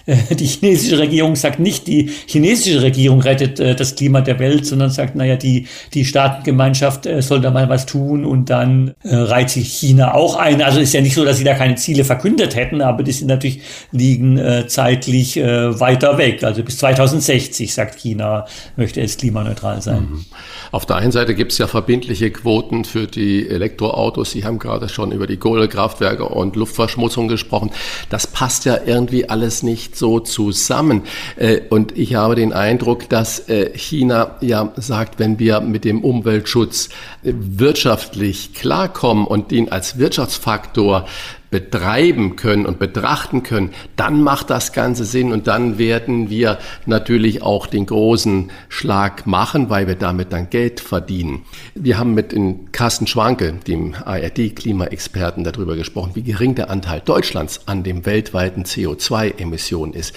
die 0.31 0.47
chinesische 0.47 0.99
Regierung 0.99 1.37
sagt 1.37 1.61
nicht, 1.61 1.87
die 1.87 2.11
chinesische 2.27 2.81
Regierung 2.81 3.21
rettet 3.21 3.61
äh, 3.61 3.75
das 3.75 3.95
Klima 3.95 4.23
der 4.23 4.39
Welt, 4.39 4.65
sondern 4.65 4.91
sagt, 4.91 5.15
naja, 5.15 5.37
die, 5.37 5.67
die 5.93 6.07
Staatengemeinschaft 6.07 7.05
äh, 7.05 7.21
soll 7.21 7.43
da 7.43 7.51
mal 7.51 7.69
was 7.69 7.85
tun 7.85 8.25
und 8.25 8.49
dann 8.49 8.95
äh, 9.03 9.15
reiht 9.15 9.51
sich 9.51 9.69
China 9.69 10.15
auch 10.15 10.37
ein. 10.37 10.63
Also 10.63 10.81
ist 10.81 10.95
ja 10.95 11.03
nicht 11.03 11.15
so, 11.15 11.27
dass 11.27 11.37
sie 11.37 11.45
da 11.45 11.55
keine 11.55 11.75
Ziele 11.75 12.05
verkündet 12.05 12.57
hätten, 12.57 12.81
aber 12.81 13.03
die 13.03 13.13
sind 13.13 13.29
natürlich 13.29 13.61
liegen 13.93 14.39
äh, 14.39 14.67
zeitlich 14.67 15.37
äh, 15.37 15.79
weiter 15.79 16.17
weg. 16.17 16.43
Also 16.43 16.63
bis 16.63 16.79
2060, 16.79 17.75
sagt 17.75 17.99
China, 17.99 18.47
möchte 18.77 19.03
es 19.03 19.19
klimaneutral 19.19 19.83
sein. 19.83 20.09
Mhm. 20.11 20.25
Auf 20.71 20.87
der 20.87 20.97
einen 20.97 21.13
Seite 21.13 21.35
gibt 21.35 21.53
es 21.53 21.59
ja 21.59 21.67
verbindliche 21.67 22.31
Quoten 22.31 22.85
für 22.85 23.07
die 23.07 23.47
Elektroautos. 23.47 24.31
Sie 24.31 24.45
haben 24.45 24.59
gerade 24.59 24.89
schon 24.89 25.13
über 25.13 25.27
die 25.27 25.37
Kohlekraftwerke 25.37 26.25
und 26.25 26.57
Luftverschmutzung 26.57 27.29
gesprochen. 27.29 27.71
Das 28.09 28.27
passt 28.27 28.65
ja 28.65 28.79
irgendwie 28.87 29.29
alles 29.29 29.63
nicht 29.63 29.98
so 29.99 30.20
zusammen. 30.20 31.03
Äh, 31.37 31.61
und 31.70 31.97
ich 31.97 32.15
habe 32.15 32.35
den 32.35 32.53
Eindruck, 32.53 33.09
dass 33.09 33.49
äh, 33.49 33.77
China 33.77 34.37
ja 34.41 34.73
sagt, 34.77 35.19
wenn 35.19 35.39
wir 35.39 35.61
mit 35.61 35.85
dem 35.85 36.03
Umweltschutz 36.03 36.89
äh, 37.23 37.33
wirtschaftlich 37.35 38.55
klarkommen 38.55 39.27
und 39.27 39.53
ihn 39.53 39.69
als 39.69 39.99
Wirtschaftsfaktor 39.99 41.07
betreiben 41.51 42.37
können 42.37 42.66
und 42.66 42.79
betrachten 42.79 43.43
können, 43.43 43.70
dann 43.97 44.23
macht 44.23 44.51
das 44.51 44.73
Ganze 44.73 45.05
Sinn 45.05 45.33
und 45.33 45.47
dann 45.47 45.79
werden 45.79 46.29
wir 46.29 46.59
natürlich 46.87 47.43
auch 47.43 47.66
den 47.66 47.87
großen 47.87 48.51
Schlag 48.69 49.27
machen, 49.27 49.70
weil 49.70 49.87
wir 49.87 49.95
damit 49.95 50.33
dann 50.33 50.51
Geld 50.51 50.81
verdienen. 50.81 51.43
Wir 51.75 51.99
haben 51.99 52.15
mit 52.15 52.33
in 52.33 52.70
Carsten 52.73 53.07
Schwanke, 53.07 53.55
dem 53.66 53.95
ARD-Klimaexperten, 53.95 55.45
darüber 55.45 55.77
gesprochen, 55.77 56.12
wie 56.15 56.23
gering 56.23 56.55
der 56.55 56.70
Anteil 56.70 57.01
Deutschlands 57.05 57.66
an 57.66 57.83
dem 57.83 58.05
weltweiten 58.05 58.65
CO2-Emissionen 58.65 59.95
ist. 59.95 60.15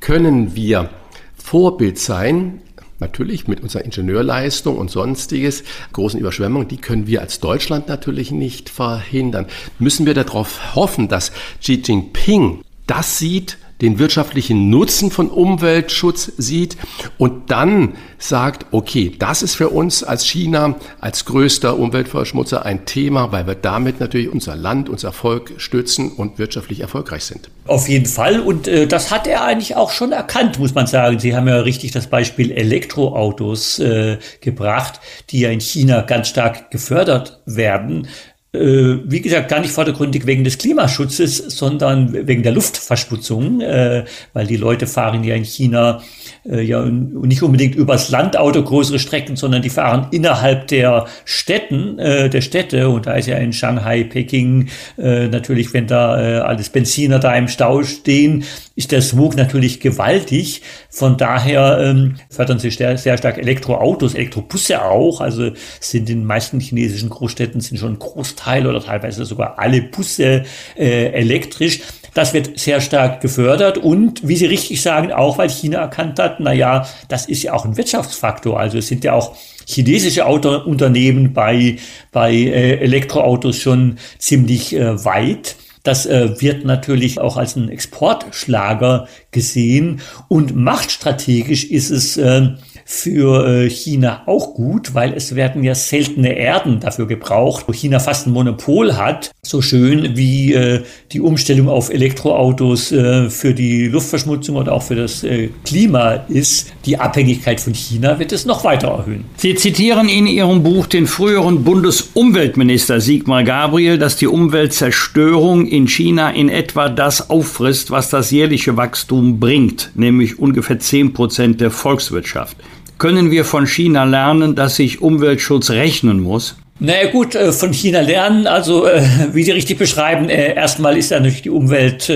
Können 0.00 0.54
wir 0.54 0.90
Vorbild 1.36 1.98
sein 1.98 2.60
Natürlich 3.00 3.46
mit 3.46 3.60
unserer 3.60 3.84
Ingenieurleistung 3.84 4.76
und 4.76 4.90
sonstiges, 4.90 5.62
großen 5.92 6.18
Überschwemmungen, 6.18 6.66
die 6.66 6.78
können 6.78 7.06
wir 7.06 7.20
als 7.20 7.38
Deutschland 7.38 7.86
natürlich 7.88 8.32
nicht 8.32 8.68
verhindern. 8.68 9.46
Müssen 9.78 10.04
wir 10.04 10.14
darauf 10.14 10.74
hoffen, 10.74 11.08
dass 11.08 11.30
Xi 11.60 11.80
Jinping 11.84 12.62
das 12.86 13.18
sieht, 13.18 13.58
den 13.80 13.98
wirtschaftlichen 13.98 14.70
Nutzen 14.70 15.10
von 15.10 15.28
Umweltschutz 15.28 16.32
sieht 16.36 16.76
und 17.16 17.50
dann 17.50 17.94
sagt, 18.18 18.66
okay, 18.72 19.12
das 19.16 19.42
ist 19.42 19.54
für 19.54 19.68
uns 19.68 20.02
als 20.02 20.26
China, 20.26 20.74
als 21.00 21.24
größter 21.24 21.78
Umweltverschmutzer 21.78 22.66
ein 22.66 22.84
Thema, 22.86 23.30
weil 23.30 23.46
wir 23.46 23.54
damit 23.54 24.00
natürlich 24.00 24.32
unser 24.32 24.56
Land, 24.56 24.88
unser 24.88 25.12
Volk 25.12 25.52
stützen 25.58 26.12
und 26.12 26.38
wirtschaftlich 26.38 26.80
erfolgreich 26.80 27.24
sind. 27.24 27.50
Auf 27.66 27.88
jeden 27.88 28.06
Fall 28.06 28.40
und 28.40 28.66
äh, 28.66 28.86
das 28.86 29.12
hat 29.12 29.26
er 29.26 29.44
eigentlich 29.44 29.76
auch 29.76 29.92
schon 29.92 30.12
erkannt, 30.12 30.58
muss 30.58 30.74
man 30.74 30.86
sagen. 30.86 31.18
Sie 31.18 31.36
haben 31.36 31.46
ja 31.46 31.60
richtig 31.60 31.92
das 31.92 32.08
Beispiel 32.08 32.50
Elektroautos 32.50 33.78
äh, 33.78 34.18
gebracht, 34.40 35.00
die 35.30 35.40
ja 35.40 35.50
in 35.50 35.60
China 35.60 36.00
ganz 36.00 36.28
stark 36.28 36.70
gefördert 36.70 37.40
werden 37.46 38.08
wie 38.52 39.20
gesagt, 39.20 39.50
gar 39.50 39.60
nicht 39.60 39.72
vordergründig 39.72 40.24
wegen 40.24 40.42
des 40.42 40.56
Klimaschutzes, 40.56 41.36
sondern 41.36 42.26
wegen 42.26 42.42
der 42.42 42.52
Luftverschmutzung, 42.52 43.60
äh, 43.60 44.06
weil 44.32 44.46
die 44.46 44.56
Leute 44.56 44.86
fahren 44.86 45.22
ja 45.22 45.34
in 45.34 45.44
China 45.44 46.00
äh, 46.48 46.62
ja 46.62 46.82
nicht 46.84 47.42
unbedingt 47.42 47.74
übers 47.74 48.08
Landauto 48.08 48.64
größere 48.64 48.98
Strecken, 48.98 49.36
sondern 49.36 49.60
die 49.60 49.68
fahren 49.68 50.08
innerhalb 50.12 50.68
der 50.68 51.06
Städten, 51.26 51.98
äh, 51.98 52.30
der 52.30 52.40
Städte. 52.40 52.88
Und 52.88 53.06
da 53.06 53.14
ist 53.14 53.26
ja 53.26 53.36
in 53.36 53.52
Shanghai, 53.52 54.04
Peking 54.04 54.68
äh, 54.96 55.28
natürlich, 55.28 55.74
wenn 55.74 55.86
da 55.86 56.18
äh, 56.18 56.38
alles 56.38 56.70
Benziner 56.70 57.18
da 57.18 57.34
im 57.34 57.48
Stau 57.48 57.82
stehen, 57.82 58.44
ist 58.76 58.92
der 58.92 59.02
Smog 59.02 59.36
natürlich 59.36 59.80
gewaltig. 59.80 60.62
Von 60.88 61.16
daher 61.16 61.80
ähm, 61.82 62.14
fördern 62.30 62.58
sie 62.58 62.70
sehr, 62.70 62.96
sehr 62.96 63.18
stark 63.18 63.36
Elektroautos, 63.36 64.14
Elektrobusse 64.14 64.82
auch. 64.82 65.20
Also 65.20 65.50
sind 65.80 66.08
in 66.08 66.20
den 66.20 66.24
meisten 66.24 66.60
chinesischen 66.60 67.10
Großstädten 67.10 67.60
sind 67.60 67.78
schon 67.78 67.94
ein 67.94 67.98
Großteil 68.38 68.66
oder 68.66 68.80
teilweise 68.80 69.24
sogar 69.24 69.58
alle 69.58 69.82
Busse 69.82 70.44
äh, 70.76 71.12
elektrisch. 71.12 71.80
Das 72.14 72.32
wird 72.32 72.58
sehr 72.58 72.80
stark 72.80 73.20
gefördert 73.20 73.78
und, 73.78 74.26
wie 74.26 74.36
Sie 74.36 74.46
richtig 74.46 74.82
sagen, 74.82 75.12
auch 75.12 75.38
weil 75.38 75.50
China 75.50 75.78
erkannt 75.78 76.18
hat, 76.18 76.40
na 76.40 76.52
ja, 76.52 76.86
das 77.08 77.26
ist 77.26 77.42
ja 77.42 77.52
auch 77.52 77.64
ein 77.64 77.76
Wirtschaftsfaktor. 77.76 78.58
Also 78.58 78.78
es 78.78 78.88
sind 78.88 79.04
ja 79.04 79.12
auch 79.12 79.36
chinesische 79.66 80.26
Autounternehmen 80.26 81.32
bei, 81.32 81.76
bei 82.10 82.32
äh, 82.32 82.78
Elektroautos 82.78 83.58
schon 83.58 83.98
ziemlich 84.18 84.74
äh, 84.74 85.04
weit. 85.04 85.56
Das 85.84 86.06
äh, 86.06 86.40
wird 86.40 86.64
natürlich 86.64 87.20
auch 87.20 87.36
als 87.36 87.56
ein 87.56 87.68
Exportschlager 87.68 89.06
gesehen 89.30 90.00
und 90.28 90.56
machtstrategisch 90.56 91.64
ist 91.64 91.90
es 91.90 92.16
äh, 92.16 92.48
für 92.90 93.46
äh, 93.46 93.68
China 93.68 94.22
auch 94.24 94.54
gut, 94.54 94.94
weil 94.94 95.12
es 95.12 95.34
werden 95.34 95.62
ja 95.62 95.74
seltene 95.74 96.38
Erden 96.38 96.80
dafür 96.80 97.06
gebraucht, 97.06 97.64
wo 97.66 97.74
China 97.74 97.98
fast 97.98 98.26
ein 98.26 98.32
Monopol 98.32 98.96
hat. 98.96 99.30
So 99.42 99.60
schön 99.60 100.16
wie 100.16 100.54
äh, 100.54 100.84
die 101.12 101.20
Umstellung 101.20 101.68
auf 101.68 101.90
Elektroautos 101.90 102.90
äh, 102.90 103.28
für 103.28 103.52
die 103.52 103.88
Luftverschmutzung 103.88 104.56
oder 104.56 104.72
auch 104.72 104.82
für 104.82 104.94
das 104.94 105.24
Klima 105.64 106.12
ist, 106.28 106.72
die 106.86 106.98
Abhängigkeit 106.98 107.60
von 107.60 107.74
China 107.74 108.18
wird 108.18 108.32
es 108.32 108.46
noch 108.46 108.64
weiter 108.64 108.88
erhöhen. 108.88 109.26
Sie 109.36 109.54
zitieren 109.54 110.08
in 110.08 110.26
Ihrem 110.26 110.62
Buch 110.62 110.86
den 110.86 111.06
früheren 111.06 111.64
Bundesumweltminister 111.64 113.02
Sigmar 113.02 113.44
Gabriel, 113.44 113.98
dass 113.98 114.16
die 114.16 114.28
Umweltzerstörung 114.28 115.66
in 115.66 115.88
China 115.88 116.30
in 116.30 116.48
etwa 116.48 116.88
das 116.88 117.28
auffrisst, 117.28 117.90
was 117.90 118.08
das 118.08 118.30
jährliche 118.30 118.78
Wachstum 118.78 119.38
bringt, 119.38 119.90
nämlich 119.94 120.38
ungefähr 120.38 120.78
10 120.78 121.12
Prozent 121.12 121.60
der 121.60 121.70
Volkswirtschaft. 121.70 122.56
Können 122.98 123.30
wir 123.30 123.44
von 123.44 123.68
China 123.68 124.02
lernen, 124.02 124.56
dass 124.56 124.74
sich 124.74 125.00
Umweltschutz 125.00 125.70
rechnen 125.70 126.20
muss? 126.20 126.56
Naja 126.80 127.10
gut, 127.10 127.34
äh, 127.34 127.50
von 127.50 127.72
China 127.72 128.02
lernen, 128.02 128.46
also 128.46 128.86
äh, 128.86 129.02
wie 129.32 129.42
Sie 129.42 129.50
richtig 129.50 129.78
beschreiben, 129.78 130.28
äh, 130.28 130.54
erstmal 130.54 130.96
ist 130.96 131.10
ja 131.10 131.18
natürlich 131.18 131.42
die 131.42 131.50
Umwelt 131.50 132.12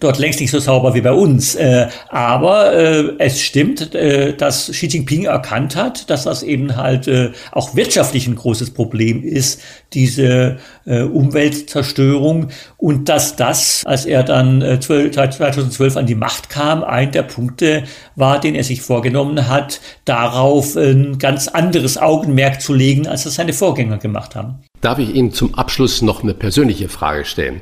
dort 0.00 0.18
längst 0.18 0.40
nicht 0.40 0.50
so 0.50 0.58
sauber 0.58 0.94
wie 0.94 1.00
bei 1.00 1.12
uns. 1.12 1.56
Aber 2.08 2.72
es 3.18 3.40
stimmt, 3.40 3.94
dass 3.94 4.70
Xi 4.70 4.86
Jinping 4.86 5.24
erkannt 5.24 5.76
hat, 5.76 6.10
dass 6.10 6.24
das 6.24 6.42
eben 6.42 6.76
halt 6.76 7.10
auch 7.52 7.74
wirtschaftlich 7.76 8.26
ein 8.26 8.34
großes 8.34 8.70
Problem 8.70 9.22
ist, 9.22 9.60
diese 9.92 10.58
Umweltzerstörung 10.86 12.48
und 12.76 13.08
dass 13.08 13.36
das, 13.36 13.82
als 13.84 14.06
er 14.06 14.22
dann 14.22 14.80
2012 14.80 15.96
an 15.96 16.06
die 16.06 16.14
Macht 16.14 16.50
kam, 16.50 16.82
ein 16.82 17.12
der 17.12 17.22
Punkte 17.22 17.84
war, 18.16 18.40
den 18.40 18.54
er 18.54 18.64
sich 18.64 18.82
vorgenommen 18.82 19.48
hat, 19.48 19.80
darauf 20.04 20.76
ein 20.76 21.18
ganz 21.18 21.48
anderes 21.48 21.98
Augenmerk 21.98 22.60
zu 22.60 22.74
legen, 22.74 23.06
als 23.06 23.24
das 23.24 23.34
seine 23.34 23.52
Vorgänger 23.52 23.99
gemacht 24.00 24.34
haben. 24.36 24.60
Darf 24.80 24.98
ich 24.98 25.14
Ihnen 25.14 25.32
zum 25.32 25.54
Abschluss 25.54 26.02
noch 26.02 26.22
eine 26.22 26.34
persönliche 26.34 26.88
Frage 26.88 27.24
stellen? 27.24 27.60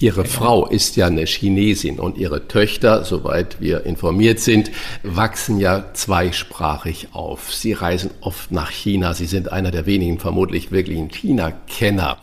Ihre 0.00 0.24
Frau 0.24 0.66
ist 0.66 0.94
ja 0.94 1.08
eine 1.08 1.24
Chinesin 1.24 1.98
und 1.98 2.18
ihre 2.18 2.46
Töchter, 2.46 3.04
soweit 3.04 3.60
wir 3.60 3.84
informiert 3.84 4.38
sind, 4.38 4.70
wachsen 5.02 5.58
ja 5.58 5.92
zweisprachig 5.92 7.08
auf. 7.14 7.52
Sie 7.52 7.72
reisen 7.72 8.12
oft 8.20 8.52
nach 8.52 8.70
China. 8.70 9.12
Sie 9.14 9.26
sind 9.26 9.50
einer 9.50 9.72
der 9.72 9.86
wenigen 9.86 10.20
vermutlich 10.20 10.70
wirklichen 10.70 11.08
China-Kenner. 11.08 12.18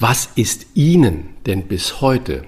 Was 0.00 0.30
ist 0.34 0.66
Ihnen 0.74 1.28
denn 1.46 1.68
bis 1.68 2.00
heute 2.00 2.42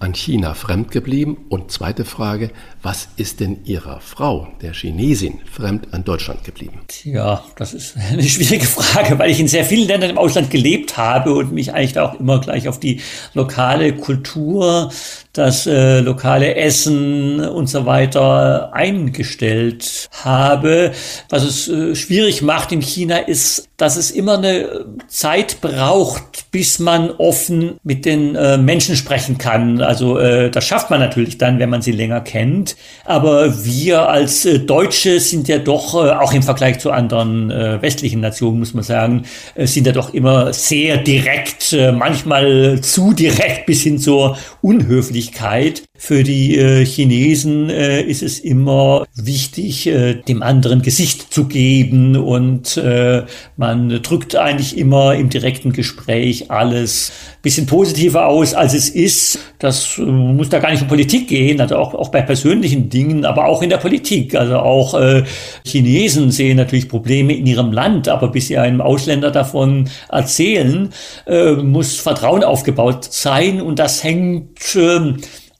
an 0.00 0.14
China 0.14 0.52
fremd 0.52 0.90
geblieben? 0.90 1.38
Und 1.48 1.70
zweite 1.70 2.04
Frage, 2.04 2.50
was 2.84 3.08
ist 3.16 3.40
denn 3.40 3.64
Ihrer 3.64 4.00
Frau, 4.00 4.46
der 4.60 4.74
Chinesin, 4.74 5.40
fremd 5.50 5.94
an 5.94 6.04
Deutschland 6.04 6.44
geblieben? 6.44 6.82
Ja, 7.04 7.42
das 7.56 7.72
ist 7.72 7.96
eine 7.96 8.22
schwierige 8.22 8.66
Frage, 8.66 9.18
weil 9.18 9.30
ich 9.30 9.40
in 9.40 9.48
sehr 9.48 9.64
vielen 9.64 9.88
Ländern 9.88 10.10
im 10.10 10.18
Ausland 10.18 10.50
gelebt 10.50 10.98
habe 10.98 11.32
und 11.32 11.50
mich 11.52 11.72
eigentlich 11.72 11.98
auch 11.98 12.20
immer 12.20 12.40
gleich 12.40 12.68
auf 12.68 12.78
die 12.78 13.00
lokale 13.32 13.94
Kultur, 13.94 14.92
das 15.32 15.66
äh, 15.66 16.00
lokale 16.00 16.56
Essen 16.56 17.40
und 17.40 17.68
so 17.68 17.86
weiter 17.86 18.74
eingestellt 18.74 20.08
habe. 20.22 20.92
Was 21.30 21.42
es 21.42 21.68
äh, 21.68 21.94
schwierig 21.96 22.42
macht 22.42 22.70
in 22.70 22.82
China 22.82 23.16
ist, 23.16 23.68
dass 23.76 23.96
es 23.96 24.10
immer 24.10 24.38
eine 24.38 24.84
Zeit 25.08 25.60
braucht, 25.60 26.50
bis 26.52 26.78
man 26.78 27.10
offen 27.10 27.78
mit 27.82 28.04
den 28.04 28.36
äh, 28.36 28.58
Menschen 28.58 28.94
sprechen 28.94 29.38
kann. 29.38 29.80
Also 29.80 30.18
äh, 30.18 30.50
das 30.50 30.64
schafft 30.64 30.90
man 30.90 31.00
natürlich 31.00 31.38
dann, 31.38 31.58
wenn 31.58 31.70
man 31.70 31.82
sie 31.82 31.92
länger 31.92 32.20
kennt. 32.20 32.73
Aber 33.04 33.64
wir 33.64 34.08
als 34.08 34.44
äh, 34.44 34.58
Deutsche 34.60 35.20
sind 35.20 35.48
ja 35.48 35.58
doch, 35.58 35.94
äh, 35.94 36.10
auch 36.10 36.32
im 36.32 36.42
Vergleich 36.42 36.78
zu 36.78 36.90
anderen 36.90 37.50
äh, 37.50 37.80
westlichen 37.82 38.20
Nationen, 38.20 38.58
muss 38.58 38.74
man 38.74 38.84
sagen, 38.84 39.24
sind 39.56 39.86
ja 39.86 39.92
doch 39.92 40.14
immer 40.14 40.52
sehr 40.52 40.96
direkt, 40.98 41.76
manchmal 41.92 42.80
zu 42.80 43.12
direkt 43.12 43.66
bis 43.66 43.82
hin 43.82 43.98
zur 43.98 44.36
Unhöflichkeit. 44.62 45.82
Für 46.06 46.22
die 46.22 46.58
äh, 46.58 46.84
Chinesen 46.84 47.70
äh, 47.70 48.02
ist 48.02 48.22
es 48.22 48.38
immer 48.38 49.06
wichtig, 49.14 49.86
äh, 49.86 50.12
dem 50.12 50.42
anderen 50.42 50.82
Gesicht 50.82 51.32
zu 51.32 51.46
geben 51.46 52.16
und 52.16 52.76
äh, 52.76 53.22
man 53.56 53.88
drückt 54.02 54.36
eigentlich 54.36 54.76
immer 54.76 55.14
im 55.14 55.30
direkten 55.30 55.72
Gespräch 55.72 56.50
alles 56.50 57.10
bisschen 57.40 57.64
positiver 57.64 58.26
aus, 58.26 58.52
als 58.52 58.74
es 58.74 58.90
ist. 58.90 59.38
Das 59.58 59.96
äh, 59.96 60.02
muss 60.02 60.50
da 60.50 60.58
gar 60.58 60.72
nicht 60.72 60.82
um 60.82 60.88
Politik 60.88 61.26
gehen, 61.28 61.58
also 61.58 61.76
auch, 61.76 61.94
auch 61.94 62.10
bei 62.10 62.20
persönlichen 62.20 62.90
Dingen, 62.90 63.24
aber 63.24 63.46
auch 63.46 63.62
in 63.62 63.70
der 63.70 63.78
Politik. 63.78 64.34
Also 64.34 64.58
auch 64.58 64.92
äh, 65.00 65.24
Chinesen 65.64 66.30
sehen 66.30 66.58
natürlich 66.58 66.90
Probleme 66.90 67.34
in 67.34 67.46
ihrem 67.46 67.72
Land, 67.72 68.08
aber 68.08 68.28
bis 68.28 68.48
sie 68.48 68.58
einem 68.58 68.82
Ausländer 68.82 69.30
davon 69.30 69.88
erzählen, 70.10 70.90
äh, 71.26 71.52
muss 71.52 71.96
Vertrauen 71.96 72.44
aufgebaut 72.44 73.04
sein 73.10 73.62
und 73.62 73.78
das 73.78 74.04
hängt 74.04 74.76
äh, 74.76 75.14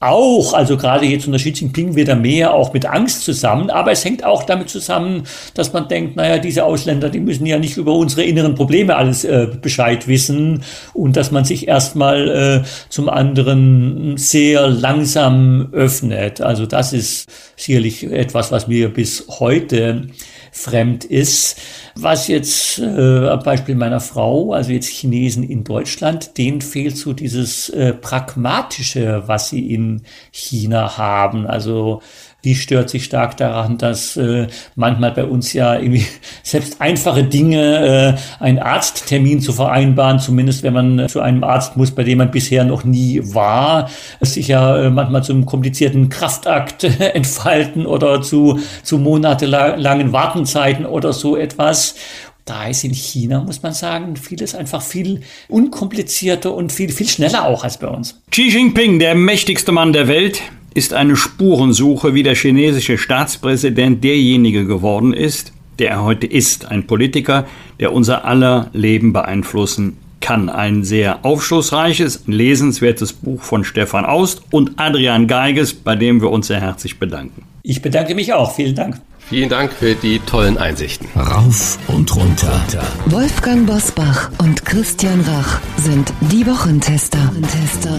auch, 0.04 0.52
also 0.54 0.76
gerade 0.76 1.06
jetzt 1.06 1.26
unter 1.26 1.38
Xi 1.38 1.50
Jinping 1.50 1.96
wieder 1.96 2.16
mehr 2.16 2.54
auch 2.54 2.72
mit 2.72 2.86
Angst 2.86 3.22
zusammen, 3.24 3.70
aber 3.70 3.92
es 3.92 4.04
hängt 4.04 4.24
auch 4.24 4.44
damit 4.44 4.68
zusammen, 4.68 5.24
dass 5.54 5.72
man 5.72 5.88
denkt, 5.88 6.16
naja, 6.16 6.38
diese 6.38 6.64
Ausländer, 6.64 7.10
die 7.10 7.20
müssen 7.20 7.46
ja 7.46 7.58
nicht 7.58 7.76
über 7.76 7.94
unsere 7.94 8.24
inneren 8.24 8.54
Probleme 8.54 8.96
alles 8.96 9.24
äh, 9.24 9.48
Bescheid 9.60 10.06
wissen 10.08 10.62
und 10.92 11.16
dass 11.16 11.30
man 11.30 11.44
sich 11.44 11.68
erstmal 11.68 12.62
äh, 12.64 12.68
zum 12.88 13.08
anderen 13.08 14.16
sehr 14.16 14.68
langsam 14.68 15.68
öffnet. 15.72 16.40
Also 16.40 16.66
das 16.66 16.92
ist 16.92 17.26
sicherlich 17.56 18.04
etwas, 18.04 18.52
was 18.52 18.68
mir 18.68 18.92
bis 18.92 19.26
heute 19.40 20.08
fremd 20.54 21.04
ist. 21.04 21.60
Was 21.96 22.28
jetzt 22.28 22.78
äh, 22.78 23.36
Beispiel 23.44 23.74
meiner 23.74 24.00
Frau, 24.00 24.52
also 24.52 24.70
jetzt 24.70 24.88
Chinesen 24.88 25.42
in 25.42 25.64
Deutschland, 25.64 26.38
denen 26.38 26.60
fehlt 26.60 26.96
so 26.96 27.12
dieses 27.12 27.68
äh, 27.70 27.92
Pragmatische, 27.92 29.24
was 29.26 29.48
sie 29.50 29.74
in 29.74 30.02
China 30.30 30.96
haben. 30.96 31.46
Also 31.46 32.02
die 32.44 32.54
stört 32.54 32.90
sich 32.90 33.04
stark 33.04 33.36
daran, 33.38 33.78
dass 33.78 34.16
äh, 34.16 34.46
manchmal 34.76 35.12
bei 35.12 35.24
uns 35.24 35.52
ja 35.54 35.78
irgendwie 35.78 36.06
selbst 36.42 36.80
einfache 36.80 37.24
Dinge, 37.24 38.16
äh, 38.40 38.42
einen 38.42 38.58
Arzttermin 38.58 39.40
zu 39.40 39.52
vereinbaren, 39.52 40.18
zumindest 40.18 40.62
wenn 40.62 40.74
man 40.74 41.08
zu 41.08 41.20
einem 41.20 41.42
Arzt 41.42 41.76
muss, 41.76 41.90
bei 41.90 42.04
dem 42.04 42.18
man 42.18 42.30
bisher 42.30 42.64
noch 42.64 42.84
nie 42.84 43.20
war, 43.34 43.88
sich 44.20 44.48
ja 44.48 44.76
äh, 44.76 44.90
manchmal 44.90 45.24
zum 45.24 45.46
komplizierten 45.46 46.10
Kraftakt 46.10 46.84
entfalten 46.98 47.86
oder 47.86 48.22
zu, 48.22 48.60
zu 48.82 48.98
monatelangen 48.98 50.12
Wartenzeiten 50.12 50.86
oder 50.86 51.12
so 51.12 51.36
etwas. 51.36 51.94
Da 52.44 52.66
ist 52.66 52.84
in 52.84 52.92
China, 52.92 53.40
muss 53.40 53.62
man 53.62 53.72
sagen, 53.72 54.16
vieles 54.16 54.54
einfach 54.54 54.82
viel 54.82 55.22
unkomplizierter 55.48 56.52
und 56.52 56.72
viel, 56.72 56.92
viel 56.92 57.08
schneller 57.08 57.46
auch 57.46 57.64
als 57.64 57.78
bei 57.78 57.86
uns. 57.86 58.20
Xi 58.30 58.50
Jinping, 58.50 58.98
der 58.98 59.14
mächtigste 59.14 59.72
Mann 59.72 59.94
der 59.94 60.08
Welt, 60.08 60.42
ist 60.74 60.92
eine 60.92 61.16
Spurensuche, 61.16 62.14
wie 62.14 62.22
der 62.22 62.34
chinesische 62.34 62.98
Staatspräsident 62.98 64.02
derjenige 64.02 64.66
geworden 64.66 65.12
ist, 65.12 65.52
der 65.78 65.90
er 65.90 66.02
heute 66.04 66.26
ist. 66.26 66.66
Ein 66.66 66.86
Politiker, 66.86 67.46
der 67.80 67.92
unser 67.92 68.24
aller 68.24 68.70
Leben 68.72 69.12
beeinflussen 69.12 69.96
kann. 70.20 70.48
Ein 70.48 70.84
sehr 70.84 71.24
aufschlussreiches, 71.24 72.24
lesenswertes 72.26 73.12
Buch 73.12 73.42
von 73.42 73.62
Stefan 73.62 74.04
Aust 74.04 74.42
und 74.50 74.72
Adrian 74.76 75.26
Geiges, 75.28 75.74
bei 75.74 75.96
dem 75.96 76.20
wir 76.20 76.30
uns 76.30 76.48
sehr 76.48 76.60
herzlich 76.60 76.98
bedanken. 76.98 77.42
Ich 77.62 77.80
bedanke 77.80 78.14
mich 78.14 78.32
auch. 78.32 78.54
Vielen 78.54 78.74
Dank. 78.74 79.00
Vielen 79.26 79.48
Dank 79.48 79.72
für 79.72 79.94
die 79.94 80.18
tollen 80.18 80.58
Einsichten. 80.58 81.08
Rauf 81.16 81.78
und 81.88 82.14
runter. 82.14 82.60
Wolfgang 83.06 83.66
Bosbach 83.66 84.30
und 84.38 84.66
Christian 84.66 85.20
Rach 85.22 85.60
sind 85.78 86.12
die 86.30 86.46
Wochentester. 86.46 87.32
Tester. 87.40 87.98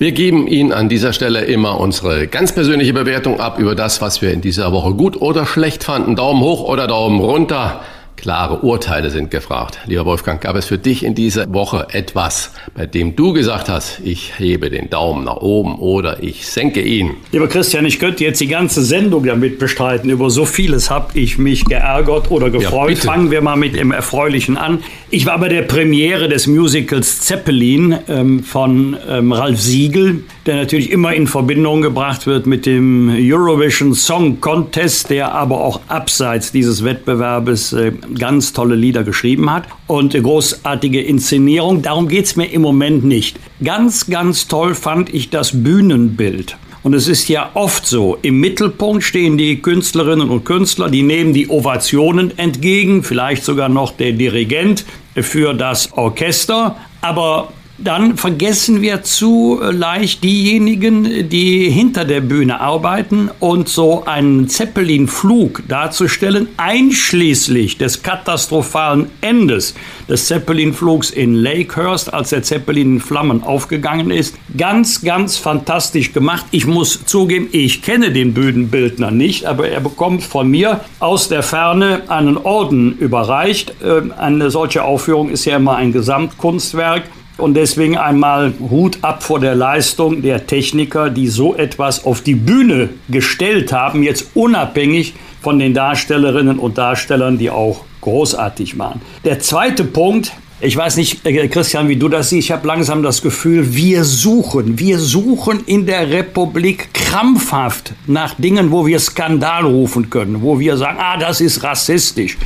Wir 0.00 0.12
geben 0.12 0.46
Ihnen 0.46 0.72
an 0.72 0.88
dieser 0.88 1.12
Stelle 1.12 1.40
immer 1.46 1.80
unsere 1.80 2.28
ganz 2.28 2.52
persönliche 2.52 2.92
Bewertung 2.92 3.40
ab 3.40 3.58
über 3.58 3.74
das, 3.74 4.00
was 4.00 4.22
wir 4.22 4.32
in 4.32 4.40
dieser 4.40 4.70
Woche 4.70 4.94
gut 4.94 5.20
oder 5.20 5.44
schlecht 5.44 5.82
fanden. 5.82 6.14
Daumen 6.14 6.40
hoch 6.40 6.62
oder 6.62 6.86
Daumen 6.86 7.18
runter. 7.18 7.80
Klare 8.18 8.58
Urteile 8.62 9.10
sind 9.10 9.30
gefragt. 9.30 9.78
Lieber 9.86 10.04
Wolfgang, 10.04 10.40
gab 10.40 10.56
es 10.56 10.66
für 10.66 10.76
dich 10.76 11.04
in 11.04 11.14
dieser 11.14 11.52
Woche 11.52 11.86
etwas, 11.92 12.52
bei 12.74 12.84
dem 12.84 13.14
du 13.14 13.32
gesagt 13.32 13.68
hast, 13.68 14.00
ich 14.02 14.38
hebe 14.38 14.70
den 14.70 14.90
Daumen 14.90 15.24
nach 15.24 15.36
oben 15.36 15.76
oder 15.76 16.22
ich 16.22 16.48
senke 16.48 16.82
ihn? 16.82 17.12
Lieber 17.30 17.46
Christian, 17.46 17.86
ich 17.86 18.00
könnte 18.00 18.24
jetzt 18.24 18.40
die 18.40 18.48
ganze 18.48 18.82
Sendung 18.82 19.24
damit 19.24 19.60
bestreiten. 19.60 20.10
Über 20.10 20.30
so 20.30 20.44
vieles 20.44 20.90
habe 20.90 21.16
ich 21.16 21.38
mich 21.38 21.64
geärgert 21.64 22.30
oder 22.32 22.50
gefreut. 22.50 22.98
Ja, 22.98 23.12
Fangen 23.12 23.30
wir 23.30 23.40
mal 23.40 23.56
mit 23.56 23.76
dem 23.76 23.92
Erfreulichen 23.92 24.56
an. 24.56 24.82
Ich 25.10 25.24
war 25.24 25.38
bei 25.38 25.48
der 25.48 25.62
Premiere 25.62 26.28
des 26.28 26.48
Musicals 26.48 27.20
Zeppelin 27.20 27.98
ähm, 28.08 28.42
von 28.42 28.96
ähm, 29.08 29.32
Ralf 29.32 29.60
Siegel, 29.60 30.24
der 30.44 30.56
natürlich 30.56 30.90
immer 30.90 31.14
in 31.14 31.26
Verbindung 31.26 31.82
gebracht 31.82 32.26
wird 32.26 32.46
mit 32.46 32.66
dem 32.66 33.14
Eurovision 33.16 33.94
Song 33.94 34.40
Contest, 34.40 35.10
der 35.10 35.34
aber 35.34 35.60
auch 35.60 35.80
abseits 35.88 36.52
dieses 36.52 36.84
Wettbewerbes 36.84 37.72
äh, 37.72 37.92
ganz 38.14 38.52
tolle 38.52 38.74
Lieder 38.74 39.04
geschrieben 39.04 39.50
hat 39.50 39.64
und 39.86 40.14
großartige 40.14 41.00
Inszenierung. 41.00 41.82
Darum 41.82 42.08
geht 42.08 42.26
es 42.26 42.36
mir 42.36 42.46
im 42.46 42.62
Moment 42.62 43.04
nicht. 43.04 43.38
Ganz, 43.62 44.06
ganz 44.06 44.48
toll 44.48 44.74
fand 44.74 45.12
ich 45.12 45.30
das 45.30 45.62
Bühnenbild. 45.62 46.56
Und 46.82 46.94
es 46.94 47.08
ist 47.08 47.28
ja 47.28 47.50
oft 47.54 47.86
so, 47.86 48.18
im 48.22 48.40
Mittelpunkt 48.40 49.02
stehen 49.02 49.36
die 49.36 49.60
Künstlerinnen 49.60 50.30
und 50.30 50.44
Künstler, 50.44 50.88
die 50.88 51.02
nehmen 51.02 51.32
die 51.32 51.48
Ovationen 51.48 52.38
entgegen, 52.38 53.02
vielleicht 53.02 53.44
sogar 53.44 53.68
noch 53.68 53.92
der 53.92 54.12
Dirigent 54.12 54.84
für 55.14 55.54
das 55.54 55.92
Orchester. 55.92 56.76
Aber 57.00 57.52
dann 57.78 58.16
vergessen 58.16 58.82
wir 58.82 59.02
zu 59.02 59.60
leicht 59.62 60.24
diejenigen, 60.24 61.28
die 61.28 61.70
hinter 61.70 62.04
der 62.04 62.20
Bühne 62.20 62.60
arbeiten 62.60 63.30
und 63.38 63.68
so 63.68 64.04
einen 64.04 64.48
Zeppelin-Flug 64.48 65.62
darzustellen, 65.68 66.48
einschließlich 66.56 67.78
des 67.78 68.02
katastrophalen 68.02 69.10
Endes 69.20 69.74
des 70.08 70.26
Zeppelin-Flugs 70.26 71.10
in 71.10 71.34
Lakehurst, 71.34 72.12
als 72.12 72.30
der 72.30 72.42
Zeppelin 72.42 72.94
in 72.94 73.00
Flammen 73.00 73.42
aufgegangen 73.42 74.10
ist. 74.10 74.36
Ganz, 74.56 75.02
ganz 75.02 75.36
fantastisch 75.36 76.12
gemacht. 76.12 76.46
Ich 76.50 76.66
muss 76.66 77.04
zugeben, 77.04 77.48
ich 77.52 77.82
kenne 77.82 78.10
den 78.10 78.34
Bühnenbildner 78.34 79.10
nicht, 79.10 79.44
aber 79.44 79.68
er 79.68 79.80
bekommt 79.80 80.24
von 80.24 80.48
mir 80.48 80.80
aus 80.98 81.28
der 81.28 81.42
Ferne 81.42 82.02
einen 82.08 82.36
Orden 82.36 82.96
überreicht. 82.98 83.74
Ähm, 83.84 84.12
eine 84.16 84.50
solche 84.50 84.82
Aufführung 84.82 85.30
ist 85.30 85.44
ja 85.44 85.56
immer 85.56 85.76
ein 85.76 85.92
Gesamtkunstwerk. 85.92 87.04
Und 87.38 87.54
deswegen 87.54 87.96
einmal 87.96 88.52
Hut 88.58 88.98
ab 89.02 89.22
vor 89.22 89.38
der 89.38 89.54
Leistung 89.54 90.22
der 90.22 90.46
Techniker, 90.46 91.08
die 91.08 91.28
so 91.28 91.54
etwas 91.54 92.04
auf 92.04 92.20
die 92.20 92.34
Bühne 92.34 92.90
gestellt 93.08 93.72
haben, 93.72 94.02
jetzt 94.02 94.32
unabhängig 94.34 95.14
von 95.40 95.60
den 95.60 95.72
Darstellerinnen 95.72 96.58
und 96.58 96.78
Darstellern, 96.78 97.38
die 97.38 97.48
auch 97.48 97.84
großartig 98.00 98.76
waren. 98.76 99.00
Der 99.24 99.38
zweite 99.38 99.84
Punkt, 99.84 100.32
ich 100.60 100.76
weiß 100.76 100.96
nicht, 100.96 101.24
äh, 101.24 101.46
Christian, 101.46 101.88
wie 101.88 101.94
du 101.94 102.08
das 102.08 102.30
siehst. 102.30 102.48
Ich 102.48 102.52
habe 102.52 102.66
langsam 102.66 103.04
das 103.04 103.22
Gefühl, 103.22 103.72
wir 103.72 104.02
suchen, 104.02 104.80
wir 104.80 104.98
suchen 104.98 105.62
in 105.66 105.86
der 105.86 106.10
Republik 106.10 106.92
krampfhaft 106.92 107.92
nach 108.08 108.34
Dingen, 108.34 108.72
wo 108.72 108.84
wir 108.84 108.98
Skandal 108.98 109.64
rufen 109.64 110.10
können, 110.10 110.42
wo 110.42 110.58
wir 110.58 110.76
sagen, 110.76 110.98
ah, 111.00 111.16
das 111.16 111.40
ist 111.40 111.62
rassistisch 111.62 112.36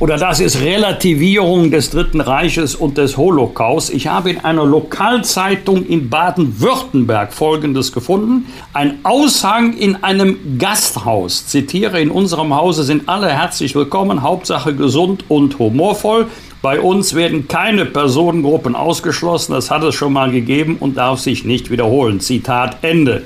oder 0.00 0.16
das 0.16 0.40
ist 0.40 0.62
Relativierung 0.62 1.70
des 1.70 1.90
Dritten 1.90 2.22
Reiches 2.22 2.74
und 2.74 2.96
des 2.96 3.18
Holocaust. 3.18 3.92
Ich 3.92 4.06
habe 4.06 4.30
in 4.30 4.38
einer 4.38 4.64
Lokalzeitung 4.64 5.84
in 5.84 6.08
Baden-Württemberg 6.08 7.34
Folgendes 7.34 7.92
gefunden. 7.92 8.46
Ein 8.72 9.00
Aushang 9.02 9.74
in 9.76 10.02
einem 10.02 10.58
Gasthaus. 10.58 11.46
Zitiere, 11.46 12.00
in 12.00 12.10
unserem 12.10 12.56
Hause 12.56 12.84
sind 12.84 13.10
alle 13.10 13.28
herzlich 13.28 13.74
willkommen, 13.74 14.22
Hauptsache 14.22 14.74
gesund 14.74 15.24
und 15.28 15.58
humorvoll. 15.58 16.28
Bei 16.62 16.80
uns 16.80 17.14
werden 17.14 17.46
keine 17.46 17.84
Personengruppen 17.84 18.74
ausgeschlossen, 18.74 19.52
das 19.52 19.70
hat 19.70 19.82
es 19.82 19.94
schon 19.94 20.14
mal 20.14 20.30
gegeben 20.30 20.78
und 20.80 20.96
darf 20.96 21.20
sich 21.20 21.44
nicht 21.44 21.70
wiederholen. 21.70 22.20
Zitat 22.20 22.78
Ende. 22.80 23.24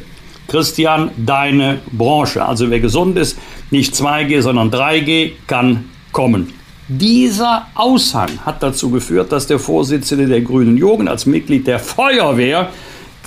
Christian, 0.48 1.10
deine 1.16 1.78
Branche. 1.92 2.44
Also 2.44 2.68
wer 2.68 2.80
gesund 2.80 3.16
ist, 3.16 3.38
nicht 3.70 3.94
2G, 3.94 4.42
sondern 4.42 4.70
3G, 4.70 5.32
kann 5.46 5.84
kommen. 6.10 6.64
Dieser 6.86 7.66
Aushang 7.74 8.28
hat 8.44 8.62
dazu 8.62 8.90
geführt, 8.90 9.32
dass 9.32 9.47
der 9.47 9.59
Vorsitzende 9.59 10.27
der 10.27 10.43
Grünen 10.43 10.77
Jugend 10.77 11.09
als 11.09 11.24
Mitglied 11.24 11.66
der 11.66 11.78
Feuerwehr 11.78 12.69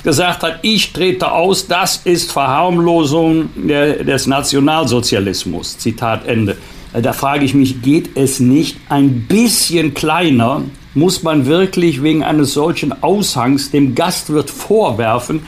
gesagt 0.04 0.44
hat, 0.44 0.60
ich 0.62 0.94
trete 0.94 1.32
aus, 1.32 1.66
das 1.66 1.98
ist 2.04 2.32
Verharmlosung 2.32 3.50
des 3.56 4.28
Nationalsozialismus. 4.28 5.76
Zitat 5.80 6.28
Ende. 6.28 6.56
Da 6.94 7.14
frage 7.14 7.46
ich 7.46 7.56
mich, 7.56 7.82
geht 7.82 8.16
es 8.16 8.40
nicht 8.40 8.78
ein 8.90 9.26
bisschen 9.28 9.96
kleiner? 9.96 10.62
Muss 10.94 11.24
man 11.24 11.48
wirklich 11.48 12.04
wegen 12.04 12.24
eines 12.24 12.54
solchen 12.54 13.02
Aushangs 13.02 13.72
dem 13.72 13.96
Gastwirt 13.96 14.52
vorwerfen, 14.52 15.42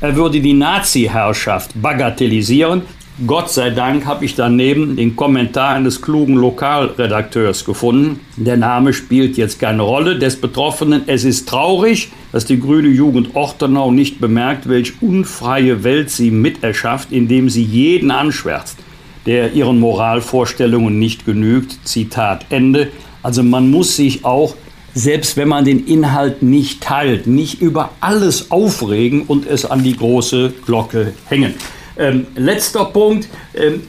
er 0.00 0.16
würde 0.16 0.40
die 0.40 0.52
Nazi-Herrschaft 0.52 1.80
bagatellisieren? 1.80 2.82
Gott 3.26 3.50
sei 3.50 3.68
Dank 3.68 4.06
habe 4.06 4.24
ich 4.24 4.36
daneben 4.36 4.96
den 4.96 5.16
Kommentar 5.16 5.74
eines 5.74 6.00
klugen 6.00 6.34
Lokalredakteurs 6.34 7.66
gefunden. 7.66 8.20
Der 8.38 8.56
Name 8.56 8.94
spielt 8.94 9.36
jetzt 9.36 9.60
keine 9.60 9.82
Rolle 9.82 10.18
des 10.18 10.40
Betroffenen. 10.40 11.02
Es 11.06 11.24
ist 11.24 11.46
traurig, 11.46 12.10
dass 12.32 12.46
die 12.46 12.58
grüne 12.58 12.88
Jugend 12.88 13.36
Ortenau 13.36 13.90
nicht 13.92 14.18
bemerkt, 14.18 14.66
welch 14.66 14.94
unfreie 15.02 15.84
Welt 15.84 16.08
sie 16.08 16.30
miterschafft, 16.30 17.12
indem 17.12 17.50
sie 17.50 17.62
jeden 17.62 18.10
anschwärzt, 18.10 18.78
der 19.26 19.52
ihren 19.52 19.78
Moralvorstellungen 19.78 20.98
nicht 20.98 21.26
genügt. 21.26 21.86
Zitat 21.86 22.46
Ende. 22.48 22.88
Also 23.22 23.42
man 23.42 23.70
muss 23.70 23.94
sich 23.94 24.24
auch 24.24 24.54
selbst 24.94 25.38
wenn 25.38 25.48
man 25.48 25.64
den 25.64 25.86
Inhalt 25.86 26.42
nicht 26.42 26.82
teilt, 26.82 27.26
nicht 27.26 27.62
über 27.62 27.92
alles 28.00 28.50
aufregen 28.50 29.22
und 29.22 29.46
es 29.46 29.64
an 29.64 29.82
die 29.82 29.96
große 29.96 30.52
Glocke 30.66 31.14
hängen. 31.28 31.54
Ähm, 31.98 32.26
letzter 32.36 32.86
Punkt. 32.86 33.28
Ähm, 33.54 33.82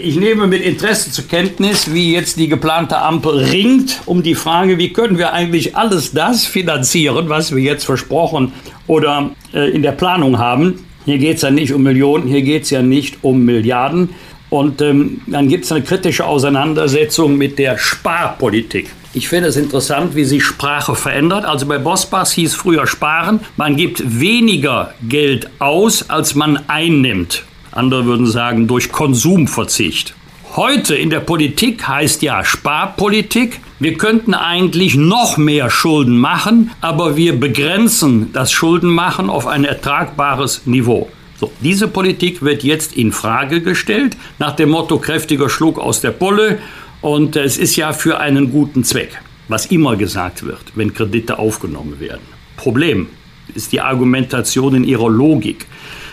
ich 0.00 0.16
nehme 0.16 0.46
mit 0.46 0.62
Interesse 0.62 1.10
zur 1.10 1.26
Kenntnis, 1.26 1.92
wie 1.92 2.12
jetzt 2.12 2.38
die 2.38 2.48
geplante 2.48 2.98
Ampel 2.98 3.38
ringt 3.38 4.00
um 4.06 4.22
die 4.22 4.36
Frage, 4.36 4.78
wie 4.78 4.92
können 4.92 5.18
wir 5.18 5.32
eigentlich 5.32 5.76
alles 5.76 6.12
das 6.12 6.46
finanzieren, 6.46 7.28
was 7.28 7.54
wir 7.54 7.62
jetzt 7.62 7.84
versprochen 7.84 8.52
oder 8.86 9.30
äh, 9.52 9.70
in 9.70 9.82
der 9.82 9.92
Planung 9.92 10.38
haben. 10.38 10.84
Hier 11.04 11.18
geht 11.18 11.36
es 11.36 11.42
ja 11.42 11.50
nicht 11.50 11.72
um 11.72 11.82
Millionen, 11.82 12.28
hier 12.28 12.42
geht 12.42 12.64
es 12.64 12.70
ja 12.70 12.82
nicht 12.82 13.18
um 13.22 13.44
Milliarden. 13.44 14.10
Und 14.50 14.80
ähm, 14.80 15.20
dann 15.26 15.48
gibt 15.48 15.64
es 15.64 15.72
eine 15.72 15.82
kritische 15.82 16.24
Auseinandersetzung 16.24 17.36
mit 17.36 17.58
der 17.58 17.76
Sparpolitik. 17.76 18.90
Ich 19.18 19.28
finde 19.28 19.48
es 19.48 19.56
interessant, 19.56 20.14
wie 20.14 20.22
sich 20.22 20.44
Sprache 20.44 20.94
verändert. 20.94 21.44
Also 21.44 21.66
bei 21.66 21.78
Bosbas 21.78 22.30
hieß 22.30 22.54
früher 22.54 22.86
sparen, 22.86 23.40
man 23.56 23.74
gibt 23.74 24.20
weniger 24.20 24.94
Geld 25.08 25.50
aus, 25.58 26.08
als 26.08 26.36
man 26.36 26.60
einnimmt. 26.68 27.42
Andere 27.72 28.04
würden 28.04 28.28
sagen, 28.28 28.68
durch 28.68 28.92
Konsumverzicht. 28.92 30.14
Heute 30.54 30.94
in 30.94 31.10
der 31.10 31.18
Politik 31.18 31.88
heißt 31.88 32.22
ja 32.22 32.44
Sparpolitik. 32.44 33.58
Wir 33.80 33.94
könnten 33.94 34.34
eigentlich 34.34 34.94
noch 34.94 35.36
mehr 35.36 35.68
Schulden 35.68 36.16
machen, 36.16 36.70
aber 36.80 37.16
wir 37.16 37.40
begrenzen 37.40 38.32
das 38.32 38.52
Schuldenmachen 38.52 39.30
auf 39.30 39.48
ein 39.48 39.64
ertragbares 39.64 40.62
Niveau. 40.64 41.08
So, 41.40 41.50
diese 41.60 41.88
Politik 41.88 42.42
wird 42.42 42.62
jetzt 42.62 42.96
in 42.96 43.10
Frage 43.10 43.62
gestellt, 43.62 44.16
nach 44.38 44.54
dem 44.54 44.70
Motto 44.70 44.98
kräftiger 44.98 45.48
Schluck 45.48 45.80
aus 45.80 46.00
der 46.00 46.12
Pulle. 46.12 46.60
Und 47.00 47.36
es 47.36 47.58
ist 47.58 47.76
ja 47.76 47.92
für 47.92 48.18
einen 48.18 48.50
guten 48.50 48.82
Zweck, 48.84 49.20
was 49.46 49.66
immer 49.66 49.96
gesagt 49.96 50.44
wird, 50.44 50.72
wenn 50.74 50.92
Kredite 50.92 51.38
aufgenommen 51.38 52.00
werden. 52.00 52.26
Problem 52.56 53.06
ist 53.54 53.72
die 53.72 53.80
Argumentation 53.80 54.74
in 54.74 54.84
ihrer 54.84 55.08
Logik. 55.08 55.66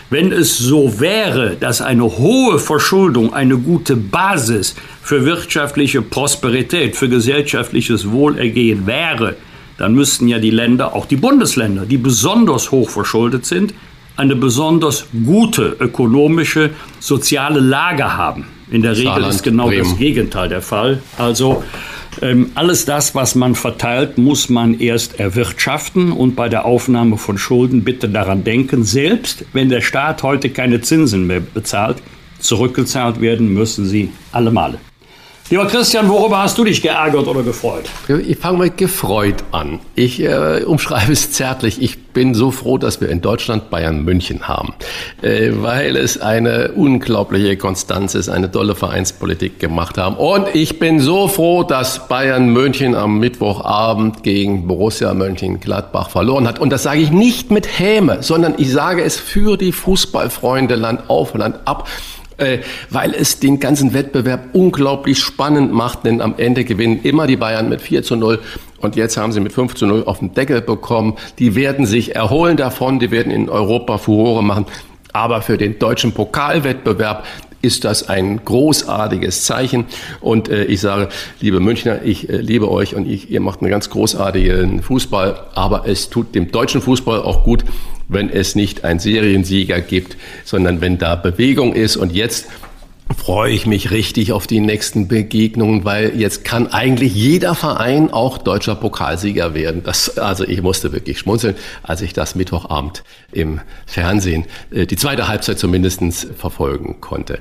Wenn 0.08 0.30
es 0.30 0.56
so 0.56 1.00
wäre, 1.00 1.56
dass 1.58 1.82
eine 1.82 2.04
hohe 2.04 2.60
Verschuldung 2.60 3.34
eine 3.34 3.58
gute 3.58 3.96
Basis 3.96 4.76
für 5.02 5.24
wirtschaftliche 5.24 6.00
Prosperität, 6.00 6.94
für 6.94 7.08
gesellschaftliches 7.08 8.10
Wohlergehen 8.12 8.86
wäre, 8.86 9.34
dann 9.78 9.94
müssten 9.94 10.28
ja 10.28 10.38
die 10.38 10.50
Länder, 10.50 10.94
auch 10.94 11.06
die 11.06 11.16
Bundesländer, 11.16 11.84
die 11.84 11.98
besonders 11.98 12.70
hoch 12.70 12.88
verschuldet 12.88 13.44
sind, 13.44 13.74
eine 14.16 14.36
besonders 14.36 15.06
gute 15.24 15.76
ökonomische, 15.80 16.70
soziale 17.00 17.60
Lage 17.60 18.16
haben. 18.16 18.46
In 18.70 18.82
der 18.82 18.92
Regel 18.92 19.04
Saarland, 19.04 19.34
ist 19.34 19.42
genau 19.42 19.66
Bremen. 19.68 19.84
das 19.84 19.98
Gegenteil 19.98 20.48
der 20.48 20.62
Fall. 20.62 21.00
Also 21.18 21.62
ähm, 22.22 22.50
alles 22.54 22.84
das, 22.84 23.14
was 23.14 23.34
man 23.34 23.54
verteilt, 23.54 24.18
muss 24.18 24.48
man 24.48 24.78
erst 24.80 25.20
erwirtschaften 25.20 26.12
und 26.12 26.34
bei 26.34 26.48
der 26.48 26.64
Aufnahme 26.64 27.18
von 27.18 27.38
Schulden 27.38 27.84
bitte 27.84 28.08
daran 28.08 28.44
denken, 28.44 28.84
selbst 28.84 29.44
wenn 29.52 29.68
der 29.68 29.82
Staat 29.82 30.22
heute 30.22 30.50
keine 30.50 30.80
Zinsen 30.80 31.26
mehr 31.26 31.40
bezahlt, 31.40 31.98
zurückgezahlt 32.38 33.20
werden 33.20 33.52
müssen 33.52 33.86
sie 33.86 34.10
alle 34.32 34.50
Male. 34.50 34.78
Lieber 35.48 35.66
Christian, 35.66 36.08
worüber 36.08 36.38
hast 36.38 36.58
du 36.58 36.64
dich 36.64 36.82
geärgert 36.82 37.28
oder 37.28 37.44
gefreut? 37.44 37.84
Ich 38.26 38.36
fange 38.36 38.58
mit 38.58 38.76
gefreut 38.76 39.44
an. 39.52 39.78
Ich 39.94 40.20
äh, 40.20 40.64
umschreibe 40.64 41.12
es 41.12 41.30
zärtlich. 41.30 41.80
Ich 41.80 42.02
bin 42.02 42.34
so 42.34 42.50
froh, 42.50 42.78
dass 42.78 43.00
wir 43.00 43.10
in 43.10 43.20
Deutschland 43.20 43.70
Bayern 43.70 44.04
München 44.04 44.48
haben, 44.48 44.74
äh, 45.22 45.52
weil 45.52 45.94
es 45.94 46.20
eine 46.20 46.72
unglaubliche 46.72 47.56
Konstanz 47.56 48.16
ist, 48.16 48.28
eine 48.28 48.50
tolle 48.50 48.74
Vereinspolitik 48.74 49.60
gemacht 49.60 49.98
haben. 49.98 50.16
Und 50.16 50.52
ich 50.52 50.80
bin 50.80 50.98
so 50.98 51.28
froh, 51.28 51.62
dass 51.62 52.08
Bayern 52.08 52.48
München 52.48 52.96
am 52.96 53.20
Mittwochabend 53.20 54.24
gegen 54.24 54.66
Borussia 54.66 55.14
Mönchengladbach 55.14 56.10
verloren 56.10 56.48
hat. 56.48 56.58
Und 56.58 56.70
das 56.70 56.82
sage 56.82 56.98
ich 57.02 57.12
nicht 57.12 57.52
mit 57.52 57.78
Häme, 57.78 58.20
sondern 58.24 58.54
ich 58.56 58.72
sage 58.72 59.04
es 59.04 59.16
für 59.16 59.56
die 59.56 59.70
Fußballfreunde 59.70 60.74
Land 60.74 61.08
auf, 61.08 61.34
Land 61.34 61.60
ab 61.66 61.86
äh, 62.38 62.58
weil 62.90 63.14
es 63.14 63.40
den 63.40 63.60
ganzen 63.60 63.94
Wettbewerb 63.94 64.54
unglaublich 64.54 65.18
spannend 65.18 65.72
macht, 65.72 66.04
denn 66.04 66.20
am 66.20 66.34
Ende 66.36 66.64
gewinnen 66.64 67.00
immer 67.02 67.26
die 67.26 67.36
Bayern 67.36 67.68
mit 67.68 67.80
4 67.80 68.02
zu 68.02 68.16
0 68.16 68.40
und 68.78 68.96
jetzt 68.96 69.16
haben 69.16 69.32
sie 69.32 69.40
mit 69.40 69.52
5 69.52 69.74
zu 69.74 69.86
0 69.86 70.04
auf 70.04 70.18
den 70.18 70.34
Deckel 70.34 70.60
bekommen. 70.60 71.16
Die 71.38 71.54
werden 71.54 71.86
sich 71.86 72.14
erholen 72.14 72.56
davon, 72.56 72.98
die 72.98 73.10
werden 73.10 73.32
in 73.32 73.48
Europa 73.48 73.98
Furore 73.98 74.42
machen. 74.42 74.66
Aber 75.12 75.40
für 75.40 75.56
den 75.56 75.78
deutschen 75.78 76.12
Pokalwettbewerb 76.12 77.24
ist 77.62 77.84
das 77.84 78.08
ein 78.08 78.44
großartiges 78.44 79.44
Zeichen. 79.44 79.86
Und 80.20 80.48
äh, 80.48 80.64
ich 80.64 80.80
sage, 80.80 81.08
liebe 81.40 81.58
Münchner, 81.58 82.02
ich 82.04 82.28
äh, 82.28 82.36
liebe 82.36 82.70
euch 82.70 82.94
und 82.94 83.08
ich, 83.08 83.30
ihr 83.30 83.40
macht 83.40 83.62
einen 83.62 83.70
ganz 83.70 83.88
großartigen 83.88 84.82
Fußball. 84.82 85.46
Aber 85.54 85.88
es 85.88 86.10
tut 86.10 86.34
dem 86.34 86.52
deutschen 86.52 86.82
Fußball 86.82 87.22
auch 87.22 87.44
gut, 87.44 87.64
wenn 88.08 88.30
es 88.30 88.54
nicht 88.54 88.84
einen 88.84 89.00
Seriensieger 89.00 89.80
gibt, 89.80 90.16
sondern 90.44 90.80
wenn 90.80 90.98
da 90.98 91.16
Bewegung 91.16 91.74
ist. 91.74 91.96
Und 91.96 92.12
jetzt 92.12 92.46
freue 93.16 93.52
ich 93.52 93.66
mich 93.66 93.90
richtig 93.90 94.32
auf 94.32 94.46
die 94.46 94.60
nächsten 94.60 95.08
Begegnungen, 95.08 95.84
weil 95.84 96.18
jetzt 96.18 96.44
kann 96.44 96.68
eigentlich 96.68 97.14
jeder 97.14 97.54
Verein 97.54 98.12
auch 98.12 98.38
deutscher 98.38 98.74
Pokalsieger 98.74 99.54
werden. 99.54 99.82
Das, 99.84 100.18
also 100.18 100.44
ich 100.44 100.62
musste 100.62 100.92
wirklich 100.92 101.18
schmunzeln, 101.18 101.56
als 101.82 102.02
ich 102.02 102.12
das 102.12 102.34
Mittwochabend 102.34 103.04
im 103.32 103.60
Fernsehen, 103.86 104.44
äh, 104.70 104.86
die 104.86 104.96
zweite 104.96 105.28
Halbzeit 105.28 105.58
zumindestens 105.58 106.26
verfolgen 106.36 107.00
konnte. 107.00 107.40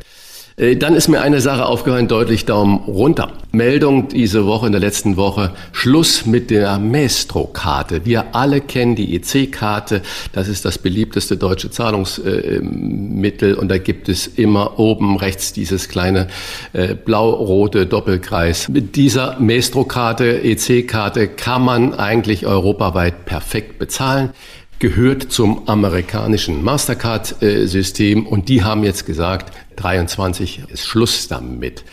Äh, 0.58 0.78
dann 0.78 0.96
ist 0.96 1.10
mir 1.10 1.22
eine 1.22 1.42
Sache 1.42 1.66
aufgehört, 1.66 2.10
deutlich 2.10 2.46
Daumen 2.46 2.78
runter. 2.88 3.34
Meldung 3.52 4.08
diese 4.10 4.46
Woche, 4.46 4.66
in 4.68 4.72
der 4.72 4.82
letzten 4.82 5.18
Woche, 5.18 5.52
Schluss 5.72 6.26
mit 6.26 6.50
der 6.50 6.80
Maestro-Karte. 6.80 8.06
Wir 8.06 8.36
alle 8.36 8.62
kennen 8.62 8.96
die 8.96 9.16
EC-Karte, 9.16 10.02
das 10.34 10.48
ist 10.48 10.66
das 10.66 10.78
beliebteste 10.78 11.38
deutsche 11.38 11.72
Zahlungsmittel 11.72 13.56
und 13.56 13.70
da 13.70 13.78
gibt 13.78 14.10
es 14.10 14.28
immer 14.28 14.80
oben 14.80 15.18
rechts 15.18 15.54
dieses 15.54 15.90
kleine 15.90 16.28
äh, 16.74 16.96
blau-rote 16.96 17.86
Doppelkreis. 17.86 18.70
Mit 18.70 18.96
dieser 18.96 19.40
Maestro-Karte, 19.40 20.42
EC-Karte 20.44 21.28
kann 21.28 21.64
man 21.64 21.94
eigentlich 21.94 22.46
europaweit 22.46 23.26
perfekt 23.26 23.80
bezahlen 23.80 24.32
gehört 24.80 25.32
zum 25.32 25.68
amerikanischen 25.68 26.64
Mastercard-System 26.64 28.26
und 28.28 28.50
die 28.50 28.64
haben 28.64 28.84
jetzt 28.84 29.06
gesagt, 29.06 29.56
23 29.78 30.64
ist 30.70 30.86
Schluss 30.86 31.28
damit. 31.28 31.84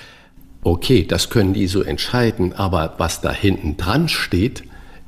Okay, 0.65 1.05
das 1.07 1.31
können 1.31 1.55
die 1.55 1.67
so 1.67 1.83
entscheiden, 1.83 2.53
aber 2.53 2.95
was 2.99 3.21
da 3.21 3.33
hinten 3.33 3.77
dran 3.77 4.09
steht, 4.09 4.63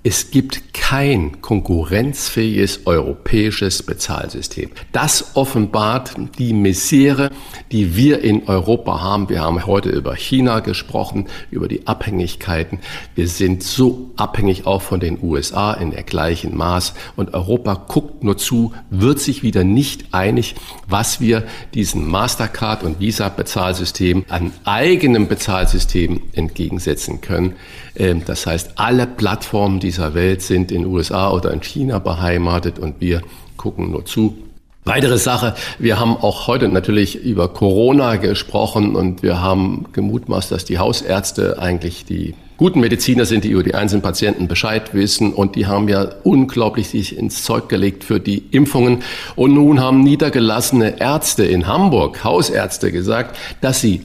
es 0.07 0.31
gibt 0.31 0.75
kein 0.75 1.41
konkurrenzfähiges 1.41 2.87
europäisches 2.87 3.83
Bezahlsystem. 3.83 4.71
Das 4.93 5.31
offenbart 5.35 6.15
die 6.39 6.53
Misere, 6.53 7.31
die 7.73 7.97
wir 7.97 8.23
in 8.23 8.47
Europa 8.47 9.01
haben. 9.01 9.31
Wir 9.31 9.41
haben 9.41 9.65
heute 9.65 9.89
über 9.89 10.15
China 10.15 10.61
gesprochen, 10.61 11.29
über 11.51 11.69
die 11.69 11.87
Abhängigkeiten. 11.87 12.81
Wir 13.15 13.29
sind 13.29 13.63
so 13.63 14.11
abhängig 14.17 14.67
auch 14.67 14.83
von 14.83 15.01
den 15.01 15.19
USA 15.23 15.73
in 15.73 15.91
der 15.91 16.03
gleichen 16.03 16.55
Maß. 16.55 16.93
Und 17.17 17.33
Europa 17.33 17.87
guckt 17.89 18.23
nur 18.23 18.37
zu, 18.37 18.75
wird 18.91 19.21
sich 19.21 19.43
wieder 19.43 19.65
nicht 19.65 20.13
einig, 20.13 20.55
was 20.87 21.23
wir 21.23 21.45
diesen 21.73 22.07
Mastercard- 22.07 22.83
und 22.83 23.01
Visa-Bezahlsystem 23.01 24.27
an 24.29 24.53
eigenem 24.65 25.29
Bezahlsystem 25.29 26.21
entgegensetzen 26.35 27.23
können. 27.23 27.57
Ähm, 27.97 28.23
das 28.25 28.47
heißt, 28.47 28.73
alle 28.77 29.07
Plattformen 29.07 29.81
dieser 29.81 30.15
Welt 30.15 30.43
sind 30.43 30.73
in 30.73 30.87
USA 30.87 31.31
oder 31.31 31.53
in 31.53 31.61
China 31.63 31.99
beheimatet 31.99 32.79
und 32.79 33.01
wir 33.01 33.23
gucken 33.57 33.91
nur 33.91 34.05
zu. 34.05 34.37
Weitere 34.87 35.17
Sache, 35.17 35.55
wir 35.79 35.99
haben 35.99 36.15
auch 36.15 36.47
heute 36.47 36.69
natürlich 36.69 37.17
über 37.17 37.49
Corona 37.49 38.17
gesprochen 38.17 38.97
und 38.97 39.23
wir 39.23 39.41
haben 39.41 39.87
gemutmaßt, 39.95 40.53
dass 40.53 40.67
die 40.67 40.79
Hausärzte 40.79 41.59
eigentlich 41.59 42.05
die 42.05 42.35
guten 42.59 42.81
Mediziner 42.81 43.25
sind, 43.25 43.45
die 43.45 43.49
über 43.49 43.63
die 43.63 43.75
einzelnen 43.75 44.03
Patienten 44.03 44.47
Bescheid 44.47 44.93
wissen 44.93 45.33
und 45.33 45.57
die 45.57 45.67
haben 45.67 45.89
ja 45.89 46.07
unglaublich 46.23 46.89
sich 46.89 47.17
ins 47.17 47.45
Zeug 47.45 47.71
gelegt 47.71 48.05
für 48.05 48.21
die 48.21 48.45
Impfungen. 48.51 49.03
Und 49.37 49.55
nun 49.55 49.81
haben 49.81 50.03
niedergelassene 50.03 51.01
Ärzte 51.01 51.47
in 51.47 51.67
Hamburg, 51.67 52.23
Hausärzte 52.23 52.93
gesagt, 52.93 53.39
dass 53.63 53.81
sie 53.81 54.03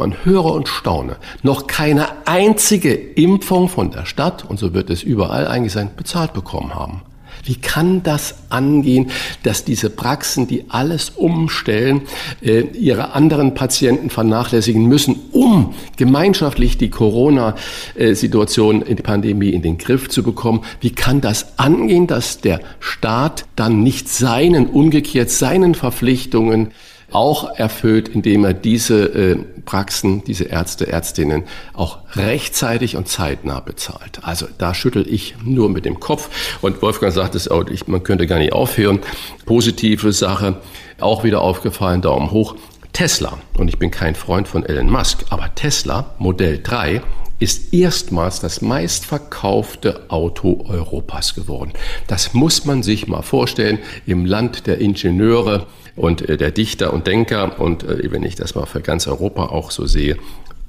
man 0.00 0.24
höre 0.24 0.46
und 0.46 0.66
staune, 0.66 1.16
noch 1.42 1.68
keine 1.68 2.26
einzige 2.26 2.92
Impfung 2.92 3.68
von 3.68 3.92
der 3.92 4.06
Stadt, 4.06 4.44
und 4.48 4.58
so 4.58 4.74
wird 4.74 4.90
es 4.90 5.02
überall 5.04 5.46
eigentlich 5.46 5.72
sein, 5.72 5.90
bezahlt 5.96 6.32
bekommen 6.32 6.74
haben. 6.74 7.02
Wie 7.44 7.54
kann 7.54 8.02
das 8.02 8.34
angehen, 8.50 9.10
dass 9.42 9.64
diese 9.64 9.88
Praxen, 9.88 10.46
die 10.46 10.66
alles 10.68 11.10
umstellen, 11.10 12.02
äh, 12.42 12.60
ihre 12.60 13.12
anderen 13.12 13.54
Patienten 13.54 14.10
vernachlässigen 14.10 14.86
müssen, 14.86 15.16
um 15.32 15.74
gemeinschaftlich 15.96 16.76
die 16.76 16.90
Corona-Situation 16.90 18.82
in 18.82 18.96
die 18.96 19.02
Pandemie 19.02 19.50
in 19.50 19.62
den 19.62 19.78
Griff 19.78 20.08
zu 20.08 20.22
bekommen? 20.22 20.62
Wie 20.80 20.90
kann 20.90 21.20
das 21.20 21.58
angehen, 21.58 22.06
dass 22.06 22.40
der 22.40 22.60
Staat 22.78 23.46
dann 23.56 23.82
nicht 23.82 24.08
seinen, 24.08 24.66
umgekehrt 24.66 25.30
seinen 25.30 25.74
Verpflichtungen 25.74 26.72
auch 27.12 27.56
erfüllt, 27.56 28.08
indem 28.08 28.44
er 28.44 28.54
diese 28.54 29.04
äh, 29.04 29.36
Praxen, 29.64 30.24
diese 30.24 30.44
Ärzte, 30.44 30.88
Ärztinnen 30.88 31.44
auch 31.74 31.98
rechtzeitig 32.14 32.96
und 32.96 33.08
zeitnah 33.08 33.60
bezahlt. 33.60 34.20
Also 34.22 34.46
da 34.58 34.74
schüttel 34.74 35.06
ich 35.08 35.34
nur 35.44 35.68
mit 35.68 35.84
dem 35.84 36.00
Kopf. 36.00 36.28
Und 36.60 36.82
Wolfgang 36.82 37.12
sagt 37.12 37.34
es 37.34 37.48
auch, 37.48 37.64
man 37.86 38.02
könnte 38.02 38.26
gar 38.26 38.38
nicht 38.38 38.52
aufhören. 38.52 39.00
Positive 39.46 40.12
Sache, 40.12 40.56
auch 40.98 41.24
wieder 41.24 41.40
aufgefallen, 41.40 42.02
Daumen 42.02 42.30
hoch. 42.30 42.56
Tesla, 42.92 43.38
und 43.56 43.68
ich 43.68 43.78
bin 43.78 43.90
kein 43.90 44.14
Freund 44.14 44.48
von 44.48 44.64
Elon 44.64 44.90
Musk, 44.90 45.24
aber 45.30 45.54
Tesla 45.54 46.14
Modell 46.18 46.60
3 46.62 47.00
ist 47.38 47.72
erstmals 47.72 48.40
das 48.40 48.60
meistverkaufte 48.60 50.10
Auto 50.10 50.64
Europas 50.68 51.34
geworden. 51.34 51.72
Das 52.06 52.34
muss 52.34 52.66
man 52.66 52.82
sich 52.82 53.08
mal 53.08 53.22
vorstellen 53.22 53.78
im 54.06 54.26
Land 54.26 54.66
der 54.66 54.78
Ingenieure, 54.78 55.66
und 56.00 56.26
äh, 56.28 56.36
der 56.36 56.50
Dichter 56.50 56.92
und 56.92 57.06
Denker, 57.06 57.60
und 57.60 57.84
äh, 57.84 58.10
wenn 58.10 58.22
ich 58.22 58.34
das 58.34 58.54
mal 58.54 58.66
für 58.66 58.80
ganz 58.80 59.06
Europa 59.06 59.46
auch 59.46 59.70
so 59.70 59.86
sehe, 59.86 60.16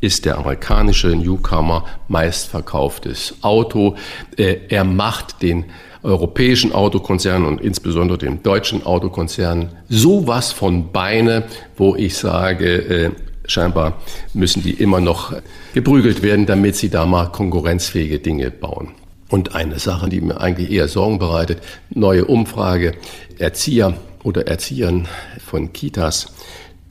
ist 0.01 0.25
der 0.25 0.37
amerikanische 0.37 1.07
Newcomer 1.09 1.85
meistverkauftes 2.07 3.35
Auto. 3.41 3.95
Äh, 4.35 4.57
er 4.67 4.83
macht 4.83 5.41
den 5.41 5.65
europäischen 6.03 6.73
Autokonzernen 6.73 7.47
und 7.47 7.61
insbesondere 7.61 8.17
dem 8.17 8.43
deutschen 8.43 8.85
Autokonzern 8.85 9.69
sowas 9.87 10.51
von 10.51 10.91
Beine, 10.91 11.43
wo 11.77 11.95
ich 11.95 12.17
sage, 12.17 13.13
scheinbar 13.45 14.01
müssen 14.33 14.63
die 14.63 14.71
immer 14.71 14.99
noch 14.99 15.35
geprügelt 15.75 16.23
werden, 16.23 16.47
damit 16.47 16.75
sie 16.75 16.89
da 16.89 17.05
mal 17.05 17.27
konkurrenzfähige 17.27 18.17
Dinge 18.17 18.49
bauen. 18.49 18.93
Und 19.29 19.53
eine 19.53 19.77
Sache, 19.77 20.09
die 20.09 20.21
mir 20.21 20.41
eigentlich 20.41 20.71
eher 20.71 20.87
Sorgen 20.87 21.19
bereitet, 21.19 21.59
neue 21.91 22.25
Umfrage, 22.25 22.93
Erzieher 23.37 23.93
oder 24.23 24.47
Erziehern 24.47 25.07
von 25.43 25.73
Kitas, 25.73 26.33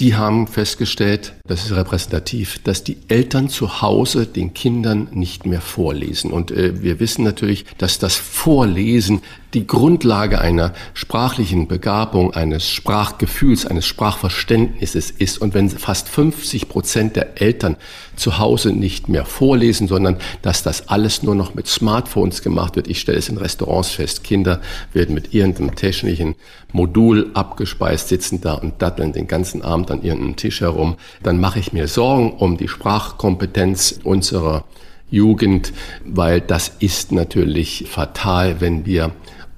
die 0.00 0.14
haben 0.14 0.46
festgestellt, 0.46 1.34
das 1.46 1.66
ist 1.66 1.72
repräsentativ, 1.72 2.58
dass 2.64 2.84
die 2.84 2.96
Eltern 3.08 3.50
zu 3.50 3.82
Hause 3.82 4.26
den 4.26 4.54
Kindern 4.54 5.08
nicht 5.12 5.44
mehr 5.44 5.60
vorlesen. 5.60 6.32
Und 6.32 6.50
äh, 6.50 6.82
wir 6.82 7.00
wissen 7.00 7.22
natürlich, 7.22 7.66
dass 7.76 7.98
das 7.98 8.16
Vorlesen 8.16 9.20
die 9.54 9.66
Grundlage 9.66 10.40
einer 10.40 10.72
sprachlichen 10.94 11.66
Begabung, 11.66 12.32
eines 12.34 12.68
Sprachgefühls, 12.68 13.66
eines 13.66 13.86
Sprachverständnisses 13.86 15.10
ist. 15.10 15.38
Und 15.38 15.54
wenn 15.54 15.68
fast 15.68 16.08
50 16.08 16.68
Prozent 16.68 17.16
der 17.16 17.40
Eltern 17.40 17.76
zu 18.16 18.38
Hause 18.38 18.72
nicht 18.72 19.08
mehr 19.08 19.24
vorlesen, 19.24 19.88
sondern 19.88 20.16
dass 20.42 20.62
das 20.62 20.88
alles 20.88 21.22
nur 21.22 21.34
noch 21.34 21.54
mit 21.54 21.66
Smartphones 21.66 22.42
gemacht 22.42 22.76
wird, 22.76 22.88
ich 22.88 23.00
stelle 23.00 23.18
es 23.18 23.28
in 23.28 23.38
Restaurants 23.38 23.90
fest, 23.90 24.22
Kinder 24.22 24.60
werden 24.92 25.14
mit 25.14 25.34
irgendeinem 25.34 25.74
technischen 25.74 26.36
Modul 26.72 27.30
abgespeist, 27.34 28.08
sitzen 28.08 28.40
da 28.40 28.54
und 28.54 28.80
datteln 28.80 29.12
den 29.12 29.26
ganzen 29.26 29.62
Abend 29.62 29.90
an 29.90 30.02
irgendeinem 30.02 30.36
Tisch 30.36 30.60
herum, 30.60 30.96
dann 31.22 31.40
mache 31.40 31.58
ich 31.58 31.72
mir 31.72 31.88
Sorgen 31.88 32.32
um 32.32 32.56
die 32.56 32.68
Sprachkompetenz 32.68 34.00
unserer 34.04 34.64
Jugend, 35.10 35.72
weil 36.04 36.40
das 36.40 36.72
ist 36.78 37.10
natürlich 37.10 37.86
fatal, 37.88 38.60
wenn 38.60 38.86
wir 38.86 39.10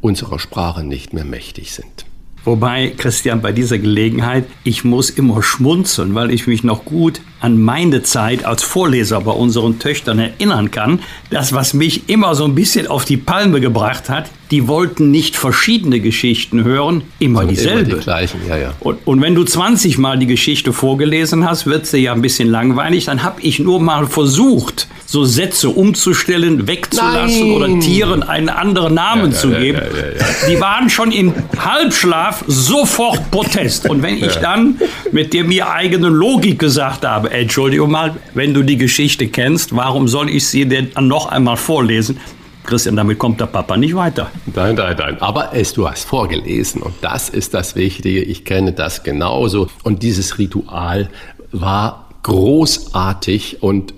unserer 0.03 0.39
Sprache 0.39 0.85
nicht 0.85 1.15
mehr 1.15 1.25
mächtig 1.25 1.73
sind. 1.73 2.05
Wobei, 2.45 2.93
Christian, 2.97 3.41
bei 3.41 3.53
dieser 3.53 3.79
Gelegenheit, 3.79 4.45
ich 4.65 4.83
muss 4.83 5.11
immer 5.11 5.45
schmunzeln, 5.45 6.17
weil 6.17 6.33
ich 6.33 6.49
mich 6.49 6.65
noch 6.65 6.85
gut 6.85 7.21
an 7.39 7.61
meine 7.61 8.03
Zeit 8.03 8.45
als 8.45 8.65
Vorleser 8.65 9.21
bei 9.21 9.31
unseren 9.31 9.79
Töchtern 9.79 10.19
erinnern 10.19 10.73
kann. 10.73 10.99
Das, 11.31 11.53
was 11.53 11.73
mich 11.73 12.09
immer 12.09 12.35
so 12.35 12.45
ein 12.45 12.57
bisschen 12.57 12.89
auf 12.89 13.05
die 13.05 13.17
Palme 13.17 13.61
gebracht 13.61 14.09
hat, 14.09 14.29
die 14.51 14.67
wollten 14.67 15.13
nicht 15.13 15.37
verschiedene 15.37 16.01
Geschichten 16.01 16.65
hören, 16.65 17.03
immer 17.21 17.45
dieselbe. 17.45 17.91
Immer 17.91 17.99
die 17.99 18.05
gleichen, 18.05 18.41
ja, 18.49 18.57
ja. 18.57 18.75
Und, 18.81 18.99
und 19.07 19.21
wenn 19.21 19.37
du 19.37 19.45
20 19.45 19.99
Mal 19.99 20.19
die 20.19 20.27
Geschichte 20.27 20.73
vorgelesen 20.73 21.49
hast, 21.49 21.67
wird 21.67 21.87
sie 21.87 21.99
ja 21.99 22.13
ein 22.13 22.23
bisschen 22.23 22.49
langweilig. 22.49 23.05
Dann 23.05 23.23
habe 23.23 23.41
ich 23.41 23.61
nur 23.61 23.81
mal 23.81 24.09
versucht, 24.09 24.89
so 25.13 25.25
Sätze 25.27 25.69
umzustellen, 25.69 26.67
wegzulassen 26.67 27.41
Nein. 27.41 27.53
oder 27.53 27.81
Tieren 27.81 28.23
einen 28.23 28.49
anderen 28.49 28.95
Namen 28.95 29.27
ja, 29.27 29.29
ja, 29.29 29.35
zu 29.35 29.51
geben. 29.51 29.79
Ja, 29.79 30.49
die 30.49 30.59
waren 30.59 30.89
schon 30.89 31.13
im 31.13 31.35
Halbschlaf 31.59 32.43
sofort 32.47 33.31
Protest. 33.31 33.91
Und 33.91 34.03
wenn 34.03 34.17
ich 34.17 34.37
dann 34.37 34.81
mit 35.13 35.35
der 35.35 35.45
mir 35.45 35.71
eigenen 35.71 36.15
Logik 36.15 36.59
gesagt 36.59 37.05
habe, 37.05 37.31
Entschuldigung 37.31 37.91
mal, 37.91 38.17
wenn 38.33 38.55
du 38.55 38.63
die 38.63 38.79
Geschichte 38.79 39.29
kennst, 39.29 39.77
warum 39.77 40.09
soll 40.09 40.31
ich 40.31 40.47
sie 40.47 40.65
denn 40.65 40.91
noch 40.99 41.27
einmal 41.27 41.59
vorlesen? 41.59 42.19
Christian, 42.65 42.97
damit 42.97 43.19
kommt 43.19 43.39
der 43.39 43.47
Papa 43.47 43.77
nicht 43.77 43.95
weiter. 43.95 44.31
Nein, 44.55 44.77
nein, 44.77 44.97
nein. 44.99 45.21
Aber 45.21 45.51
es, 45.53 45.75
du 45.75 45.91
hast 45.91 46.05
vorgelesen 46.05 46.81
und 46.81 46.95
das 47.03 47.29
ist 47.29 47.53
das 47.53 47.77
Wichtige. 47.77 48.23
Ich 48.23 48.47
kenne 48.47 48.73
das 48.73 49.03
genauso. 49.03 49.69
Und 49.83 50.03
dieses 50.03 50.39
Ritual 50.39 51.11
war 51.51 52.09
großartig 52.23 53.63
und 53.63 53.93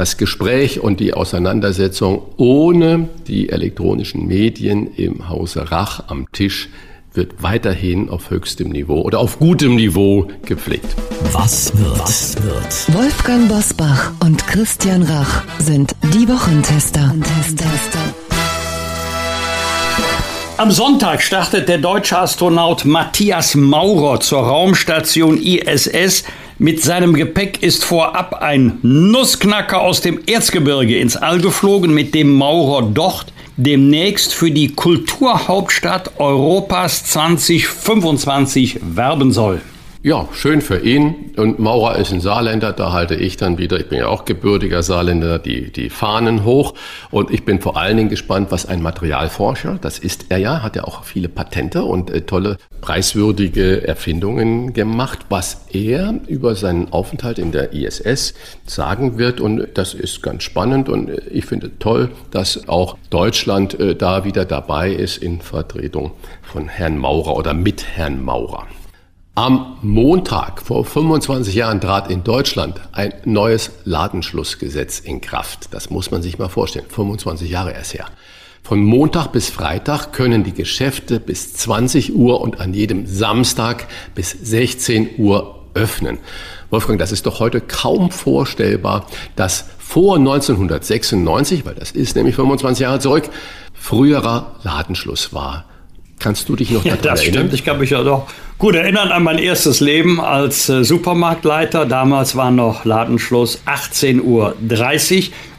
das 0.00 0.16
Gespräch 0.16 0.80
und 0.80 0.98
die 0.98 1.12
Auseinandersetzung 1.12 2.22
ohne 2.38 3.10
die 3.26 3.50
elektronischen 3.50 4.26
Medien 4.26 4.88
im 4.96 5.28
Hause 5.28 5.70
Rach 5.70 6.08
am 6.08 6.26
Tisch 6.32 6.70
wird 7.12 7.42
weiterhin 7.42 8.08
auf 8.08 8.30
höchstem 8.30 8.70
Niveau 8.70 9.02
oder 9.02 9.18
auf 9.18 9.38
gutem 9.38 9.74
Niveau 9.74 10.28
gepflegt. 10.46 10.96
Was 11.32 11.76
wird? 11.76 11.98
Was 11.98 12.34
wird? 12.42 12.94
Wolfgang 12.94 13.46
Bosbach 13.50 14.12
und 14.24 14.46
Christian 14.46 15.02
Rach 15.02 15.42
sind 15.58 15.94
die 16.14 16.26
Wochentester. 16.26 17.14
Am 20.60 20.70
Sonntag 20.70 21.22
startet 21.22 21.70
der 21.70 21.78
deutsche 21.78 22.18
Astronaut 22.18 22.84
Matthias 22.84 23.54
Maurer 23.54 24.20
zur 24.20 24.40
Raumstation 24.40 25.40
ISS. 25.40 26.22
Mit 26.58 26.82
seinem 26.82 27.14
Gepäck 27.14 27.62
ist 27.62 27.82
vorab 27.82 28.34
ein 28.42 28.78
Nussknacker 28.82 29.80
aus 29.80 30.02
dem 30.02 30.20
Erzgebirge 30.26 30.98
ins 30.98 31.16
All 31.16 31.40
geflogen, 31.40 31.94
mit 31.94 32.14
dem 32.14 32.34
Maurer 32.34 32.82
dort 32.82 33.32
demnächst 33.56 34.34
für 34.34 34.50
die 34.50 34.74
Kulturhauptstadt 34.74 36.20
Europas 36.20 37.06
2025 37.06 38.80
werben 38.82 39.32
soll. 39.32 39.62
Ja, 40.02 40.26
schön 40.32 40.62
für 40.62 40.78
ihn. 40.78 41.34
Und 41.36 41.58
Maurer 41.58 41.96
ist 41.96 42.10
ein 42.10 42.22
Saarländer, 42.22 42.72
da 42.72 42.90
halte 42.90 43.16
ich 43.16 43.36
dann 43.36 43.58
wieder, 43.58 43.78
ich 43.78 43.90
bin 43.90 43.98
ja 43.98 44.06
auch 44.06 44.24
gebürtiger 44.24 44.82
Saarländer, 44.82 45.38
die, 45.38 45.70
die 45.70 45.90
Fahnen 45.90 46.46
hoch. 46.46 46.72
Und 47.10 47.30
ich 47.30 47.44
bin 47.44 47.60
vor 47.60 47.76
allen 47.76 47.98
Dingen 47.98 48.08
gespannt, 48.08 48.50
was 48.50 48.64
ein 48.64 48.80
Materialforscher, 48.80 49.76
das 49.78 49.98
ist 49.98 50.26
er 50.30 50.38
ja, 50.38 50.62
hat 50.62 50.74
ja 50.74 50.84
auch 50.84 51.04
viele 51.04 51.28
Patente 51.28 51.84
und 51.84 52.08
äh, 52.08 52.22
tolle, 52.22 52.56
preiswürdige 52.80 53.86
Erfindungen 53.86 54.72
gemacht, 54.72 55.18
was 55.28 55.66
er 55.70 56.14
über 56.28 56.54
seinen 56.54 56.90
Aufenthalt 56.94 57.38
in 57.38 57.52
der 57.52 57.74
ISS 57.74 58.32
sagen 58.64 59.18
wird. 59.18 59.38
Und 59.38 59.68
das 59.74 59.92
ist 59.92 60.22
ganz 60.22 60.44
spannend 60.44 60.88
und 60.88 61.10
äh, 61.10 61.20
ich 61.30 61.44
finde 61.44 61.78
toll, 61.78 62.10
dass 62.30 62.70
auch 62.70 62.96
Deutschland 63.10 63.78
äh, 63.78 63.94
da 63.94 64.24
wieder 64.24 64.46
dabei 64.46 64.92
ist 64.92 65.18
in 65.18 65.42
Vertretung 65.42 66.12
von 66.40 66.68
Herrn 66.68 66.96
Maurer 66.96 67.36
oder 67.36 67.52
mit 67.52 67.84
Herrn 67.84 68.24
Maurer. 68.24 68.66
Am 69.40 69.78
Montag 69.80 70.60
vor 70.60 70.84
25 70.84 71.54
Jahren 71.54 71.80
trat 71.80 72.10
in 72.10 72.22
Deutschland 72.22 72.78
ein 72.92 73.14
neues 73.24 73.70
Ladenschlussgesetz 73.84 74.98
in 74.98 75.22
Kraft. 75.22 75.72
Das 75.72 75.88
muss 75.88 76.10
man 76.10 76.20
sich 76.20 76.38
mal 76.38 76.50
vorstellen. 76.50 76.84
25 76.90 77.48
Jahre 77.48 77.72
erst 77.72 77.94
her. 77.94 78.04
Von 78.62 78.82
Montag 78.82 79.28
bis 79.28 79.48
Freitag 79.48 80.12
können 80.12 80.44
die 80.44 80.52
Geschäfte 80.52 81.20
bis 81.20 81.54
20 81.54 82.14
Uhr 82.14 82.42
und 82.42 82.60
an 82.60 82.74
jedem 82.74 83.06
Samstag 83.06 83.86
bis 84.14 84.30
16 84.30 85.12
Uhr 85.16 85.64
öffnen. 85.72 86.18
Wolfgang, 86.68 86.98
das 86.98 87.10
ist 87.10 87.24
doch 87.24 87.40
heute 87.40 87.62
kaum 87.62 88.10
vorstellbar, 88.10 89.06
dass 89.36 89.64
vor 89.78 90.16
1996, 90.16 91.64
weil 91.64 91.76
das 91.76 91.92
ist 91.92 92.14
nämlich 92.14 92.34
25 92.34 92.82
Jahre 92.82 92.98
zurück, 92.98 93.30
früherer 93.72 94.56
Ladenschluss 94.64 95.32
war. 95.32 95.64
Kannst 96.20 96.48
du 96.48 96.54
dich 96.54 96.70
noch 96.70 96.84
ja, 96.84 96.96
das 96.96 97.20
erinnern? 97.20 97.40
Stimmt. 97.40 97.54
Ich 97.54 97.64
kann 97.64 97.78
mich 97.78 97.90
ja 97.90 98.02
doch 98.02 98.28
gut 98.58 98.74
erinnern 98.74 99.10
an 99.10 99.24
mein 99.24 99.38
erstes 99.38 99.80
Leben 99.80 100.20
als 100.20 100.68
äh, 100.68 100.84
Supermarktleiter. 100.84 101.86
Damals 101.86 102.36
war 102.36 102.50
noch 102.50 102.84
Ladenschluss 102.84 103.62
18.30 103.66 104.20
Uhr. 104.22 104.54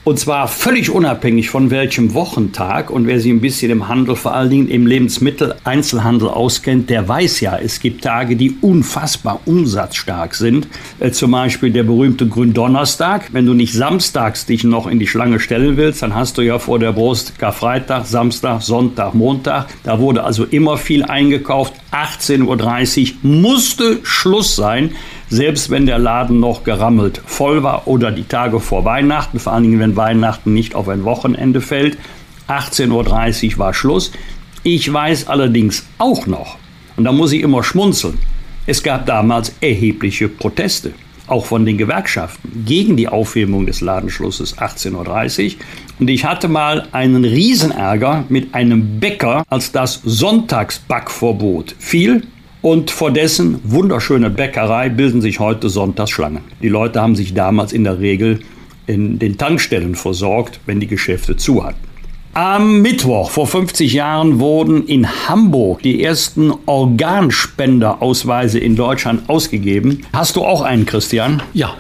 Und 0.03 0.17
zwar 0.17 0.47
völlig 0.47 0.89
unabhängig 0.89 1.51
von 1.51 1.69
welchem 1.69 2.15
Wochentag. 2.15 2.89
Und 2.89 3.05
wer 3.05 3.19
sich 3.19 3.31
ein 3.31 3.39
bisschen 3.39 3.69
im 3.69 3.87
Handel, 3.87 4.15
vor 4.15 4.33
allen 4.33 4.49
Dingen 4.49 4.67
im 4.67 4.87
Lebensmitteleinzelhandel 4.87 6.27
auskennt, 6.27 6.89
der 6.89 7.07
weiß 7.07 7.39
ja, 7.41 7.55
es 7.55 7.79
gibt 7.79 8.03
Tage, 8.03 8.35
die 8.35 8.57
unfassbar 8.61 9.41
umsatzstark 9.45 10.33
sind. 10.33 10.67
Äh, 10.99 11.11
zum 11.11 11.29
Beispiel 11.29 11.71
der 11.71 11.83
berühmte 11.83 12.27
Gründonnerstag. 12.27 13.31
Wenn 13.31 13.45
du 13.45 13.53
nicht 13.53 13.73
samstags 13.73 14.47
dich 14.47 14.63
noch 14.63 14.87
in 14.87 14.97
die 14.97 15.05
Schlange 15.05 15.39
stellen 15.39 15.77
willst, 15.77 16.01
dann 16.01 16.15
hast 16.15 16.35
du 16.39 16.41
ja 16.41 16.57
vor 16.57 16.79
der 16.79 16.93
Brust 16.93 17.37
Karfreitag, 17.37 18.07
Samstag, 18.07 18.63
Sonntag, 18.63 19.13
Montag. 19.13 19.67
Da 19.83 19.99
wurde 19.99 20.23
also 20.23 20.45
immer 20.45 20.77
viel 20.77 21.03
eingekauft. 21.03 21.73
18.30 21.91 23.11
Uhr 23.11 23.17
musste 23.21 23.99
Schluss 24.01 24.55
sein 24.55 24.95
selbst 25.31 25.69
wenn 25.69 25.85
der 25.85 25.97
Laden 25.97 26.41
noch 26.41 26.65
gerammelt 26.65 27.21
voll 27.25 27.63
war 27.63 27.87
oder 27.87 28.11
die 28.11 28.25
Tage 28.25 28.59
vor 28.59 28.83
Weihnachten, 28.83 29.39
vor 29.39 29.53
allen 29.53 29.63
Dingen 29.63 29.79
wenn 29.79 29.95
Weihnachten 29.95 30.53
nicht 30.53 30.75
auf 30.75 30.89
ein 30.89 31.05
Wochenende 31.05 31.61
fällt. 31.61 31.97
18.30 32.49 33.53
Uhr 33.53 33.57
war 33.57 33.73
Schluss. 33.73 34.11
Ich 34.63 34.91
weiß 34.91 35.27
allerdings 35.27 35.85
auch 35.97 36.27
noch, 36.27 36.57
und 36.97 37.05
da 37.05 37.13
muss 37.13 37.31
ich 37.31 37.41
immer 37.41 37.63
schmunzeln, 37.63 38.19
es 38.67 38.83
gab 38.83 39.05
damals 39.05 39.55
erhebliche 39.61 40.27
Proteste, 40.27 40.91
auch 41.27 41.45
von 41.45 41.65
den 41.65 41.77
Gewerkschaften, 41.77 42.65
gegen 42.65 42.97
die 42.97 43.07
Aufhebung 43.07 43.65
des 43.65 43.79
Ladenschlusses 43.79 44.57
18.30 44.57 45.55
Uhr. 45.55 45.61
Und 45.99 46.09
ich 46.09 46.25
hatte 46.25 46.49
mal 46.49 46.87
einen 46.91 47.23
Riesenärger 47.23 48.25
mit 48.27 48.53
einem 48.53 48.99
Bäcker, 48.99 49.45
als 49.49 49.71
das 49.71 50.01
Sonntagsbackverbot 50.03 51.73
fiel. 51.79 52.23
Und 52.61 52.91
vor 52.91 53.11
dessen 53.11 53.59
wunderschöner 53.63 54.29
Bäckerei 54.29 54.89
bilden 54.89 55.21
sich 55.21 55.39
heute 55.39 55.69
Sonntagsschlangen. 55.69 56.41
Die 56.61 56.69
Leute 56.69 57.01
haben 57.01 57.15
sich 57.15 57.33
damals 57.33 57.73
in 57.73 57.83
der 57.83 57.99
Regel 57.99 58.41
in 58.85 59.17
den 59.19 59.37
Tankstellen 59.37 59.95
versorgt, 59.95 60.59
wenn 60.65 60.79
die 60.79 60.87
Geschäfte 60.87 61.35
zu 61.35 61.63
hatten. 61.63 61.79
Am 62.33 62.81
Mittwoch 62.81 63.29
vor 63.29 63.45
50 63.45 63.91
Jahren 63.91 64.39
wurden 64.39 64.85
in 64.85 65.27
Hamburg 65.27 65.81
die 65.81 66.01
ersten 66.01 66.53
Organspenderausweise 66.65 68.57
in 68.57 68.75
Deutschland 68.77 69.27
ausgegeben. 69.27 70.05
Hast 70.13 70.37
du 70.37 70.45
auch 70.45 70.61
einen, 70.61 70.85
Christian? 70.85 71.41
Ja, 71.53 71.73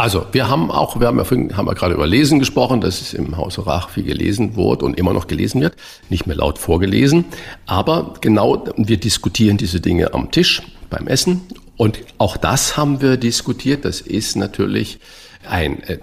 also, 0.00 0.24
wir 0.32 0.48
haben 0.48 0.70
auch, 0.70 0.98
wir 0.98 1.08
haben 1.08 1.18
ja 1.18 1.24
vorhin, 1.24 1.54
haben 1.58 1.66
wir 1.66 1.74
gerade 1.74 1.92
über 1.92 2.06
Lesen 2.06 2.38
gesprochen, 2.38 2.80
dass 2.80 3.02
es 3.02 3.12
im 3.12 3.36
Hause 3.36 3.66
Rach 3.66 3.90
viel 3.90 4.04
gelesen 4.04 4.56
wurde 4.56 4.86
und 4.86 4.98
immer 4.98 5.12
noch 5.12 5.26
gelesen 5.26 5.60
wird, 5.60 5.76
nicht 6.08 6.26
mehr 6.26 6.36
laut 6.36 6.58
vorgelesen. 6.58 7.26
Aber 7.66 8.14
genau, 8.22 8.64
wir 8.78 8.96
diskutieren 8.96 9.58
diese 9.58 9.80
Dinge 9.80 10.14
am 10.14 10.30
Tisch 10.30 10.62
beim 10.88 11.06
Essen 11.06 11.42
und 11.76 11.98
auch 12.16 12.38
das 12.38 12.78
haben 12.78 13.02
wir 13.02 13.18
diskutiert. 13.18 13.84
Das 13.84 14.00
ist 14.00 14.36
natürlich 14.36 15.00
ein 15.46 15.82
äh, 15.82 15.98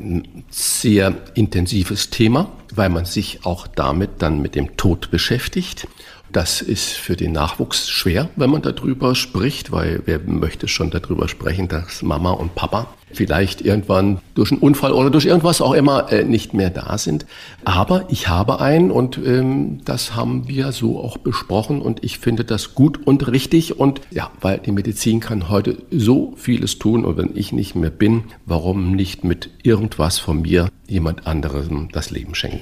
sehr 0.51 1.15
intensives 1.33 2.11
Thema, 2.11 2.51
weil 2.75 2.89
man 2.89 3.05
sich 3.05 3.45
auch 3.45 3.65
damit 3.65 4.09
dann 4.19 4.43
mit 4.43 4.53
dem 4.53 4.77
Tod 4.77 5.09
beschäftigt. 5.09 5.87
Das 6.31 6.61
ist 6.61 6.91
für 6.91 7.15
den 7.15 7.31
Nachwuchs 7.31 7.89
schwer, 7.89 8.29
wenn 8.35 8.51
man 8.51 8.61
darüber 8.61 9.15
spricht, 9.15 9.71
weil 9.71 10.03
wer 10.05 10.19
möchte 10.19 10.67
schon 10.67 10.91
darüber 10.91 11.27
sprechen, 11.27 11.67
dass 11.67 12.03
Mama 12.03 12.29
und 12.29 12.53
Papa 12.53 12.87
vielleicht 13.17 13.61
irgendwann 13.61 14.19
durch 14.35 14.51
einen 14.51 14.61
Unfall 14.61 14.93
oder 14.93 15.09
durch 15.09 15.25
irgendwas 15.25 15.59
auch 15.59 15.73
immer 15.73 16.11
äh, 16.11 16.23
nicht 16.23 16.53
mehr 16.53 16.69
da 16.69 16.97
sind. 16.97 17.25
Aber 17.65 18.05
ich 18.09 18.27
habe 18.27 18.61
einen 18.61 18.91
und 18.91 19.17
ähm, 19.17 19.79
das 19.83 20.15
haben 20.15 20.47
wir 20.47 20.71
so 20.71 20.99
auch 20.99 21.17
besprochen 21.17 21.81
und 21.81 22.03
ich 22.03 22.19
finde 22.19 22.45
das 22.45 22.75
gut 22.75 23.05
und 23.05 23.27
richtig 23.27 23.79
und 23.79 24.01
ja, 24.11 24.29
weil 24.39 24.59
die 24.59 24.71
Medizin 24.71 25.19
kann 25.19 25.49
heute 25.49 25.77
so 25.91 26.33
vieles 26.37 26.77
tun 26.77 27.03
und 27.03 27.17
wenn 27.17 27.35
ich 27.35 27.51
nicht 27.51 27.75
mehr 27.75 27.89
bin, 27.89 28.25
warum 28.45 28.95
nicht 28.95 29.23
mit 29.23 29.49
irgendwas 29.63 30.19
von 30.19 30.41
mir 30.43 30.69
jemand 30.87 31.25
anderem 31.25 31.89
das 31.91 32.11
Leben 32.11 32.35
schenken? 32.35 32.61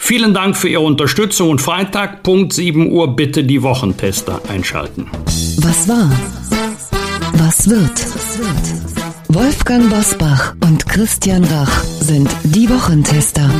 Vielen 0.00 0.32
Dank 0.32 0.56
für 0.56 0.68
Ihre 0.68 0.82
Unterstützung 0.82 1.50
und 1.50 1.60
Freitag 1.60 2.22
Punkt 2.22 2.52
7 2.54 2.90
Uhr 2.90 3.14
bitte 3.14 3.44
die 3.44 3.62
Wochentester 3.62 4.40
einschalten. 4.48 5.08
Was 5.58 5.86
war? 5.88 6.10
Was 7.34 7.68
wird? 7.68 7.90
Wolfgang 9.28 9.90
Bosbach 9.90 10.54
und 10.62 10.88
Christian 10.88 11.44
Rach 11.44 11.82
sind 12.00 12.30
die 12.44 12.70
Wochentester. 12.70 13.50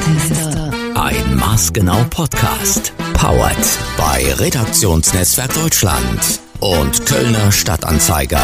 Ein 0.95 1.37
maßgenau 1.37 2.07
Podcast. 2.09 2.95
Powered 3.13 3.59
bei 3.99 4.33
Redaktionsnetzwerk 4.35 5.53
Deutschland 5.53 6.41
und 6.61 7.05
Kölner 7.05 7.53
Stadtanzeiger. 7.53 8.41